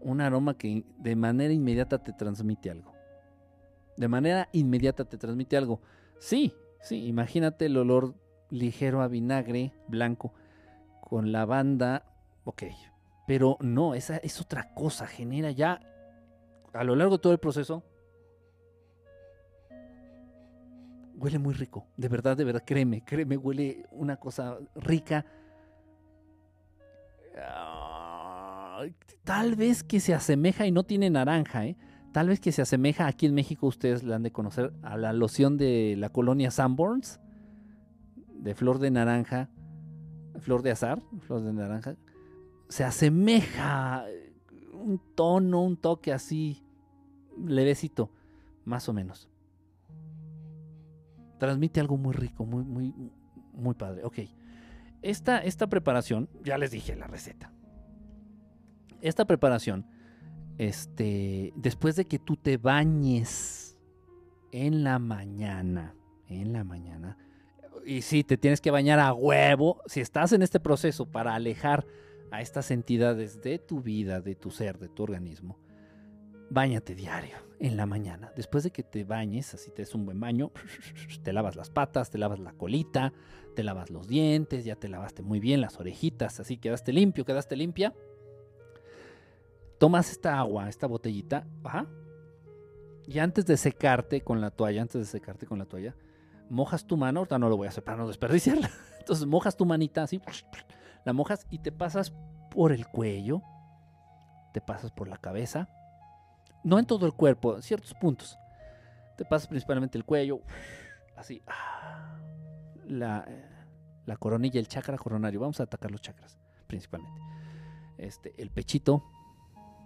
Un 0.00 0.20
aroma 0.20 0.58
que 0.58 0.84
de 0.98 1.16
manera 1.16 1.52
inmediata 1.52 2.02
te 2.02 2.12
transmite 2.12 2.70
algo 2.70 2.92
de 3.94 4.08
manera 4.08 4.48
inmediata 4.52 5.04
te 5.04 5.18
transmite 5.18 5.54
algo. 5.54 5.82
Sí, 6.18 6.54
Sí, 6.82 7.06
imagínate 7.06 7.66
el 7.66 7.76
olor 7.76 8.16
ligero 8.50 9.02
a 9.02 9.08
vinagre 9.08 9.72
blanco 9.86 10.34
con 11.00 11.30
lavanda, 11.30 12.04
ok, 12.44 12.64
pero 13.26 13.56
no, 13.60 13.94
esa 13.94 14.16
es 14.16 14.40
otra 14.40 14.74
cosa, 14.74 15.06
genera 15.06 15.52
ya 15.52 15.80
a 16.72 16.82
lo 16.82 16.96
largo 16.96 17.16
de 17.16 17.22
todo 17.22 17.32
el 17.32 17.38
proceso. 17.38 17.84
Huele 21.14 21.38
muy 21.38 21.54
rico, 21.54 21.86
de 21.96 22.08
verdad, 22.08 22.36
de 22.36 22.44
verdad, 22.44 22.64
créeme, 22.66 23.04
créeme, 23.04 23.36
huele 23.36 23.86
una 23.92 24.16
cosa 24.16 24.58
rica. 24.74 25.24
Tal 29.24 29.54
vez 29.54 29.84
que 29.84 30.00
se 30.00 30.14
asemeja 30.14 30.66
y 30.66 30.72
no 30.72 30.84
tiene 30.84 31.10
naranja, 31.10 31.66
¿eh? 31.66 31.76
Tal 32.12 32.28
vez 32.28 32.40
que 32.40 32.52
se 32.52 32.62
asemeja, 32.62 33.06
aquí 33.06 33.26
en 33.26 33.34
México 33.34 33.66
ustedes 33.66 34.02
la 34.02 34.16
han 34.16 34.22
de 34.22 34.32
conocer, 34.32 34.72
a 34.82 34.96
la 34.96 35.12
loción 35.12 35.56
de 35.56 35.94
la 35.96 36.10
colonia 36.10 36.50
Sanborns, 36.50 37.20
de 38.34 38.54
flor 38.54 38.78
de 38.80 38.90
naranja, 38.90 39.48
flor 40.40 40.62
de 40.62 40.72
azar, 40.72 41.00
flor 41.20 41.42
de 41.42 41.52
naranja, 41.52 41.96
se 42.68 42.84
asemeja 42.84 44.04
un 44.74 45.00
tono, 45.14 45.62
un 45.62 45.76
toque 45.76 46.12
así, 46.12 46.62
levecito, 47.38 48.10
más 48.64 48.88
o 48.88 48.92
menos. 48.92 49.30
Transmite 51.38 51.80
algo 51.80 51.96
muy 51.96 52.12
rico, 52.12 52.44
muy, 52.44 52.64
muy, 52.64 52.94
muy 53.54 53.74
padre. 53.74 54.04
Ok. 54.04 54.18
Esta, 55.02 55.38
esta 55.38 55.66
preparación, 55.66 56.28
ya 56.44 56.58
les 56.58 56.70
dije 56.70 56.96
la 56.96 57.06
receta. 57.06 57.52
Esta 59.00 59.24
preparación, 59.24 59.86
este, 60.58 61.52
después 61.56 61.96
de 61.96 62.04
que 62.04 62.20
tú 62.20 62.36
te 62.36 62.56
bañes 62.56 63.76
en 64.52 64.84
la 64.84 64.98
mañana, 65.00 65.94
en 66.28 66.52
la 66.52 66.62
mañana, 66.62 67.18
y 67.84 68.02
si 68.02 68.22
te 68.22 68.36
tienes 68.36 68.60
que 68.60 68.70
bañar 68.70 69.00
a 69.00 69.12
huevo, 69.12 69.82
si 69.86 70.00
estás 70.00 70.32
en 70.32 70.42
este 70.42 70.60
proceso 70.60 71.06
para 71.06 71.34
alejar 71.34 71.84
a 72.30 72.40
estas 72.40 72.70
entidades 72.70 73.42
de 73.42 73.58
tu 73.58 73.80
vida, 73.80 74.20
de 74.20 74.36
tu 74.36 74.50
ser, 74.50 74.78
de 74.78 74.88
tu 74.88 75.02
organismo, 75.02 75.58
Báñate 76.52 76.94
diario, 76.94 77.36
en 77.60 77.78
la 77.78 77.86
mañana. 77.86 78.30
Después 78.36 78.62
de 78.62 78.70
que 78.70 78.82
te 78.82 79.04
bañes, 79.04 79.54
así 79.54 79.70
te 79.70 79.80
des 79.80 79.94
un 79.94 80.04
buen 80.04 80.20
baño, 80.20 80.50
te 81.22 81.32
lavas 81.32 81.56
las 81.56 81.70
patas, 81.70 82.10
te 82.10 82.18
lavas 82.18 82.40
la 82.40 82.52
colita, 82.52 83.14
te 83.56 83.62
lavas 83.62 83.88
los 83.88 84.06
dientes, 84.06 84.66
ya 84.66 84.76
te 84.76 84.90
lavaste 84.90 85.22
muy 85.22 85.40
bien 85.40 85.62
las 85.62 85.80
orejitas, 85.80 86.40
así 86.40 86.58
quedaste 86.58 86.92
limpio, 86.92 87.24
quedaste 87.24 87.56
limpia. 87.56 87.94
Tomas 89.78 90.10
esta 90.10 90.38
agua, 90.38 90.68
esta 90.68 90.86
botellita, 90.86 91.46
ajá, 91.64 91.86
y 93.06 93.18
antes 93.18 93.46
de 93.46 93.56
secarte 93.56 94.20
con 94.20 94.42
la 94.42 94.50
toalla, 94.50 94.82
antes 94.82 95.00
de 95.00 95.06
secarte 95.06 95.46
con 95.46 95.58
la 95.58 95.64
toalla, 95.64 95.96
mojas 96.50 96.86
tu 96.86 96.98
mano, 96.98 97.20
ahorita 97.20 97.38
no 97.38 97.48
lo 97.48 97.56
voy 97.56 97.68
a 97.68 97.70
hacer 97.70 97.82
para 97.82 97.96
no 97.96 98.06
desperdiciarla. 98.06 98.70
Entonces 98.98 99.24
mojas 99.24 99.56
tu 99.56 99.64
manita 99.64 100.02
así, 100.02 100.20
la 101.06 101.14
mojas 101.14 101.46
y 101.48 101.60
te 101.60 101.72
pasas 101.72 102.12
por 102.50 102.72
el 102.72 102.86
cuello, 102.88 103.40
te 104.52 104.60
pasas 104.60 104.92
por 104.92 105.08
la 105.08 105.16
cabeza, 105.16 105.70
no 106.64 106.78
en 106.78 106.86
todo 106.86 107.06
el 107.06 107.12
cuerpo, 107.12 107.56
en 107.56 107.62
ciertos 107.62 107.94
puntos. 107.94 108.38
Te 109.16 109.24
pasas 109.24 109.48
principalmente 109.48 109.98
el 109.98 110.04
cuello, 110.04 110.40
así, 111.16 111.42
ah, 111.46 112.18
la, 112.86 113.26
la 114.06 114.16
coronilla, 114.16 114.58
el 114.58 114.68
chakra 114.68 114.96
coronario. 114.96 115.40
Vamos 115.40 115.60
a 115.60 115.64
atacar 115.64 115.90
los 115.90 116.00
chakras, 116.00 116.38
principalmente. 116.66 117.20
Este, 117.98 118.34
el 118.38 118.50
pechito, 118.50 119.04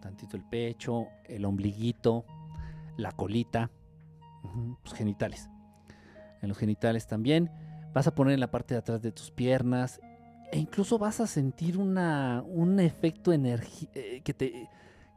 tantito 0.00 0.36
el 0.36 0.44
pecho, 0.44 1.08
el 1.24 1.44
ombliguito, 1.44 2.24
la 2.96 3.12
colita, 3.12 3.70
los 4.84 4.94
genitales. 4.94 5.50
En 6.42 6.48
los 6.48 6.58
genitales 6.58 7.06
también. 7.06 7.50
Vas 7.92 8.06
a 8.06 8.14
poner 8.14 8.34
en 8.34 8.40
la 8.40 8.50
parte 8.50 8.74
de 8.74 8.78
atrás 8.78 9.02
de 9.02 9.12
tus 9.12 9.30
piernas. 9.30 10.00
E 10.52 10.58
incluso 10.58 10.98
vas 10.98 11.20
a 11.20 11.26
sentir 11.26 11.78
una, 11.78 12.42
un 12.46 12.78
efecto 12.78 13.32
eh, 13.32 14.20
que, 14.22 14.34
te, 14.34 14.68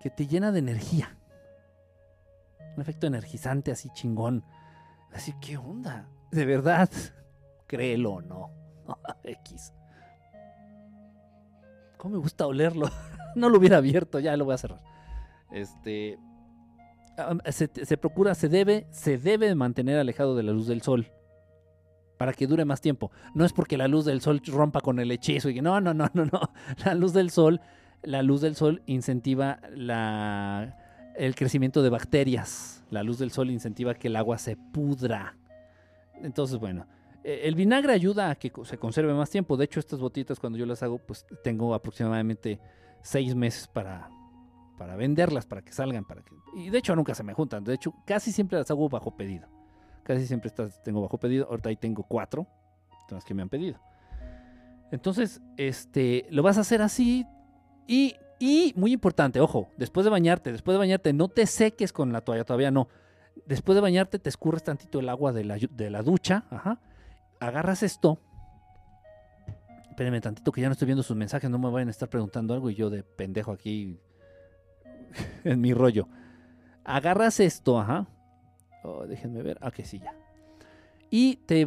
que 0.02 0.10
te 0.10 0.28
llena 0.28 0.52
de 0.52 0.60
energía. 0.60 1.16
Un 2.76 2.82
efecto 2.82 3.08
energizante 3.08 3.72
así 3.72 3.90
chingón. 3.94 4.44
Así, 5.12 5.34
¿qué 5.42 5.58
onda? 5.58 6.08
De 6.32 6.46
verdad, 6.46 6.90
créelo 7.68 8.14
o 8.14 8.22
no. 8.22 8.52
X. 9.24 9.74
¿Cómo 11.98 12.16
me 12.16 12.22
gusta 12.22 12.48
olerlo? 12.48 12.90
no 13.36 13.50
lo 13.50 13.58
hubiera 13.58 13.78
abierto, 13.78 14.20
ya 14.20 14.38
lo 14.38 14.46
voy 14.46 14.56
a 14.56 14.58
cerrar. 14.58 14.82
Este. 15.52 16.18
Se, 17.50 17.70
se, 17.86 17.98
procura, 17.98 18.34
se 18.34 18.48
debe, 18.48 18.88
se 18.92 19.18
debe 19.18 19.54
mantener 19.54 20.00
alejado 20.00 20.38
de 20.38 20.44
la 20.44 20.54
luz 20.54 20.68
del 20.68 20.82
sol 20.82 21.12
para 22.20 22.34
que 22.34 22.48
dure 22.48 22.66
más 22.66 22.82
tiempo. 22.82 23.12
No 23.34 23.46
es 23.46 23.54
porque 23.54 23.78
la 23.78 23.88
luz 23.88 24.04
del 24.04 24.22
sol 24.22 24.42
rompa 24.46 24.82
con 24.82 25.00
el 25.00 25.10
hechizo 25.10 25.50
y 25.50 25.54
que 25.54 25.62
no, 25.62 25.80
no, 25.80 25.94
no, 25.94 26.10
no, 26.14 26.26
no. 26.26 26.52
La 26.86 26.94
luz 26.94 27.14
del 27.14 27.30
sol, 27.30 27.62
la 28.04 28.22
luz 28.24 28.42
del 28.42 28.58
sol 28.58 28.84
incentiva 28.86 29.60
la 29.72 30.78
el 31.20 31.36
crecimiento 31.36 31.84
de 31.84 31.90
bacterias. 31.90 32.84
La 32.90 33.04
luz 33.04 33.20
del 33.20 33.32
sol 33.32 33.52
incentiva 33.52 33.94
que 33.94 34.08
el 34.08 34.16
agua 34.16 34.38
se 34.38 34.56
pudra. 34.56 35.36
Entonces, 36.16 36.58
bueno, 36.58 36.88
e, 37.24 37.42
el 37.44 37.56
vinagre 37.56 37.94
ayuda 37.94 38.30
a 38.30 38.36
que 38.36 38.52
se 38.64 38.78
conserve 38.78 39.14
más 39.14 39.30
tiempo. 39.30 39.58
De 39.58 39.66
hecho, 39.66 39.80
estas 39.82 40.00
botitas 40.00 40.40
cuando 40.40 40.58
yo 40.58 40.66
las 40.66 40.82
hago, 40.82 40.98
pues 40.98 41.26
tengo 41.44 41.74
aproximadamente 41.74 42.60
seis 43.02 43.36
meses 43.36 43.68
para, 43.68 44.10
para 44.78 44.96
venderlas, 44.96 45.46
para 45.46 45.62
que 45.62 45.74
salgan. 45.74 46.06
Para 46.06 46.24
que... 46.24 46.32
Y 46.56 46.70
de 46.70 46.78
hecho 46.78 46.96
nunca 46.96 47.14
se 47.14 47.24
me 47.24 47.34
juntan. 47.34 47.66
De 47.66 47.74
hecho, 47.74 47.94
casi 48.06 48.32
siempre 48.32 48.58
las 48.58 48.72
hago 48.72 48.88
bajo 48.88 49.16
pedido. 49.16 49.50
Casi 50.04 50.26
siempre 50.26 50.52
tengo 50.84 51.02
bajo 51.02 51.18
pedido. 51.18 51.48
Ahorita 51.50 51.68
ahí 51.68 51.76
tengo 51.76 52.04
cuatro, 52.04 52.48
las 53.10 53.26
que 53.26 53.34
me 53.34 53.42
han 53.42 53.50
pedido. 53.50 53.78
Entonces, 54.92 55.42
este, 55.58 56.26
lo 56.32 56.44
vas 56.44 56.58
a 56.58 56.62
hacer 56.62 56.82
así 56.82 57.28
y 57.88 58.16
y 58.40 58.74
muy 58.76 58.94
importante, 58.94 59.40
ojo, 59.42 59.70
después 59.78 60.06
de 60.06 60.10
bañarte, 60.10 60.52
después 60.52 60.74
de 60.74 60.80
bañarte, 60.80 61.14
no 61.14 61.28
te 61.28 61.46
seques 61.46 61.92
con 61.92 62.14
la 62.14 62.22
toalla, 62.22 62.46
todavía 62.46 62.72
no. 62.72 62.88
Después 63.46 63.76
de 63.76 63.82
bañarte, 63.82 64.20
te 64.20 64.30
escurres 64.30 64.64
tantito 64.64 65.00
el 65.00 65.10
agua 65.10 65.34
de 65.34 65.44
la, 65.44 65.58
de 65.58 65.90
la 65.90 66.02
ducha, 66.02 66.46
ajá. 66.50 66.80
Agarras 67.40 67.84
esto. 67.84 68.20
Espérenme 69.90 70.22
tantito 70.22 70.52
que 70.52 70.62
ya 70.62 70.68
no 70.68 70.74
estoy 70.74 70.86
viendo 70.86 71.04
sus 71.04 71.18
mensajes, 71.18 71.50
no 71.50 71.60
me 71.60 71.70
vayan 71.70 71.90
a 71.90 71.92
estar 71.92 72.10
preguntando 72.10 72.54
algo 72.54 72.70
y 72.70 72.76
yo 72.76 72.90
de 72.90 73.04
pendejo 73.04 73.52
aquí 73.52 74.00
en 75.44 75.60
mi 75.60 75.74
rollo. 75.74 76.08
Agarras 76.86 77.40
esto, 77.40 77.80
ajá. 77.80 78.08
Oh, 78.84 79.06
déjenme 79.06 79.44
ver. 79.44 79.58
Ah, 79.62 79.72
que 79.72 79.84
sí, 79.84 80.00
ya 80.00 80.19
y 81.12 81.38
te, 81.38 81.66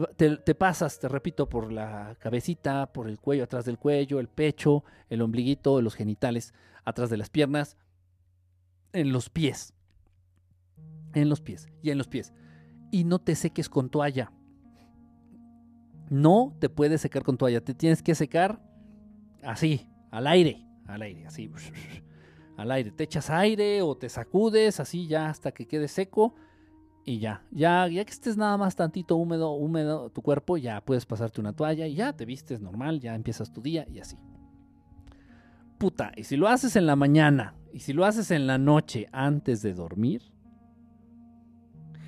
pasas, 0.55 1.01
te 1.01 1.09
repito, 1.09 1.49
por 1.49 1.73
la 1.73 2.17
cabecita, 2.21 2.93
por 2.93 3.09
el 3.09 3.19
cuello, 3.19 3.45
atrás 3.45 3.65
del 3.65 3.79
cuello, 3.79 4.21
el 4.21 4.29
pecho, 4.29 4.85
el 5.11 5.21
ombliguito, 5.21 5.83
los 5.83 5.95
genitales, 5.95 6.55
atrás 6.85 7.11
de 7.11 7.17
las 7.17 7.29
piernas, 7.29 7.77
en 8.93 9.13
los 9.13 9.31
pies. 9.31 9.75
En 11.15 11.29
los 11.29 11.41
pies 11.41 11.69
y 11.83 11.91
en 11.91 11.99
los 11.99 12.09
pies. 12.09 12.33
Y 12.93 13.05
no 13.05 13.19
te 13.19 13.35
seques 13.35 13.69
con 13.69 13.91
toalla. 13.91 14.33
No 16.09 16.57
te 16.61 16.69
puedes 16.69 17.01
secar 17.01 17.23
con 17.25 17.37
toalla. 17.37 17.61
Te 17.61 17.75
tienes 17.75 18.03
que 18.03 18.15
secar 18.15 18.63
así, 19.43 19.89
al 20.11 20.27
aire. 20.29 20.65
Al 20.87 21.03
aire, 21.03 21.27
así. 21.27 21.51
Al 22.57 22.71
aire. 22.71 22.93
Te 22.93 23.05
echas 23.05 23.31
aire 23.31 23.83
o 23.83 23.97
te 23.97 24.09
sacudes 24.09 24.79
así 24.79 25.07
ya 25.09 25.29
hasta 25.29 25.53
que 25.53 25.67
quede 25.67 25.89
seco 25.89 26.35
y 27.05 27.19
ya, 27.19 27.43
ya, 27.51 27.89
ya 27.89 28.05
que 28.05 28.13
estés 28.13 28.37
nada 28.37 28.57
más 28.57 28.77
tantito 28.77 29.17
húmedo, 29.17 29.53
húmedo 29.53 30.11
tu 30.11 30.23
cuerpo, 30.23 30.57
ya 30.57 30.81
puedes 30.81 31.05
pasarte 31.05 31.41
una 31.41 31.53
toalla 31.53 31.87
y 31.87 31.95
ya 31.95 32.13
te 32.13 32.25
vistes 32.25 32.61
normal, 32.61 33.01
ya 33.01 33.15
empiezas 33.15 33.53
tu 33.53 33.61
día 33.61 33.87
y 33.89 33.99
así. 33.99 34.17
Puta, 35.79 36.13
y 36.17 36.25
si 36.25 36.37
lo 36.37 36.47
haces 36.47 36.77
en 36.77 36.87
la 36.87 36.95
mañana 36.95 37.57
y 37.73 37.81
si 37.81 37.93
lo 37.93 38.05
haces 38.05 38.31
en 38.31 38.47
la 38.47 38.57
noche 38.57 39.09
antes 39.11 39.63
de 39.63 39.75
dormir, 39.75 40.23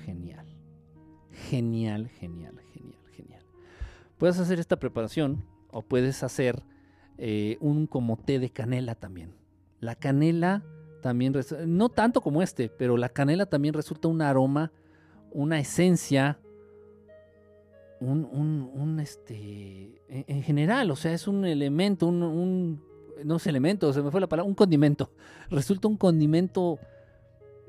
genial. 0.05 0.45
Genial, 1.49 2.07
genial, 2.07 2.57
genial, 2.73 3.01
genial. 3.11 3.43
Puedes 4.17 4.39
hacer 4.39 4.59
esta 4.59 4.77
preparación 4.77 5.43
o 5.71 5.81
puedes 5.81 6.23
hacer 6.23 6.63
eh, 7.17 7.57
un 7.59 7.85
como 7.87 8.15
té 8.15 8.39
de 8.39 8.49
canela 8.49 8.95
también. 8.95 9.35
La 9.81 9.95
canela 9.95 10.63
también, 11.01 11.33
no 11.67 11.89
tanto 11.89 12.21
como 12.21 12.41
este, 12.41 12.69
pero 12.69 12.95
la 12.95 13.09
canela 13.09 13.45
también 13.45 13.73
resulta 13.73 14.07
un 14.07 14.21
aroma 14.21 14.71
una 15.35 15.59
esencia, 15.59 16.39
un, 17.99 18.23
un, 18.73 18.99
este, 19.01 20.01
en, 20.07 20.41
general, 20.43 20.89
o 20.91 20.95
sea, 20.95 21.11
es 21.11 21.27
un 21.27 21.45
elemento, 21.45 22.07
un, 22.07 22.81
no 23.23 23.35
es 23.35 23.45
elemento, 23.45 23.91
se 23.91 24.01
me 24.01 24.11
fue 24.11 24.21
la 24.21 24.27
palabra, 24.27 24.47
un 24.47 24.55
condimento. 24.55 25.11
Resulta 25.49 25.89
un 25.89 25.97
condimento 25.97 26.79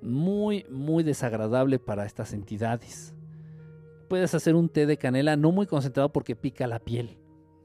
muy, 0.01 0.64
muy 0.70 1.02
desagradable 1.02 1.80
para 1.80 2.06
estas 2.06 2.32
entidades. 2.32 3.14
Puedes 4.09 4.32
hacer 4.34 4.55
un 4.55 4.68
té 4.68 4.86
de 4.86 4.97
canela 4.97 5.36
no 5.36 5.51
muy 5.51 5.66
concentrado 5.66 6.12
porque 6.12 6.36
pica 6.36 6.68
la 6.68 6.78
piel, 6.78 7.18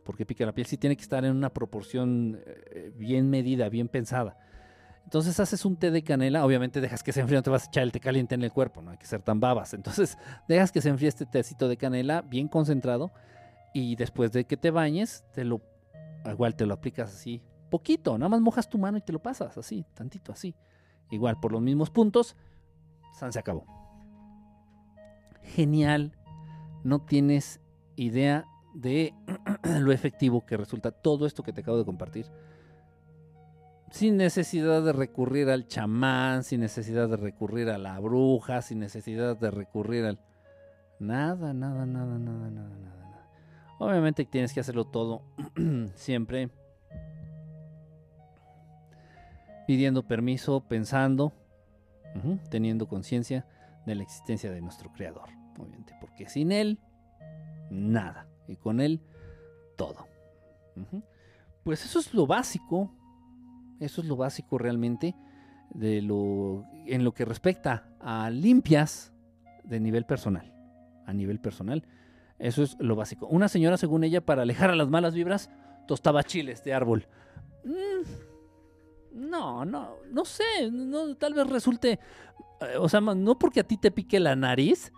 porque 0.04 0.26
pica 0.26 0.48
la 0.48 0.54
piel, 0.54 0.66
sí 0.66 0.78
tiene 0.78 0.96
que 0.96 1.04
estar 1.04 1.24
en 1.26 1.36
una 1.36 1.54
proporción 1.54 2.42
eh, 2.48 2.92
bien 2.98 3.30
medida, 3.30 3.70
bien 3.70 3.88
pensada. 3.88 4.40
Entonces 5.12 5.42
haces 5.42 5.66
un 5.66 5.76
té 5.76 5.92
de 5.92 6.04
canela, 6.06 6.46
obviamente 6.46 6.80
dejas 6.80 7.04
que 7.04 7.12
se 7.12 7.20
enfríe, 7.20 7.36
no 7.36 7.44
te 7.44 7.50
vas 7.50 7.66
a 7.66 7.68
echar 7.68 7.84
el 7.84 7.92
té 7.92 8.00
caliente 8.00 8.34
en 8.34 8.44
el 8.44 8.52
cuerpo, 8.54 8.82
no 8.82 8.92
hay 8.92 8.98
que 8.98 9.06
ser 9.06 9.22
tan 9.22 9.42
babas. 9.42 9.74
Entonces 9.74 10.18
dejas 10.48 10.72
que 10.72 10.80
se 10.80 10.88
enfríe 10.88 11.10
este 11.10 11.26
tecito 11.26 11.68
de 11.68 11.76
canela 11.76 12.22
bien 12.22 12.48
concentrado 12.48 13.12
y 13.74 13.98
después 13.98 14.32
de 14.32 14.46
que 14.46 14.56
te 14.56 14.72
bañes, 14.72 15.26
te 15.34 15.44
lo, 15.44 15.60
igual 16.32 16.56
te 16.56 16.66
lo 16.66 16.74
aplicas 16.74 17.14
así, 17.14 17.42
poquito, 17.70 18.18
nada 18.18 18.30
más 18.30 18.40
mojas 18.40 18.70
tu 18.70 18.78
mano 18.78 18.98
y 18.98 19.02
te 19.02 19.12
lo 19.12 19.22
pasas 19.22 19.58
así, 19.58 19.86
tantito 19.96 20.32
así. 20.32 20.56
Igual 21.10 21.42
por 21.42 21.52
los 21.52 21.62
mismos 21.62 21.90
puntos, 21.90 22.38
San 23.14 23.34
se 23.34 23.40
acabó. 23.40 23.66
Genial, 25.44 26.16
no 26.86 27.02
tienes 27.02 27.60
idea 27.98 28.46
de 28.74 29.14
lo 29.82 29.92
efectivo 29.92 30.46
que 30.46 30.56
resulta 30.56 30.90
todo 30.90 31.26
esto 31.26 31.44
que 31.44 31.52
te 31.52 31.60
acabo 31.60 31.78
de 31.78 31.84
compartir 31.84 32.28
sin 33.92 34.16
necesidad 34.18 34.82
de 34.82 34.94
recurrir 34.94 35.50
al 35.50 35.68
chamán, 35.68 36.44
sin 36.44 36.62
necesidad 36.62 37.10
de 37.10 37.18
recurrir 37.18 37.70
a 37.70 37.78
la 37.78 38.00
bruja, 38.00 38.62
sin 38.62 38.80
necesidad 38.80 39.38
de 39.38 39.52
recurrir 39.52 40.06
al... 40.06 40.20
Nada, 41.00 41.54
nada, 41.54 41.86
nada, 41.86 42.18
nada, 42.18 42.50
nada, 42.50 42.78
nada. 42.78 43.30
Obviamente 43.80 44.26
tienes 44.26 44.54
que 44.54 44.62
hacerlo 44.62 44.86
todo 44.86 45.24
siempre 45.96 46.50
pidiendo 49.68 50.08
permiso, 50.08 50.62
pensando, 50.62 51.34
teniendo 52.50 52.88
conciencia 52.88 53.46
de 53.86 53.96
la 53.96 54.04
existencia 54.04 54.52
de 54.52 54.62
nuestro 54.62 54.92
creador, 54.92 55.30
obviamente, 55.58 55.94
porque 56.00 56.30
sin 56.30 56.52
él, 56.52 56.80
nada, 57.70 58.28
y 58.48 58.56
con 58.56 58.80
él, 58.80 59.02
todo. 59.78 60.08
Pues 61.64 61.86
eso 61.86 62.00
es 62.00 62.14
lo 62.14 62.28
básico 62.28 62.92
eso 63.82 64.02
es 64.02 64.08
lo 64.08 64.16
básico 64.16 64.58
realmente 64.58 65.16
de 65.74 66.02
lo, 66.02 66.66
en 66.86 67.04
lo 67.04 67.14
que 67.14 67.26
respecta 67.26 67.90
a 68.00 68.30
limpias 68.30 69.12
de 69.64 69.80
nivel 69.80 70.06
personal. 70.06 70.54
A 71.06 71.14
nivel 71.14 71.40
personal. 71.40 71.84
Eso 72.38 72.64
es 72.64 72.78
lo 72.80 72.96
básico. 72.96 73.28
Una 73.28 73.48
señora, 73.48 73.78
según 73.78 74.04
ella, 74.04 74.22
para 74.22 74.44
alejar 74.44 74.70
a 74.70 74.76
las 74.76 74.90
malas 74.90 75.14
vibras, 75.14 75.50
tostaba 75.88 76.24
chiles 76.24 76.64
de 76.64 76.74
árbol. 76.74 77.08
Mm, 77.64 79.30
no, 79.30 79.66
no, 79.66 79.96
no 80.12 80.26
sé. 80.26 80.70
No, 80.72 81.16
tal 81.16 81.34
vez 81.34 81.48
resulte. 81.48 82.00
Eh, 82.62 82.78
o 82.80 82.88
sea, 82.88 83.02
no 83.02 83.40
porque 83.40 83.62
a 83.62 83.64
ti 83.64 83.78
te 83.78 83.92
pique 83.92 84.20
la 84.20 84.36
nariz, 84.36 84.92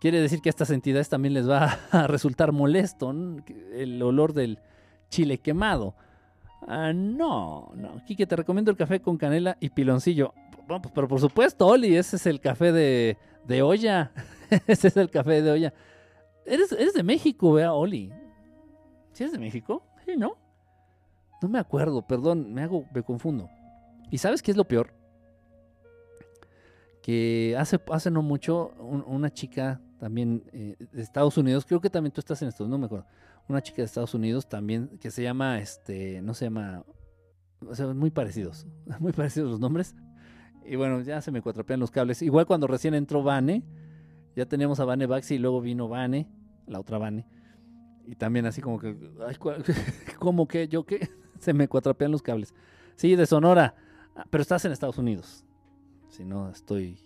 quiere 0.00 0.20
decir 0.20 0.40
que 0.40 0.48
a 0.48 0.50
estas 0.50 0.70
entidades 0.70 1.08
también 1.08 1.34
les 1.34 1.48
va 1.48 1.78
a 1.90 2.06
resultar 2.06 2.52
molesto 2.52 3.14
el 3.72 4.02
olor 4.02 4.32
del 4.32 4.58
chile 5.10 5.38
quemado. 5.38 5.94
Ah, 6.66 6.92
no, 6.92 7.70
no. 7.76 8.04
Kike, 8.04 8.26
te 8.26 8.36
recomiendo 8.36 8.70
el 8.70 8.76
café 8.76 9.00
con 9.00 9.16
canela 9.16 9.56
y 9.60 9.70
piloncillo. 9.70 10.34
Bueno, 10.66 10.82
pues, 10.82 10.92
pero 10.92 11.06
por 11.06 11.20
supuesto, 11.20 11.66
Oli, 11.66 11.96
ese 11.96 12.16
es 12.16 12.26
el 12.26 12.40
café 12.40 12.72
de, 12.72 13.16
de 13.46 13.62
olla. 13.62 14.10
ese 14.66 14.88
es 14.88 14.96
el 14.96 15.08
café 15.10 15.42
de 15.42 15.50
olla. 15.52 15.74
Eres, 16.44 16.72
eres 16.72 16.94
de 16.94 17.04
México, 17.04 17.52
vea, 17.52 17.72
Oli. 17.72 18.12
¿Sí 19.12 19.22
eres 19.22 19.32
de 19.32 19.38
México? 19.38 19.84
Sí, 20.04 20.16
¿no? 20.16 20.36
No 21.40 21.48
me 21.48 21.58
acuerdo, 21.58 22.02
perdón, 22.02 22.52
me 22.52 22.62
hago, 22.62 22.84
me 22.92 23.02
confundo. 23.02 23.48
¿Y 24.10 24.18
sabes 24.18 24.42
qué 24.42 24.50
es 24.50 24.56
lo 24.56 24.64
peor? 24.64 24.92
Que 27.02 27.54
hace, 27.58 27.80
hace 27.92 28.10
no 28.10 28.22
mucho 28.22 28.72
una 29.06 29.32
chica 29.32 29.80
también 29.98 30.42
eh, 30.52 30.76
de 30.78 31.02
Estados 31.02 31.38
Unidos, 31.38 31.64
creo 31.64 31.80
que 31.80 31.90
también 31.90 32.12
tú 32.12 32.20
estás 32.20 32.42
en 32.42 32.48
Estados 32.48 32.66
Unidos, 32.66 32.70
no 32.70 32.78
me 32.78 32.86
acuerdo 32.86 33.06
una 33.48 33.62
chica 33.62 33.78
de 33.78 33.84
Estados 33.84 34.14
Unidos 34.14 34.48
también 34.48 34.98
que 35.00 35.10
se 35.10 35.22
llama, 35.22 35.58
este, 35.58 36.20
no 36.22 36.34
se 36.34 36.46
llama, 36.46 36.84
o 37.66 37.74
sea, 37.74 37.86
muy 37.88 38.10
parecidos, 38.10 38.66
muy 39.00 39.12
parecidos 39.12 39.50
los 39.50 39.60
nombres. 39.60 39.94
Y 40.64 40.76
bueno, 40.76 41.00
ya 41.02 41.20
se 41.22 41.30
me 41.30 41.42
cuatropean 41.42 41.78
los 41.78 41.90
cables. 41.90 42.22
Igual 42.22 42.46
cuando 42.46 42.66
recién 42.66 42.94
entró 42.94 43.22
Vane, 43.22 43.62
ya 44.34 44.46
teníamos 44.46 44.80
a 44.80 44.84
Vane 44.84 45.06
Baxi 45.06 45.36
y 45.36 45.38
luego 45.38 45.60
vino 45.60 45.88
Vane, 45.88 46.28
la 46.66 46.80
otra 46.80 46.98
Vane. 46.98 47.26
Y 48.04 48.16
también 48.16 48.46
así 48.46 48.60
como 48.60 48.78
que, 48.78 48.96
ay, 49.26 49.36
¿cómo 50.18 50.48
que 50.48 50.68
yo 50.68 50.84
qué? 50.84 51.08
se 51.38 51.52
me 51.52 51.68
cuatropean 51.68 52.10
los 52.10 52.22
cables. 52.22 52.54
Sí, 52.96 53.14
de 53.14 53.26
Sonora, 53.26 53.74
ah, 54.16 54.26
pero 54.30 54.42
estás 54.42 54.64
en 54.64 54.72
Estados 54.72 54.98
Unidos. 54.98 55.44
Si 56.08 56.24
no, 56.24 56.50
estoy 56.50 56.98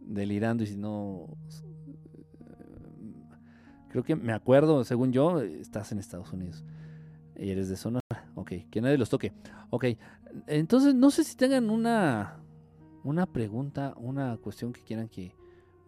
delirando 0.00 0.64
y 0.64 0.66
si 0.66 0.76
no, 0.76 1.36
Creo 3.96 4.04
que 4.04 4.14
me 4.14 4.34
acuerdo, 4.34 4.84
según 4.84 5.10
yo, 5.10 5.40
estás 5.40 5.90
en 5.90 5.98
Estados 5.98 6.30
Unidos. 6.30 6.62
Y 7.34 7.48
eres 7.48 7.70
de 7.70 7.76
Sonora. 7.76 8.02
Ok, 8.34 8.52
que 8.70 8.82
nadie 8.82 8.98
los 8.98 9.08
toque. 9.08 9.32
Ok, 9.70 9.86
entonces 10.46 10.94
no 10.94 11.10
sé 11.10 11.24
si 11.24 11.34
tengan 11.34 11.70
una, 11.70 12.38
una 13.04 13.24
pregunta, 13.24 13.94
una 13.96 14.36
cuestión 14.36 14.74
que 14.74 14.82
quieran 14.82 15.08
que, 15.08 15.34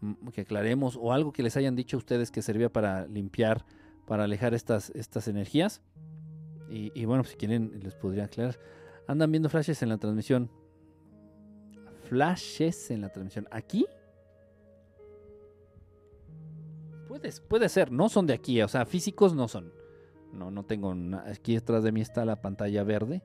mm, 0.01 0.29
que 0.29 0.41
aclaremos 0.41 0.97
o 0.99 1.13
algo 1.13 1.35
que 1.35 1.43
les 1.43 1.59
hayan 1.59 1.77
dicho 1.77 1.99
a 1.99 1.99
ustedes 1.99 2.31
que 2.31 2.41
servía 2.41 2.73
para 2.73 3.07
limpiar, 3.09 3.67
para 4.07 4.25
alejar 4.25 4.55
estas, 4.55 4.89
estas 4.95 5.29
energías. 5.29 5.83
Y, 6.71 7.05
bueno, 7.05 7.25
si 7.25 7.37
quieren, 7.37 7.79
les 7.83 7.95
podría 7.95 8.25
aclarar. 8.25 8.59
Andan 9.07 9.31
viendo 9.31 9.51
flashes 9.51 9.83
en 9.83 9.91
la 9.91 9.99
transmisión. 9.99 10.51
Flashes 12.05 12.91
en 12.91 13.03
la 13.03 13.11
transmisión. 13.11 13.47
¿Aquí? 13.51 13.85
Puede, 17.49 17.69
ser, 17.69 17.93
no 17.93 18.09
son 18.09 18.27
de 18.27 18.35
aquí, 18.35 18.61
o 18.63 18.69
sea, 18.69 18.87
físicos 18.87 19.35
no 19.35 19.49
son. 19.49 19.73
No, 20.33 20.51
no 20.51 20.65
tengo 20.65 20.95
nada. 20.95 21.31
Aquí 21.31 21.55
detrás 21.55 21.83
de 21.83 21.93
mí 21.93 22.01
está 22.01 22.25
la 22.25 22.41
pantalla 22.41 22.83
verde. 22.85 23.23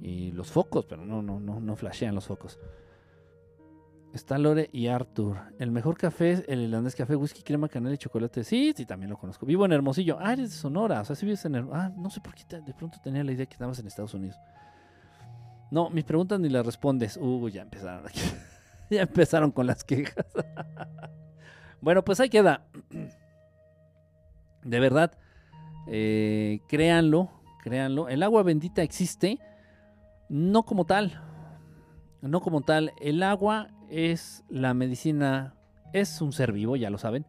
Y 0.00 0.32
los 0.32 0.50
focos, 0.50 0.86
pero 0.86 1.04
no, 1.04 1.22
no, 1.22 1.40
no, 1.40 1.60
no 1.60 1.76
flashean 1.76 2.14
los 2.14 2.26
focos. 2.26 2.58
Está 4.12 4.38
Lore 4.38 4.68
y 4.72 4.88
Arthur. 4.88 5.38
El 5.58 5.70
mejor 5.70 5.96
café 5.96 6.32
es 6.32 6.44
el 6.48 6.62
irlandés 6.62 6.96
café, 6.96 7.14
whisky, 7.14 7.42
crema, 7.42 7.68
canela 7.68 7.94
y 7.94 7.98
chocolate. 7.98 8.42
Sí, 8.42 8.72
sí, 8.76 8.84
también 8.84 9.10
lo 9.10 9.16
conozco. 9.16 9.46
Vivo 9.46 9.64
en 9.64 9.72
Hermosillo. 9.72 10.16
Ah, 10.18 10.32
eres 10.32 10.50
de 10.50 10.56
Sonora. 10.56 11.00
O 11.00 11.04
sea, 11.04 11.14
si 11.14 11.26
vives 11.26 11.44
en 11.44 11.54
Ah, 11.72 11.92
no 11.96 12.10
sé 12.10 12.20
por 12.20 12.34
qué 12.34 12.44
de 12.60 12.74
pronto 12.74 12.98
tenía 13.02 13.22
la 13.22 13.30
idea 13.32 13.46
que 13.46 13.52
estabas 13.52 13.78
en 13.78 13.86
Estados 13.86 14.14
Unidos. 14.14 14.36
No, 15.70 15.90
mis 15.90 16.04
preguntas 16.04 16.40
ni 16.40 16.48
las 16.48 16.66
respondes. 16.66 17.16
Uh, 17.16 17.48
ya 17.48 17.62
empezaron 17.62 18.04
aquí. 18.06 18.20
ya 18.96 19.02
empezaron 19.02 19.50
con 19.52 19.66
las 19.66 19.84
quejas. 19.84 20.26
bueno, 21.80 22.04
pues 22.04 22.20
ahí 22.20 22.28
queda. 22.28 22.66
De 24.64 24.78
verdad, 24.78 25.16
eh, 25.86 26.60
créanlo, 26.68 27.30
créanlo. 27.62 28.08
El 28.08 28.22
agua 28.22 28.42
bendita 28.42 28.82
existe, 28.82 29.38
no 30.28 30.64
como 30.64 30.84
tal. 30.84 31.22
No 32.20 32.40
como 32.42 32.60
tal. 32.60 32.92
El 33.00 33.22
agua 33.22 33.68
es 33.88 34.44
la 34.50 34.74
medicina, 34.74 35.54
es 35.94 36.20
un 36.20 36.32
ser 36.32 36.52
vivo, 36.52 36.76
ya 36.76 36.90
lo 36.90 36.98
saben. 36.98 37.24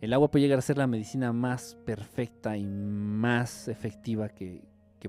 El 0.00 0.12
agua 0.12 0.30
puede 0.30 0.44
llegar 0.44 0.58
a 0.58 0.62
ser 0.62 0.78
la 0.78 0.86
medicina 0.86 1.32
más 1.32 1.76
perfecta 1.84 2.56
y 2.56 2.66
más 2.66 3.66
efectiva 3.66 4.28
que, 4.28 4.62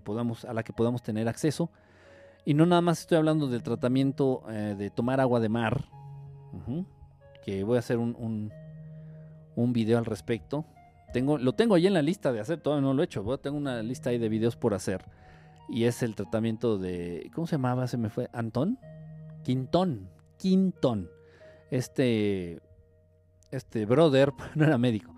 podamos, 0.03 0.45
a 0.45 0.53
la 0.53 0.63
que 0.63 0.73
podamos 0.73 1.03
tener 1.03 1.27
acceso. 1.27 1.69
Y 2.47 2.53
no 2.53 2.65
nada 2.65 2.79
más 2.79 3.01
estoy 3.01 3.17
hablando 3.17 3.49
del 3.49 3.61
tratamiento 3.61 4.41
eh, 4.49 4.73
de 4.77 4.89
tomar 4.89 5.19
agua 5.19 5.41
de 5.41 5.49
mar, 5.49 5.89
que 7.43 7.65
voy 7.65 7.75
a 7.75 7.79
hacer 7.79 7.97
un, 7.97 8.53
un, 9.53 9.73
video 9.73 9.97
al 9.97 10.05
respecto. 10.05 10.63
Tengo, 11.11 11.37
lo 11.37 11.55
tengo 11.55 11.75
ahí 11.75 11.87
en 11.87 11.93
la 11.93 12.01
lista 12.01 12.31
de 12.31 12.39
hacer, 12.39 12.61
todavía 12.61 12.87
no 12.87 12.93
lo 12.93 13.01
he 13.01 13.05
hecho. 13.05 13.37
Tengo 13.39 13.57
una 13.57 13.83
lista 13.83 14.11
ahí 14.11 14.17
de 14.17 14.29
videos 14.29 14.55
por 14.55 14.73
hacer. 14.73 15.03
Y 15.67 15.83
es 15.83 16.01
el 16.03 16.15
tratamiento 16.15 16.77
de. 16.77 17.29
¿Cómo 17.35 17.47
se 17.47 17.57
llamaba? 17.57 17.85
Se 17.85 17.97
me 17.97 18.09
fue. 18.09 18.29
¿Antón? 18.31 18.79
Quintón. 19.43 20.09
Quintón. 20.37 21.09
Este. 21.69 22.61
Este 23.51 23.85
brother 23.85 24.31
no 24.55 24.63
era 24.63 24.77
médico. 24.77 25.13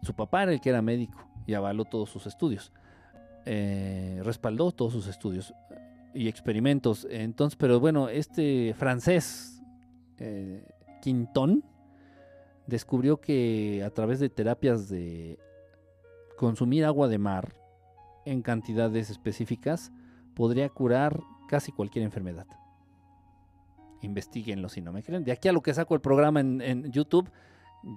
su 0.00 0.14
papá 0.14 0.44
era 0.44 0.52
el 0.52 0.60
que 0.60 0.68
era 0.68 0.80
médico 0.80 1.26
y 1.44 1.54
avaló 1.54 1.86
todos 1.86 2.08
sus 2.08 2.24
estudios. 2.28 2.72
Eh, 3.46 4.20
respaldó 4.22 4.70
todos 4.70 4.92
sus 4.92 5.08
estudios 5.08 5.52
y 6.16 6.28
experimentos. 6.28 7.06
Entonces, 7.10 7.56
pero 7.56 7.78
bueno, 7.78 8.08
este 8.08 8.74
francés 8.74 9.62
eh, 10.18 10.64
Quintón 11.02 11.62
descubrió 12.66 13.20
que 13.20 13.82
a 13.84 13.90
través 13.90 14.18
de 14.18 14.28
terapias 14.28 14.88
de 14.88 15.38
consumir 16.36 16.84
agua 16.84 17.08
de 17.08 17.18
mar 17.18 17.54
en 18.24 18.42
cantidades 18.42 19.10
específicas 19.10 19.92
podría 20.34 20.68
curar 20.68 21.20
casi 21.48 21.70
cualquier 21.70 22.04
enfermedad. 22.04 22.46
Investíguenlo 24.02 24.68
si 24.68 24.80
no 24.80 24.92
me 24.92 25.02
creen. 25.02 25.24
De 25.24 25.32
aquí 25.32 25.48
a 25.48 25.52
lo 25.52 25.62
que 25.62 25.74
saco 25.74 25.94
el 25.94 26.00
programa 26.00 26.40
en, 26.40 26.90
YouTube, 26.90 27.30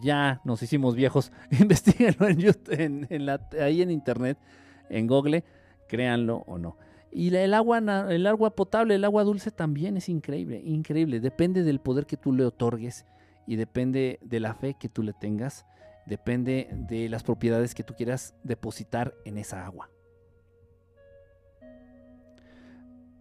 ya 0.02 0.42
nos 0.44 0.62
hicimos 0.62 0.96
viejos. 0.96 1.32
Investíguenlo 1.52 2.28
en, 2.28 3.30
ahí 3.60 3.82
en 3.82 3.92
internet, 3.92 4.38
en 4.90 5.08
Google, 5.08 5.44
créanlo 5.88 6.44
o 6.48 6.58
no. 6.58 6.78
Y 7.12 7.34
el 7.36 7.54
agua, 7.54 7.80
el 8.10 8.28
agua 8.28 8.56
potable, 8.56 8.96
el 8.96 9.06
agua 9.06 9.24
dulce 9.24 9.52
también 9.52 9.98
es 9.98 10.10
increíble, 10.10 10.62
increíble. 10.64 11.20
Depende 11.20 11.64
del 11.64 11.80
poder 11.80 12.06
que 12.06 12.18
tú 12.18 12.34
le 12.34 12.46
otorgues 12.46 13.06
y 13.48 13.56
depende 13.56 14.20
de 14.22 14.40
la 14.40 14.54
fe 14.54 14.76
que 14.80 14.90
tú 14.90 15.02
le 15.02 15.14
tengas, 15.14 15.66
depende 16.06 16.70
de 16.72 17.10
las 17.10 17.24
propiedades 17.24 17.74
que 17.74 17.84
tú 17.84 17.96
quieras 17.96 18.36
depositar 18.44 19.16
en 19.26 19.38
esa 19.38 19.66
agua. 19.66 19.90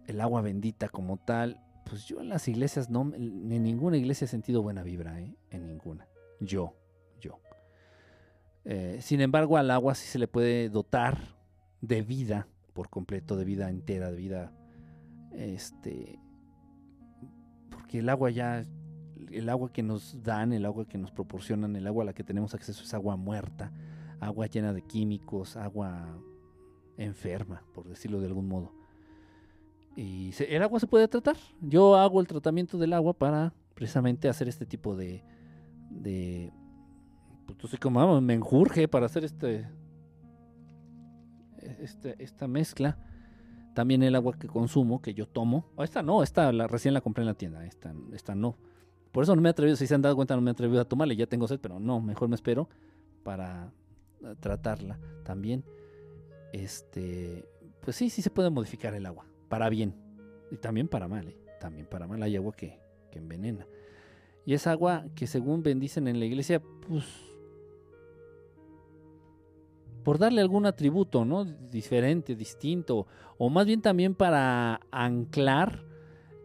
el 0.09 0.21
agua 0.21 0.41
bendita 0.41 0.89
como 0.89 1.17
tal, 1.17 1.61
pues 1.85 2.05
yo 2.05 2.19
en 2.19 2.29
las 2.29 2.47
iglesias 2.47 2.89
no, 2.89 3.13
en 3.13 3.63
ninguna 3.63 3.97
iglesia 3.97 4.25
he 4.25 4.27
sentido 4.27 4.61
buena 4.61 4.83
vibra, 4.83 5.19
¿eh? 5.19 5.35
en 5.51 5.67
ninguna. 5.67 6.07
Yo, 6.39 6.73
yo. 7.19 7.39
Eh, 8.65 8.97
sin 9.01 9.21
embargo, 9.21 9.57
al 9.57 9.69
agua 9.71 9.95
sí 9.95 10.07
se 10.07 10.19
le 10.19 10.27
puede 10.27 10.69
dotar 10.69 11.17
de 11.81 12.01
vida 12.01 12.47
por 12.79 12.87
completo, 12.87 13.35
de 13.35 13.43
vida 13.43 13.69
entera, 13.69 14.09
de 14.09 14.15
vida, 14.15 14.53
este, 15.33 16.17
porque 17.69 17.99
el 17.99 18.07
agua 18.07 18.29
ya, 18.29 18.65
el 19.31 19.49
agua 19.49 19.69
que 19.73 19.83
nos 19.83 20.23
dan, 20.23 20.53
el 20.53 20.65
agua 20.65 20.87
que 20.87 20.97
nos 20.97 21.11
proporcionan, 21.11 21.75
el 21.75 21.85
agua 21.87 22.03
a 22.03 22.05
la 22.05 22.13
que 22.13 22.23
tenemos 22.23 22.53
acceso 22.53 22.81
es 22.81 22.93
agua 22.93 23.17
muerta, 23.17 23.73
agua 24.21 24.47
llena 24.47 24.71
de 24.71 24.81
químicos, 24.81 25.57
agua 25.57 26.23
enferma, 26.95 27.65
por 27.73 27.89
decirlo 27.89 28.21
de 28.21 28.27
algún 28.27 28.47
modo. 28.47 28.71
Y 29.97 30.31
el 30.47 30.63
agua 30.63 30.79
se 30.79 30.87
puede 30.87 31.09
tratar. 31.09 31.35
Yo 31.59 31.97
hago 31.97 32.21
el 32.21 32.27
tratamiento 32.27 32.77
del 32.77 32.93
agua 32.93 33.11
para 33.11 33.53
precisamente 33.73 34.29
hacer 34.29 34.47
este 34.47 34.65
tipo 34.65 34.95
de, 34.95 35.21
de 35.89 36.53
pues, 37.45 37.77
como 37.77 38.21
me 38.21 38.35
enjurge 38.35 38.87
para 38.87 39.07
hacer 39.07 39.25
este, 39.25 39.67
este, 41.81 42.15
esta 42.19 42.47
mezcla. 42.47 42.97
También 43.73 44.03
el 44.03 44.15
agua 44.15 44.33
que 44.37 44.47
consumo, 44.47 45.01
que 45.01 45.13
yo 45.13 45.27
tomo. 45.27 45.65
esta 45.79 46.01
no, 46.01 46.23
esta 46.23 46.51
la, 46.51 46.67
recién 46.67 46.93
la 46.93 47.01
compré 47.01 47.21
en 47.21 47.27
la 47.27 47.35
tienda. 47.35 47.65
Esta, 47.65 47.93
esta 48.13 48.35
no. 48.35 48.57
Por 49.11 49.23
eso 49.23 49.35
no 49.35 49.41
me 49.41 49.49
he 49.49 49.51
atrevido, 49.51 49.75
si 49.75 49.87
se 49.87 49.95
han 49.95 50.01
dado 50.01 50.15
cuenta, 50.15 50.35
no 50.35 50.41
me 50.41 50.51
he 50.51 50.53
atrevido 50.53 50.81
a 50.81 50.85
tomarla. 50.85 51.13
Ya 51.13 51.27
tengo 51.27 51.47
sed, 51.47 51.59
pero 51.59 51.79
no, 51.79 52.01
mejor 52.01 52.29
me 52.29 52.35
espero 52.35 52.69
para 53.23 53.71
eh, 54.23 54.35
tratarla 54.39 54.99
también. 55.23 55.63
Este, 56.51 57.47
pues 57.81 57.95
sí, 57.95 58.09
sí 58.09 58.21
se 58.21 58.29
puede 58.29 58.49
modificar 58.49 58.93
el 58.93 59.05
agua. 59.05 59.25
Para 59.47 59.69
bien. 59.69 59.95
Y 60.51 60.57
también 60.57 60.87
para 60.87 61.07
mal. 61.07 61.27
¿eh? 61.27 61.37
También 61.59 61.87
para 61.87 62.07
mal 62.07 62.21
hay 62.23 62.35
agua 62.35 62.53
que, 62.53 62.79
que 63.11 63.19
envenena. 63.19 63.65
Y 64.45 64.53
esa 64.53 64.71
agua 64.71 65.05
que 65.15 65.27
según 65.27 65.63
bendicen 65.63 66.07
en 66.07 66.19
la 66.19 66.25
iglesia, 66.25 66.61
pues 66.87 67.05
por 70.03 70.17
darle 70.17 70.41
algún 70.41 70.65
atributo, 70.65 71.25
¿no? 71.25 71.45
Diferente, 71.45 72.35
distinto, 72.35 73.07
o 73.37 73.49
más 73.49 73.65
bien 73.65 73.81
también 73.81 74.15
para 74.15 74.81
anclar 74.91 75.83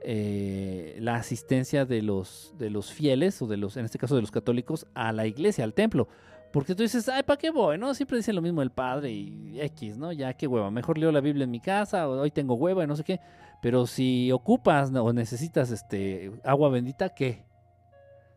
eh, 0.06 0.96
la 1.00 1.16
asistencia 1.16 1.86
de 1.86 2.02
los, 2.02 2.54
de 2.58 2.70
los 2.70 2.92
fieles, 2.92 3.40
o 3.40 3.46
de 3.46 3.56
los, 3.56 3.76
en 3.76 3.86
este 3.86 3.98
caso 3.98 4.14
de 4.14 4.20
los 4.20 4.30
católicos, 4.30 4.86
a 4.94 5.12
la 5.12 5.26
iglesia, 5.26 5.64
al 5.64 5.74
templo. 5.74 6.08
Porque 6.52 6.74
tú 6.74 6.82
dices, 6.82 7.08
ay, 7.08 7.22
¿para 7.24 7.38
qué 7.38 7.50
voy? 7.50 7.78
¿No? 7.78 7.94
Siempre 7.94 8.18
dicen 8.18 8.36
lo 8.36 8.42
mismo 8.42 8.62
el 8.62 8.70
padre 8.70 9.10
y 9.10 9.60
X, 9.60 9.96
¿no? 9.96 10.12
Ya 10.12 10.34
qué 10.34 10.46
hueva. 10.46 10.70
Mejor 10.70 10.98
leo 10.98 11.10
la 11.10 11.20
Biblia 11.20 11.44
en 11.44 11.50
mi 11.50 11.58
casa, 11.58 12.08
o 12.08 12.20
hoy 12.20 12.30
tengo 12.30 12.54
hueva 12.54 12.84
y 12.84 12.86
no 12.86 12.94
sé 12.94 13.02
qué. 13.02 13.18
Pero 13.60 13.86
si 13.86 14.30
ocupas 14.30 14.92
o 14.94 15.12
necesitas 15.12 15.70
este 15.70 16.30
agua 16.44 16.68
bendita, 16.68 17.08
¿qué? 17.08 17.44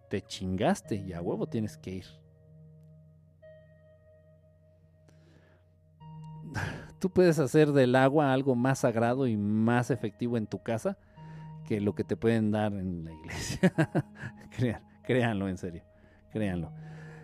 Te 0.10 0.22
chingaste 0.22 0.95
y 0.95 1.14
a 1.14 1.22
huevo 1.22 1.48
tienes 1.48 1.77
que 1.77 1.95
ir. 1.95 2.06
Tú 6.99 7.09
puedes 7.09 7.39
hacer 7.39 7.71
del 7.71 7.95
agua 7.95 8.34
algo 8.34 8.55
más 8.55 8.79
sagrado 8.79 9.27
y 9.27 9.38
más 9.38 9.91
efectivo 9.91 10.38
en 10.38 10.47
tu 10.47 10.61
casa 10.61 10.97
que 11.67 11.81
lo 11.81 11.93
que 11.93 12.03
te 12.03 12.15
pueden 12.15 12.51
dar 12.51 12.73
en 12.73 13.05
la 13.05 13.13
iglesia. 13.13 13.73
créanlo, 15.03 15.49
en 15.49 15.57
serio. 15.57 15.84
Créanlo. 16.31 16.71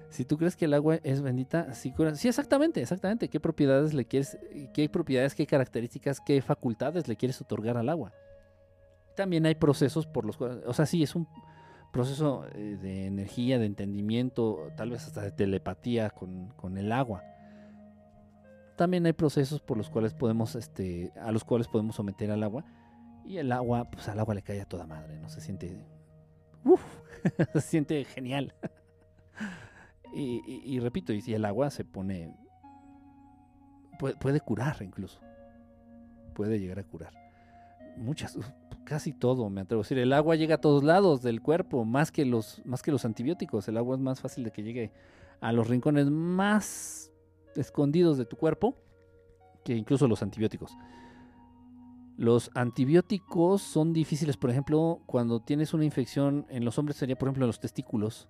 Si 0.10 0.26
tú 0.26 0.38
crees 0.38 0.56
que 0.56 0.66
el 0.66 0.74
agua 0.74 1.00
es 1.04 1.22
bendita, 1.22 1.74
sí, 1.74 1.94
sí, 2.16 2.28
exactamente, 2.28 2.82
exactamente. 2.82 3.30
¿Qué 3.30 3.40
propiedades 3.40 3.94
le 3.94 4.06
quieres, 4.06 4.38
qué 4.74 4.88
propiedades, 4.90 5.34
qué 5.34 5.48
características, 5.48 6.20
qué 6.20 6.42
facultades 6.42 7.08
le 7.08 7.16
quieres 7.16 7.42
otorgar 7.42 7.78
al 7.78 7.90
agua? 7.90 8.14
También 9.16 9.46
hay 9.46 9.56
procesos 9.56 10.06
por 10.06 10.26
los 10.26 10.38
cuales, 10.38 10.60
o 10.68 10.74
sea, 10.74 10.86
sí, 10.86 11.02
es 11.02 11.16
un 11.16 11.28
proceso 11.92 12.46
eh, 12.54 12.78
de 12.82 13.06
energía, 13.06 13.58
de 13.58 13.66
entendimiento, 13.66 14.72
tal 14.76 14.92
vez 14.92 15.06
hasta 15.06 15.22
de 15.22 15.32
telepatía 15.32 16.10
con, 16.10 16.50
con 16.50 16.78
el 16.78 16.92
agua 16.92 17.24
también 18.76 19.06
hay 19.06 19.14
procesos 19.14 19.62
por 19.62 19.78
los 19.78 19.90
cuales 19.90 20.14
podemos, 20.14 20.56
este, 20.56 21.12
a 21.22 21.32
los 21.32 21.44
cuales 21.44 21.68
podemos 21.68 21.96
someter 21.96 22.32
al 22.32 22.44
agua. 22.44 22.66
Y 23.26 23.38
el 23.38 23.52
agua, 23.52 23.90
pues 23.90 24.08
al 24.10 24.20
agua 24.20 24.34
le 24.34 24.42
cae 24.42 24.62
a 24.62 24.66
toda 24.66 24.86
madre, 24.86 25.20
¿no? 25.20 25.30
Se 25.30 25.42
siente. 25.42 25.86
Se 27.54 27.62
siente 27.62 28.04
genial. 28.06 28.54
y, 30.14 30.80
repito, 30.80 31.14
y 31.14 31.22
si 31.22 31.34
el 31.34 31.46
agua 31.46 31.70
se 31.70 31.86
pone. 31.86 32.36
Puede, 33.98 34.16
puede, 34.16 34.42
curar 34.42 34.82
incluso. 34.82 35.22
Puede 36.34 36.60
llegar 36.60 36.80
a 36.80 36.84
curar. 36.84 37.14
Muchas, 37.96 38.38
casi 38.84 39.14
todo, 39.14 39.50
me 39.50 39.62
atrevo 39.62 39.82
a 39.82 39.84
decir. 39.84 40.00
El 40.00 40.12
agua 40.14 40.36
llega 40.36 40.56
a 40.56 40.62
todos 40.62 40.84
lados 40.84 41.22
del 41.22 41.42
cuerpo, 41.42 41.86
más 41.86 42.12
que 42.12 42.26
los, 42.26 42.62
más 42.66 42.82
que 42.82 42.92
los 42.92 43.06
antibióticos. 43.06 43.68
El 43.68 43.78
agua 43.78 43.96
es 43.96 44.02
más 44.02 44.20
fácil 44.20 44.44
de 44.44 44.52
que 44.52 44.64
llegue 44.64 44.92
a 45.40 45.52
los 45.52 45.68
rincones 45.68 46.10
más 46.10 47.13
escondidos 47.56 48.18
de 48.18 48.26
tu 48.26 48.38
cuerpo 48.38 48.78
que 49.64 49.76
incluso 49.76 50.08
los 50.08 50.22
antibióticos. 50.22 50.76
Los 52.18 52.52
antibióticos 52.54 53.62
son 53.62 53.92
difíciles, 53.92 54.38
por 54.38 54.52
ejemplo, 54.52 55.02
cuando 55.08 55.40
tienes 55.40 55.74
una 55.74 55.86
infección 55.86 56.46
en 56.50 56.64
los 56.64 56.78
hombres 56.78 56.98
sería, 56.98 57.16
por 57.16 57.28
ejemplo, 57.28 57.46
en 57.46 57.48
los 57.48 57.60
testículos. 57.60 58.30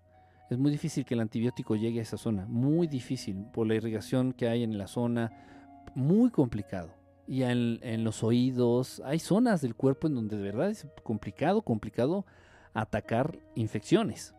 Es 0.49 0.57
muy 0.57 0.71
difícil 0.71 1.03
que 1.03 1.15
el 1.15 1.19
antibiótico 1.19 1.75
llegue 1.75 1.99
a 1.99 2.03
esa 2.03 2.17
zona, 2.17 2.45
muy 2.47 2.87
difícil 2.87 3.45
por 3.51 3.67
la 3.67 3.75
irrigación 3.75 4.31
que 4.31 4.47
hay 4.47 4.63
en 4.63 4.77
la 4.77 4.87
zona, 4.87 5.31
muy 5.95 6.29
complicado. 6.29 6.93
Y 7.27 7.43
en, 7.43 8.03
los 8.03 8.23
oídos, 8.23 9.01
hay 9.05 9.19
zonas 9.19 9.61
del 9.61 9.75
cuerpo 9.75 10.07
en 10.07 10.15
donde 10.15 10.37
de 10.37 10.43
verdad 10.43 10.69
es 10.69 10.87
complicado, 11.03 11.61
complicado 11.61 12.25
atacar 12.73 13.39
infecciones. 13.55 14.33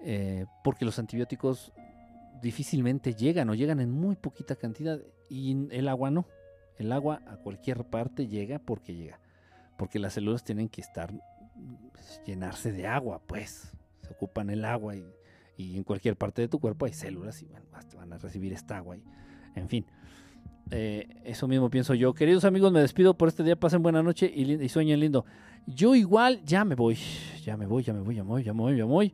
Eh, 0.00 0.46
porque 0.64 0.86
los 0.86 0.98
antibióticos 0.98 1.72
difícilmente 2.42 3.14
llegan 3.14 3.50
o 3.50 3.54
llegan 3.54 3.80
en 3.80 3.90
muy 3.90 4.16
poquita 4.16 4.56
cantidad 4.56 5.00
y 5.28 5.68
el 5.70 5.88
agua 5.88 6.10
no. 6.10 6.26
El 6.76 6.92
agua 6.92 7.22
a 7.26 7.36
cualquier 7.36 7.84
parte 7.84 8.26
llega 8.26 8.58
porque 8.58 8.94
llega. 8.94 9.20
Porque 9.76 9.98
las 9.98 10.14
células 10.14 10.44
tienen 10.44 10.68
que 10.68 10.80
estar 10.80 11.12
pues, 11.92 12.22
llenarse 12.26 12.72
de 12.72 12.86
agua, 12.86 13.20
pues. 13.26 13.72
Se 14.02 14.12
ocupan 14.12 14.50
el 14.50 14.64
agua 14.64 14.96
y, 14.96 15.04
en 15.58 15.84
cualquier 15.84 16.16
parte 16.16 16.40
de 16.40 16.48
tu 16.48 16.58
cuerpo 16.58 16.86
hay 16.86 16.94
células 16.94 17.42
y 17.42 17.48
van 17.96 18.12
a 18.12 18.18
recibir 18.18 18.52
esta 18.52 18.78
agua. 18.78 18.96
Y, 18.96 19.04
en 19.54 19.68
fin, 19.68 19.84
eh, 20.70 21.20
eso 21.24 21.46
mismo 21.48 21.68
pienso 21.68 21.94
yo. 21.94 22.14
Queridos 22.14 22.44
amigos, 22.46 22.72
me 22.72 22.80
despido 22.80 23.14
por 23.14 23.28
este 23.28 23.42
día. 23.42 23.56
Pasen 23.56 23.82
buena 23.82 24.02
noche 24.02 24.32
y, 24.34 24.50
y 24.52 24.68
sueñen 24.70 25.00
lindo. 25.00 25.26
Yo 25.66 25.94
igual 25.94 26.42
ya 26.44 26.64
me 26.64 26.74
voy. 26.74 26.98
Ya 27.44 27.56
me 27.56 27.66
voy, 27.66 27.82
ya 27.82 27.92
me 27.92 28.00
voy, 28.00 28.14
ya 28.14 28.22
me 28.22 28.30
voy, 28.30 28.42
ya 28.42 28.54
me 28.54 28.60
voy, 28.60 28.76
ya 28.76 28.86
me 28.86 28.92
voy. 28.92 29.12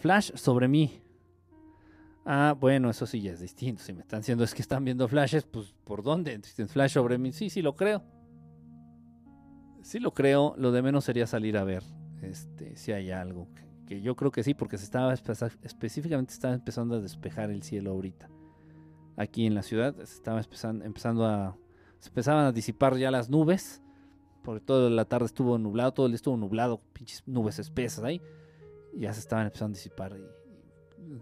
Flash 0.00 0.32
sobre 0.34 0.68
mí. 0.68 1.00
Ah, 2.28 2.56
bueno, 2.58 2.90
eso 2.90 3.06
sí 3.06 3.20
ya 3.20 3.30
es 3.30 3.40
distinto. 3.40 3.84
Si 3.84 3.92
me 3.92 4.00
están 4.00 4.20
diciendo 4.20 4.42
es 4.42 4.52
que 4.52 4.60
están 4.60 4.84
viendo 4.84 5.06
flashes, 5.06 5.44
pues 5.44 5.72
¿por 5.84 6.02
dónde? 6.02 6.36
Flash 6.40 6.94
sobre 6.94 7.18
mí. 7.18 7.32
Sí, 7.32 7.50
sí 7.50 7.62
lo 7.62 7.76
creo. 7.76 8.02
Sí 9.82 10.00
lo 10.00 10.12
creo. 10.12 10.54
Lo 10.58 10.72
de 10.72 10.82
menos 10.82 11.04
sería 11.04 11.28
salir 11.28 11.56
a 11.56 11.62
ver 11.62 11.84
este, 12.22 12.76
si 12.76 12.90
hay 12.90 13.12
algo. 13.12 13.46
Que, 13.86 14.02
yo 14.02 14.16
creo 14.16 14.32
que 14.32 14.42
sí, 14.42 14.54
porque 14.54 14.76
se 14.76 14.82
estaba 14.82 15.14
específicamente 15.14 16.32
estaba 16.32 16.54
empezando 16.54 16.96
a 16.96 17.00
despejar 17.00 17.50
el 17.50 17.62
cielo 17.62 17.92
ahorita. 17.92 18.28
Aquí 19.16 19.46
en 19.46 19.54
la 19.54 19.62
ciudad 19.62 19.94
se 19.94 20.02
estaba 20.02 20.40
empezando, 20.40 20.84
empezando 20.84 21.24
a. 21.24 21.56
Se 22.00 22.08
empezaban 22.08 22.44
a 22.46 22.50
disipar 22.50 22.96
ya 22.96 23.12
las 23.12 23.30
nubes. 23.30 23.82
Porque 24.42 24.64
toda 24.64 24.90
la 24.90 25.04
tarde 25.04 25.26
estuvo 25.26 25.58
nublado, 25.58 25.92
todo 25.92 26.06
el 26.06 26.12
día 26.12 26.16
estuvo 26.16 26.36
nublado, 26.36 26.80
pinches 26.92 27.22
nubes 27.26 27.60
espesas 27.60 28.02
ahí. 28.02 28.20
Y 28.92 29.00
ya 29.00 29.12
se 29.12 29.20
estaban 29.20 29.46
empezando 29.46 29.76
a 29.76 29.78
disipar. 29.78 30.16
Y, 30.18 30.35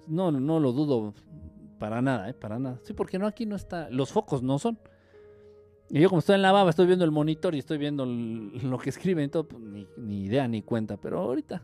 no, 0.06 0.30
no 0.30 0.60
lo 0.60 0.72
dudo 0.72 1.14
para 1.78 2.00
nada, 2.00 2.28
¿eh? 2.30 2.34
Para 2.34 2.58
nada. 2.58 2.78
Sí, 2.82 2.92
porque 2.92 3.18
no, 3.18 3.26
aquí 3.26 3.46
no 3.46 3.56
está. 3.56 3.90
Los 3.90 4.12
focos 4.12 4.42
no 4.42 4.58
son. 4.58 4.78
Y 5.90 6.00
yo 6.00 6.08
como 6.08 6.20
estoy 6.20 6.36
en 6.36 6.42
la 6.42 6.52
baba, 6.52 6.70
estoy 6.70 6.86
viendo 6.86 7.04
el 7.04 7.10
monitor 7.10 7.54
y 7.54 7.58
estoy 7.58 7.78
viendo 7.78 8.06
lo 8.06 8.78
que 8.78 8.90
escriben 8.90 9.30
todo, 9.30 9.46
pues, 9.46 9.62
ni, 9.96 10.24
idea 10.24 10.48
ni 10.48 10.62
cuenta. 10.62 10.96
Pero 10.96 11.18
ahorita, 11.20 11.62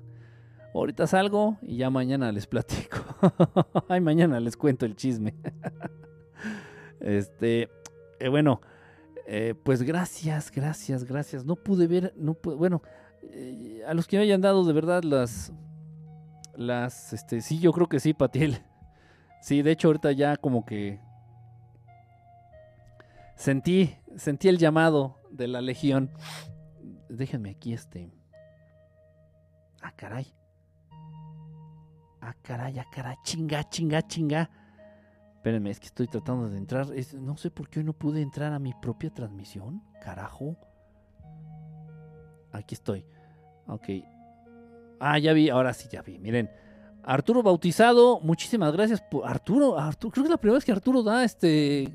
ahorita 0.74 1.07
salgo 1.07 1.57
y 1.62 1.78
ya 1.78 1.91
mañana 1.91 2.31
les 2.32 2.47
platico. 2.47 2.99
Ay, 3.89 4.01
mañana 4.01 4.41
les 4.41 4.57
cuento 4.57 4.85
el 4.85 4.95
chisme. 4.95 5.35
este, 7.01 7.70
eh, 8.19 8.28
bueno, 8.28 8.61
eh, 9.27 9.55
pues 9.62 9.82
gracias, 9.82 10.51
gracias, 10.51 11.05
gracias. 11.05 11.45
No 11.45 11.57
pude 11.57 11.87
ver, 11.87 12.12
no 12.16 12.37
bueno, 12.43 12.82
a 13.87 13.95
los 13.95 14.07
que 14.07 14.16
me 14.16 14.24
hayan 14.24 14.41
dado 14.41 14.65
de 14.65 14.73
verdad 14.73 15.03
las 15.03 15.53
las, 16.61 17.15
este, 17.15 17.41
sí, 17.41 17.59
yo 17.59 17.73
creo 17.73 17.89
que 17.89 18.01
sí, 18.01 18.15
Patiel. 18.15 18.62
Sí, 19.43 19.62
de 19.62 19.70
hecho 19.70 19.89
ahorita 19.89 20.12
ya 20.12 20.37
como 20.37 20.66
que 20.66 21.01
sentí, 23.35 23.97
sentí 24.16 24.49
el 24.49 24.59
llamado 24.59 25.19
de 25.31 25.49
la 25.49 25.62
legión. 25.62 26.11
Déjenme 27.09 27.53
aquí 27.53 27.73
este. 27.73 28.12
Ah, 29.81 29.93
caray. 29.97 30.27
Ah, 32.20 32.37
caray, 32.43 32.78
ah, 32.78 32.85
caray, 32.93 33.16
chinga, 33.24 33.66
chinga, 33.66 34.07
chinga. 34.07 34.51
Espérenme, 35.37 35.70
es 35.70 35.81
que 35.81 35.87
estoy 35.87 36.07
tratando 36.07 36.51
de 36.51 36.59
entrar. 36.59 36.89
no 37.19 37.35
sé 37.39 37.51
por 37.51 37.70
qué 37.70 37.78
hoy 37.78 37.87
no 37.87 37.95
pude 37.95 38.20
entrar 38.20 38.53
a 38.53 38.59
mi 38.59 38.74
propia 38.74 39.09
transmisión. 39.09 39.82
Carajo. 40.03 40.59
Aquí 42.53 42.74
estoy. 42.74 43.07
Ok. 43.66 43.89
Ah, 45.01 45.18
ya 45.18 45.32
vi, 45.32 45.48
ahora 45.48 45.72
sí 45.72 45.89
ya 45.90 46.02
vi. 46.02 46.18
Miren. 46.18 46.51
Arturo 47.02 47.43
Bautizado, 47.43 48.20
muchísimas 48.20 48.72
gracias 48.72 49.01
por. 49.01 49.27
Arturo, 49.27 49.78
Arturo, 49.78 50.12
creo 50.12 50.24
que 50.24 50.28
es 50.28 50.31
la 50.32 50.36
primera 50.36 50.56
vez 50.56 50.64
que 50.64 50.72
Arturo 50.72 51.02
da 51.02 51.24
este 51.24 51.90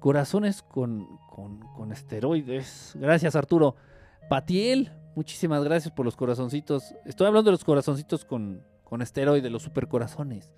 corazones 0.00 0.62
con, 0.62 1.06
con, 1.28 1.92
esteroides. 1.92 2.94
Gracias, 2.96 3.36
Arturo. 3.36 3.76
Patiel, 4.28 4.90
muchísimas 5.14 5.62
gracias 5.62 5.92
por 5.92 6.04
los 6.04 6.16
corazoncitos. 6.16 6.94
Estoy 7.04 7.26
hablando 7.28 7.50
de 7.50 7.52
los 7.52 7.64
corazoncitos 7.64 8.24
con, 8.24 8.64
con 8.82 9.02
esteroides, 9.02 9.50
los 9.52 9.62
supercorazones. 9.62 10.50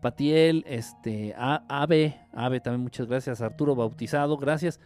Patiel, 0.00 0.64
este, 0.66 1.34
Ave, 1.36 2.20
Ave 2.32 2.60
también 2.60 2.82
muchas 2.82 3.06
gracias. 3.06 3.40
Arturo 3.40 3.74
Bautizado, 3.74 4.36
gracias. 4.36 4.80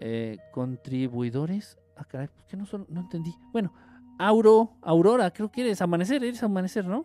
Eh, 0.00 0.38
contribuidores. 0.52 1.78
Ah, 1.96 2.04
caray, 2.04 2.28
¿por 2.28 2.46
qué 2.46 2.56
no 2.56 2.66
son? 2.66 2.86
No 2.88 3.00
entendí. 3.00 3.34
Bueno, 3.52 3.72
Auro, 4.18 4.76
Aurora, 4.82 5.30
creo 5.30 5.50
que 5.50 5.62
eres 5.62 5.80
amanecer, 5.82 6.24
eres 6.24 6.42
amanecer, 6.42 6.84
¿no? 6.86 7.04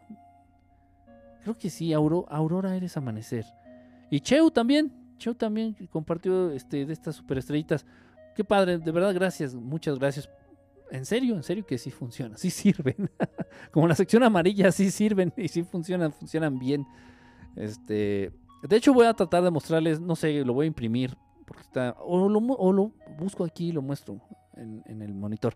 Creo 1.43 1.57
que 1.57 1.69
sí, 1.69 1.93
Aurora 1.93 2.75
eres 2.75 2.95
amanecer. 2.97 3.45
Y 4.09 4.19
Cheu 4.19 4.51
también, 4.51 4.91
Cheu 5.17 5.33
también 5.33 5.75
compartió 5.89 6.51
este, 6.51 6.85
de 6.85 6.93
estas 6.93 7.15
superestrellitas. 7.15 7.85
Qué 8.35 8.43
padre, 8.43 8.77
de 8.77 8.91
verdad, 8.91 9.13
gracias, 9.13 9.55
muchas 9.55 9.97
gracias. 9.97 10.29
En 10.91 11.05
serio, 11.05 11.35
en 11.35 11.43
serio 11.43 11.65
que 11.65 11.77
sí 11.77 11.89
funciona, 11.89 12.37
sí 12.37 12.49
sirven. 12.49 13.09
Como 13.71 13.87
la 13.87 13.95
sección 13.95 14.23
amarilla, 14.23 14.71
sí 14.71 14.91
sirven 14.91 15.33
y 15.37 15.47
sí 15.47 15.63
funcionan, 15.63 16.11
funcionan 16.11 16.59
bien. 16.59 16.85
Este, 17.55 18.31
de 18.63 18.75
hecho, 18.75 18.93
voy 18.93 19.05
a 19.05 19.13
tratar 19.13 19.43
de 19.43 19.51
mostrarles, 19.51 19.99
no 19.99 20.15
sé, 20.15 20.43
lo 20.45 20.53
voy 20.53 20.65
a 20.65 20.67
imprimir, 20.67 21.17
porque 21.45 21.63
está, 21.63 21.95
o 21.99 22.29
lo, 22.29 22.91
busco 23.17 23.43
aquí 23.43 23.69
y 23.69 23.71
lo 23.71 23.81
muestro 23.81 24.19
en, 24.55 25.01
el 25.01 25.13
monitor. 25.13 25.55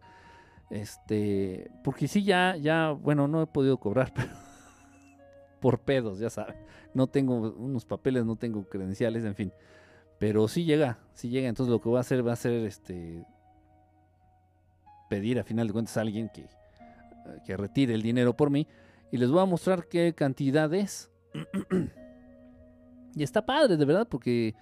Este, 0.69 1.69
porque 1.83 2.07
sí, 2.07 2.23
ya, 2.23 2.55
ya, 2.57 2.91
bueno, 2.91 3.27
no 3.27 3.41
he 3.41 3.47
podido 3.47 3.77
cobrar, 3.77 4.11
por 5.59 5.79
pedos, 5.79 6.19
ya 6.19 6.29
saben. 6.29 6.55
No 6.93 7.07
tengo 7.07 7.35
unos 7.35 7.85
papeles, 7.85 8.25
no 8.25 8.35
tengo 8.35 8.67
credenciales, 8.67 9.25
en 9.25 9.35
fin. 9.35 9.53
Pero 10.19 10.47
sí 10.47 10.63
llega, 10.63 10.99
sí 11.13 11.29
llega. 11.29 11.49
Entonces 11.49 11.71
lo 11.71 11.81
que 11.81 11.89
voy 11.89 11.97
a 11.97 12.01
hacer 12.01 12.25
va 12.25 12.33
a 12.33 12.37
ser 12.37 12.53
este 12.65 13.25
pedir 15.09 15.39
a 15.39 15.43
final 15.43 15.67
de 15.67 15.73
cuentas 15.73 15.97
a 15.97 16.01
alguien 16.01 16.29
que, 16.29 16.47
que 17.45 17.57
retire 17.57 17.93
el 17.93 18.01
dinero 18.01 18.35
por 18.35 18.49
mí. 18.49 18.67
Y 19.11 19.17
les 19.17 19.29
voy 19.29 19.41
a 19.41 19.45
mostrar 19.45 19.87
qué 19.87 20.13
cantidad 20.15 20.73
es. 20.73 21.11
y 23.15 23.23
está 23.23 23.45
padre, 23.45 23.77
de 23.77 23.85
verdad, 23.85 24.07
porque 24.09 24.55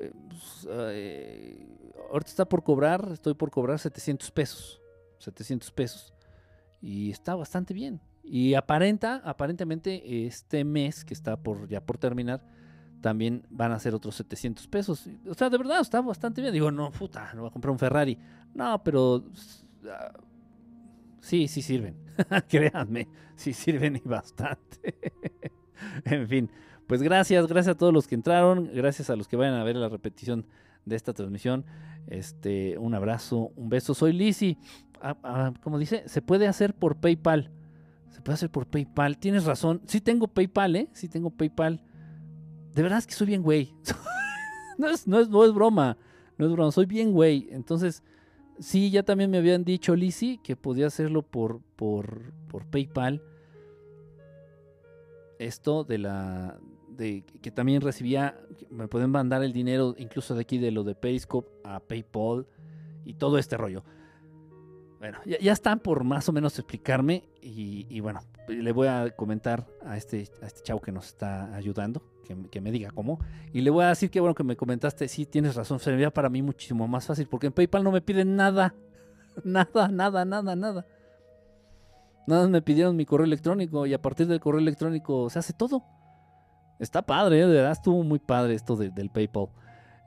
eh, 0.00 0.12
pues, 0.28 0.68
eh, 0.70 1.66
ahorita 2.10 2.30
está 2.30 2.44
por 2.44 2.62
cobrar, 2.62 3.08
estoy 3.12 3.34
por 3.34 3.50
cobrar 3.50 3.78
700 3.78 4.30
pesos. 4.30 4.80
700 5.20 5.70
pesos. 5.70 6.12
Y 6.80 7.10
está 7.10 7.34
bastante 7.34 7.74
bien. 7.74 8.00
Y 8.22 8.54
aparenta, 8.54 9.22
aparentemente, 9.24 10.26
este 10.26 10.64
mes 10.64 11.04
que 11.04 11.14
está 11.14 11.36
por 11.36 11.68
ya 11.68 11.80
por 11.80 11.98
terminar, 11.98 12.42
también 13.00 13.46
van 13.50 13.72
a 13.72 13.78
ser 13.78 13.94
otros 13.94 14.14
700 14.16 14.66
pesos. 14.68 15.08
O 15.28 15.34
sea, 15.34 15.48
de 15.50 15.58
verdad, 15.58 15.80
está 15.80 16.00
bastante 16.00 16.40
bien. 16.40 16.52
Digo, 16.52 16.70
no, 16.70 16.90
puta, 16.90 17.32
no 17.34 17.42
voy 17.42 17.50
a 17.50 17.52
comprar 17.52 17.72
un 17.72 17.78
Ferrari. 17.78 18.18
No, 18.54 18.82
pero 18.82 19.24
ah, 19.86 20.12
sí, 21.20 21.48
sí 21.48 21.62
sirven. 21.62 21.96
Créanme, 22.48 23.08
sí 23.36 23.52
sirven 23.52 23.96
y 23.96 24.08
bastante. 24.08 24.94
en 26.04 26.28
fin, 26.28 26.50
pues 26.86 27.02
gracias, 27.02 27.46
gracias 27.46 27.74
a 27.74 27.78
todos 27.78 27.92
los 27.92 28.06
que 28.06 28.14
entraron, 28.14 28.70
gracias 28.74 29.10
a 29.10 29.16
los 29.16 29.28
que 29.28 29.36
vayan 29.36 29.54
a 29.54 29.64
ver 29.64 29.76
la 29.76 29.88
repetición 29.88 30.46
de 30.84 30.96
esta 30.96 31.12
transmisión. 31.12 31.64
Este, 32.10 32.76
un 32.76 32.94
abrazo, 32.94 33.52
un 33.56 33.68
beso. 33.70 33.94
Soy 33.94 34.12
Lizzy. 34.12 34.58
Ah, 35.00 35.16
ah, 35.22 35.52
como 35.62 35.78
dice, 35.78 36.02
se 36.06 36.20
puede 36.20 36.46
hacer 36.46 36.74
por 36.74 36.96
PayPal. 36.96 37.50
Se 38.10 38.20
puede 38.20 38.34
hacer 38.34 38.50
por 38.50 38.66
PayPal. 38.66 39.16
Tienes 39.16 39.44
razón. 39.44 39.80
Sí 39.86 40.00
tengo 40.00 40.28
PayPal, 40.28 40.76
¿eh? 40.76 40.88
Sí 40.92 41.08
tengo 41.08 41.30
PayPal. 41.30 41.82
De 42.74 42.82
verdad 42.82 42.98
es 42.98 43.06
que 43.06 43.14
soy 43.14 43.28
bien 43.28 43.42
güey. 43.42 43.72
no, 44.78 44.88
es, 44.88 45.06
no, 45.06 45.20
es, 45.20 45.28
no 45.28 45.44
es 45.44 45.54
broma. 45.54 45.96
No 46.36 46.46
es 46.46 46.52
broma. 46.52 46.72
Soy 46.72 46.86
bien 46.86 47.12
güey. 47.12 47.48
Entonces, 47.50 48.02
sí, 48.58 48.90
ya 48.90 49.04
también 49.04 49.30
me 49.30 49.38
habían 49.38 49.64
dicho, 49.64 49.94
Lizzy, 49.94 50.38
que 50.38 50.56
podía 50.56 50.88
hacerlo 50.88 51.22
por, 51.22 51.62
por, 51.76 52.32
por 52.48 52.66
PayPal 52.66 53.22
esto 55.40 55.84
de 55.84 55.98
la 55.98 56.60
de 56.96 57.24
que 57.40 57.50
también 57.50 57.80
recibía 57.80 58.38
me 58.70 58.88
pueden 58.88 59.10
mandar 59.10 59.42
el 59.42 59.52
dinero 59.52 59.94
incluso 59.98 60.34
de 60.34 60.42
aquí 60.42 60.58
de 60.58 60.70
lo 60.70 60.84
de 60.84 60.94
Periscope 60.94 61.48
a 61.64 61.80
PayPal 61.80 62.46
y 63.04 63.14
todo 63.14 63.38
este 63.38 63.56
rollo. 63.56 63.82
Bueno, 64.98 65.18
ya, 65.24 65.52
están 65.52 65.80
por 65.80 66.04
más 66.04 66.28
o 66.28 66.32
menos 66.32 66.58
explicarme 66.58 67.24
y, 67.40 68.00
bueno, 68.00 68.20
le 68.48 68.70
voy 68.70 68.86
a 68.86 69.08
comentar 69.16 69.66
a 69.82 69.96
este, 69.96 70.28
a 70.42 70.46
este 70.46 70.62
chavo 70.62 70.82
que 70.82 70.92
nos 70.92 71.06
está 71.06 71.54
ayudando, 71.54 72.02
que, 72.50 72.60
me 72.60 72.70
diga 72.70 72.90
cómo. 72.90 73.18
Y 73.54 73.62
le 73.62 73.70
voy 73.70 73.84
a 73.84 73.88
decir 73.88 74.10
que 74.10 74.20
bueno 74.20 74.34
que 74.34 74.44
me 74.44 74.56
comentaste, 74.56 75.08
sí, 75.08 75.24
tienes 75.24 75.54
razón, 75.54 75.80
sería 75.80 76.10
para 76.10 76.28
mí 76.28 76.42
muchísimo 76.42 76.86
más 76.86 77.06
fácil 77.06 77.26
porque 77.28 77.46
en 77.46 77.54
PayPal 77.54 77.82
no 77.82 77.92
me 77.92 78.02
piden 78.02 78.36
nada, 78.36 78.74
nada, 79.44 79.88
nada, 79.88 80.26
nada, 80.26 80.54
nada. 80.54 80.86
Nada 82.26 82.46
me 82.46 82.60
pidieron 82.60 82.94
mi 82.94 83.06
correo 83.06 83.24
electrónico 83.24 83.86
y 83.86 83.94
a 83.94 84.02
partir 84.02 84.26
del 84.26 84.38
correo 84.38 84.60
electrónico 84.60 85.30
se 85.30 85.38
hace 85.38 85.54
todo. 85.54 85.82
Está 86.80 87.02
padre, 87.02 87.40
¿eh? 87.40 87.46
de 87.46 87.54
verdad 87.54 87.72
estuvo 87.72 88.02
muy 88.02 88.18
padre 88.18 88.54
esto 88.54 88.74
del 88.74 89.10
PayPal. 89.10 89.48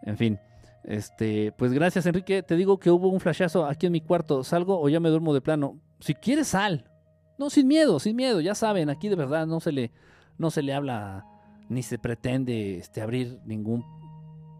En 0.01 0.17
fin, 0.17 0.39
este, 0.83 1.53
pues 1.53 1.71
gracias 1.71 2.05
Enrique. 2.05 2.43
Te 2.43 2.55
digo 2.55 2.77
que 2.79 2.91
hubo 2.91 3.07
un 3.07 3.19
flashazo 3.19 3.65
aquí 3.65 3.85
en 3.85 3.93
mi 3.93 4.01
cuarto. 4.01 4.43
¿Salgo 4.43 4.81
o 4.81 4.89
ya 4.89 4.99
me 4.99 5.09
duermo 5.09 5.33
de 5.33 5.41
plano? 5.41 5.79
Si 5.99 6.13
quieres, 6.13 6.49
sal. 6.49 6.89
No, 7.37 7.49
sin 7.49 7.67
miedo, 7.67 7.99
sin 7.99 8.15
miedo. 8.15 8.41
Ya 8.41 8.55
saben, 8.55 8.89
aquí 8.89 9.07
de 9.07 9.15
verdad 9.15 9.47
no 9.47 9.59
se 9.59 9.71
le, 9.71 9.91
no 10.37 10.51
se 10.51 10.61
le 10.61 10.73
habla 10.73 11.25
ni 11.69 11.83
se 11.83 11.97
pretende 11.97 12.77
este, 12.77 13.01
abrir 13.01 13.39
ningún 13.45 13.85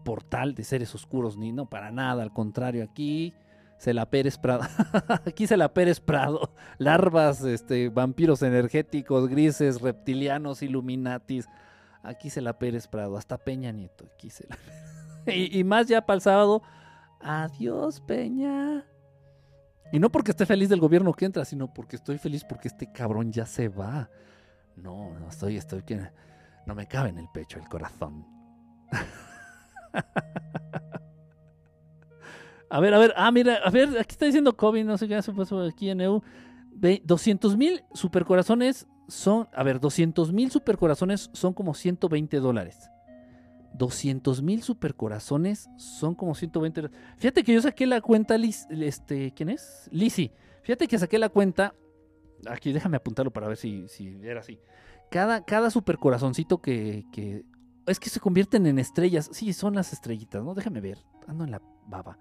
portal 0.04 0.54
de 0.54 0.64
seres 0.64 0.94
oscuros, 0.94 1.36
ni 1.36 1.52
no, 1.52 1.68
para 1.68 1.90
nada. 1.90 2.22
Al 2.22 2.32
contrario, 2.32 2.84
aquí 2.84 3.34
la 3.92 4.08
Pérez 4.08 4.38
Prado. 4.38 4.62
Aquí 5.26 5.46
la 5.46 5.72
Pérez 5.74 6.00
Prado. 6.00 6.50
Larvas, 6.78 7.42
este, 7.42 7.90
vampiros 7.90 8.42
energéticos, 8.42 9.28
grises, 9.28 9.80
reptilianos, 9.80 10.62
illuminatis. 10.62 11.48
Aquí 12.04 12.28
la 12.40 12.58
Pérez 12.58 12.86
Prado. 12.86 13.16
Hasta 13.16 13.38
Peña 13.38 13.72
Nieto. 13.72 14.06
Aquí 14.14 14.30
se 14.30 14.46
la... 14.46 14.56
y, 15.34 15.58
y 15.58 15.64
más 15.64 15.86
ya 15.86 16.04
para 16.04 16.16
el 16.16 16.20
sábado. 16.20 16.62
Adiós, 17.20 18.00
Peña. 18.00 18.84
Y 19.92 19.98
no 19.98 20.10
porque 20.10 20.32
esté 20.32 20.46
feliz 20.46 20.68
del 20.68 20.80
gobierno 20.80 21.12
que 21.12 21.24
entra, 21.24 21.44
sino 21.44 21.72
porque 21.72 21.96
estoy 21.96 22.18
feliz 22.18 22.44
porque 22.44 22.68
este 22.68 22.90
cabrón 22.92 23.32
ya 23.32 23.46
se 23.46 23.68
va. 23.68 24.10
No, 24.76 25.18
no 25.18 25.28
estoy, 25.28 25.56
estoy 25.56 25.82
que 25.82 26.00
no 26.66 26.74
me 26.74 26.86
cabe 26.86 27.10
en 27.10 27.18
el 27.18 27.28
pecho 27.32 27.58
el 27.58 27.68
corazón. 27.68 28.26
A 32.70 32.80
ver, 32.80 32.92
a 32.92 32.98
ver, 32.98 33.14
ah, 33.16 33.30
mira, 33.30 33.60
a 33.64 33.70
ver, 33.70 33.90
aquí 33.90 34.14
está 34.14 34.26
diciendo 34.26 34.56
COVID, 34.56 34.84
no 34.84 34.98
sé 34.98 35.06
qué 35.06 35.22
se 35.22 35.32
pasó 35.32 35.62
aquí 35.62 35.90
en 35.90 36.00
EU. 36.00 36.20
200 37.04 37.56
mil 37.56 37.84
supercorazones 37.92 38.88
son, 39.08 39.48
a 39.52 39.62
ver, 39.62 39.80
200 39.80 40.32
mil 40.32 40.50
supercorazones 40.50 41.30
son 41.32 41.52
como 41.52 41.74
120 41.74 42.38
dólares. 42.38 42.90
200 43.74 44.40
mil 44.42 44.62
supercorazones 44.62 45.68
son 45.76 46.14
como 46.14 46.34
120 46.34 46.90
Fíjate 47.16 47.42
que 47.42 47.54
yo 47.54 47.60
saqué 47.60 47.86
la 47.86 48.00
cuenta, 48.00 48.36
este, 48.36 49.32
¿quién 49.32 49.48
es? 49.48 49.88
Lisi. 49.90 50.30
Fíjate 50.62 50.86
que 50.86 50.98
saqué 50.98 51.18
la 51.18 51.28
cuenta, 51.28 51.74
aquí 52.48 52.72
déjame 52.72 52.96
apuntarlo 52.96 53.32
para 53.32 53.48
ver 53.48 53.56
si, 53.56 53.88
si 53.88 54.18
era 54.22 54.40
así. 54.40 54.58
Cada, 55.10 55.44
cada 55.44 55.70
supercorazoncito 55.70 56.58
que, 56.58 57.04
que, 57.12 57.44
es 57.86 58.00
que 58.00 58.10
se 58.10 58.20
convierten 58.20 58.66
en 58.66 58.78
estrellas. 58.78 59.28
Sí, 59.32 59.52
son 59.52 59.74
las 59.74 59.92
estrellitas, 59.92 60.42
¿no? 60.42 60.54
Déjame 60.54 60.80
ver, 60.80 60.98
ando 61.26 61.44
en 61.44 61.50
la 61.50 61.62
baba. 61.86 62.18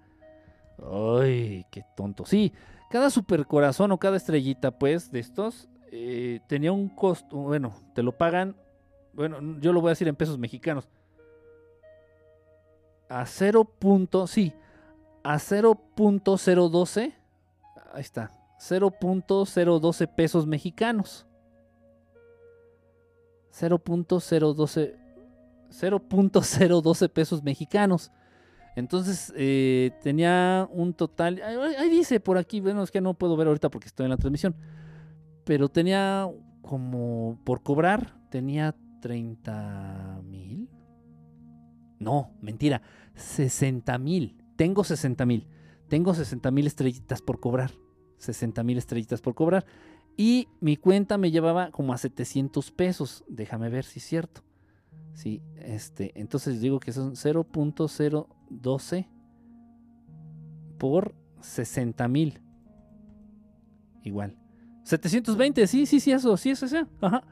Ay, 0.92 1.66
qué 1.72 1.84
tonto. 1.96 2.26
Sí, 2.26 2.52
cada 2.90 3.10
supercorazón 3.10 3.92
o 3.92 3.98
cada 4.00 4.18
estrellita, 4.18 4.78
pues, 4.78 5.12
de 5.12 5.20
estos, 5.20 5.70
eh, 5.96 6.40
tenía 6.48 6.72
un 6.72 6.90
costo. 6.90 7.38
Bueno, 7.38 7.76
te 7.94 8.02
lo 8.02 8.18
pagan. 8.18 8.56
Bueno, 9.14 9.60
yo 9.60 9.72
lo 9.72 9.80
voy 9.80 9.90
a 9.90 9.92
decir 9.92 10.08
en 10.08 10.16
pesos 10.16 10.40
mexicanos. 10.40 10.90
A 13.10 13.28
0. 13.28 13.70
sí, 14.28 14.54
a 15.24 15.36
0.012. 15.36 17.14
Ahí 17.94 18.02
está. 18.02 18.32
0.012 18.60 20.08
pesos 20.16 20.48
mexicanos. 20.48 21.28
0.012 23.52 24.96
0.012 25.70 27.10
pesos 27.10 27.44
mexicanos. 27.44 28.12
Entonces 28.76 29.32
eh, 29.36 29.92
tenía 30.02 30.68
un 30.72 30.94
total, 30.94 31.40
ahí, 31.44 31.90
dice 31.90 32.20
por 32.20 32.40
aquí, 32.40 32.60
bueno, 32.60 32.82
es 32.82 32.90
que 32.90 33.02
no 33.02 33.14
puedo 33.14 33.38
ver 33.38 33.48
ahorita 33.48 33.70
porque 33.70 33.88
estoy 33.88 34.06
en 34.06 34.10
la 34.10 34.18
transmisión, 34.18 34.56
pero 35.46 35.70
tenía 35.70 36.30
como 36.62 37.40
por 37.44 37.62
cobrar, 37.62 38.20
tenía 38.30 38.76
30 39.02 40.22
mil, 40.24 40.70
No, 42.00 42.32
mentira. 42.42 42.82
60 43.16 43.98
mil. 43.98 44.38
Tengo 44.56 44.84
60 44.84 45.26
mil. 45.26 45.48
Tengo 45.88 46.14
60 46.14 46.52
mil 46.52 46.68
estrellitas 46.68 47.22
por 47.22 47.40
cobrar. 47.40 47.72
60 48.18 48.64
mil 48.64 48.78
estrellitas 48.78 49.22
por 49.22 49.36
cobrar. 49.36 49.66
Y 50.18 50.48
mi 50.62 50.78
cuenta 50.78 51.18
me 51.18 51.32
llevaba 51.32 51.72
como 51.72 51.94
a 51.94 51.98
700 51.98 52.72
pesos. 52.72 53.24
Déjame 53.28 53.70
ver 53.70 53.86
si 53.86 54.00
es 54.00 54.06
cierto. 54.06 54.42
Sí, 55.14 55.42
este, 55.58 56.12
entonces 56.20 56.60
digo 56.62 56.80
que 56.80 56.92
son 56.92 57.14
0.012 57.14 59.08
por 60.78 61.16
60 61.42 62.08
mil. 62.08 62.42
Igual. 64.04 64.43
720, 64.84 65.68
sí, 65.68 65.86
sí, 65.86 66.00
sí, 66.00 66.12
eso, 66.12 66.36
sí, 66.38 66.52
eso, 66.52 66.68
sí. 66.68 66.78
Ajá. 67.02 67.24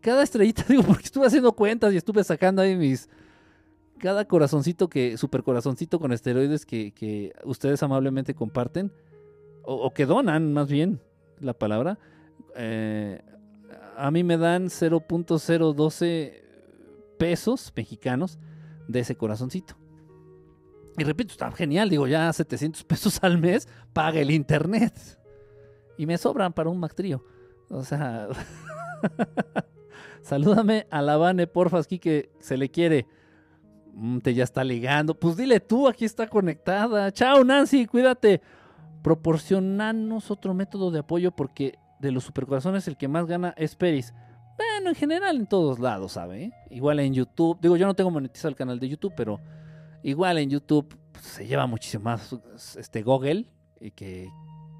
Cada 0.00 0.22
estrellita, 0.22 0.64
digo, 0.68 0.82
porque 0.82 1.04
estuve 1.04 1.26
haciendo 1.26 1.52
cuentas 1.52 1.92
y 1.92 1.96
estuve 1.96 2.24
sacando 2.24 2.62
ahí 2.62 2.76
mis. 2.76 3.08
Cada 3.98 4.24
corazoncito 4.24 4.88
que, 4.88 5.18
super 5.18 5.42
corazoncito 5.42 6.00
con 6.00 6.12
esteroides 6.12 6.64
que, 6.64 7.34
ustedes 7.44 7.82
amablemente 7.82 8.34
comparten, 8.34 8.90
o, 9.62 9.92
que 9.92 10.06
donan, 10.06 10.54
más 10.54 10.68
bien, 10.68 11.00
la 11.38 11.52
palabra, 11.52 11.98
eh, 12.56 13.20
a 13.96 14.10
mí 14.10 14.24
me 14.24 14.38
dan 14.38 14.68
0.012 14.68 16.32
pesos 17.18 17.70
mexicanos 17.76 18.38
de 18.88 19.00
ese 19.00 19.16
corazoncito. 19.16 19.76
Y 20.96 21.04
repito, 21.04 21.32
está 21.32 21.52
genial, 21.52 21.90
digo, 21.90 22.06
ya 22.06 22.32
700 22.32 22.82
pesos 22.84 23.18
al 23.22 23.36
mes 23.36 23.68
paga 23.92 24.20
el 24.20 24.30
internet. 24.30 25.19
Y 26.00 26.06
me 26.06 26.16
sobran 26.16 26.54
para 26.54 26.70
un 26.70 26.80
Mactrío. 26.80 27.22
O 27.68 27.84
sea, 27.84 28.26
salúdame 30.22 30.86
a 30.90 31.02
la 31.02 31.18
Vane, 31.18 31.46
porfa, 31.46 31.78
aquí 31.78 31.98
que 31.98 32.30
se 32.40 32.56
le 32.56 32.70
quiere. 32.70 33.06
Mm, 33.92 34.20
te 34.20 34.32
ya 34.32 34.44
está 34.44 34.64
ligando. 34.64 35.12
Pues 35.12 35.36
dile 35.36 35.60
tú, 35.60 35.86
aquí 35.86 36.06
está 36.06 36.26
conectada. 36.26 37.12
Chao, 37.12 37.44
Nancy, 37.44 37.84
cuídate. 37.84 38.40
Proporcionanos 39.02 40.30
otro 40.30 40.54
método 40.54 40.90
de 40.90 41.00
apoyo 41.00 41.32
porque 41.32 41.78
de 41.98 42.12
los 42.12 42.24
supercorazones 42.24 42.88
el 42.88 42.96
que 42.96 43.06
más 43.06 43.26
gana 43.26 43.52
es 43.58 43.76
Peris. 43.76 44.14
Bueno, 44.56 44.88
en 44.88 44.94
general 44.94 45.36
en 45.36 45.46
todos 45.46 45.78
lados, 45.80 46.12
¿sabe? 46.12 46.50
Igual 46.70 47.00
en 47.00 47.12
YouTube. 47.12 47.58
Digo, 47.60 47.76
yo 47.76 47.84
no 47.84 47.92
tengo 47.92 48.10
monetizado 48.10 48.48
el 48.48 48.56
canal 48.56 48.80
de 48.80 48.88
YouTube, 48.88 49.12
pero 49.14 49.38
igual 50.02 50.38
en 50.38 50.48
YouTube 50.48 50.96
pues, 51.12 51.26
se 51.26 51.46
lleva 51.46 51.66
muchísimo 51.66 52.04
más 52.04 52.34
este 52.78 53.02
Google 53.02 53.44
y 53.82 53.90
que, 53.90 54.30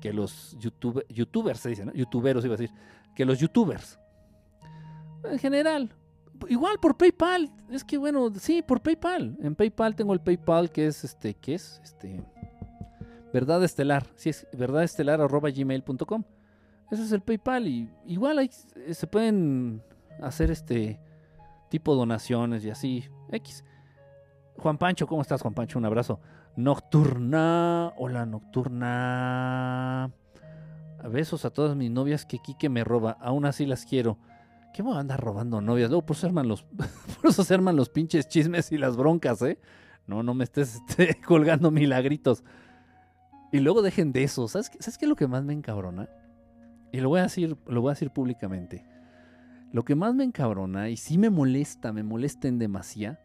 que 0.00 0.12
los 0.12 0.56
YouTube, 0.58 1.04
youtubers, 1.08 1.60
se 1.60 1.68
dice, 1.70 1.84
¿no? 1.84 1.92
Youtuberos 1.92 2.44
iba 2.44 2.54
a 2.54 2.56
decir, 2.56 2.74
que 3.14 3.24
los 3.24 3.38
youtubers. 3.38 3.98
En 5.24 5.38
general. 5.38 5.94
Igual 6.48 6.78
por 6.80 6.96
PayPal. 6.96 7.50
Es 7.70 7.84
que 7.84 7.98
bueno, 7.98 8.30
sí, 8.34 8.62
por 8.62 8.80
PayPal. 8.80 9.36
En 9.42 9.54
PayPal 9.54 9.94
tengo 9.94 10.14
el 10.14 10.20
PayPal 10.20 10.70
que 10.70 10.86
es 10.86 11.04
este, 11.04 11.34
¿qué 11.34 11.54
es? 11.54 11.80
Este. 11.84 12.22
Verdad 13.32 13.62
Estelar. 13.62 14.06
Sí, 14.16 14.30
es 14.30 14.46
verdadestelar 14.52 15.20
arroba 15.20 15.50
gmail.com. 15.50 16.24
Ese 16.90 17.02
es 17.02 17.12
el 17.12 17.20
PayPal. 17.20 17.68
Y 17.68 17.90
igual 18.06 18.38
ahí 18.38 18.50
se 18.92 19.06
pueden 19.06 19.82
hacer 20.20 20.50
este 20.50 20.98
tipo 21.68 21.94
donaciones 21.94 22.64
y 22.64 22.70
así. 22.70 23.04
X. 23.30 23.64
Juan 24.56 24.78
Pancho, 24.78 25.06
¿cómo 25.06 25.22
estás, 25.22 25.40
Juan 25.42 25.54
Pancho? 25.54 25.78
Un 25.78 25.84
abrazo. 25.84 26.20
Nocturna. 26.62 27.92
Hola, 27.96 28.26
Nocturna. 28.26 30.10
Besos 31.10 31.44
a 31.44 31.50
todas 31.50 31.74
mis 31.76 31.90
novias 31.90 32.26
que 32.26 32.38
Kike 32.38 32.68
me 32.68 32.84
roba. 32.84 33.16
Aún 33.20 33.46
así 33.46 33.64
las 33.64 33.86
quiero. 33.86 34.18
¿Qué 34.74 34.82
me 34.82 34.92
anda 34.92 35.16
robando 35.16 35.60
novias? 35.60 35.90
Por 35.90 36.16
eso, 36.16 36.26
arman 36.26 36.48
los, 36.48 36.62
por 37.20 37.30
eso 37.30 37.42
se 37.44 37.54
arman 37.54 37.76
los 37.76 37.88
pinches 37.88 38.28
chismes 38.28 38.70
y 38.72 38.78
las 38.78 38.96
broncas, 38.96 39.40
¿eh? 39.42 39.58
No, 40.06 40.22
no 40.22 40.34
me 40.34 40.44
estés 40.44 40.76
este, 40.88 41.20
colgando 41.22 41.70
milagritos. 41.70 42.44
Y 43.52 43.60
luego 43.60 43.80
dejen 43.82 44.12
de 44.12 44.24
eso. 44.24 44.46
¿Sabes, 44.46 44.70
¿Sabes 44.78 44.98
qué 44.98 45.06
es 45.06 45.08
lo 45.08 45.16
que 45.16 45.26
más 45.26 45.42
me 45.42 45.54
encabrona? 45.54 46.08
Y 46.92 47.00
lo 47.00 47.08
voy 47.08 47.20
a 47.20 47.24
decir, 47.24 47.56
lo 47.66 47.80
voy 47.80 47.90
a 47.90 47.94
decir 47.94 48.10
públicamente. 48.10 48.84
Lo 49.72 49.84
que 49.84 49.94
más 49.94 50.14
me 50.14 50.24
encabrona 50.24 50.90
y 50.90 50.96
sí 50.96 51.16
me 51.16 51.30
molesta, 51.30 51.92
me 51.92 52.02
molesta 52.02 52.48
en 52.48 52.58
demasía, 52.58 53.20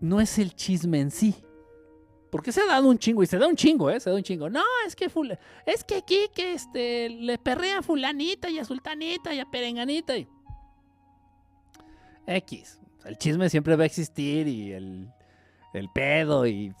no 0.00 0.20
es 0.20 0.38
el 0.38 0.54
chisme 0.54 1.00
en 1.00 1.10
sí. 1.10 1.36
Porque 2.30 2.52
se 2.52 2.60
ha 2.60 2.66
dado 2.66 2.88
un 2.88 2.98
chingo 2.98 3.22
y 3.22 3.26
se 3.26 3.38
da 3.38 3.46
un 3.46 3.56
chingo, 3.56 3.90
¿eh? 3.90 3.98
Se 3.98 4.08
da 4.08 4.16
un 4.16 4.22
chingo. 4.22 4.48
No, 4.48 4.62
es 4.86 4.94
que 4.94 5.10
es 5.66 5.84
que 5.84 5.96
aquí 5.96 6.28
que 6.34 6.52
este 6.52 7.08
le 7.08 7.38
perrea 7.38 7.78
a 7.78 7.82
fulanita 7.82 8.48
y 8.48 8.58
a 8.58 8.64
sultanita 8.64 9.34
y 9.34 9.40
a 9.40 9.50
perenganita 9.50 10.16
y 10.16 10.28
X. 12.26 12.80
El 13.04 13.18
chisme 13.18 13.48
siempre 13.48 13.76
va 13.76 13.82
a 13.82 13.86
existir 13.86 14.46
y 14.46 14.72
el, 14.72 15.08
el 15.72 15.88
pedo 15.90 16.46
y 16.46 16.72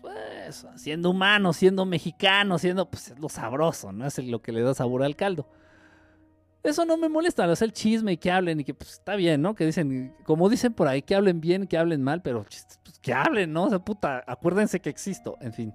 pues, 0.00 0.66
siendo 0.76 1.10
humano, 1.10 1.52
siendo 1.52 1.84
mexicano, 1.84 2.58
siendo 2.58 2.88
pues 2.88 3.14
lo 3.18 3.28
sabroso, 3.28 3.92
¿no? 3.92 4.06
Es 4.06 4.18
lo 4.18 4.40
que 4.40 4.52
le 4.52 4.62
da 4.62 4.74
sabor 4.74 5.02
al 5.02 5.16
caldo. 5.16 5.48
Eso 6.62 6.84
no 6.84 6.96
me 6.96 7.08
molesta, 7.08 7.50
es 7.50 7.62
el 7.62 7.72
chisme 7.72 8.12
y 8.12 8.16
que 8.18 8.30
hablen 8.30 8.60
y 8.60 8.64
que 8.64 8.74
pues 8.74 8.92
está 8.92 9.16
bien, 9.16 9.42
¿no? 9.42 9.54
Que 9.56 9.66
dicen, 9.66 10.14
como 10.24 10.48
dicen 10.48 10.72
por 10.72 10.86
ahí, 10.86 11.02
que 11.02 11.16
hablen 11.16 11.40
bien, 11.40 11.66
que 11.66 11.76
hablen 11.76 12.02
mal, 12.02 12.22
pero 12.22 12.44
que 13.02 13.12
hablen, 13.12 13.52
¿no? 13.52 13.64
O 13.64 13.68
sea, 13.68 13.80
puta, 13.80 14.24
acuérdense 14.26 14.80
que 14.80 14.88
existo, 14.88 15.36
en 15.40 15.52
fin. 15.52 15.74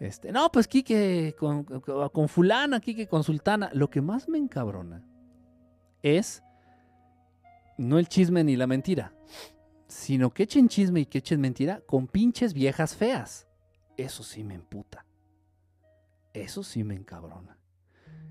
Este, 0.00 0.32
no, 0.32 0.50
pues 0.50 0.66
Kike 0.66 1.36
con, 1.38 1.62
con 1.62 2.28
fulana, 2.28 2.80
Kike 2.80 3.06
con 3.06 3.22
sultana. 3.22 3.70
Lo 3.72 3.88
que 3.88 4.00
más 4.00 4.28
me 4.28 4.38
encabrona 4.38 5.04
es 6.02 6.42
no 7.78 7.98
el 7.98 8.08
chisme 8.08 8.42
ni 8.42 8.56
la 8.56 8.66
mentira, 8.66 9.14
sino 9.86 10.30
que 10.30 10.44
echen 10.44 10.68
chisme 10.68 11.00
y 11.00 11.06
que 11.06 11.18
echen 11.18 11.40
mentira 11.40 11.82
con 11.86 12.08
pinches 12.08 12.54
viejas 12.54 12.96
feas. 12.96 13.46
Eso 13.96 14.22
sí 14.22 14.42
me 14.42 14.54
emputa. 14.54 15.06
Eso 16.32 16.62
sí 16.62 16.82
me 16.82 16.94
encabrona. 16.94 17.58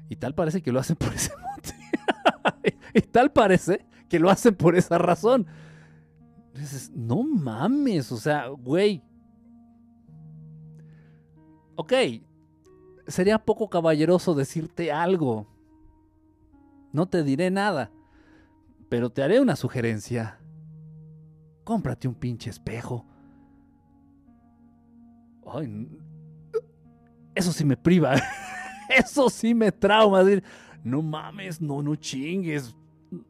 Y 0.10 0.15
tal 0.18 0.36
parece 0.36 0.61
que 0.61 0.72
lo 0.72 0.80
hacen 0.80 0.95
por 0.95 1.14
ese 1.14 1.32
motivo. 1.56 2.73
y 2.94 3.02
tal 3.02 3.32
parece 3.32 3.86
que 4.10 4.19
lo 4.19 4.30
hacen 4.30 4.56
por 4.56 4.76
esa 4.76 4.98
razón. 4.98 5.48
No 6.94 7.23
mames, 7.23 8.11
o 8.11 8.18
sea, 8.18 8.48
güey. 8.48 9.03
Ok, 11.76 11.94
sería 13.07 13.40
poco 13.40 13.69
caballeroso 13.69 14.36
decirte 14.36 14.91
algo. 14.91 15.48
No 16.91 17.07
te 17.07 17.23
diré 17.23 17.49
nada, 17.49 17.91
pero 18.90 19.10
te 19.10 19.23
haré 19.23 19.40
una 19.40 19.56
sugerencia. 19.56 20.40
Cómprate 21.64 22.07
un 22.07 22.15
pinche 22.15 22.49
espejo. 22.49 23.06
Ay, 25.45 25.88
eso 27.36 27.52
sí 27.52 27.65
me 27.65 27.78
priva. 27.78 28.15
Eso 28.90 29.30
sí 29.30 29.53
me 29.53 29.72
trauma. 29.72 30.22
no 30.84 31.02
mames, 31.02 31.61
no, 31.61 31.82
no 31.82 31.95
chingues. 31.95 32.76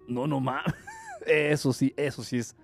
No, 0.08 0.26
no 0.26 0.40
mames. 0.40 0.74
Eso 1.28 1.72
sí, 1.72 1.94
eso 1.96 2.24
sí 2.24 2.40
es. 2.40 2.58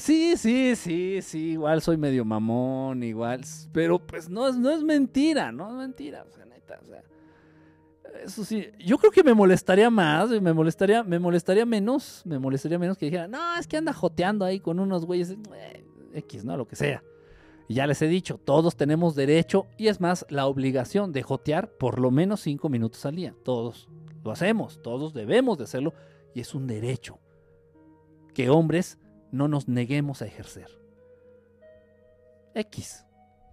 Sí, 0.00 0.36
sí, 0.36 0.76
sí, 0.76 1.20
sí, 1.20 1.50
igual 1.50 1.82
soy 1.82 1.98
medio 1.98 2.24
mamón, 2.24 3.02
igual, 3.02 3.42
pero 3.70 3.98
pues 3.98 4.30
no 4.30 4.48
es, 4.48 4.56
no 4.56 4.70
es 4.70 4.82
mentira, 4.82 5.52
no 5.52 5.68
es 5.68 5.74
mentira, 5.74 6.24
o 6.26 6.30
sea, 6.32 6.46
neta, 6.46 6.80
o 6.82 6.86
sea, 6.86 7.02
eso 8.24 8.44
sí, 8.44 8.68
yo 8.78 8.96
creo 8.96 9.10
que 9.10 9.22
me 9.22 9.34
molestaría 9.34 9.90
más, 9.90 10.30
me 10.30 10.52
molestaría, 10.54 11.02
me 11.04 11.18
molestaría 11.18 11.66
menos, 11.66 12.22
me 12.24 12.38
molestaría 12.38 12.78
menos 12.78 12.96
que 12.96 13.06
dijera, 13.06 13.28
no, 13.28 13.56
es 13.58 13.66
que 13.66 13.76
anda 13.76 13.92
joteando 13.92 14.44
ahí 14.44 14.58
con 14.58 14.80
unos 14.80 15.04
güeyes, 15.04 15.32
eh, 15.54 15.84
X, 16.14 16.44
no, 16.44 16.56
lo 16.56 16.66
que 16.66 16.76
sea. 16.76 17.02
Y 17.68 17.74
ya 17.74 17.86
les 17.86 18.00
he 18.02 18.08
dicho, 18.08 18.38
todos 18.38 18.76
tenemos 18.76 19.14
derecho 19.14 19.66
y 19.76 19.88
es 19.88 20.00
más, 20.00 20.26
la 20.28 20.46
obligación 20.46 21.12
de 21.12 21.22
jotear 21.22 21.70
por 21.70 22.00
lo 22.00 22.10
menos 22.10 22.40
cinco 22.40 22.68
minutos 22.68 23.04
al 23.06 23.16
día. 23.16 23.34
Todos 23.44 23.88
lo 24.24 24.32
hacemos, 24.32 24.82
todos 24.82 25.14
debemos 25.14 25.58
de 25.58 25.64
hacerlo 25.64 25.94
y 26.34 26.40
es 26.40 26.54
un 26.54 26.66
derecho 26.66 27.20
que 28.34 28.50
hombres 28.50 28.98
no 29.32 29.48
nos 29.48 29.68
neguemos 29.68 30.22
a 30.22 30.26
ejercer. 30.26 30.68
X. 32.54 33.04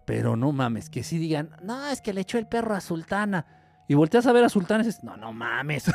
Pero 0.06 0.36
no 0.36 0.52
mames, 0.52 0.90
que 0.90 1.04
si 1.04 1.18
digan, 1.18 1.52
no, 1.62 1.88
es 1.88 2.02
que 2.02 2.14
le 2.14 2.22
echó 2.22 2.38
el 2.38 2.48
perro 2.48 2.76
a 2.76 2.82
Sultana. 2.82 3.46
Y 3.88 3.94
volteas 3.94 4.26
a 4.26 4.32
ver 4.32 4.44
a 4.44 4.50
Sultana 4.50 4.84
y 4.84 4.88
dices, 4.88 5.04
no, 5.04 5.18
no 5.18 5.34
mames. 5.34 5.92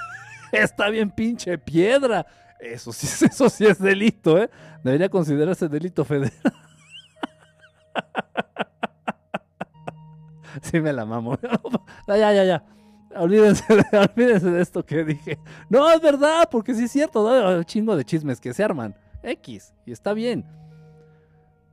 Está 0.52 0.88
bien 0.88 1.10
pinche 1.10 1.58
piedra. 1.58 2.26
Eso 2.60 2.92
sí, 2.92 3.24
eso 3.26 3.50
sí 3.50 3.66
es 3.66 3.80
delito, 3.80 4.38
¿eh? 4.38 4.50
Debería 4.82 5.08
considerarse 5.08 5.68
delito 5.68 6.04
federal. 6.04 6.32
sí 10.62 10.80
me 10.80 10.92
la 10.92 11.04
mamo. 11.04 11.38
ya, 12.06 12.32
ya, 12.32 12.44
ya. 12.44 12.64
Olvídense 13.16 13.64
de, 13.74 13.98
olvídense 13.98 14.50
de 14.50 14.62
esto 14.62 14.84
que 14.84 15.04
dije. 15.04 15.38
No, 15.68 15.90
es 15.90 16.00
verdad, 16.00 16.48
porque 16.50 16.74
sí 16.74 16.84
es 16.84 16.92
cierto. 16.92 17.28
¿no? 17.28 17.62
Chingo 17.64 17.96
de 17.96 18.04
chismes 18.04 18.40
que 18.40 18.54
se 18.54 18.62
arman. 18.62 18.94
X. 19.26 19.74
Y 19.84 19.92
está 19.92 20.12
bien. 20.12 20.44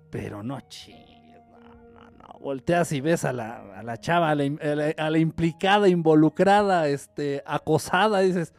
Pero 0.10 0.44
no 0.44 0.60
chingues. 0.62 1.42
No, 1.50 2.02
no, 2.02 2.12
no. 2.12 2.40
Volteas 2.40 2.92
y 2.92 3.02
ves 3.02 3.26
a 3.26 3.34
la, 3.34 3.80
a 3.80 3.84
la 3.84 3.98
chava, 3.98 4.32
a 4.32 4.36
la, 4.36 5.18
implicada, 5.18 5.88
involucrada, 5.88 6.88
este, 6.88 7.44
acosada. 7.46 8.20
Dices. 8.20 8.54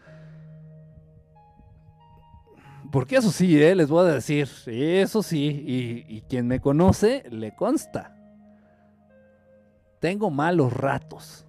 Porque 2.91 3.17
eso 3.17 3.31
sí, 3.31 3.61
¿eh? 3.63 3.75
les 3.75 3.89
voy 3.89 4.09
a 4.09 4.13
decir, 4.15 4.49
eso 4.67 5.23
sí, 5.23 6.05
y 6.07 6.21
quien 6.23 6.47
me 6.47 6.61
conoce 6.61 7.25
le 7.29 7.55
consta. 7.55 8.17
Tengo 9.99 10.31
malos 10.31 10.73
ratos. 10.73 11.45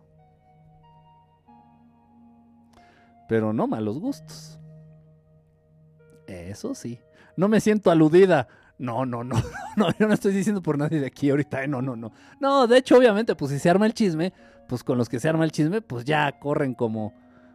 Pero 3.28 3.54
no 3.54 3.68
malos 3.68 4.00
gustos. 4.00 4.60
Eso 6.28 6.74
sí. 6.76 7.00
No 7.38 7.48
me 7.48 7.60
siento 7.60 7.92
aludida. 7.92 8.48
No, 8.78 9.06
no, 9.06 9.24
no, 9.24 9.36
no, 9.78 9.90
yo 9.98 10.08
no 10.08 10.14
estoy 10.14 10.34
diciendo 10.34 10.62
por 10.62 10.78
nadie 10.78 11.00
de 11.00 11.08
aquí 11.08 11.30
ahorita, 11.30 11.64
eh, 11.64 11.68
no, 11.68 11.82
no, 11.82 11.96
no. 11.96 12.12
No, 12.40 12.68
de 12.68 12.78
hecho, 12.78 12.98
obviamente, 12.98 13.36
pues 13.36 13.52
si 13.52 13.60
se 13.60 13.70
arma 13.70 13.86
el 13.86 13.94
chisme, 13.94 14.34
pues 14.68 14.84
con 14.84 14.98
los 14.98 15.08
que 15.08 15.20
se 15.20 15.30
arma 15.30 15.46
el 15.46 15.52
chisme, 15.52 15.82
pues 15.82 16.04
ya 16.04 16.40
corren 16.40 16.74
como, 16.74 17.14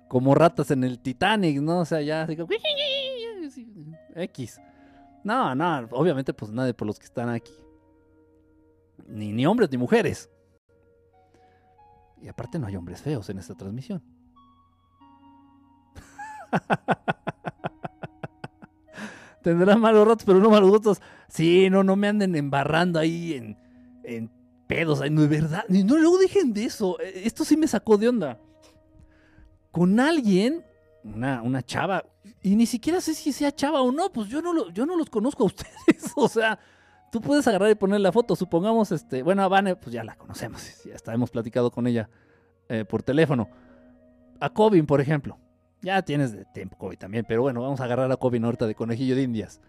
como 0.09 0.35
ratas 0.35 0.71
en 0.71 0.85
el 0.85 0.99
Titanic, 1.01 1.61
¿no? 1.61 1.81
O 1.81 1.85
sea, 1.85 2.01
ya 2.01 2.27
digo, 2.27 2.47
X. 4.15 4.61
No, 5.23 5.55
no, 5.55 5.89
obviamente, 5.91 6.33
pues 6.33 6.51
nadie 6.53 6.73
por 6.73 6.87
los 6.87 6.99
que 6.99 7.05
están 7.05 7.29
aquí. 7.29 7.53
Ni, 9.07 9.33
ni 9.33 9.45
hombres 9.45 9.71
ni 9.71 9.77
mujeres. 9.77 10.31
Y 12.23 12.29
aparte 12.29 12.59
no 12.59 12.67
hay 12.67 12.77
hombres 12.77 13.03
feos 13.03 13.29
en 13.31 13.39
esta 13.39 13.55
transmisión. 13.55 14.03
Tendrán 19.43 19.81
malos 19.81 20.07
ratos, 20.07 20.25
pero 20.25 20.39
no 20.39 20.51
malos 20.51 20.71
gustos. 20.71 21.01
Sí, 21.29 21.71
no, 21.71 21.83
no 21.83 21.97
me 21.97 22.09
anden 22.09 22.37
embarrando 22.37 22.99
ahí 22.99 23.35
en, 23.35 23.57
en 24.05 24.31
pedos. 24.67 25.01
es 25.03 25.29
verdad. 25.29 25.65
No, 25.69 25.97
luego 25.97 26.19
dejen 26.19 26.53
de 26.53 26.65
eso. 26.65 27.01
Eh, 27.01 27.23
esto 27.25 27.45
sí 27.45 27.57
me 27.57 27.67
sacó 27.67 27.97
de 27.97 28.09
onda. 28.09 28.39
Con 29.71 29.99
alguien, 30.01 30.65
una, 31.05 31.43
una 31.43 31.63
chava, 31.63 32.05
y 32.43 32.57
ni 32.57 32.67
siquiera 32.67 33.01
sé 33.01 33.15
si 33.15 33.33
sea 33.33 33.53
chava 33.53 33.81
o 33.83 33.93
no, 33.93 34.13
pues 34.13 34.29
yo 34.29 34.43
no, 34.43 34.53
lo, 34.53 34.71
yo 34.71 34.87
no 34.87 34.97
los 34.97 35.09
conozco 35.11 35.45
a 35.45 35.47
ustedes. 35.47 36.13
o 36.17 36.29
sea, 36.29 36.59
tú 37.11 37.21
puedes 37.21 37.47
agarrar 37.49 37.71
y 37.71 37.75
poner 37.75 38.01
la 38.01 38.13
foto. 38.13 38.37
Supongamos, 38.37 38.93
este, 38.93 39.23
bueno, 39.23 39.43
a 39.43 39.49
Vane, 39.49 39.77
pues 39.77 39.93
ya 39.93 40.05
la 40.05 40.17
conocemos. 40.17 40.85
Ya 40.85 40.95
está, 40.95 41.15
hemos 41.15 41.31
platicado 41.31 41.71
con 41.71 41.87
ella 41.87 42.09
eh, 42.69 42.85
por 42.85 43.03
teléfono. 43.03 43.49
A 44.39 44.51
Cobin, 44.51 44.87
por 44.87 45.01
ejemplo. 45.01 45.39
Ya 45.83 46.03
tienes 46.03 46.33
de 46.33 46.45
tiempo 46.45 46.77
COVID 46.77 46.99
también, 46.99 47.25
pero 47.27 47.43
bueno, 47.43 47.63
vamos 47.63 47.81
a 47.81 47.85
agarrar 47.85 48.11
a 48.13 48.17
Cobin 48.17 48.45
ahorita 48.45 48.67
de 48.67 48.75
conejillo 48.75 49.17
de 49.17 49.23
indias. 49.23 49.61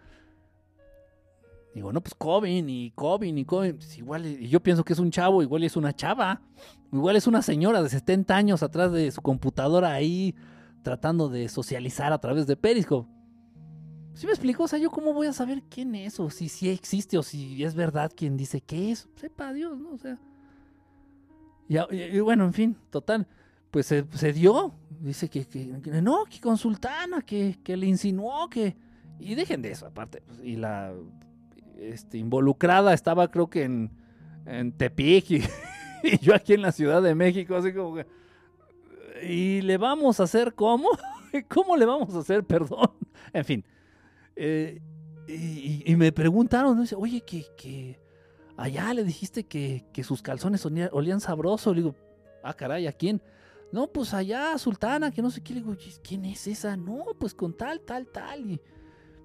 Digo, 1.74 1.90
no, 1.90 2.02
pues 2.02 2.14
Cobin 2.14 2.68
y 2.68 2.90
Cobin 2.90 3.38
y 3.38 3.46
Cobin. 3.46 3.76
Pues 3.76 3.96
igual, 3.96 4.26
y 4.26 4.48
yo 4.48 4.60
pienso 4.60 4.84
que 4.84 4.92
es 4.92 4.98
un 4.98 5.10
chavo, 5.10 5.42
igual 5.42 5.64
es 5.64 5.74
una 5.76 5.94
chava. 5.94 6.42
Igual 6.92 7.16
es 7.16 7.26
una 7.26 7.40
señora 7.40 7.82
de 7.82 7.88
70 7.88 8.36
años 8.36 8.62
atrás 8.62 8.92
de 8.92 9.10
su 9.10 9.22
computadora 9.22 9.92
ahí 9.92 10.34
tratando 10.82 11.30
de 11.30 11.48
socializar 11.48 12.12
a 12.12 12.18
través 12.18 12.46
de 12.46 12.56
Periscope. 12.56 13.08
¿Sí 14.12 14.26
me 14.26 14.32
explico? 14.32 14.64
O 14.64 14.68
sea, 14.68 14.78
¿yo 14.78 14.90
cómo 14.90 15.14
voy 15.14 15.28
a 15.28 15.32
saber 15.32 15.62
quién 15.70 15.94
es? 15.94 16.20
O 16.20 16.28
si 16.28 16.50
sí 16.50 16.68
existe, 16.68 17.16
o 17.16 17.22
si 17.22 17.64
es 17.64 17.74
verdad 17.74 18.12
quien 18.14 18.36
dice 18.36 18.60
que 18.60 18.90
es. 18.90 19.08
Sepa 19.14 19.54
Dios, 19.54 19.78
¿no? 19.78 19.92
O 19.92 19.98
sea. 19.98 20.18
y 21.68 22.20
bueno, 22.20 22.44
en 22.44 22.52
fin, 22.52 22.76
total 22.90 23.26
pues 23.72 23.86
se, 23.86 24.32
dio. 24.32 24.74
Dice 25.00 25.28
que, 25.28 25.44
no, 26.02 26.24
que 26.26 26.40
consultana, 26.40 27.22
que, 27.22 27.58
que 27.64 27.76
le 27.76 27.86
insinuó 27.86 28.48
que... 28.48 28.76
Y 29.18 29.34
dejen 29.34 29.62
de 29.62 29.72
eso, 29.72 29.86
aparte. 29.86 30.22
Pues, 30.26 30.40
y 30.44 30.56
la 30.56 30.92
este, 31.78 32.18
involucrada 32.18 32.92
estaba 32.92 33.30
creo 33.30 33.48
que 33.48 33.64
en, 33.64 33.90
en 34.46 34.72
Tepic 34.72 35.30
y, 35.30 35.42
yo 36.20 36.34
aquí 36.34 36.52
en 36.52 36.62
la 36.62 36.70
Ciudad 36.70 37.02
de 37.02 37.14
México, 37.14 37.56
así 37.56 37.72
como 37.72 37.96
que... 37.96 38.06
¿Y 39.22 39.62
le 39.62 39.78
vamos 39.78 40.20
a 40.20 40.24
hacer 40.24 40.54
cómo? 40.54 40.90
¿Cómo 41.48 41.76
le 41.76 41.86
vamos 41.86 42.14
a 42.14 42.18
hacer? 42.18 42.44
Perdón. 42.46 42.90
En 43.32 43.44
fin. 43.44 43.64
Eh, 44.36 44.82
y, 45.26 45.96
me 45.96 46.12
preguntaron, 46.12 46.78
dice, 46.78 46.94
oye, 46.94 47.22
que, 47.22 47.98
allá 48.58 48.92
le 48.92 49.02
dijiste 49.02 49.44
que, 49.44 49.86
que 49.94 50.04
sus 50.04 50.20
calzones 50.20 50.66
olían 50.66 51.20
sabroso. 51.20 51.72
Le 51.72 51.80
digo, 51.80 51.94
ah, 52.42 52.52
caray, 52.52 52.86
¿a 52.86 52.92
quién? 52.92 53.22
No, 53.72 53.86
pues 53.90 54.12
allá, 54.12 54.56
Sultana, 54.58 55.10
que 55.10 55.22
no 55.22 55.30
sé 55.30 55.42
qué. 55.42 55.54
Le 55.54 55.60
digo, 55.60 55.74
¿quién 56.02 56.26
es 56.26 56.46
esa? 56.46 56.76
No, 56.76 57.04
pues 57.18 57.34
con 57.34 57.54
tal, 57.54 57.80
tal, 57.80 58.06
tal. 58.06 58.50
Y 58.50 58.60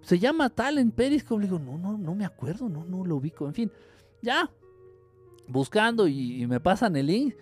se 0.01 0.17
llama 0.17 0.49
tal 0.49 0.77
en 0.77 0.91
Periscope. 0.91 1.41
Le 1.41 1.47
digo, 1.47 1.59
no, 1.59 1.77
no, 1.77 1.97
no 1.97 2.15
me 2.15 2.25
acuerdo, 2.25 2.69
no, 2.69 2.85
no 2.85 3.03
lo 3.03 3.17
ubico. 3.17 3.45
En 3.45 3.53
fin, 3.53 3.71
ya. 4.21 4.49
Buscando 5.49 6.07
y, 6.07 6.47
me 6.47 6.61
pasan 6.61 6.95
el 6.95 7.07
link. 7.07 7.35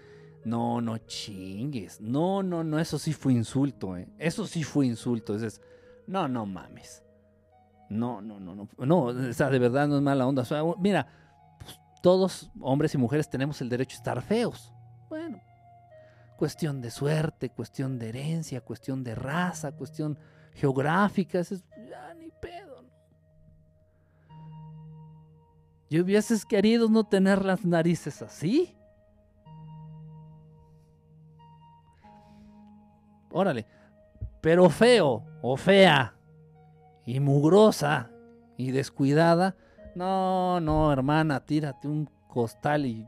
No, 0.45 0.81
no 0.81 0.97
chingues. 0.97 2.01
No, 2.01 2.41
no, 2.41 2.63
no, 2.63 2.79
eso 2.79 2.97
sí 2.97 3.13
fue 3.13 3.33
insulto, 3.33 3.95
¿eh? 3.95 4.07
Eso 4.17 4.47
sí 4.47 4.63
fue 4.63 4.87
insulto. 4.87 5.35
Es, 5.35 5.61
no, 6.07 6.27
no 6.27 6.47
mames. 6.47 7.03
No, 7.87 8.19
no, 8.19 8.39
no, 8.39 8.55
no. 8.55 8.67
No, 8.79 9.03
o 9.03 9.33
sea, 9.33 9.51
de 9.51 9.59
verdad 9.59 9.87
no 9.87 9.97
es 9.97 10.01
mala 10.01 10.25
onda. 10.25 10.43
Mira, 10.79 11.07
pues, 11.59 11.79
todos, 12.01 12.49
hombres 12.59 12.95
y 12.95 12.97
mujeres, 12.97 13.29
tenemos 13.29 13.61
el 13.61 13.69
derecho 13.69 13.95
a 13.95 13.99
estar 13.99 14.21
feos. 14.23 14.71
Bueno, 15.09 15.39
cuestión 16.35 16.81
de 16.81 16.91
suerte, 16.91 17.49
cuestión 17.49 17.97
de 17.97 18.09
herencia, 18.09 18.61
cuestión 18.61 19.03
de 19.03 19.15
raza, 19.15 19.71
cuestión 19.71 20.17
geográfica, 20.53 21.39
es, 21.39 21.63
ya 21.89 22.13
ni 22.13 22.29
pedo. 22.31 22.81
¿no? 25.89 26.01
Hubieses 26.01 26.45
querido 26.45 26.89
no 26.89 27.03
tener 27.05 27.43
las 27.43 27.65
narices 27.65 28.21
así. 28.21 28.75
Órale, 33.31 33.65
pero 34.41 34.69
feo 34.69 35.25
o 35.41 35.57
fea 35.57 36.15
y 37.05 37.19
mugrosa 37.19 38.09
y 38.57 38.71
descuidada, 38.71 39.55
no, 39.93 40.59
no, 40.61 40.91
hermana, 40.91 41.45
tírate 41.45 41.87
un 41.87 42.09
costal 42.27 42.85
y 42.85 43.07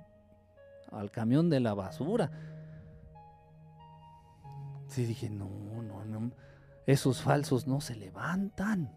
al 0.92 1.12
camión 1.12 1.50
de 1.50 1.60
la 1.60 1.74
basura. 1.74 2.32
Sí, 4.98 5.06
dije, 5.06 5.30
no, 5.30 5.48
no, 5.84 6.04
no. 6.06 6.32
Esos 6.88 7.22
falsos 7.22 7.68
no 7.68 7.82
se 7.82 7.94
levantan. 7.94 8.92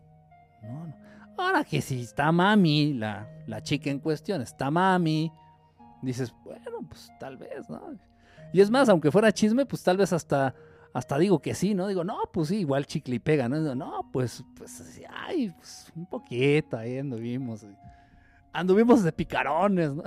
No, 0.62 0.94
Ahora 1.36 1.62
que 1.62 1.82
si 1.82 2.00
está 2.00 2.32
mami, 2.32 2.94
la, 2.94 3.28
la 3.46 3.62
chica 3.62 3.90
en 3.90 3.98
cuestión, 3.98 4.40
está 4.40 4.70
mami, 4.70 5.30
dices, 6.00 6.34
bueno, 6.42 6.78
pues 6.88 7.12
tal 7.20 7.36
vez, 7.36 7.68
¿no? 7.68 7.98
Y 8.50 8.62
es 8.62 8.70
más, 8.70 8.88
aunque 8.88 9.10
fuera 9.10 9.30
chisme, 9.30 9.66
pues 9.66 9.82
tal 9.82 9.98
vez 9.98 10.10
hasta, 10.14 10.54
hasta 10.94 11.18
digo 11.18 11.40
que 11.40 11.52
sí, 11.52 11.74
¿no? 11.74 11.86
Digo, 11.86 12.02
no, 12.02 12.16
pues 12.32 12.48
sí, 12.48 12.60
igual 12.60 12.86
chicle 12.86 13.16
y 13.16 13.18
pega, 13.18 13.50
¿no? 13.50 13.74
No, 13.74 14.08
pues, 14.10 14.42
pues, 14.56 15.02
ay, 15.10 15.50
pues 15.50 15.92
un 15.94 16.06
poquito 16.06 16.78
ahí 16.78 16.96
anduvimos. 16.96 17.66
Anduvimos 18.54 19.02
de 19.02 19.12
picarones, 19.12 19.92
¿no? 19.92 20.02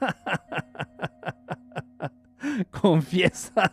Confiesa. 2.80 3.70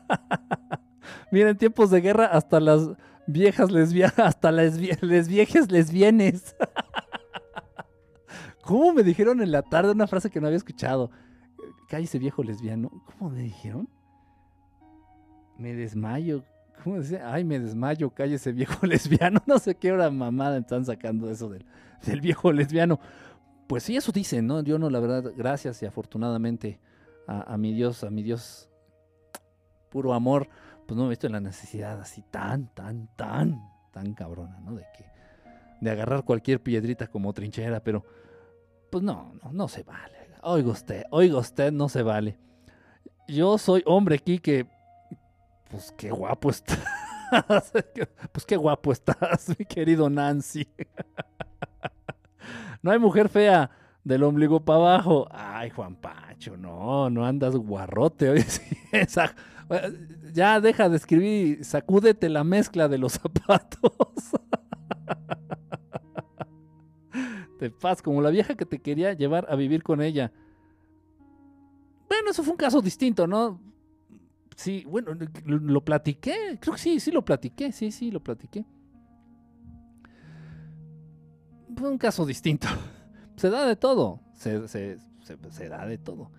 Mira, 1.32 1.50
en 1.50 1.58
tiempos 1.58 1.92
de 1.92 2.02
guerra 2.02 2.26
hasta 2.26 2.60
las 2.60 2.90
viejas 3.28 3.72
lesbianas, 3.72 4.20
hasta 4.20 4.52
las 4.52 5.28
viejas 5.28 5.72
lesbianes. 5.72 6.56
¿Cómo 8.64 8.94
me 8.94 9.04
dijeron 9.04 9.42
en 9.42 9.52
la 9.52 9.62
tarde 9.62 9.92
una 9.92 10.08
frase 10.08 10.30
que 10.30 10.42
no 10.42 10.48
había 10.48 10.58
escuchado? 10.58 11.12
Cállese 11.88 12.20
viejo 12.20 12.44
lesbiano. 12.44 12.90
¿Cómo 13.06 13.30
me 13.30 13.42
dijeron? 13.42 13.90
Me 15.58 15.74
desmayo. 15.74 16.44
¿Cómo 16.84 16.98
decía? 16.98 17.34
Ay, 17.34 17.44
me 17.44 17.60
desmayo, 17.60 18.10
cállese 18.10 18.52
viejo 18.52 18.86
lesbiano. 18.86 19.42
No 19.46 19.60
sé 19.60 19.76
qué 19.76 19.92
hora 19.92 20.10
mamada 20.10 20.58
están 20.58 20.86
sacando 20.86 21.30
eso 21.30 21.50
del, 21.50 21.66
del 22.06 22.22
viejo 22.22 22.52
lesbiano. 22.52 23.00
Pues 23.68 23.84
sí, 23.84 23.98
eso 23.98 24.12
dicen, 24.12 24.48
¿no? 24.48 24.62
Yo 24.64 24.80
no, 24.80 24.90
la 24.90 25.00
verdad, 25.00 25.34
gracias 25.36 25.82
y 25.82 25.86
afortunadamente 25.86 26.80
a 27.28 27.58
mi 27.58 27.74
Dios, 27.74 28.06
a 28.06 28.10
mi 28.10 28.24
Dios, 28.24 28.70
puro 29.90 30.14
amor 30.14 30.48
pues 30.88 30.98
no 30.98 31.04
me 31.04 31.08
he 31.08 31.10
visto 31.10 31.28
en 31.28 31.34
la 31.34 31.42
necesidad 31.42 32.00
así 32.00 32.24
tan, 32.32 32.68
tan, 32.74 33.08
tan, 33.16 33.70
tan 33.92 34.14
cabrona, 34.14 34.60
¿no? 34.62 34.76
De 34.76 34.86
que, 34.96 35.06
de 35.82 35.92
agarrar 35.92 36.24
cualquier 36.24 36.62
piedrita 36.64 37.08
como 37.08 37.34
trinchera, 37.34 37.84
pero, 37.84 38.06
pues 38.90 39.04
no, 39.04 39.34
no, 39.44 39.52
no 39.52 39.68
se 39.68 39.84
vale. 39.84 40.16
Oiga 40.42 40.70
usted, 40.70 41.04
oiga 41.12 41.38
usted, 41.38 41.72
no 41.74 41.90
se 41.90 42.04
vale. 42.04 42.38
Yo 43.28 43.58
soy 43.58 43.84
hombre 43.86 44.16
aquí 44.16 44.40
que, 44.40 44.66
pues 45.70 45.94
qué 45.98 46.10
guapo 46.10 46.50
estás. 46.50 46.80
pues 48.32 48.46
qué 48.46 48.56
guapo 48.56 48.94
estás, 48.94 49.50
mi 49.60 49.66
querido 49.66 50.10
Nancy. 50.10 50.68
no 52.82 52.92
hay 52.92 53.00
mujer 53.00 53.28
fea 53.28 53.70
del 54.06 54.24
ombligo 54.24 54.62
para 54.62 54.80
abajo. 54.80 55.28
Ay, 55.32 55.70
Juan 55.70 55.96
Pacho, 55.96 56.56
no, 56.56 57.10
no 57.10 57.26
andas 57.26 57.58
guarrote. 57.58 58.34
Esa, 58.94 59.36
ya 60.34 60.62
deja 60.62 60.90
de 60.90 60.98
escribir, 60.98 61.64
sacúdete 61.64 62.30
la 62.30 62.44
mezcla 62.44 62.88
de 62.88 62.98
los 62.98 63.14
zapatos. 63.22 63.92
te 67.60 67.70
paz, 67.72 68.02
como 68.02 68.22
la 68.22 68.30
vieja 68.30 68.56
que 68.56 68.66
te 68.66 68.80
quería 68.80 69.14
llevar 69.14 69.48
a 69.50 69.56
vivir 69.56 69.84
con 69.84 70.02
ella. 70.02 70.32
Bueno, 72.08 72.32
eso 72.32 72.44
fue 72.44 72.52
un 72.52 72.58
caso 72.58 72.82
distinto, 72.82 73.28
¿no? 73.28 73.60
Sí, 74.56 74.84
bueno, 74.88 75.12
lo, 75.46 75.86
platiqué, 75.86 76.58
creo 76.60 76.74
que 76.74 76.82
sí, 76.82 77.00
sí 77.00 77.12
lo 77.12 77.24
platiqué, 77.24 77.72
sí, 77.72 77.92
sí, 77.92 78.10
lo 78.10 78.24
platiqué. 78.24 78.66
un 81.86 81.98
caso 81.98 82.26
distinto. 82.26 82.68
Se 83.36 83.52
da 83.52 83.68
de 83.68 83.76
todo. 83.76 84.20
Se, 84.34 84.60
da 85.70 85.86
de 85.86 85.98
todo. 86.00 86.32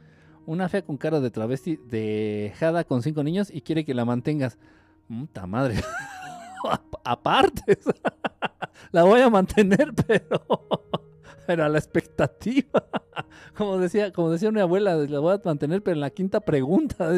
Una 0.49 0.71
fea 0.71 0.81
con 0.81 0.97
cara 0.97 1.21
de 1.21 1.31
travesti 1.31 1.77
dejada 1.77 2.83
con 2.83 3.03
cinco 3.03 3.23
niños 3.23 3.51
y 3.53 3.61
quiere 3.61 3.85
que 3.85 3.93
la 3.93 4.07
mantengas. 4.07 4.57
Puta 5.07 5.47
madre. 5.47 5.75
Aparte. 7.05 7.79
la 8.93 9.05
voy 9.05 9.21
a 9.21 9.29
mantener, 9.29 9.93
pero. 10.07 10.43
Pero 11.47 11.65
a 11.65 11.69
la 11.69 11.77
expectativa. 11.77 12.83
Como 13.59 13.77
decía, 13.77 14.11
como 14.11 14.31
decía 14.31 14.51
mi 14.51 14.61
abuela, 14.61 14.95
la 14.95 15.19
voy 15.19 15.35
a 15.35 15.41
mantener, 15.45 15.83
pero 15.83 15.97
en 15.97 16.01
la 16.01 16.09
quinta 16.09 16.41
pregunta. 16.41 17.13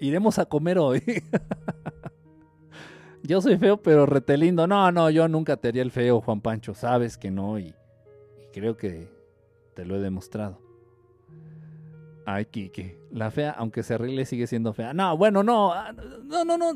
Iremos 0.00 0.38
a 0.38 0.44
comer 0.44 0.78
hoy. 0.78 1.02
yo 3.22 3.40
soy 3.40 3.56
feo, 3.56 3.80
pero 3.80 4.04
retelindo. 4.04 4.66
No, 4.66 4.92
no, 4.92 5.08
yo 5.08 5.28
nunca 5.28 5.56
te 5.56 5.68
haría 5.68 5.80
el 5.80 5.92
feo, 5.92 6.20
Juan 6.20 6.42
Pancho. 6.42 6.74
Sabes 6.74 7.16
que 7.16 7.30
no 7.30 7.58
y, 7.58 7.74
creo 8.52 8.76
que 8.76 9.08
te 9.72 9.86
lo 9.86 9.96
he 9.96 10.00
demostrado. 10.00 10.69
Ay, 12.32 12.44
Kike. 12.46 13.00
La 13.10 13.30
fea, 13.30 13.50
aunque 13.50 13.82
se 13.82 13.94
arregle, 13.94 14.24
sigue 14.24 14.46
siendo 14.46 14.72
fea. 14.72 14.94
No, 14.94 15.16
bueno, 15.16 15.42
no. 15.42 15.72
Ah, 15.72 15.92
no, 16.24 16.44
no, 16.44 16.56
no. 16.56 16.74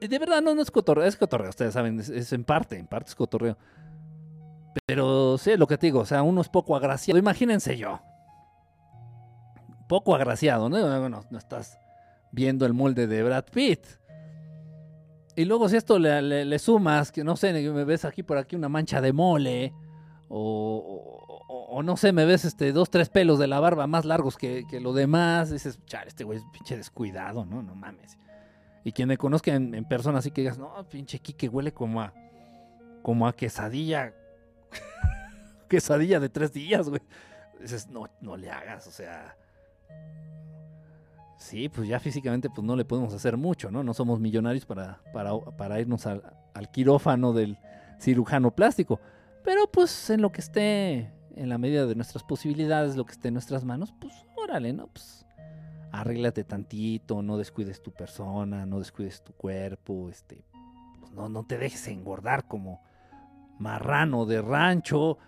De 0.00 0.18
verdad, 0.18 0.40
no, 0.40 0.54
no 0.54 0.62
es 0.62 0.70
cotorreo. 0.70 1.04
Es 1.04 1.16
cotorreo, 1.16 1.50
ustedes 1.50 1.74
saben. 1.74 1.98
Es, 1.98 2.32
en 2.32 2.44
parte, 2.44 2.78
en 2.78 2.86
parte 2.86 3.08
es 3.08 3.14
cotorreo. 3.16 3.56
Pero 4.86 5.36
sé 5.38 5.56
lo 5.56 5.66
que 5.66 5.78
te 5.78 5.88
digo. 5.88 6.00
O 6.00 6.06
sea, 6.06 6.22
uno 6.22 6.40
es 6.40 6.48
poco 6.48 6.76
agraciado. 6.76 7.18
Imagínense 7.18 7.76
yo. 7.76 8.00
Poco 9.88 10.14
agraciado, 10.14 10.68
¿no? 10.68 11.08
No, 11.08 11.22
no 11.28 11.38
estás 11.38 11.78
viendo 12.30 12.66
el 12.66 12.72
molde 12.72 13.08
de 13.08 13.22
Brad 13.24 13.46
Pitt. 13.52 13.84
Y 15.34 15.44
luego 15.44 15.68
si 15.68 15.76
esto 15.76 15.98
le, 15.98 16.58
sumas, 16.58 17.10
que 17.10 17.24
no 17.24 17.36
sé, 17.36 17.52
me 17.52 17.84
ves 17.84 18.04
aquí 18.04 18.22
por 18.22 18.38
aquí 18.38 18.56
una 18.56 18.70
mancha 18.70 19.02
de 19.02 19.12
mole, 19.12 19.74
o, 20.28 21.25
no 21.82 21.96
sé, 21.96 22.12
me 22.12 22.24
ves 22.24 22.44
este 22.44 22.72
dos, 22.72 22.90
tres 22.90 23.08
pelos 23.08 23.38
de 23.38 23.46
la 23.46 23.60
barba 23.60 23.86
más 23.86 24.04
largos 24.04 24.36
que, 24.36 24.64
lo 24.80 24.92
demás, 24.92 25.50
dices, 25.50 25.80
chale, 25.86 26.08
este 26.08 26.24
güey 26.24 26.38
es 26.38 26.44
pinche 26.52 26.76
descuidado, 26.76 27.44
¿no? 27.44 27.62
No 27.62 27.74
mames. 27.74 28.18
Y 28.84 28.92
quien 28.92 29.08
me 29.08 29.18
conozca 29.18 29.54
en, 29.54 29.84
persona 29.84 30.18
así 30.18 30.30
que 30.30 30.42
digas, 30.42 30.58
no, 30.58 30.72
pinche 30.88 31.18
Kike 31.18 31.48
huele 31.48 31.72
como 31.72 32.00
a, 32.00 32.12
como 33.02 33.26
a 33.26 33.34
quesadilla, 33.34 34.14
quesadilla 35.68 36.20
de 36.20 36.28
tres 36.28 36.52
días, 36.52 36.88
güey. 36.88 37.02
Dices, 37.60 37.88
no, 37.88 38.08
no 38.20 38.36
le 38.36 38.50
hagas, 38.50 38.86
o 38.86 38.90
sea 38.90 39.36
Sí, 41.38 41.68
pues 41.68 41.86
ya 41.86 42.00
físicamente 42.00 42.48
pues 42.48 42.66
no 42.66 42.76
le 42.76 42.84
podemos 42.84 43.12
hacer 43.12 43.36
mucho, 43.36 43.70
¿no? 43.70 43.82
No 43.82 43.92
somos 43.92 44.18
millonarios 44.20 44.64
para, 44.64 45.00
para, 45.12 45.80
irnos 45.80 46.06
al, 46.06 46.22
quirófano 46.72 47.32
del 47.32 47.58
cirujano 48.00 48.54
plástico. 48.54 49.00
Pero 49.44 49.70
pues 49.70 50.10
en 50.10 50.22
lo 50.22 50.32
que 50.32 50.40
esté, 50.40 51.12
en 51.36 51.48
la 51.48 51.58
medida 51.58 51.86
de 51.86 51.94
nuestras 51.94 52.24
posibilidades, 52.24 52.96
lo 52.96 53.04
que 53.04 53.12
esté 53.12 53.28
en 53.28 53.34
nuestras 53.34 53.64
manos, 53.64 53.94
pues 54.00 54.14
órale, 54.36 54.72
¿no? 54.72 54.88
Pues 54.88 55.26
arréglate 55.92 56.44
tantito, 56.44 57.22
no 57.22 57.38
descuides 57.38 57.82
tu 57.82 57.92
persona, 57.92 58.66
no 58.66 58.78
descuides 58.78 59.22
tu 59.22 59.32
cuerpo, 59.32 60.08
este, 60.10 60.44
pues 61.00 61.12
no, 61.12 61.28
no 61.28 61.44
te 61.44 61.58
dejes 61.58 61.86
engordar 61.88 62.48
como 62.48 62.82
marrano 63.58 64.26
de 64.26 64.42
rancho. 64.42 65.18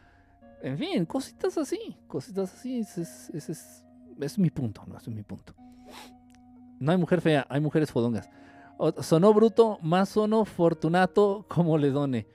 En 0.62 0.76
fin, 0.78 1.06
cositas 1.06 1.56
así, 1.58 1.96
cositas 2.06 2.52
así, 2.54 2.80
ese 2.80 3.02
es, 3.02 3.30
es, 3.30 3.84
es 4.20 4.38
mi 4.38 4.50
punto, 4.50 4.82
¿no? 4.86 4.96
Ese 4.96 5.10
es 5.10 5.16
mi 5.16 5.22
punto. 5.22 5.54
No 6.80 6.92
hay 6.92 6.98
mujer 6.98 7.20
fea, 7.20 7.46
hay 7.48 7.60
mujeres 7.60 7.90
fodongas. 7.90 8.28
sonó 9.02 9.32
bruto, 9.34 9.78
más 9.82 10.10
sonó 10.10 10.44
fortunato 10.44 11.44
como 11.48 11.76
le 11.78 11.90
done. 11.90 12.26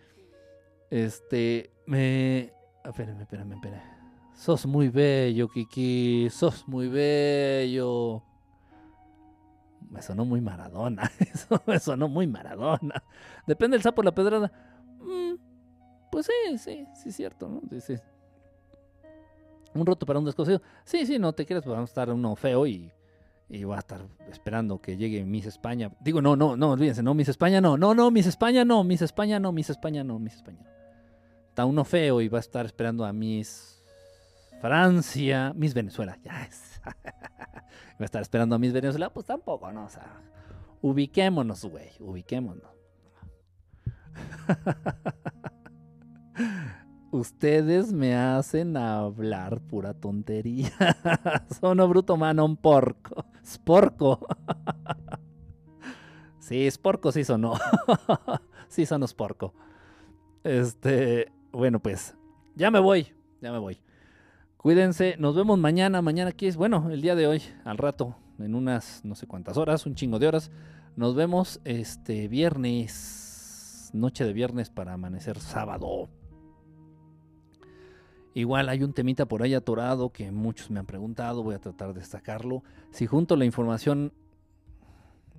Este, 0.89 1.71
me... 1.85 2.53
Espérame, 2.83 3.21
espérame, 3.21 3.53
espérame. 3.53 3.81
Sos 4.33 4.65
muy 4.65 4.89
bello, 4.89 5.47
Kiki. 5.47 6.29
Sos 6.29 6.67
muy 6.67 6.87
bello. 6.87 8.23
Me 9.89 10.01
sonó 10.01 10.25
muy 10.25 10.41
Maradona. 10.41 11.09
Me 11.67 11.79
sonó 11.79 12.07
muy 12.07 12.27
Maradona. 12.27 13.03
Depende 13.45 13.75
del 13.75 13.83
sapo 13.83 14.03
la 14.03 14.13
pedrada. 14.13 14.51
Mm, 14.99 15.35
pues 16.11 16.27
sí, 16.27 16.57
sí, 16.57 16.87
sí 16.95 17.09
es 17.09 17.15
cierto, 17.15 17.47
¿no? 17.47 17.61
Un 19.75 19.85
roto 19.85 20.05
para 20.05 20.19
un 20.19 20.25
descosido. 20.25 20.61
Sí, 20.83 21.05
sí, 21.05 21.19
no 21.19 21.33
te 21.33 21.45
quieres, 21.45 21.63
pues 21.63 21.73
vamos 21.73 21.89
a 21.89 21.91
estar 21.91 22.09
uno 22.09 22.35
feo 22.35 22.65
y 22.67 22.91
y 23.49 23.63
voy 23.65 23.75
a 23.75 23.79
estar 23.79 24.01
esperando 24.31 24.81
que 24.81 24.97
llegue 24.97 25.23
Miss 25.25 25.45
España. 25.45 25.91
Digo, 25.99 26.21
no, 26.21 26.35
no, 26.35 26.57
no, 26.57 26.71
olvídense, 26.71 27.03
no, 27.03 27.13
Miss 27.13 27.29
España 27.29 27.61
no, 27.61 27.77
no, 27.77 27.93
no, 27.93 28.09
Miss 28.09 28.25
España 28.25 28.65
no, 28.65 28.83
Miss 28.83 29.03
España 29.03 29.39
no, 29.39 29.51
Miss 29.51 29.69
España 29.69 30.03
no, 30.03 30.17
Miss 30.17 30.35
España 30.35 30.59
no. 30.63 30.72
Está 31.53 31.65
uno 31.65 31.85
feo 31.85 32.19
y 32.19 32.29
va 32.29 32.39
a 32.39 32.41
estar 32.41 32.65
esperando 32.65 33.05
a 33.05 33.13
Miss 33.13 33.79
Francia, 34.59 35.53
Miss 35.55 35.75
Venezuela, 35.75 36.17
ya 36.23 36.45
es. 36.45 36.81
va 36.83 36.95
a 37.99 38.05
estar 38.05 38.23
esperando 38.23 38.55
a 38.55 38.57
Miss 38.57 38.73
Venezuela, 38.73 39.13
pues 39.13 39.27
tampoco, 39.27 39.71
¿no? 39.71 39.85
O 39.85 39.89
sea, 39.89 40.19
ubiquémonos, 40.81 41.63
güey, 41.65 41.91
ubiquémonos. 41.99 42.71
Ustedes 47.11 47.93
me 47.93 48.15
hacen 48.15 48.75
hablar 48.75 49.61
pura 49.61 49.93
tontería. 49.93 50.71
Sono 51.59 51.87
bruto 51.87 52.15
un 52.15 52.57
porco. 52.57 53.27
Sporco. 53.45 54.25
sí, 56.39 56.71
sporco 56.71 57.11
sí 57.11 57.23
sonó. 57.23 57.53
sí 58.69 58.87
sonó 58.87 59.05
sporco. 59.05 59.53
Este, 60.43 61.31
bueno, 61.53 61.79
pues 61.79 62.15
ya 62.55 62.71
me 62.71 62.79
voy, 62.79 63.07
ya 63.41 63.51
me 63.51 63.59
voy. 63.59 63.79
Cuídense, 64.57 65.15
nos 65.19 65.35
vemos 65.35 65.59
mañana. 65.59 66.01
Mañana 66.01 66.31
aquí 66.31 66.47
es, 66.47 66.57
bueno, 66.57 66.89
el 66.89 67.01
día 67.01 67.15
de 67.15 67.27
hoy, 67.27 67.41
al 67.63 67.77
rato, 67.77 68.15
en 68.39 68.55
unas 68.55 69.05
no 69.05 69.15
sé 69.15 69.27
cuántas 69.27 69.55
horas, 69.57 69.85
un 69.85 69.95
chingo 69.95 70.19
de 70.19 70.27
horas. 70.27 70.51
Nos 70.95 71.15
vemos 71.15 71.61
este 71.63 72.27
viernes, 72.27 73.91
noche 73.93 74.25
de 74.25 74.33
viernes 74.33 74.69
para 74.69 74.93
amanecer 74.93 75.39
sábado. 75.39 76.09
Igual 78.33 78.67
hay 78.67 78.81
un 78.81 78.93
temita 78.93 79.27
por 79.27 79.43
ahí 79.43 79.53
atorado 79.53 80.09
que 80.09 80.31
muchos 80.31 80.71
me 80.71 80.79
han 80.79 80.87
preguntado, 80.87 81.43
voy 81.43 81.53
a 81.53 81.59
tratar 81.59 81.93
de 81.93 81.99
destacarlo. 81.99 82.63
Si 82.89 83.05
junto 83.05 83.35
la 83.35 83.45
información 83.45 84.11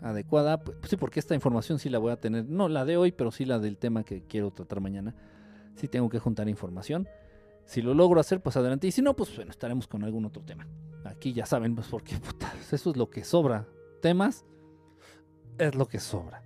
adecuada, 0.01 0.63
pues, 0.63 0.79
sí, 0.85 0.97
porque 0.97 1.19
esta 1.19 1.35
información 1.35 1.81
sí 1.81 1.89
la 1.89 1.99
voy 1.99 2.13
a 2.13 2.21
tener, 2.21 2.45
no 2.45 2.69
la 2.69 2.85
de 2.85 2.97
hoy, 2.97 3.11
pero 3.11 3.33
sí 3.33 3.45
la 3.45 3.59
del 3.59 3.79
tema 3.79 4.05
que 4.05 4.23
quiero 4.23 4.53
tratar 4.53 4.81
mañana. 4.81 5.15
Sí 5.75 5.89
tengo 5.89 6.09
que 6.09 6.19
juntar 6.19 6.49
información. 6.49 7.09
Si 7.67 7.83
lo 7.83 7.95
logro 7.95 8.21
hacer, 8.21 8.41
pues 8.41 8.57
adelante. 8.57 8.87
Y 8.87 8.93
si 8.93 9.03
no, 9.03 9.15
pues 9.15 9.35
bueno, 9.35 9.51
estaremos 9.51 9.87
con 9.87 10.05
algún 10.05 10.25
otro 10.25 10.43
tema. 10.43 10.67
Aquí 11.05 11.33
ya 11.33 11.47
saben, 11.47 11.75
pues 11.75 11.89
porque 11.89 12.17
puta, 12.25 12.53
eso 12.61 12.91
es 12.91 12.97
lo 12.97 13.11
que 13.11 13.25
sobra. 13.25 13.67
Temas 14.01 14.45
es 15.59 15.75
lo 15.75 15.87
que 15.87 16.01
sobra. 16.01 16.43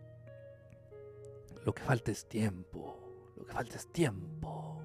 Lo 1.65 1.75
que 1.75 1.83
falta 1.83 2.11
es 2.11 2.27
tiempo. 2.29 2.99
Lo 3.37 3.45
que 3.45 3.53
falta 3.53 3.77
es 3.77 3.91
tiempo. 3.93 4.81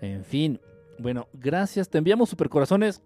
En 0.00 0.24
fin, 0.24 0.60
bueno, 0.98 1.28
gracias. 1.32 1.88
Te 1.88 1.98
enviamos 1.98 2.28
supercorazones 2.28 3.02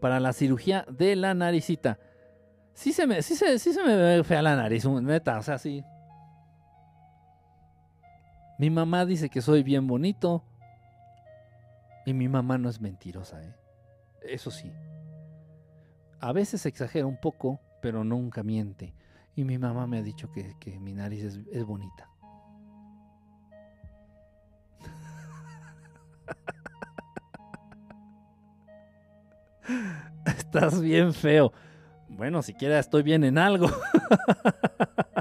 para 0.00 0.20
la 0.20 0.32
cirugía 0.32 0.86
de 0.90 1.16
la 1.16 1.34
naricita. 1.34 1.98
Sí 2.74 2.92
se 2.92 3.06
me, 3.06 3.22
sí 3.22 3.34
se, 3.34 3.58
sí 3.58 3.72
se 3.72 3.82
me 3.82 3.96
ve 3.96 4.24
fea 4.24 4.40
la 4.40 4.54
nariz, 4.54 4.84
neta, 4.86 5.38
o 5.38 5.42
sea, 5.42 5.58
sí. 5.58 5.82
Mi 8.58 8.70
mamá 8.70 9.06
dice 9.06 9.30
que 9.30 9.40
soy 9.40 9.62
bien 9.62 9.86
bonito. 9.86 10.42
Y 12.04 12.12
mi 12.12 12.28
mamá 12.28 12.58
no 12.58 12.68
es 12.68 12.80
mentirosa, 12.80 13.40
¿eh? 13.42 13.54
Eso 14.22 14.50
sí. 14.50 14.72
A 16.20 16.32
veces 16.32 16.66
exagera 16.66 17.06
un 17.06 17.20
poco, 17.20 17.60
pero 17.80 18.02
nunca 18.02 18.42
miente. 18.42 18.92
Y 19.36 19.44
mi 19.44 19.58
mamá 19.58 19.86
me 19.86 19.98
ha 19.98 20.02
dicho 20.02 20.32
que, 20.32 20.56
mi 20.80 20.92
nariz 20.92 21.38
es 21.52 21.64
bonita. 21.64 22.10
Estás 30.26 30.80
bien 30.80 31.14
feo. 31.14 31.52
Bueno, 32.08 32.42
siquiera 32.42 32.80
estoy 32.80 33.04
bien 33.04 33.22
en 33.22 33.38
algo. 33.38 33.68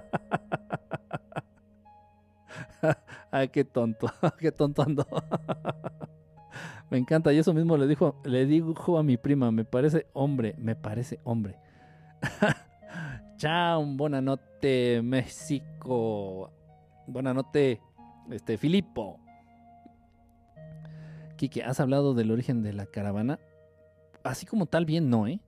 Ay, 3.32 3.50
qué 3.50 3.64
tonto, 3.64 4.08
qué 4.40 4.52
tonto 4.52 4.82
ando. 4.82 5.06
me 6.90 6.98
encanta, 6.98 7.34
y 7.34 7.38
eso 7.38 7.54
mismo 7.54 7.78
le 7.78 7.88
dijo, 7.88 8.22
le 8.24 8.46
dijo 8.46 8.98
a 8.98 9.04
mi 9.04 9.18
prima, 9.18 9.52
me 9.52 9.66
parece 9.66 10.08
hombre, 10.14 10.56
me 10.58 10.76
parece 10.76 11.20
hombre. 11.24 11.58
Chao, 13.38 13.86
buena 13.86 14.22
noche, 14.22 15.02
México. 15.02 16.52
Buena 17.06 17.34
noche, 17.34 17.80
este, 18.32 18.58
Filipo. 18.58 19.20
Kike, 21.36 21.64
¿has 21.64 21.80
hablado 21.80 22.14
del 22.16 22.32
origen 22.32 22.64
de 22.64 22.74
la 22.74 22.88
caravana? 22.88 23.40
Así 24.24 24.46
como 24.46 24.66
tal, 24.66 24.86
bien 24.86 25.10
no, 25.10 25.28
¿eh? 25.28 25.40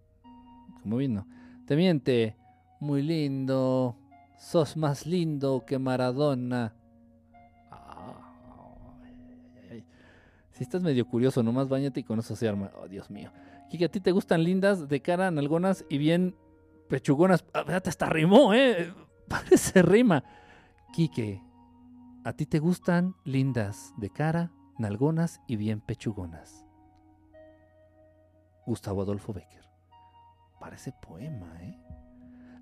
Como 0.84 0.97
bien 0.97 1.15
no. 1.15 1.27
Te 1.65 1.76
miente, 1.76 2.35
muy 2.80 3.01
lindo, 3.01 3.97
sos 4.38 4.77
más 4.77 5.06
lindo 5.06 5.65
que 5.65 5.80
Maradona. 5.80 6.73
Si 10.60 10.64
estás 10.64 10.84
medio 10.84 11.07
curioso, 11.07 11.41
nomás 11.41 11.69
bañate 11.69 12.02
y 12.02 12.03
con 12.03 12.19
eso 12.19 12.36
se 12.36 12.45
arma. 12.45 12.69
Oh, 12.76 12.90
Dios 12.90 13.10
mío. 13.10 13.31
Kike, 13.69 13.86
¿a 13.86 13.90
ti 13.90 14.02
te 14.02 14.11
gustan 14.11 14.44
lindas, 14.44 14.90
de 14.90 15.02
cara, 15.02 15.31
nalgonas 15.31 15.86
y 15.88 15.98
bien 15.98 16.36
pechugonas? 16.90 17.45
Ah, 17.53 17.64
hasta 17.86 18.10
rimó, 18.10 18.53
¿eh? 18.53 18.94
Parece 19.30 19.81
rima. 19.81 20.22
Quique, 20.91 21.41
¿a 22.26 22.34
ti 22.34 22.45
te 22.45 22.60
gustan 22.60 23.15
lindas, 23.23 23.94
de 23.95 24.10
cara, 24.10 24.52
nalgonas 24.77 25.40
y 25.48 25.56
bien 25.56 25.80
pechugonas? 25.80 26.65
Gustavo 28.65 29.03
Adolfo 29.03 29.31
Becker. 29.31 29.64
Parece 30.60 30.91
poema, 30.91 31.57
¿eh? 31.61 31.80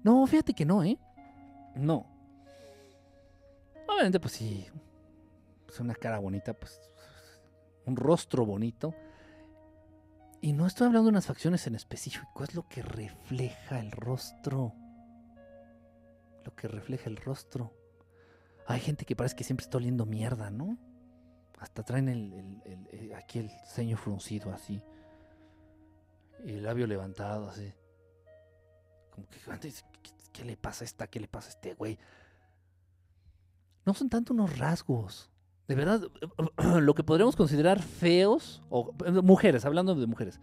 No, 0.03 0.27
fíjate 0.27 0.53
que 0.53 0.65
no, 0.65 0.83
¿eh? 0.83 0.99
No. 1.73 2.05
Obviamente, 3.87 4.19
pues 4.19 4.33
sí. 4.33 4.67
Es 5.67 5.79
una 5.79 5.95
cara 5.95 6.19
bonita, 6.19 6.53
pues. 6.53 6.79
Un 7.87 7.95
rostro 7.95 8.45
bonito. 8.45 8.93
Y 10.41 10.53
no 10.53 10.67
estoy 10.67 10.87
hablando 10.87 11.05
de 11.05 11.11
unas 11.11 11.25
facciones 11.25 11.65
en 11.65 11.75
específico, 11.75 12.43
es 12.43 12.53
lo 12.53 12.67
que 12.67 12.83
refleja 12.83 13.79
el 13.79 13.91
rostro. 13.91 14.73
Lo 16.45 16.55
que 16.55 16.67
refleja 16.67 17.09
el 17.09 17.17
rostro. 17.17 17.73
Hay 18.67 18.79
gente 18.81 19.05
que 19.05 19.15
parece 19.15 19.35
que 19.35 19.43
siempre 19.43 19.63
está 19.63 19.77
oliendo 19.77 20.05
mierda, 20.05 20.51
¿no? 20.51 20.77
Hasta 21.59 21.83
traen 21.83 22.09
el, 22.09 23.13
aquí 23.15 23.39
el 23.39 23.49
ceño 23.65 23.97
fruncido 23.97 24.51
así. 24.53 24.83
Y 26.45 26.51
el 26.51 26.63
labio 26.63 26.85
levantado 26.85 27.49
así. 27.49 27.73
Como 29.09 29.27
que 29.27 29.39
¿qué, 30.31 30.45
le 30.45 30.55
pasa 30.57 30.83
a 30.83 30.85
esta? 30.85 31.07
¿Qué 31.07 31.19
le 31.19 31.27
pasa 31.27 31.47
a 31.47 31.51
este 31.51 31.73
güey? 31.73 31.97
No 33.85 33.93
son 33.93 34.09
tanto 34.09 34.33
unos 34.33 34.59
rasgos. 34.59 35.31
De 35.67 35.75
verdad, 35.75 36.01
lo 36.81 36.93
que 36.93 37.03
podríamos 37.03 37.35
considerar 37.35 37.81
feos, 37.81 38.63
o 38.69 38.93
mujeres, 39.23 39.65
hablando 39.65 39.95
de 39.95 40.07
mujeres, 40.07 40.39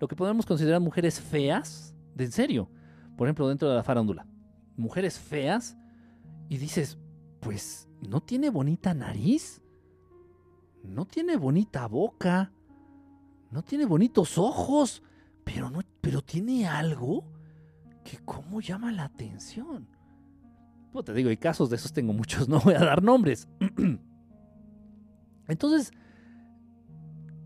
lo 0.00 0.08
que 0.08 0.16
podríamos 0.16 0.44
considerar 0.44 0.80
mujeres 0.80 1.20
feas, 1.20 1.94
de 2.14 2.24
en 2.24 2.32
serio, 2.32 2.68
por 3.16 3.26
ejemplo, 3.26 3.48
dentro 3.48 3.68
de 3.70 3.76
la 3.76 3.82
farándula, 3.82 4.26
mujeres 4.76 5.18
feas, 5.18 5.76
y 6.48 6.58
dices, 6.58 6.98
pues, 7.40 7.88
¿no 8.06 8.20
tiene 8.20 8.50
bonita 8.50 8.92
nariz? 8.92 9.62
¿No 10.82 11.06
tiene 11.06 11.36
bonita 11.36 11.86
boca? 11.86 12.52
¿No 13.50 13.62
tiene 13.62 13.86
bonitos 13.86 14.36
ojos? 14.36 15.02
Pero, 15.44 15.70
no, 15.70 15.80
pero 16.00 16.22
tiene 16.22 16.68
algo 16.68 17.24
que 18.04 18.18
cómo 18.24 18.60
llama 18.60 18.92
la 18.92 19.04
atención. 19.04 19.88
Pues 20.92 21.06
te 21.06 21.14
digo, 21.14 21.30
hay 21.30 21.36
casos 21.36 21.70
de 21.70 21.76
esos 21.76 21.92
tengo 21.92 22.12
muchos, 22.12 22.48
no 22.48 22.60
voy 22.60 22.74
a 22.74 22.80
dar 22.80 23.02
nombres. 23.02 23.48
Entonces, 25.48 25.92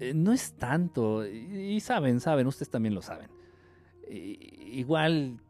eh, 0.01 0.15
no 0.15 0.33
es 0.33 0.55
tanto, 0.55 1.27
y, 1.27 1.79
saben, 1.81 2.21
saben, 2.21 2.47
ustedes 2.47 2.71
también 2.71 2.95
lo 2.95 3.03
saben. 3.03 3.31
igual 4.09 5.41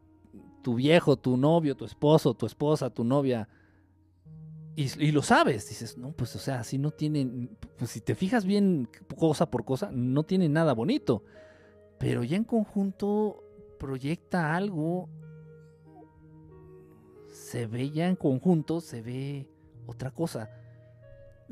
tu 0.61 0.75
viejo, 0.75 1.17
tu 1.17 1.37
novio, 1.37 1.75
tu 1.75 1.85
esposo, 1.85 2.33
tu 2.33 2.45
esposa, 2.45 2.89
tu 2.89 3.03
novia, 3.03 3.47
y, 4.75 5.11
lo 5.11 5.21
sabes, 5.21 5.67
dices, 5.67 5.97
no, 5.97 6.13
pues 6.13 6.35
o 6.35 6.39
sea, 6.39 6.63
si 6.63 6.77
no 6.77 6.91
tienen, 6.91 7.57
pues 7.77 7.91
si 7.91 7.99
te 7.99 8.15
fijas 8.15 8.45
bien 8.45 8.87
cosa 9.17 9.51
por 9.51 9.65
cosa, 9.65 9.91
no 9.91 10.23
tiene 10.23 10.47
nada 10.47 10.73
bonito, 10.73 11.23
pero 11.99 12.23
ya 12.23 12.37
en 12.37 12.45
conjunto 12.45 13.43
proyecta 13.77 14.55
algo, 14.55 15.09
se 17.27 17.67
ve 17.67 17.91
ya 17.91 18.07
en 18.07 18.15
conjunto, 18.15 18.79
se 18.79 19.01
ve 19.01 19.49
otra 19.87 20.11
cosa 20.11 20.49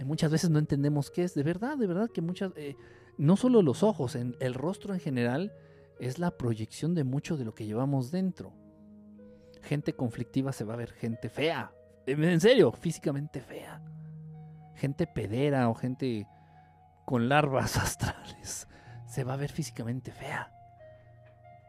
muchas 0.05 0.31
veces 0.31 0.49
no 0.49 0.59
entendemos 0.59 1.11
qué 1.11 1.23
es. 1.23 1.33
De 1.33 1.43
verdad, 1.43 1.77
de 1.77 1.87
verdad 1.87 2.09
que 2.09 2.21
muchas, 2.21 2.51
eh, 2.55 2.75
no 3.17 3.35
solo 3.37 3.61
los 3.61 3.83
ojos, 3.83 4.15
en 4.15 4.35
el 4.39 4.53
rostro 4.53 4.93
en 4.93 4.99
general 4.99 5.53
es 5.99 6.19
la 6.19 6.37
proyección 6.37 6.95
de 6.95 7.03
mucho 7.03 7.37
de 7.37 7.45
lo 7.45 7.53
que 7.53 7.65
llevamos 7.65 8.11
dentro. 8.11 8.53
Gente 9.61 9.93
conflictiva 9.93 10.53
se 10.53 10.63
va 10.63 10.73
a 10.73 10.77
ver 10.77 10.91
gente 10.93 11.29
fea, 11.29 11.73
en 12.05 12.39
serio, 12.39 12.71
físicamente 12.71 13.41
fea. 13.41 13.81
Gente 14.75 15.05
pedera 15.05 15.69
o 15.69 15.75
gente 15.75 16.25
con 17.05 17.27
larvas 17.27 17.77
astrales 17.77 18.67
se 19.09 19.23
va 19.23 19.33
a 19.33 19.37
ver 19.37 19.51
físicamente 19.51 20.11
fea. 20.11 20.51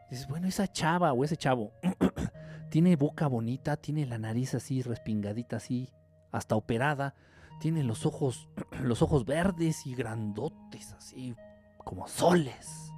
Dices, 0.09 0.27
bueno, 0.27 0.47
esa 0.47 0.67
chava 0.67 1.11
o 1.13 1.23
ese 1.23 1.37
chavo 1.37 1.73
tiene 2.69 2.95
boca 2.95 3.27
bonita, 3.27 3.77
tiene 3.77 4.05
la 4.05 4.17
nariz 4.19 4.53
así 4.53 4.81
respingadita, 4.81 5.57
así, 5.57 5.89
hasta 6.31 6.55
operada, 6.55 7.15
tiene 7.61 7.83
los 7.83 8.05
ojos, 8.05 8.49
los 8.83 9.01
ojos 9.01 9.23
verdes 9.23 9.85
y 9.85 9.95
grandotes, 9.95 10.91
así 10.93 11.35
como 11.77 12.07
soles. 12.07 12.91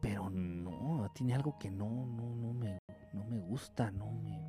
Pero 0.00 0.30
no, 0.30 1.10
tiene 1.14 1.34
algo 1.34 1.58
que 1.58 1.70
no, 1.70 1.88
no, 2.06 2.36
no 2.36 2.52
me, 2.52 2.78
no 3.12 3.24
me 3.24 3.40
gusta, 3.40 3.90
no 3.90 4.12
me. 4.12 4.40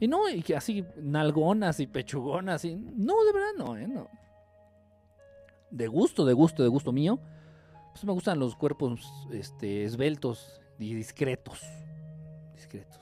Y 0.00 0.08
no, 0.08 0.28
y 0.28 0.42
así 0.54 0.84
nalgonas 0.96 1.80
y 1.80 1.86
pechugonas, 1.86 2.64
y 2.64 2.74
no, 2.74 3.24
de 3.24 3.32
verdad 3.32 3.52
no, 3.56 3.76
¿eh? 3.76 3.86
No. 3.86 4.08
De 5.70 5.86
gusto, 5.86 6.24
de 6.24 6.32
gusto, 6.32 6.62
de 6.62 6.68
gusto 6.68 6.92
mío, 6.92 7.18
pues 7.92 8.04
me 8.04 8.12
gustan 8.12 8.38
los 8.38 8.56
cuerpos 8.56 9.00
este, 9.32 9.84
esbeltos 9.84 10.60
y 10.78 10.94
discretos. 10.94 11.60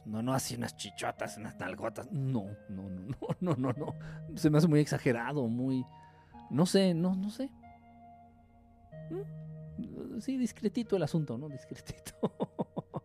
No, 0.04 0.22
no 0.22 0.34
así 0.34 0.54
unas 0.56 0.76
chichotas, 0.76 1.36
unas 1.36 1.58
nalgotas. 1.58 2.10
No, 2.10 2.46
no, 2.68 2.88
no, 2.88 3.00
no, 3.00 3.16
no, 3.40 3.56
no, 3.56 3.72
no. 3.72 3.94
Se 4.36 4.50
me 4.50 4.58
hace 4.58 4.68
muy 4.68 4.80
exagerado, 4.80 5.48
muy. 5.48 5.84
No 6.50 6.66
sé, 6.66 6.94
no, 6.94 7.14
no 7.14 7.30
sé. 7.30 7.50
¿Mm? 9.10 10.20
Sí, 10.20 10.36
discretito 10.36 10.96
el 10.96 11.02
asunto, 11.02 11.38
¿no? 11.38 11.48
Discretito. 11.48 12.14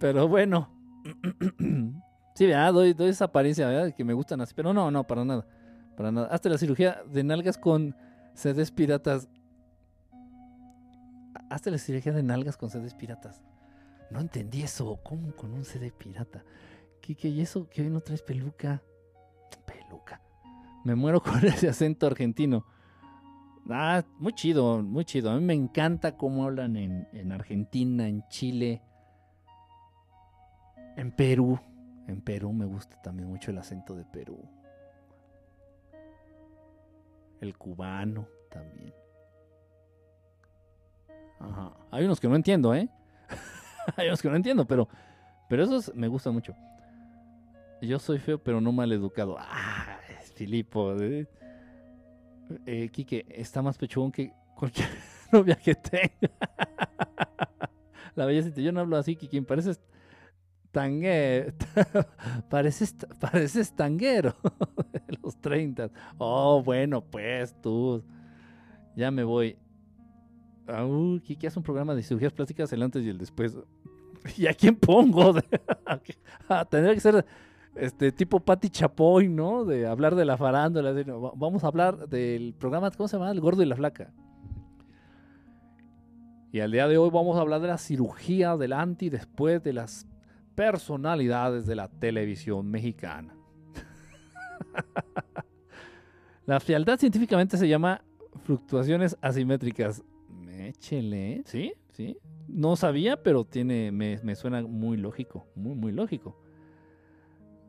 Pero 0.00 0.28
bueno. 0.28 0.70
Sí, 2.34 2.46
¿verdad? 2.46 2.72
Doy, 2.72 2.94
doy 2.94 3.10
esa 3.10 3.26
apariencia, 3.26 3.68
¿verdad? 3.68 3.94
Que 3.94 4.02
me 4.02 4.12
gustan 4.12 4.40
así. 4.40 4.54
Pero 4.56 4.72
no, 4.74 4.90
no, 4.90 5.06
para 5.06 5.24
nada. 5.24 5.46
Para 5.96 6.10
nada. 6.10 6.26
Hasta 6.32 6.48
la 6.48 6.58
cirugía 6.58 7.00
de 7.06 7.22
nalgas 7.22 7.56
con 7.56 7.94
sedes 8.34 8.72
piratas. 8.72 9.28
Hasta 11.48 11.70
la 11.70 11.78
cirugía 11.78 12.12
de 12.12 12.24
nalgas 12.24 12.56
con 12.56 12.70
sedes 12.70 12.92
piratas. 12.92 13.44
No 14.14 14.20
entendí 14.20 14.62
eso. 14.62 15.00
¿Cómo 15.02 15.34
con 15.34 15.52
un 15.52 15.64
CD 15.64 15.90
pirata? 15.90 16.44
¿Qué, 17.00 17.16
qué 17.16 17.28
y 17.28 17.40
eso? 17.40 17.68
¿Que 17.68 17.82
hoy 17.82 17.90
no 17.90 18.00
traes 18.00 18.22
peluca? 18.22 18.80
Peluca. 19.66 20.22
Me 20.84 20.94
muero 20.94 21.20
con 21.22 21.44
ese 21.44 21.68
acento 21.68 22.06
argentino. 22.06 22.64
Ah, 23.68 24.04
muy 24.20 24.32
chido, 24.32 24.80
muy 24.84 25.04
chido. 25.04 25.32
A 25.32 25.34
mí 25.34 25.44
me 25.44 25.54
encanta 25.54 26.16
cómo 26.16 26.44
hablan 26.44 26.76
en, 26.76 27.08
en 27.12 27.32
Argentina, 27.32 28.06
en 28.06 28.24
Chile, 28.28 28.82
en 30.96 31.10
Perú. 31.10 31.58
En 32.06 32.20
Perú 32.20 32.52
me 32.52 32.66
gusta 32.66 33.02
también 33.02 33.28
mucho 33.28 33.50
el 33.50 33.58
acento 33.58 33.96
de 33.96 34.04
Perú. 34.04 34.38
El 37.40 37.58
cubano 37.58 38.28
también. 38.48 38.94
Ajá. 41.40 41.72
Hay 41.90 42.04
unos 42.04 42.20
que 42.20 42.28
no 42.28 42.36
entiendo, 42.36 42.72
¿eh? 42.76 42.88
Hay 43.96 44.08
unos 44.08 44.22
que 44.22 44.28
no 44.28 44.36
entiendo, 44.36 44.66
pero, 44.66 44.88
pero 45.48 45.64
esos 45.64 45.94
me 45.94 46.08
gustan 46.08 46.32
mucho. 46.34 46.54
Yo 47.80 47.98
soy 47.98 48.18
feo, 48.18 48.38
pero 48.38 48.60
no 48.60 48.72
mal 48.72 48.90
educado. 48.92 49.36
Ah, 49.38 49.98
Filipo. 50.34 50.94
Eh, 51.00 51.26
eh, 52.66 53.24
está 53.28 53.62
más 53.62 53.78
pechugón 53.78 54.10
que 54.10 54.32
cualquier 54.56 54.88
novia 55.32 55.56
que 55.56 55.74
tenga. 55.74 56.30
La 58.14 58.26
belleza, 58.26 58.50
yo 58.60 58.72
no 58.72 58.80
hablo 58.80 58.96
así, 58.96 59.16
Quique, 59.16 59.42
pareces 59.42 59.80
tanguero. 60.70 61.52
pareces, 62.48 62.94
pareces 63.20 63.74
tanguero 63.74 64.34
de 64.92 65.18
los 65.22 65.40
30. 65.40 65.90
Oh, 66.18 66.62
bueno, 66.62 67.02
pues 67.02 67.54
tú. 67.60 68.04
Ya 68.96 69.10
me 69.10 69.24
voy. 69.24 69.56
Uh, 70.66 71.20
Kiki 71.20 71.46
hace 71.46 71.58
un 71.58 71.62
programa 71.62 71.94
de 71.94 72.02
cirugías 72.02 72.32
plásticas 72.32 72.72
el 72.72 72.82
antes 72.82 73.04
y 73.04 73.10
el 73.10 73.18
después. 73.18 73.56
¿Y 74.36 74.46
a 74.46 74.54
quién 74.54 74.76
pongo? 74.76 75.34
Ah, 76.48 76.64
tendría 76.64 76.94
que 76.94 77.00
ser 77.00 77.24
este 77.74 78.12
tipo 78.12 78.38
Patti 78.40 78.68
Chapoy, 78.68 79.28
¿no? 79.28 79.64
De 79.64 79.86
hablar 79.86 80.14
de 80.14 80.24
la 80.24 80.36
farándula. 80.36 80.92
vamos 81.36 81.64
a 81.64 81.68
hablar 81.68 82.08
del 82.08 82.54
programa, 82.54 82.90
¿cómo 82.90 83.08
se 83.08 83.16
llama? 83.16 83.30
El 83.30 83.40
gordo 83.40 83.62
y 83.62 83.66
la 83.66 83.76
flaca. 83.76 84.12
Y 86.52 86.60
al 86.60 86.70
día 86.70 86.86
de 86.86 86.98
hoy 86.98 87.10
vamos 87.10 87.36
a 87.36 87.40
hablar 87.40 87.60
de 87.60 87.68
la 87.68 87.78
cirugía 87.78 88.56
del 88.56 88.72
antes 88.72 89.06
y 89.06 89.10
después 89.10 89.62
de 89.62 89.72
las 89.72 90.06
personalidades 90.54 91.66
de 91.66 91.74
la 91.74 91.88
televisión 91.88 92.70
mexicana. 92.70 93.34
la 96.46 96.60
frialdad 96.60 96.98
científicamente 96.98 97.56
se 97.56 97.68
llama 97.68 98.02
fluctuaciones 98.44 99.16
asimétricas 99.20 100.02
Échele, 100.74 101.42
¿sí? 101.46 101.74
¿Sí? 101.92 102.18
No 102.48 102.76
sabía, 102.76 103.22
pero 103.22 103.44
tiene, 103.44 103.92
me, 103.92 104.34
suena 104.34 104.62
muy 104.62 104.96
lógico, 104.96 105.46
muy, 105.54 105.74
muy 105.74 105.92
lógico. 105.92 106.36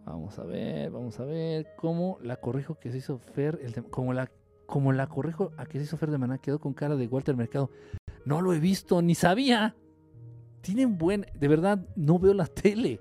Vamos 0.06 0.38
a 0.38 0.44
ver, 0.44 0.92
vamos 0.92 1.20
a 1.20 1.26
ver. 1.26 1.68
¿Cómo 1.78 2.20
la 2.22 2.38
corrijo 2.38 2.76
que 2.76 2.92
se 2.92 2.98
hizo 2.98 3.18
Fer? 3.18 3.60
Como, 3.90 4.14
la, 4.14 4.32
como 4.66 4.94
la 4.94 5.08
corrijo 5.08 5.52
a 5.58 5.66
que 5.66 5.80
se 5.80 5.86
hizo 5.86 5.98
Fer 5.98 6.12
de 6.12 6.18
Maná, 6.18 6.38
quedó 6.38 6.60
con 6.60 6.74
cara 6.74 6.96
de 6.96 7.08
Walter 7.08 7.36
Mercado. 7.36 7.72
No 8.26 8.42
lo 8.42 8.54
he 8.54 8.60
visto, 8.60 9.02
ni 9.02 9.16
sabía. 9.16 9.76
Tienen 10.62 10.98
buen. 10.98 11.26
De 11.34 11.48
verdad, 11.48 11.88
no 11.96 12.20
veo 12.20 12.34
la 12.34 12.48
tele. 12.48 13.00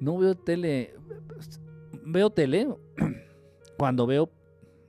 No 0.00 0.18
veo 0.18 0.34
tele. 0.36 0.94
Veo 2.04 2.30
tele. 2.30 2.68
Cuando 3.78 4.06
veo. 4.06 4.30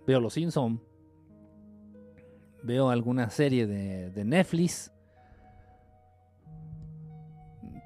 Veo 0.08 0.20
Los 0.20 0.34
Simpsons. 0.34 0.80
Veo 2.70 2.92
alguna 2.92 3.32
serie 3.32 3.66
de, 3.66 4.12
de 4.12 4.24
Netflix. 4.24 4.92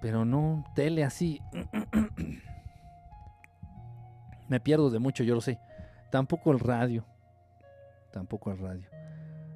Pero 0.02 0.26
no 0.26 0.66
tele 0.76 1.06
así. 1.06 1.40
Me 4.50 4.60
pierdo 4.60 4.90
de 4.90 5.00
mucho, 5.00 5.24
yo 5.24 5.36
lo 5.36 5.40
sé. 5.40 5.58
Tampoco 6.12 6.52
el 6.52 6.60
radio. 6.60 7.06
Tampoco 8.12 8.52
el 8.52 8.58
radio. 8.58 8.90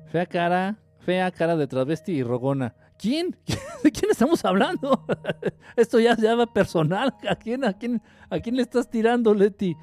Fea 0.05 0.25
cara, 0.25 0.77
fea 0.99 1.29
cara 1.31 1.57
de 1.57 1.67
travesti 1.67 2.13
y 2.13 2.23
rogona. 2.23 2.73
¿Quién? 2.97 3.35
¿De 3.83 3.91
quién 3.91 4.09
estamos 4.09 4.45
hablando? 4.45 5.05
Esto 5.75 5.99
ya 5.99 6.15
se 6.15 6.21
llama 6.21 6.53
personal. 6.53 7.13
¿A 7.29 7.35
quién, 7.35 7.65
a, 7.65 7.73
quién, 7.73 8.01
¿A 8.29 8.39
quién 8.39 8.55
le 8.55 8.61
estás 8.61 8.89
tirando, 8.89 9.33
Leti? 9.33 9.75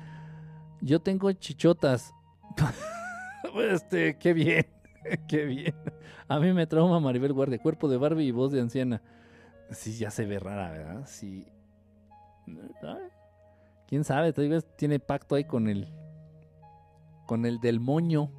Yo 0.80 1.02
tengo 1.02 1.30
chichotas. 1.32 2.14
este, 3.60 4.16
qué 4.16 4.32
bien. 4.32 4.74
Qué 5.28 5.44
bien. 5.44 5.74
A 6.28 6.38
mí 6.38 6.52
me 6.52 6.66
trauma 6.66 7.00
Maribel 7.00 7.32
Guardia, 7.32 7.58
cuerpo 7.58 7.88
de 7.88 7.96
Barbie 7.96 8.24
y 8.24 8.30
voz 8.30 8.52
de 8.52 8.60
anciana. 8.60 9.02
Sí, 9.70 9.96
ya 9.96 10.10
se 10.10 10.26
ve 10.26 10.38
rara, 10.38 10.70
¿verdad? 10.70 11.02
Sí. 11.06 11.46
Quién 13.86 14.04
sabe, 14.04 14.32
tiene 14.76 14.98
pacto 15.00 15.34
ahí 15.34 15.44
con 15.44 15.68
el. 15.68 15.88
Con 17.26 17.46
el 17.46 17.60
del 17.60 17.80
moño. 17.80 18.30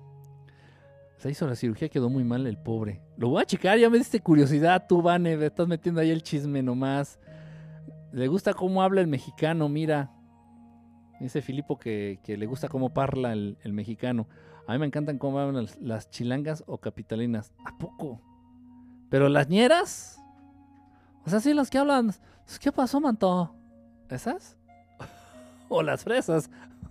Se 1.17 1.31
hizo 1.31 1.47
la 1.47 1.55
cirugía, 1.55 1.89
quedó 1.89 2.09
muy 2.09 2.23
mal 2.23 2.45
el 2.45 2.57
pobre. 2.57 3.01
Lo 3.17 3.29
voy 3.29 3.41
a 3.41 3.45
checar, 3.45 3.79
ya 3.79 3.89
me 3.89 3.97
diste 3.97 4.19
curiosidad, 4.19 4.85
tú, 4.87 5.01
Vane, 5.01 5.33
estás 5.45 5.67
metiendo 5.67 6.01
ahí 6.01 6.11
el 6.11 6.21
chisme 6.21 6.61
nomás. 6.61 7.19
Le 8.11 8.27
gusta 8.27 8.53
cómo 8.53 8.83
habla 8.83 9.01
el 9.01 9.07
mexicano, 9.07 9.69
mira. 9.69 10.11
Dice 11.19 11.41
Filipo 11.41 11.79
que, 11.79 12.19
le 12.25 12.45
gusta 12.45 12.67
cómo 12.67 12.93
parla 12.93 13.33
el, 13.33 13.73
mexicano. 13.73 14.27
A 14.67 14.73
mí 14.73 14.79
me 14.79 14.85
encantan 14.87 15.17
cómo 15.17 15.39
hablan 15.39 15.67
las, 15.79 16.09
chilangas 16.09 16.63
o 16.67 16.79
capitalinas. 16.79 17.53
¿A 17.65 17.77
poco? 17.77 18.19
Pero 19.09 19.29
las 19.29 19.47
ñeras. 19.47 20.19
O 21.25 21.29
sea, 21.29 21.39
sí, 21.39 21.53
las 21.53 21.69
que 21.69 21.77
hablan. 21.77 22.13
¿Qué 22.59 22.71
pasó, 22.71 22.99
manto? 22.99 23.55
¿Esas? 24.09 24.57
o 25.69 25.83
las 25.83 26.03
fresas. 26.03 26.49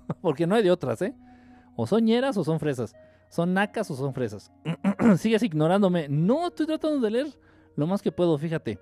Porque 0.21 0.47
no 0.47 0.55
hay 0.55 0.63
de 0.63 0.71
otras, 0.71 1.03
¿eh? 1.03 1.15
O 1.77 1.87
son 1.87 2.05
ñeras 2.05 2.37
o 2.37 2.45
son 2.45 2.61
fresas. 2.61 2.95
¿Son 3.29 3.53
nacas 3.53 3.91
o 3.91 3.97
son 3.97 4.15
fresas? 4.15 4.53
Sigues 5.19 5.43
ignorándome. 5.43 6.09
No, 6.09 6.47
estoy 6.47 6.67
tratando 6.67 7.01
de 7.01 7.11
leer 7.11 7.39
lo 7.75 7.87
más 7.89 8.01
que 8.01 8.13
puedo, 8.13 8.39
fíjate. 8.39 8.79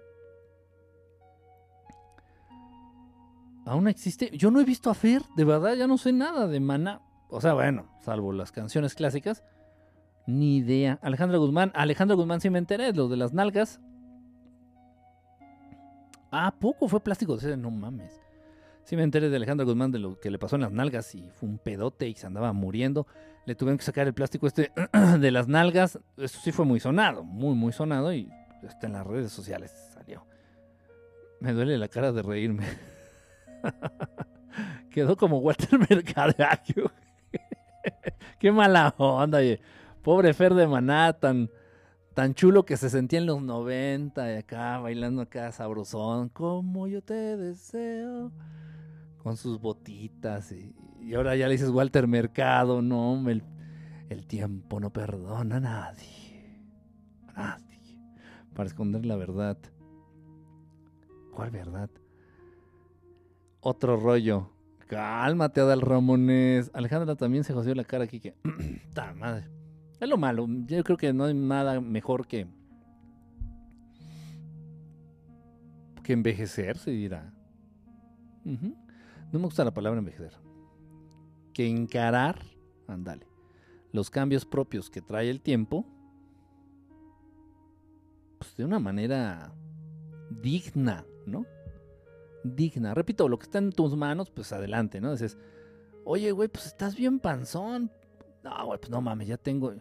Aún 3.64 3.88
existe. 3.88 4.30
Yo 4.36 4.50
no 4.50 4.60
he 4.60 4.64
visto 4.64 4.90
a 4.90 4.94
Fer, 4.94 5.22
de 5.36 5.44
verdad, 5.44 5.74
ya 5.74 5.86
no 5.86 5.96
sé 5.96 6.12
nada 6.12 6.46
de 6.46 6.60
Mana. 6.60 7.00
O 7.32 7.40
sea, 7.40 7.54
bueno, 7.54 7.86
salvo 8.02 8.30
las 8.32 8.52
canciones 8.52 8.94
clásicas. 8.94 9.42
Ni 10.26 10.58
idea. 10.58 10.98
Alejandra 11.02 11.38
Guzmán. 11.38 11.72
Alejandra 11.74 12.14
Guzmán 12.14 12.42
sí 12.42 12.50
me 12.50 12.58
enteré, 12.58 12.92
lo 12.92 13.08
de 13.08 13.16
las 13.16 13.32
nalgas. 13.32 13.80
Ah, 16.30 16.54
poco 16.60 16.88
fue 16.88 17.00
plástico. 17.00 17.38
No 17.56 17.70
mames. 17.70 18.20
Sí 18.84 18.96
me 18.96 19.02
enteré 19.02 19.30
de 19.30 19.36
Alejandra 19.36 19.64
Guzmán 19.64 19.92
de 19.92 19.98
lo 19.98 20.20
que 20.20 20.30
le 20.30 20.38
pasó 20.38 20.56
en 20.56 20.62
las 20.62 20.72
nalgas 20.72 21.14
y 21.14 21.30
fue 21.30 21.48
un 21.48 21.56
pedote 21.56 22.06
y 22.06 22.14
se 22.14 22.26
andaba 22.26 22.52
muriendo. 22.52 23.06
Le 23.46 23.54
tuvieron 23.54 23.78
que 23.78 23.84
sacar 23.84 24.06
el 24.06 24.12
plástico 24.12 24.46
este 24.46 24.70
de 25.18 25.30
las 25.30 25.48
nalgas. 25.48 25.98
Eso 26.18 26.38
sí 26.38 26.52
fue 26.52 26.66
muy 26.66 26.80
sonado, 26.80 27.24
muy, 27.24 27.54
muy 27.54 27.72
sonado 27.72 28.12
y 28.12 28.28
está 28.62 28.88
en 28.88 28.92
las 28.92 29.06
redes 29.06 29.32
sociales 29.32 29.72
salió. 29.94 30.26
Me 31.40 31.54
duele 31.54 31.78
la 31.78 31.88
cara 31.88 32.12
de 32.12 32.20
reírme. 32.20 32.66
Quedó 34.90 35.16
como 35.16 35.38
Walter 35.38 35.78
Mercado. 35.90 36.34
Qué 38.38 38.52
mala 38.52 38.94
onda, 38.98 39.38
oye. 39.38 39.60
Pobre 40.02 40.34
Fer 40.34 40.54
de 40.54 40.66
Maná, 40.66 41.12
tan, 41.12 41.48
chulo 42.34 42.64
que 42.64 42.76
se 42.76 42.90
sentía 42.90 43.20
en 43.20 43.26
los 43.26 43.40
90 43.40 44.32
y 44.32 44.36
acá 44.36 44.78
bailando 44.80 45.22
acá 45.22 45.52
sabrosón. 45.52 46.28
Como 46.28 46.88
yo 46.88 47.02
te 47.02 47.36
deseo 47.36 48.32
con 49.22 49.36
sus 49.36 49.60
botitas. 49.60 50.52
Y, 50.52 51.14
ahora 51.14 51.36
ya 51.36 51.46
le 51.46 51.52
dices 51.52 51.70
Walter 51.70 52.08
Mercado, 52.08 52.82
no, 52.82 53.28
el, 53.28 53.42
el 54.08 54.26
tiempo 54.26 54.80
no 54.80 54.92
perdona 54.92 55.56
a 55.56 55.60
nadie. 55.60 56.60
A 57.28 57.42
nadie. 57.42 57.98
Para 58.54 58.66
esconder 58.66 59.06
la 59.06 59.16
verdad. 59.16 59.56
¿Cuál 61.32 61.50
verdad? 61.50 61.90
Otro 63.60 63.96
rollo. 63.96 64.51
Cálmate, 64.92 65.62
Adal 65.62 65.80
Ramones. 65.80 66.70
Alejandra 66.74 67.16
también 67.16 67.44
se 67.44 67.54
joseó 67.54 67.74
la 67.74 67.82
cara 67.82 68.04
aquí 68.04 68.20
que. 68.20 68.34
madre! 69.16 69.48
Es 69.98 70.06
lo 70.06 70.18
malo. 70.18 70.46
Yo 70.66 70.84
creo 70.84 70.98
que 70.98 71.14
no 71.14 71.24
hay 71.24 71.32
nada 71.32 71.80
mejor 71.80 72.26
que. 72.26 72.46
que 76.02 76.12
envejecer, 76.12 76.76
se 76.76 76.90
dirá. 76.90 77.32
No 78.44 79.38
me 79.38 79.46
gusta 79.46 79.64
la 79.64 79.72
palabra 79.72 79.98
envejecer. 79.98 80.34
Que 81.54 81.66
encarar, 81.66 82.42
ándale, 82.86 83.26
los 83.92 84.10
cambios 84.10 84.44
propios 84.44 84.90
que 84.90 85.00
trae 85.00 85.30
el 85.30 85.40
tiempo, 85.40 85.86
pues 88.36 88.54
de 88.58 88.66
una 88.66 88.78
manera 88.78 89.54
digna, 90.42 91.06
¿no? 91.24 91.46
Digna. 92.44 92.94
Repito, 92.94 93.28
lo 93.28 93.38
que 93.38 93.44
está 93.44 93.58
en 93.58 93.72
tus 93.72 93.96
manos, 93.96 94.30
pues 94.30 94.52
adelante, 94.52 95.00
¿no? 95.00 95.12
Dices, 95.12 95.38
oye, 96.04 96.32
güey, 96.32 96.48
pues 96.48 96.66
estás 96.66 96.96
bien 96.96 97.20
panzón. 97.20 97.90
No, 98.42 98.66
güey, 98.66 98.78
pues 98.78 98.90
no 98.90 99.00
mames, 99.00 99.28
ya 99.28 99.36
tengo, 99.36 99.72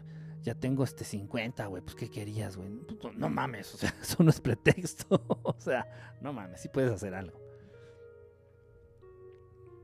ya 0.42 0.56
tengo 0.56 0.84
este 0.84 1.04
50, 1.04 1.66
güey, 1.66 1.82
pues 1.82 1.96
¿qué 1.96 2.10
querías, 2.10 2.58
güey? 2.58 2.70
Pues, 3.02 3.16
no 3.16 3.30
mames, 3.30 3.74
o 3.74 3.78
sea, 3.78 3.94
eso 4.02 4.24
no 4.24 4.30
es 4.30 4.40
pretexto. 4.40 5.22
o 5.44 5.56
sea, 5.58 6.18
no 6.22 6.34
mames, 6.34 6.62
sí 6.62 6.70
puedes 6.70 6.92
hacer 6.92 7.14
algo. 7.14 7.40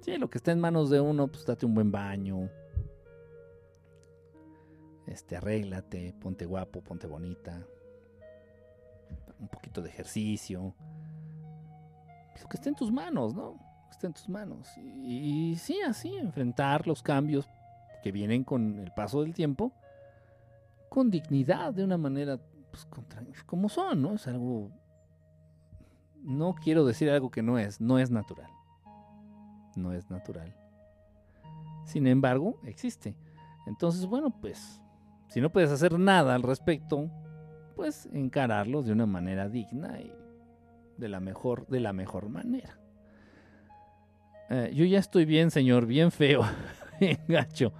Sí, 0.02 0.18
lo 0.18 0.30
que 0.30 0.38
está 0.38 0.52
en 0.52 0.62
manos 0.62 0.90
de 0.90 1.02
uno, 1.02 1.28
pues 1.28 1.46
date 1.46 1.66
un 1.66 1.74
buen 1.74 1.92
baño. 1.92 2.50
Este, 5.06 5.36
arréglate, 5.36 6.14
ponte 6.20 6.46
guapo, 6.46 6.82
ponte 6.82 7.08
bonita. 7.08 7.66
Un 9.40 9.48
poquito 9.48 9.82
de 9.82 9.90
ejercicio. 9.90 10.76
Lo 12.42 12.48
que 12.50 12.58
está 12.58 12.70
en 12.70 12.76
tus 12.76 12.92
manos, 12.92 13.34
¿no? 13.34 13.58
Está 13.90 14.08
en 14.08 14.14
tus 14.14 14.30
manos. 14.30 14.70
Y, 14.78 15.56
sí, 15.58 15.80
así, 15.82 16.16
enfrentar 16.16 16.88
los 16.88 17.02
cambios 17.02 17.48
que 18.04 18.12
vienen 18.12 18.44
con 18.44 18.80
el 18.80 18.92
paso 18.92 19.22
del 19.22 19.34
tiempo 19.34 19.74
con 20.90 21.12
dignidad, 21.12 21.74
de 21.74 21.84
una 21.84 21.98
manera 21.98 22.40
pues, 22.72 22.88
como 23.46 23.70
son, 23.70 24.02
¿no? 24.02 24.14
Es 24.14 24.28
algo. 24.28 24.72
No 26.22 26.56
quiero 26.56 26.86
decir 26.86 27.10
algo 27.10 27.30
que 27.30 27.42
no 27.42 27.60
es, 27.60 27.82
no 27.82 28.00
es 28.00 28.10
natural 28.10 28.50
no 29.78 29.94
es 29.94 30.10
natural. 30.10 30.54
Sin 31.86 32.08
embargo, 32.08 32.60
existe. 32.64 33.16
Entonces, 33.66 34.06
bueno, 34.06 34.32
pues, 34.42 34.82
si 35.30 35.40
no 35.40 35.52
puedes 35.52 35.72
hacer 35.72 35.98
nada 35.98 36.36
al 36.36 36.44
respecto, 36.44 37.10
pues 37.76 38.10
encararlo 38.12 38.82
de 38.82 38.92
una 38.92 39.06
manera 39.06 39.48
digna 39.48 40.00
y 40.02 40.12
de 40.98 41.10
la 41.10 41.20
mejor, 41.20 41.68
de 41.68 41.80
la 41.80 41.94
mejor 41.94 42.30
manera. 42.30 42.80
Eh, 44.50 44.72
yo 44.74 44.86
ya 44.86 45.00
estoy 45.00 45.26
bien, 45.26 45.52
señor, 45.52 45.86
bien 45.86 46.12
feo, 46.12 46.44
bien 47.00 47.20
gacho. 47.28 47.74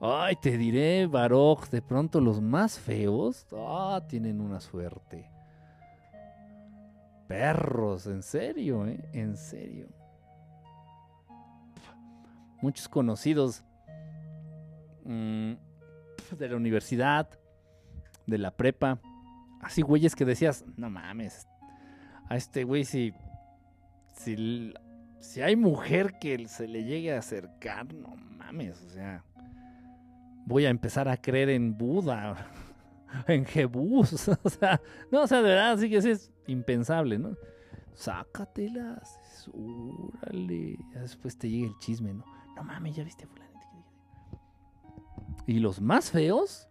Ay, 0.00 0.36
te 0.36 0.58
diré, 0.58 1.06
Baroch, 1.06 1.68
de 1.70 1.80
pronto 1.80 2.20
los 2.20 2.40
más 2.40 2.78
feos, 2.78 3.46
ah, 3.52 4.02
tienen 4.08 4.40
una 4.40 4.60
suerte. 4.60 5.30
Perros, 7.26 8.06
en 8.06 8.22
serio, 8.22 8.86
¿eh? 8.86 9.08
En 9.12 9.36
serio 9.36 9.88
muchos 12.64 12.88
conocidos 12.88 13.62
mm, 15.04 15.52
de 16.38 16.48
la 16.48 16.56
universidad, 16.56 17.28
de 18.26 18.38
la 18.38 18.56
prepa, 18.56 18.98
así 19.60 19.82
güeyes 19.82 20.16
que 20.16 20.24
decías, 20.24 20.64
no 20.78 20.88
mames, 20.88 21.46
a 22.34 22.36
este 22.36 22.64
güey 22.64 22.84
si, 22.84 23.14
si, 24.14 24.74
si 25.20 25.40
hay 25.40 25.54
mujer 25.54 26.18
que 26.18 26.48
se 26.48 26.66
le 26.66 26.82
llegue 26.82 27.14
a 27.14 27.18
acercar, 27.18 27.94
no 27.94 28.16
mames, 28.16 28.82
o 28.82 28.90
sea, 28.90 29.24
voy 30.44 30.66
a 30.66 30.70
empezar 30.70 31.08
a 31.08 31.16
creer 31.16 31.50
en 31.50 31.78
Buda, 31.78 32.48
en 33.28 33.44
Jebús, 33.44 34.28
o 34.42 34.50
sea, 34.50 34.80
no, 35.12 35.22
o 35.22 35.26
sea, 35.28 35.42
de 35.42 35.48
verdad, 35.48 35.78
sí 35.78 35.88
que 35.88 35.98
es 35.98 36.32
impensable, 36.46 37.18
¿no? 37.18 37.36
sácatelas. 37.94 39.20
Úrale. 39.52 40.76
Después 40.94 41.38
te 41.38 41.48
llega 41.48 41.68
el 41.68 41.78
chisme, 41.78 42.12
¿no? 42.12 42.24
No 42.56 42.64
mames, 42.64 42.96
ya 42.96 43.04
viste. 43.04 43.28
Y 45.46 45.60
los 45.60 45.80
más 45.80 46.10
feos, 46.10 46.68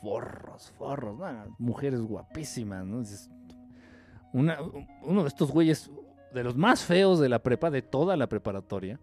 forros, 0.00 0.70
forros, 0.78 1.18
mujeres 1.58 2.00
guapísimas, 2.00 2.86
¿no? 2.86 3.02
Uno 4.34 5.22
de 5.22 5.28
estos 5.28 5.50
güeyes, 5.50 5.90
de 6.32 6.44
los 6.44 6.56
más 6.56 6.82
feos 6.82 7.20
de 7.20 7.28
la 7.28 7.38
prepa, 7.38 7.70
de 7.70 7.82
toda 7.82 8.16
la 8.16 8.28
preparatoria, 8.28 9.00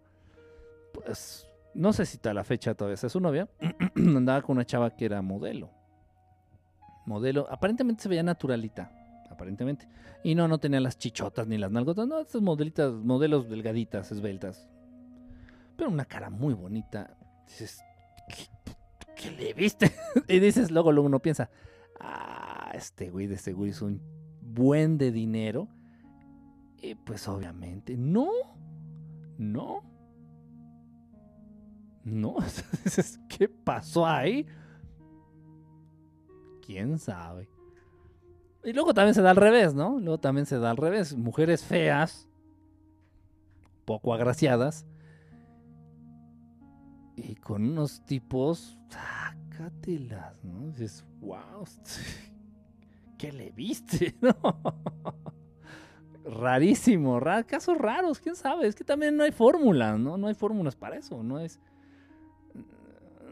pues 0.94 1.48
no 1.74 1.94
sé 1.94 2.06
si 2.06 2.18
está 2.18 2.34
la 2.34 2.44
fecha 2.44 2.74
todavía 2.74 2.96
es 3.02 3.12
su 3.12 3.20
novia, 3.20 3.48
andaba 3.96 4.42
con 4.42 4.58
una 4.58 4.66
chava 4.66 4.96
que 4.96 5.06
era 5.06 5.22
modelo. 5.22 5.70
Modelo, 7.06 7.48
aparentemente 7.50 8.04
se 8.04 8.10
veía 8.10 8.24
naturalita, 8.24 8.92
aparentemente. 9.30 9.88
Y 10.24 10.36
no, 10.36 10.48
no 10.48 10.60
tenía 10.60 10.80
las 10.80 10.98
chichotas 10.98 11.48
ni 11.48 11.58
las 11.58 11.72
nalgotas, 11.72 12.08
no, 12.08 12.20
estas 12.20 12.42
modelitas, 12.42 12.94
modelos 12.94 13.50
delgaditas, 13.50 14.12
esbeltas. 14.12 14.68
Pero 15.78 15.90
una 15.90 16.06
cara 16.06 16.30
muy 16.30 16.54
bonita. 16.54 17.16
Dices, 17.48 17.82
¿qué, 19.16 19.32
le 19.32 19.54
viste? 19.54 19.92
y 20.28 20.40
dices, 20.40 20.70
luego, 20.70 20.92
luego 20.92 21.08
uno 21.08 21.20
piensa, 21.20 21.50
ah, 22.00 22.72
este 22.76 23.10
güey 23.10 23.28
de 23.28 23.38
seguro 23.38 23.70
hizo 23.70 23.86
un 23.86 24.21
buen 24.54 24.98
de 24.98 25.12
dinero. 25.12 25.68
Y 26.82 26.96
pues 26.96 27.28
obviamente, 27.28 27.96
no, 27.98 28.30
no. 29.38 29.84
No, 32.04 32.36
¿qué 33.30 33.48
pasó 33.48 34.08
ahí? 34.08 34.48
¿Quién 36.66 36.98
sabe? 36.98 37.48
Y 38.64 38.74
luego 38.74 38.94
también 38.94 39.14
se 39.14 39.22
da 39.22 39.32
al 39.32 39.36
revés, 39.36 39.76
¿no? 39.76 40.00
Luego 40.00 40.20
también 40.20 40.46
se 40.48 40.58
da 40.58 40.72
al 40.72 40.78
revés. 40.78 41.16
Mujeres 41.16 41.64
feas, 41.64 42.28
poco 43.86 44.14
agraciadas, 44.14 44.88
y 47.16 47.36
con 47.36 47.64
unos 47.64 48.04
tipos, 48.06 48.78
sácatelas, 48.90 50.44
¿no? 50.44 50.68
Dices, 50.68 51.06
wow, 51.20 51.66
¿qué 53.22 53.32
le 53.32 53.52
viste? 53.52 54.16
Rarísimo, 56.26 57.20
casos 57.46 57.78
raros, 57.78 58.20
quién 58.20 58.36
sabe. 58.36 58.66
Es 58.66 58.74
que 58.74 58.84
también 58.84 59.16
no 59.16 59.24
hay 59.24 59.32
fórmulas, 59.32 60.00
¿no? 60.00 60.18
No 60.18 60.28
hay 60.28 60.34
fórmulas 60.34 60.76
para 60.76 60.98
eso, 60.98 61.22
no 61.22 61.40
es 61.40 61.60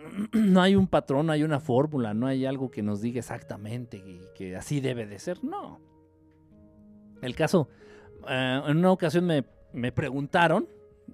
no 0.33 0.61
hay 0.61 0.75
un 0.75 0.85
patrón, 0.85 1.25
no 1.25 1.31
hay 1.31 1.41
una 1.41 1.59
fórmula, 1.59 2.13
no 2.13 2.27
hay 2.27 2.45
algo 2.45 2.69
que 2.69 2.83
nos 2.83 3.01
diga 3.01 3.17
exactamente 3.17 4.03
que, 4.35 4.55
así 4.55 4.79
debe 4.79 5.07
de 5.07 5.17
ser. 5.17 5.43
No. 5.43 5.79
El 7.23 7.35
caso, 7.35 7.67
eh, 8.27 8.61
en 8.67 8.77
una 8.77 8.91
ocasión 8.91 9.25
me, 9.25 9.91
preguntaron, 9.91 10.67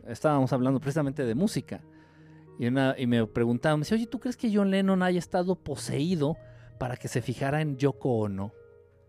estábamos 0.06 0.52
hablando 0.52 0.82
precisamente 0.82 1.24
de 1.24 1.34
música, 1.34 1.82
y, 2.60 2.68
y 2.68 3.08
me 3.08 3.26
preguntaban, 3.28 3.80
me 3.80 3.84
dice, 3.86 3.96
oye, 3.96 4.08
¿tú 4.08 4.20
crees 4.20 4.36
que 4.36 4.54
John 4.54 4.70
Lennon 4.70 5.02
haya 5.02 5.20
estado 5.20 5.56
poseído 5.56 6.36
para 6.78 6.98
que 6.98 7.08
se 7.08 7.22
fijara 7.22 7.62
en 7.62 7.78
Yoko 7.78 8.18
Ono? 8.18 8.52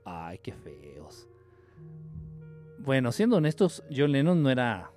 Ay, 0.07 0.39
qué 0.39 0.53
feos. 0.53 1.29
Bueno, 2.79 3.11
siendo 3.11 3.37
honestos, 3.37 3.83
John 3.95 4.13
Lennon 4.13 4.41
no 4.41 4.51
era 4.51 4.93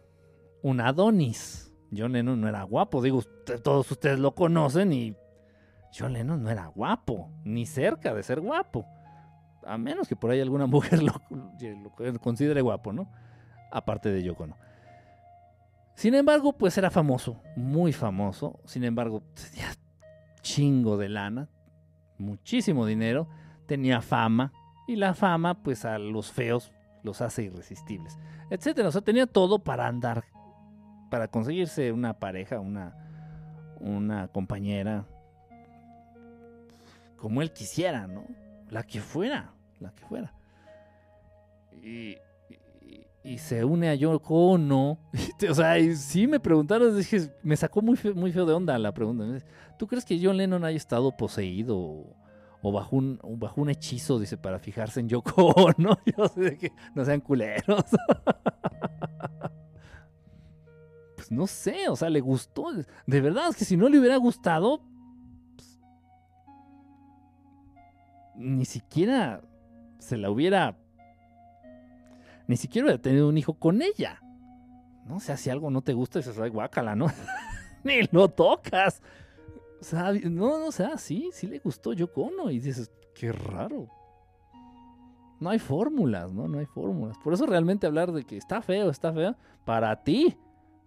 un 0.61 0.79
Adonis. 0.79 1.73
John 1.91 2.13
Lennon 2.13 2.39
no 2.39 2.47
era 2.47 2.61
guapo. 2.61 3.01
Digo, 3.01 3.23
todos 3.63 3.89
ustedes 3.89 4.19
lo 4.19 4.35
conocen 4.35 4.93
y 4.93 5.15
John 5.97 6.13
Lennon 6.13 6.43
no 6.43 6.51
era 6.51 6.67
guapo, 6.67 7.31
ni 7.43 7.65
cerca 7.65 8.13
de 8.13 8.21
ser 8.21 8.39
guapo. 8.39 8.85
A 9.65 9.79
menos 9.79 10.07
que 10.07 10.15
por 10.15 10.29
ahí 10.29 10.39
alguna 10.39 10.65
mujer 10.67 11.01
lo, 11.01 11.13
considere 12.19 12.61
guapo, 12.61 12.93
¿no? 12.93 13.11
Aparte 13.71 14.11
de 14.11 14.21
Yoko, 14.23 14.45
¿no? 14.45 14.57
Sin 15.95 16.13
embargo, 16.13 16.53
pues 16.53 16.77
era 16.77 16.91
famoso, 16.91 17.41
muy 17.55 17.91
famoso. 17.91 18.59
Sin 18.65 18.83
embargo, 18.83 19.23
tenía 19.33 19.71
chingo 20.41 20.97
de 20.97 21.09
lana, 21.09 21.49
muchísimo 22.19 22.85
dinero, 22.85 23.27
tenía 23.65 24.01
fama. 24.01 24.53
Y 24.89 24.95
la 24.95 25.13
fama, 25.13 25.53
pues 25.61 25.85
a 25.85 25.99
los 25.99 26.31
feos 26.31 26.71
los 27.03 27.21
hace 27.21 27.43
irresistibles, 27.43 28.17
etcétera. 28.49 28.89
O 28.89 28.91
sea, 28.91 29.01
tenía 29.01 29.27
todo 29.27 29.59
para 29.59 29.85
andar 29.85 30.23
para 31.11 31.27
conseguirse 31.27 31.91
una 31.91 32.13
pareja, 32.13 32.59
una, 32.59 32.95
una 33.79 34.29
compañera, 34.29 35.05
como 37.17 37.43
él 37.43 37.51
quisiera, 37.51 38.07
¿no? 38.07 38.25
La 38.71 38.81
que 38.81 38.99
fuera, 38.99 39.53
la 39.79 39.91
que 39.91 40.05
fuera. 40.05 40.33
Y, 41.83 42.17
se 43.37 43.63
une 43.63 43.89
a 43.89 43.93
Yoko 43.93 44.53
Ono. 44.53 44.97
o 45.49 45.53
sea, 45.53 45.77
y 45.77 45.95
sí 45.95 46.25
me 46.25 46.39
preguntaron, 46.39 46.97
dije, 46.97 47.29
me 47.43 47.55
sacó 47.55 47.83
muy 47.83 47.95
feo, 47.95 48.15
muy 48.15 48.31
feo 48.31 48.47
de 48.47 48.53
onda 48.53 48.75
la 48.79 48.91
pregunta. 48.91 49.23
¿Tú 49.77 49.85
crees 49.85 50.03
que 50.03 50.19
John 50.19 50.37
Lennon 50.37 50.65
haya 50.65 50.77
estado 50.77 51.15
poseído 51.15 52.15
o, 52.61 52.71
bajo, 52.71 52.95
un, 52.95 53.19
bajo 53.37 53.61
un 53.61 53.69
hechizo, 53.69 54.19
dice, 54.19 54.37
para 54.37 54.59
fijarse 54.59 54.99
en 54.99 55.09
Yoko 55.09 55.47
Ono? 55.55 55.97
Yo 56.05 56.27
sé 56.27 56.57
que 56.57 56.71
no 56.93 57.05
sean 57.05 57.21
culeros. 57.21 57.85
no 61.29 61.47
sé, 61.47 61.89
o 61.89 61.95
sea, 61.95 62.09
le 62.09 62.21
gustó. 62.21 62.71
De 63.05 63.21
verdad, 63.21 63.49
es 63.49 63.55
que 63.55 63.65
si 63.65 63.77
no 63.77 63.87
le 63.87 63.99
hubiera 63.99 64.17
gustado, 64.17 64.81
pues, 65.55 65.79
ni 68.35 68.65
siquiera 68.65 69.41
se 69.99 70.17
la 70.17 70.31
hubiera, 70.31 70.77
ni 72.47 72.57
siquiera 72.57 72.85
hubiera 72.85 73.01
tenido 73.01 73.29
un 73.29 73.37
hijo 73.37 73.53
con 73.53 73.81
ella. 73.81 74.21
No 75.05 75.17
o 75.17 75.19
sea, 75.19 75.37
si 75.37 75.49
algo 75.49 75.71
no 75.71 75.81
te 75.81 75.93
gusta, 75.93 76.19
dices, 76.19 76.37
ay, 76.39 76.49
guácala, 76.49 76.95
¿no? 76.95 77.07
ni 77.83 78.01
lo 78.11 78.29
tocas. 78.29 79.01
No, 80.29 80.59
no, 80.59 80.71
sea, 80.71 80.97
sí, 80.97 81.29
sí 81.33 81.47
le 81.47 81.59
gustó 81.59 81.93
Yoko 81.93 82.29
Y 82.49 82.59
dices, 82.59 82.91
qué 83.15 83.31
raro. 83.31 83.87
No 85.39 85.49
hay 85.49 85.59
fórmulas, 85.59 86.33
¿no? 86.33 86.47
No 86.47 86.59
hay 86.59 86.65
fórmulas. 86.65 87.17
Por 87.17 87.33
eso 87.33 87.45
realmente 87.45 87.87
hablar 87.87 88.11
de 88.11 88.25
que 88.25 88.37
está 88.37 88.61
feo, 88.61 88.89
está 88.89 89.13
feo, 89.13 89.35
para 89.65 90.03
ti 90.03 90.37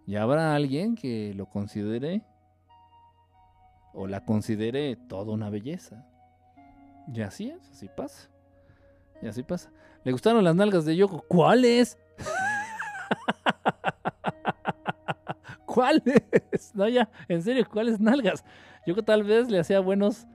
y 0.07 0.17
habrá 0.17 0.55
alguien 0.55 0.95
que 0.95 1.33
lo 1.35 1.47
considere 1.47 2.23
o 3.95 4.07
la 4.07 4.25
considere 4.25 4.97
toda 4.97 5.33
una 5.33 5.49
belleza. 5.49 6.07
Y 7.13 7.23
así 7.23 7.51
es, 7.51 7.69
así 7.71 7.89
pasa. 7.89 8.29
Y 9.21 9.27
así 9.27 9.43
pasa. 9.43 9.71
¿Le 10.05 10.13
gustaron 10.13 10.45
las 10.45 10.55
nalgas 10.55 10.85
de 10.85 10.97
Yoko? 10.97 11.25
¿Cuáles? 11.29 11.99
¿Cuáles? 15.67 16.03
No, 16.75 16.89
ya, 16.89 17.11
en 17.29 17.43
serio, 17.43 17.67
¿cuáles 17.71 18.01
nalgas? 18.01 18.45
Yoko 18.87 19.03
tal 19.03 19.23
vez 19.23 19.51
le 19.51 19.59
hacía 19.59 19.81
buenos. 19.81 20.27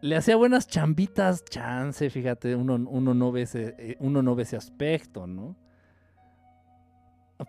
Le 0.00 0.14
hacía 0.14 0.36
buenas 0.36 0.68
chambitas, 0.68 1.44
chance, 1.44 2.08
fíjate, 2.08 2.54
uno, 2.54 2.78
no, 2.78 3.32
ve 3.32 3.42
ese, 3.42 3.74
eh, 3.78 3.96
uno 3.98 4.22
no 4.22 4.36
ve 4.36 4.44
ese 4.44 4.56
aspecto, 4.56 5.26
¿no? 5.26 5.56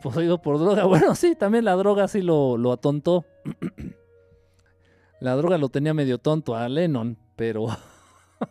poseído 0.01 0.41
por 0.41 0.59
droga. 0.59 0.85
Bueno, 0.87 1.15
sí, 1.15 1.35
también 1.35 1.65
la 1.65 1.75
droga 1.75 2.07
sí 2.07 2.21
lo, 2.21 2.57
lo 2.57 2.71
atontó. 2.71 3.25
la 5.19 5.35
droga 5.35 5.57
lo 5.57 5.69
tenía 5.69 5.93
medio 5.93 6.17
tonto 6.17 6.55
a 6.55 6.67
Lennon, 6.69 7.17
pero 7.35 7.67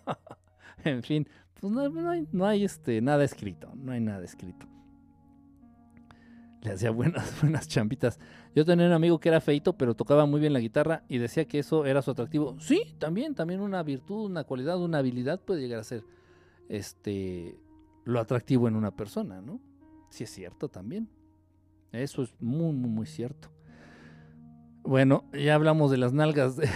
en 0.84 1.02
fin, 1.02 1.28
pues 1.60 1.72
no, 1.72 2.10
hay, 2.10 2.28
no 2.32 2.46
hay 2.46 2.64
este, 2.64 3.00
nada 3.00 3.24
escrito, 3.24 3.72
no 3.74 3.92
hay 3.92 4.00
nada 4.00 4.24
escrito. 4.24 4.66
Hacía 6.72 6.90
buenas, 6.90 7.34
buenas 7.42 7.68
champitas. 7.68 8.18
Yo 8.54 8.64
tenía 8.64 8.86
un 8.86 8.92
amigo 8.92 9.18
que 9.20 9.28
era 9.28 9.40
feito, 9.40 9.76
pero 9.76 9.94
tocaba 9.94 10.26
muy 10.26 10.40
bien 10.40 10.52
la 10.52 10.60
guitarra 10.60 11.04
y 11.08 11.18
decía 11.18 11.46
que 11.46 11.58
eso 11.58 11.84
era 11.84 12.02
su 12.02 12.10
atractivo. 12.10 12.56
Sí, 12.60 12.94
también, 12.98 13.34
también 13.34 13.60
una 13.60 13.82
virtud, 13.82 14.26
una 14.26 14.44
cualidad, 14.44 14.80
una 14.80 14.98
habilidad 14.98 15.40
puede 15.40 15.60
llegar 15.60 15.80
a 15.80 15.84
ser 15.84 16.04
este 16.68 17.58
lo 18.04 18.20
atractivo 18.20 18.68
en 18.68 18.76
una 18.76 18.90
persona, 18.90 19.40
¿no? 19.40 19.60
Sí 20.10 20.24
es 20.24 20.30
cierto 20.30 20.68
también. 20.68 21.08
Eso 21.92 22.22
es 22.22 22.34
muy, 22.40 22.72
muy, 22.72 22.90
muy 22.90 23.06
cierto. 23.06 23.50
Bueno, 24.82 25.24
ya 25.32 25.54
hablamos 25.54 25.90
de 25.90 25.98
las 25.98 26.12
nalgas 26.12 26.56
de, 26.56 26.68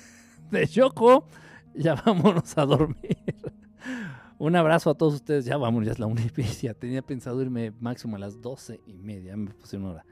de 0.50 0.66
Yoko. 0.66 1.26
Ya 1.74 1.94
vámonos 2.06 2.56
a 2.58 2.66
dormir. 2.66 3.18
Un 4.40 4.56
abrazo 4.56 4.88
a 4.88 4.94
todos 4.94 5.12
ustedes. 5.12 5.44
Ya 5.44 5.58
vamos, 5.58 5.84
ya 5.84 5.92
es 5.92 5.98
la 5.98 6.06
una 6.06 6.22
y 6.22 6.30
Tenía 6.78 7.02
pensado 7.02 7.42
irme 7.42 7.74
máximo 7.78 8.16
a 8.16 8.18
las 8.18 8.40
doce 8.40 8.80
y 8.86 8.94
media. 8.94 9.36
Me 9.36 9.50
puse 9.50 9.76
una 9.76 9.90
hora. 9.90 10.06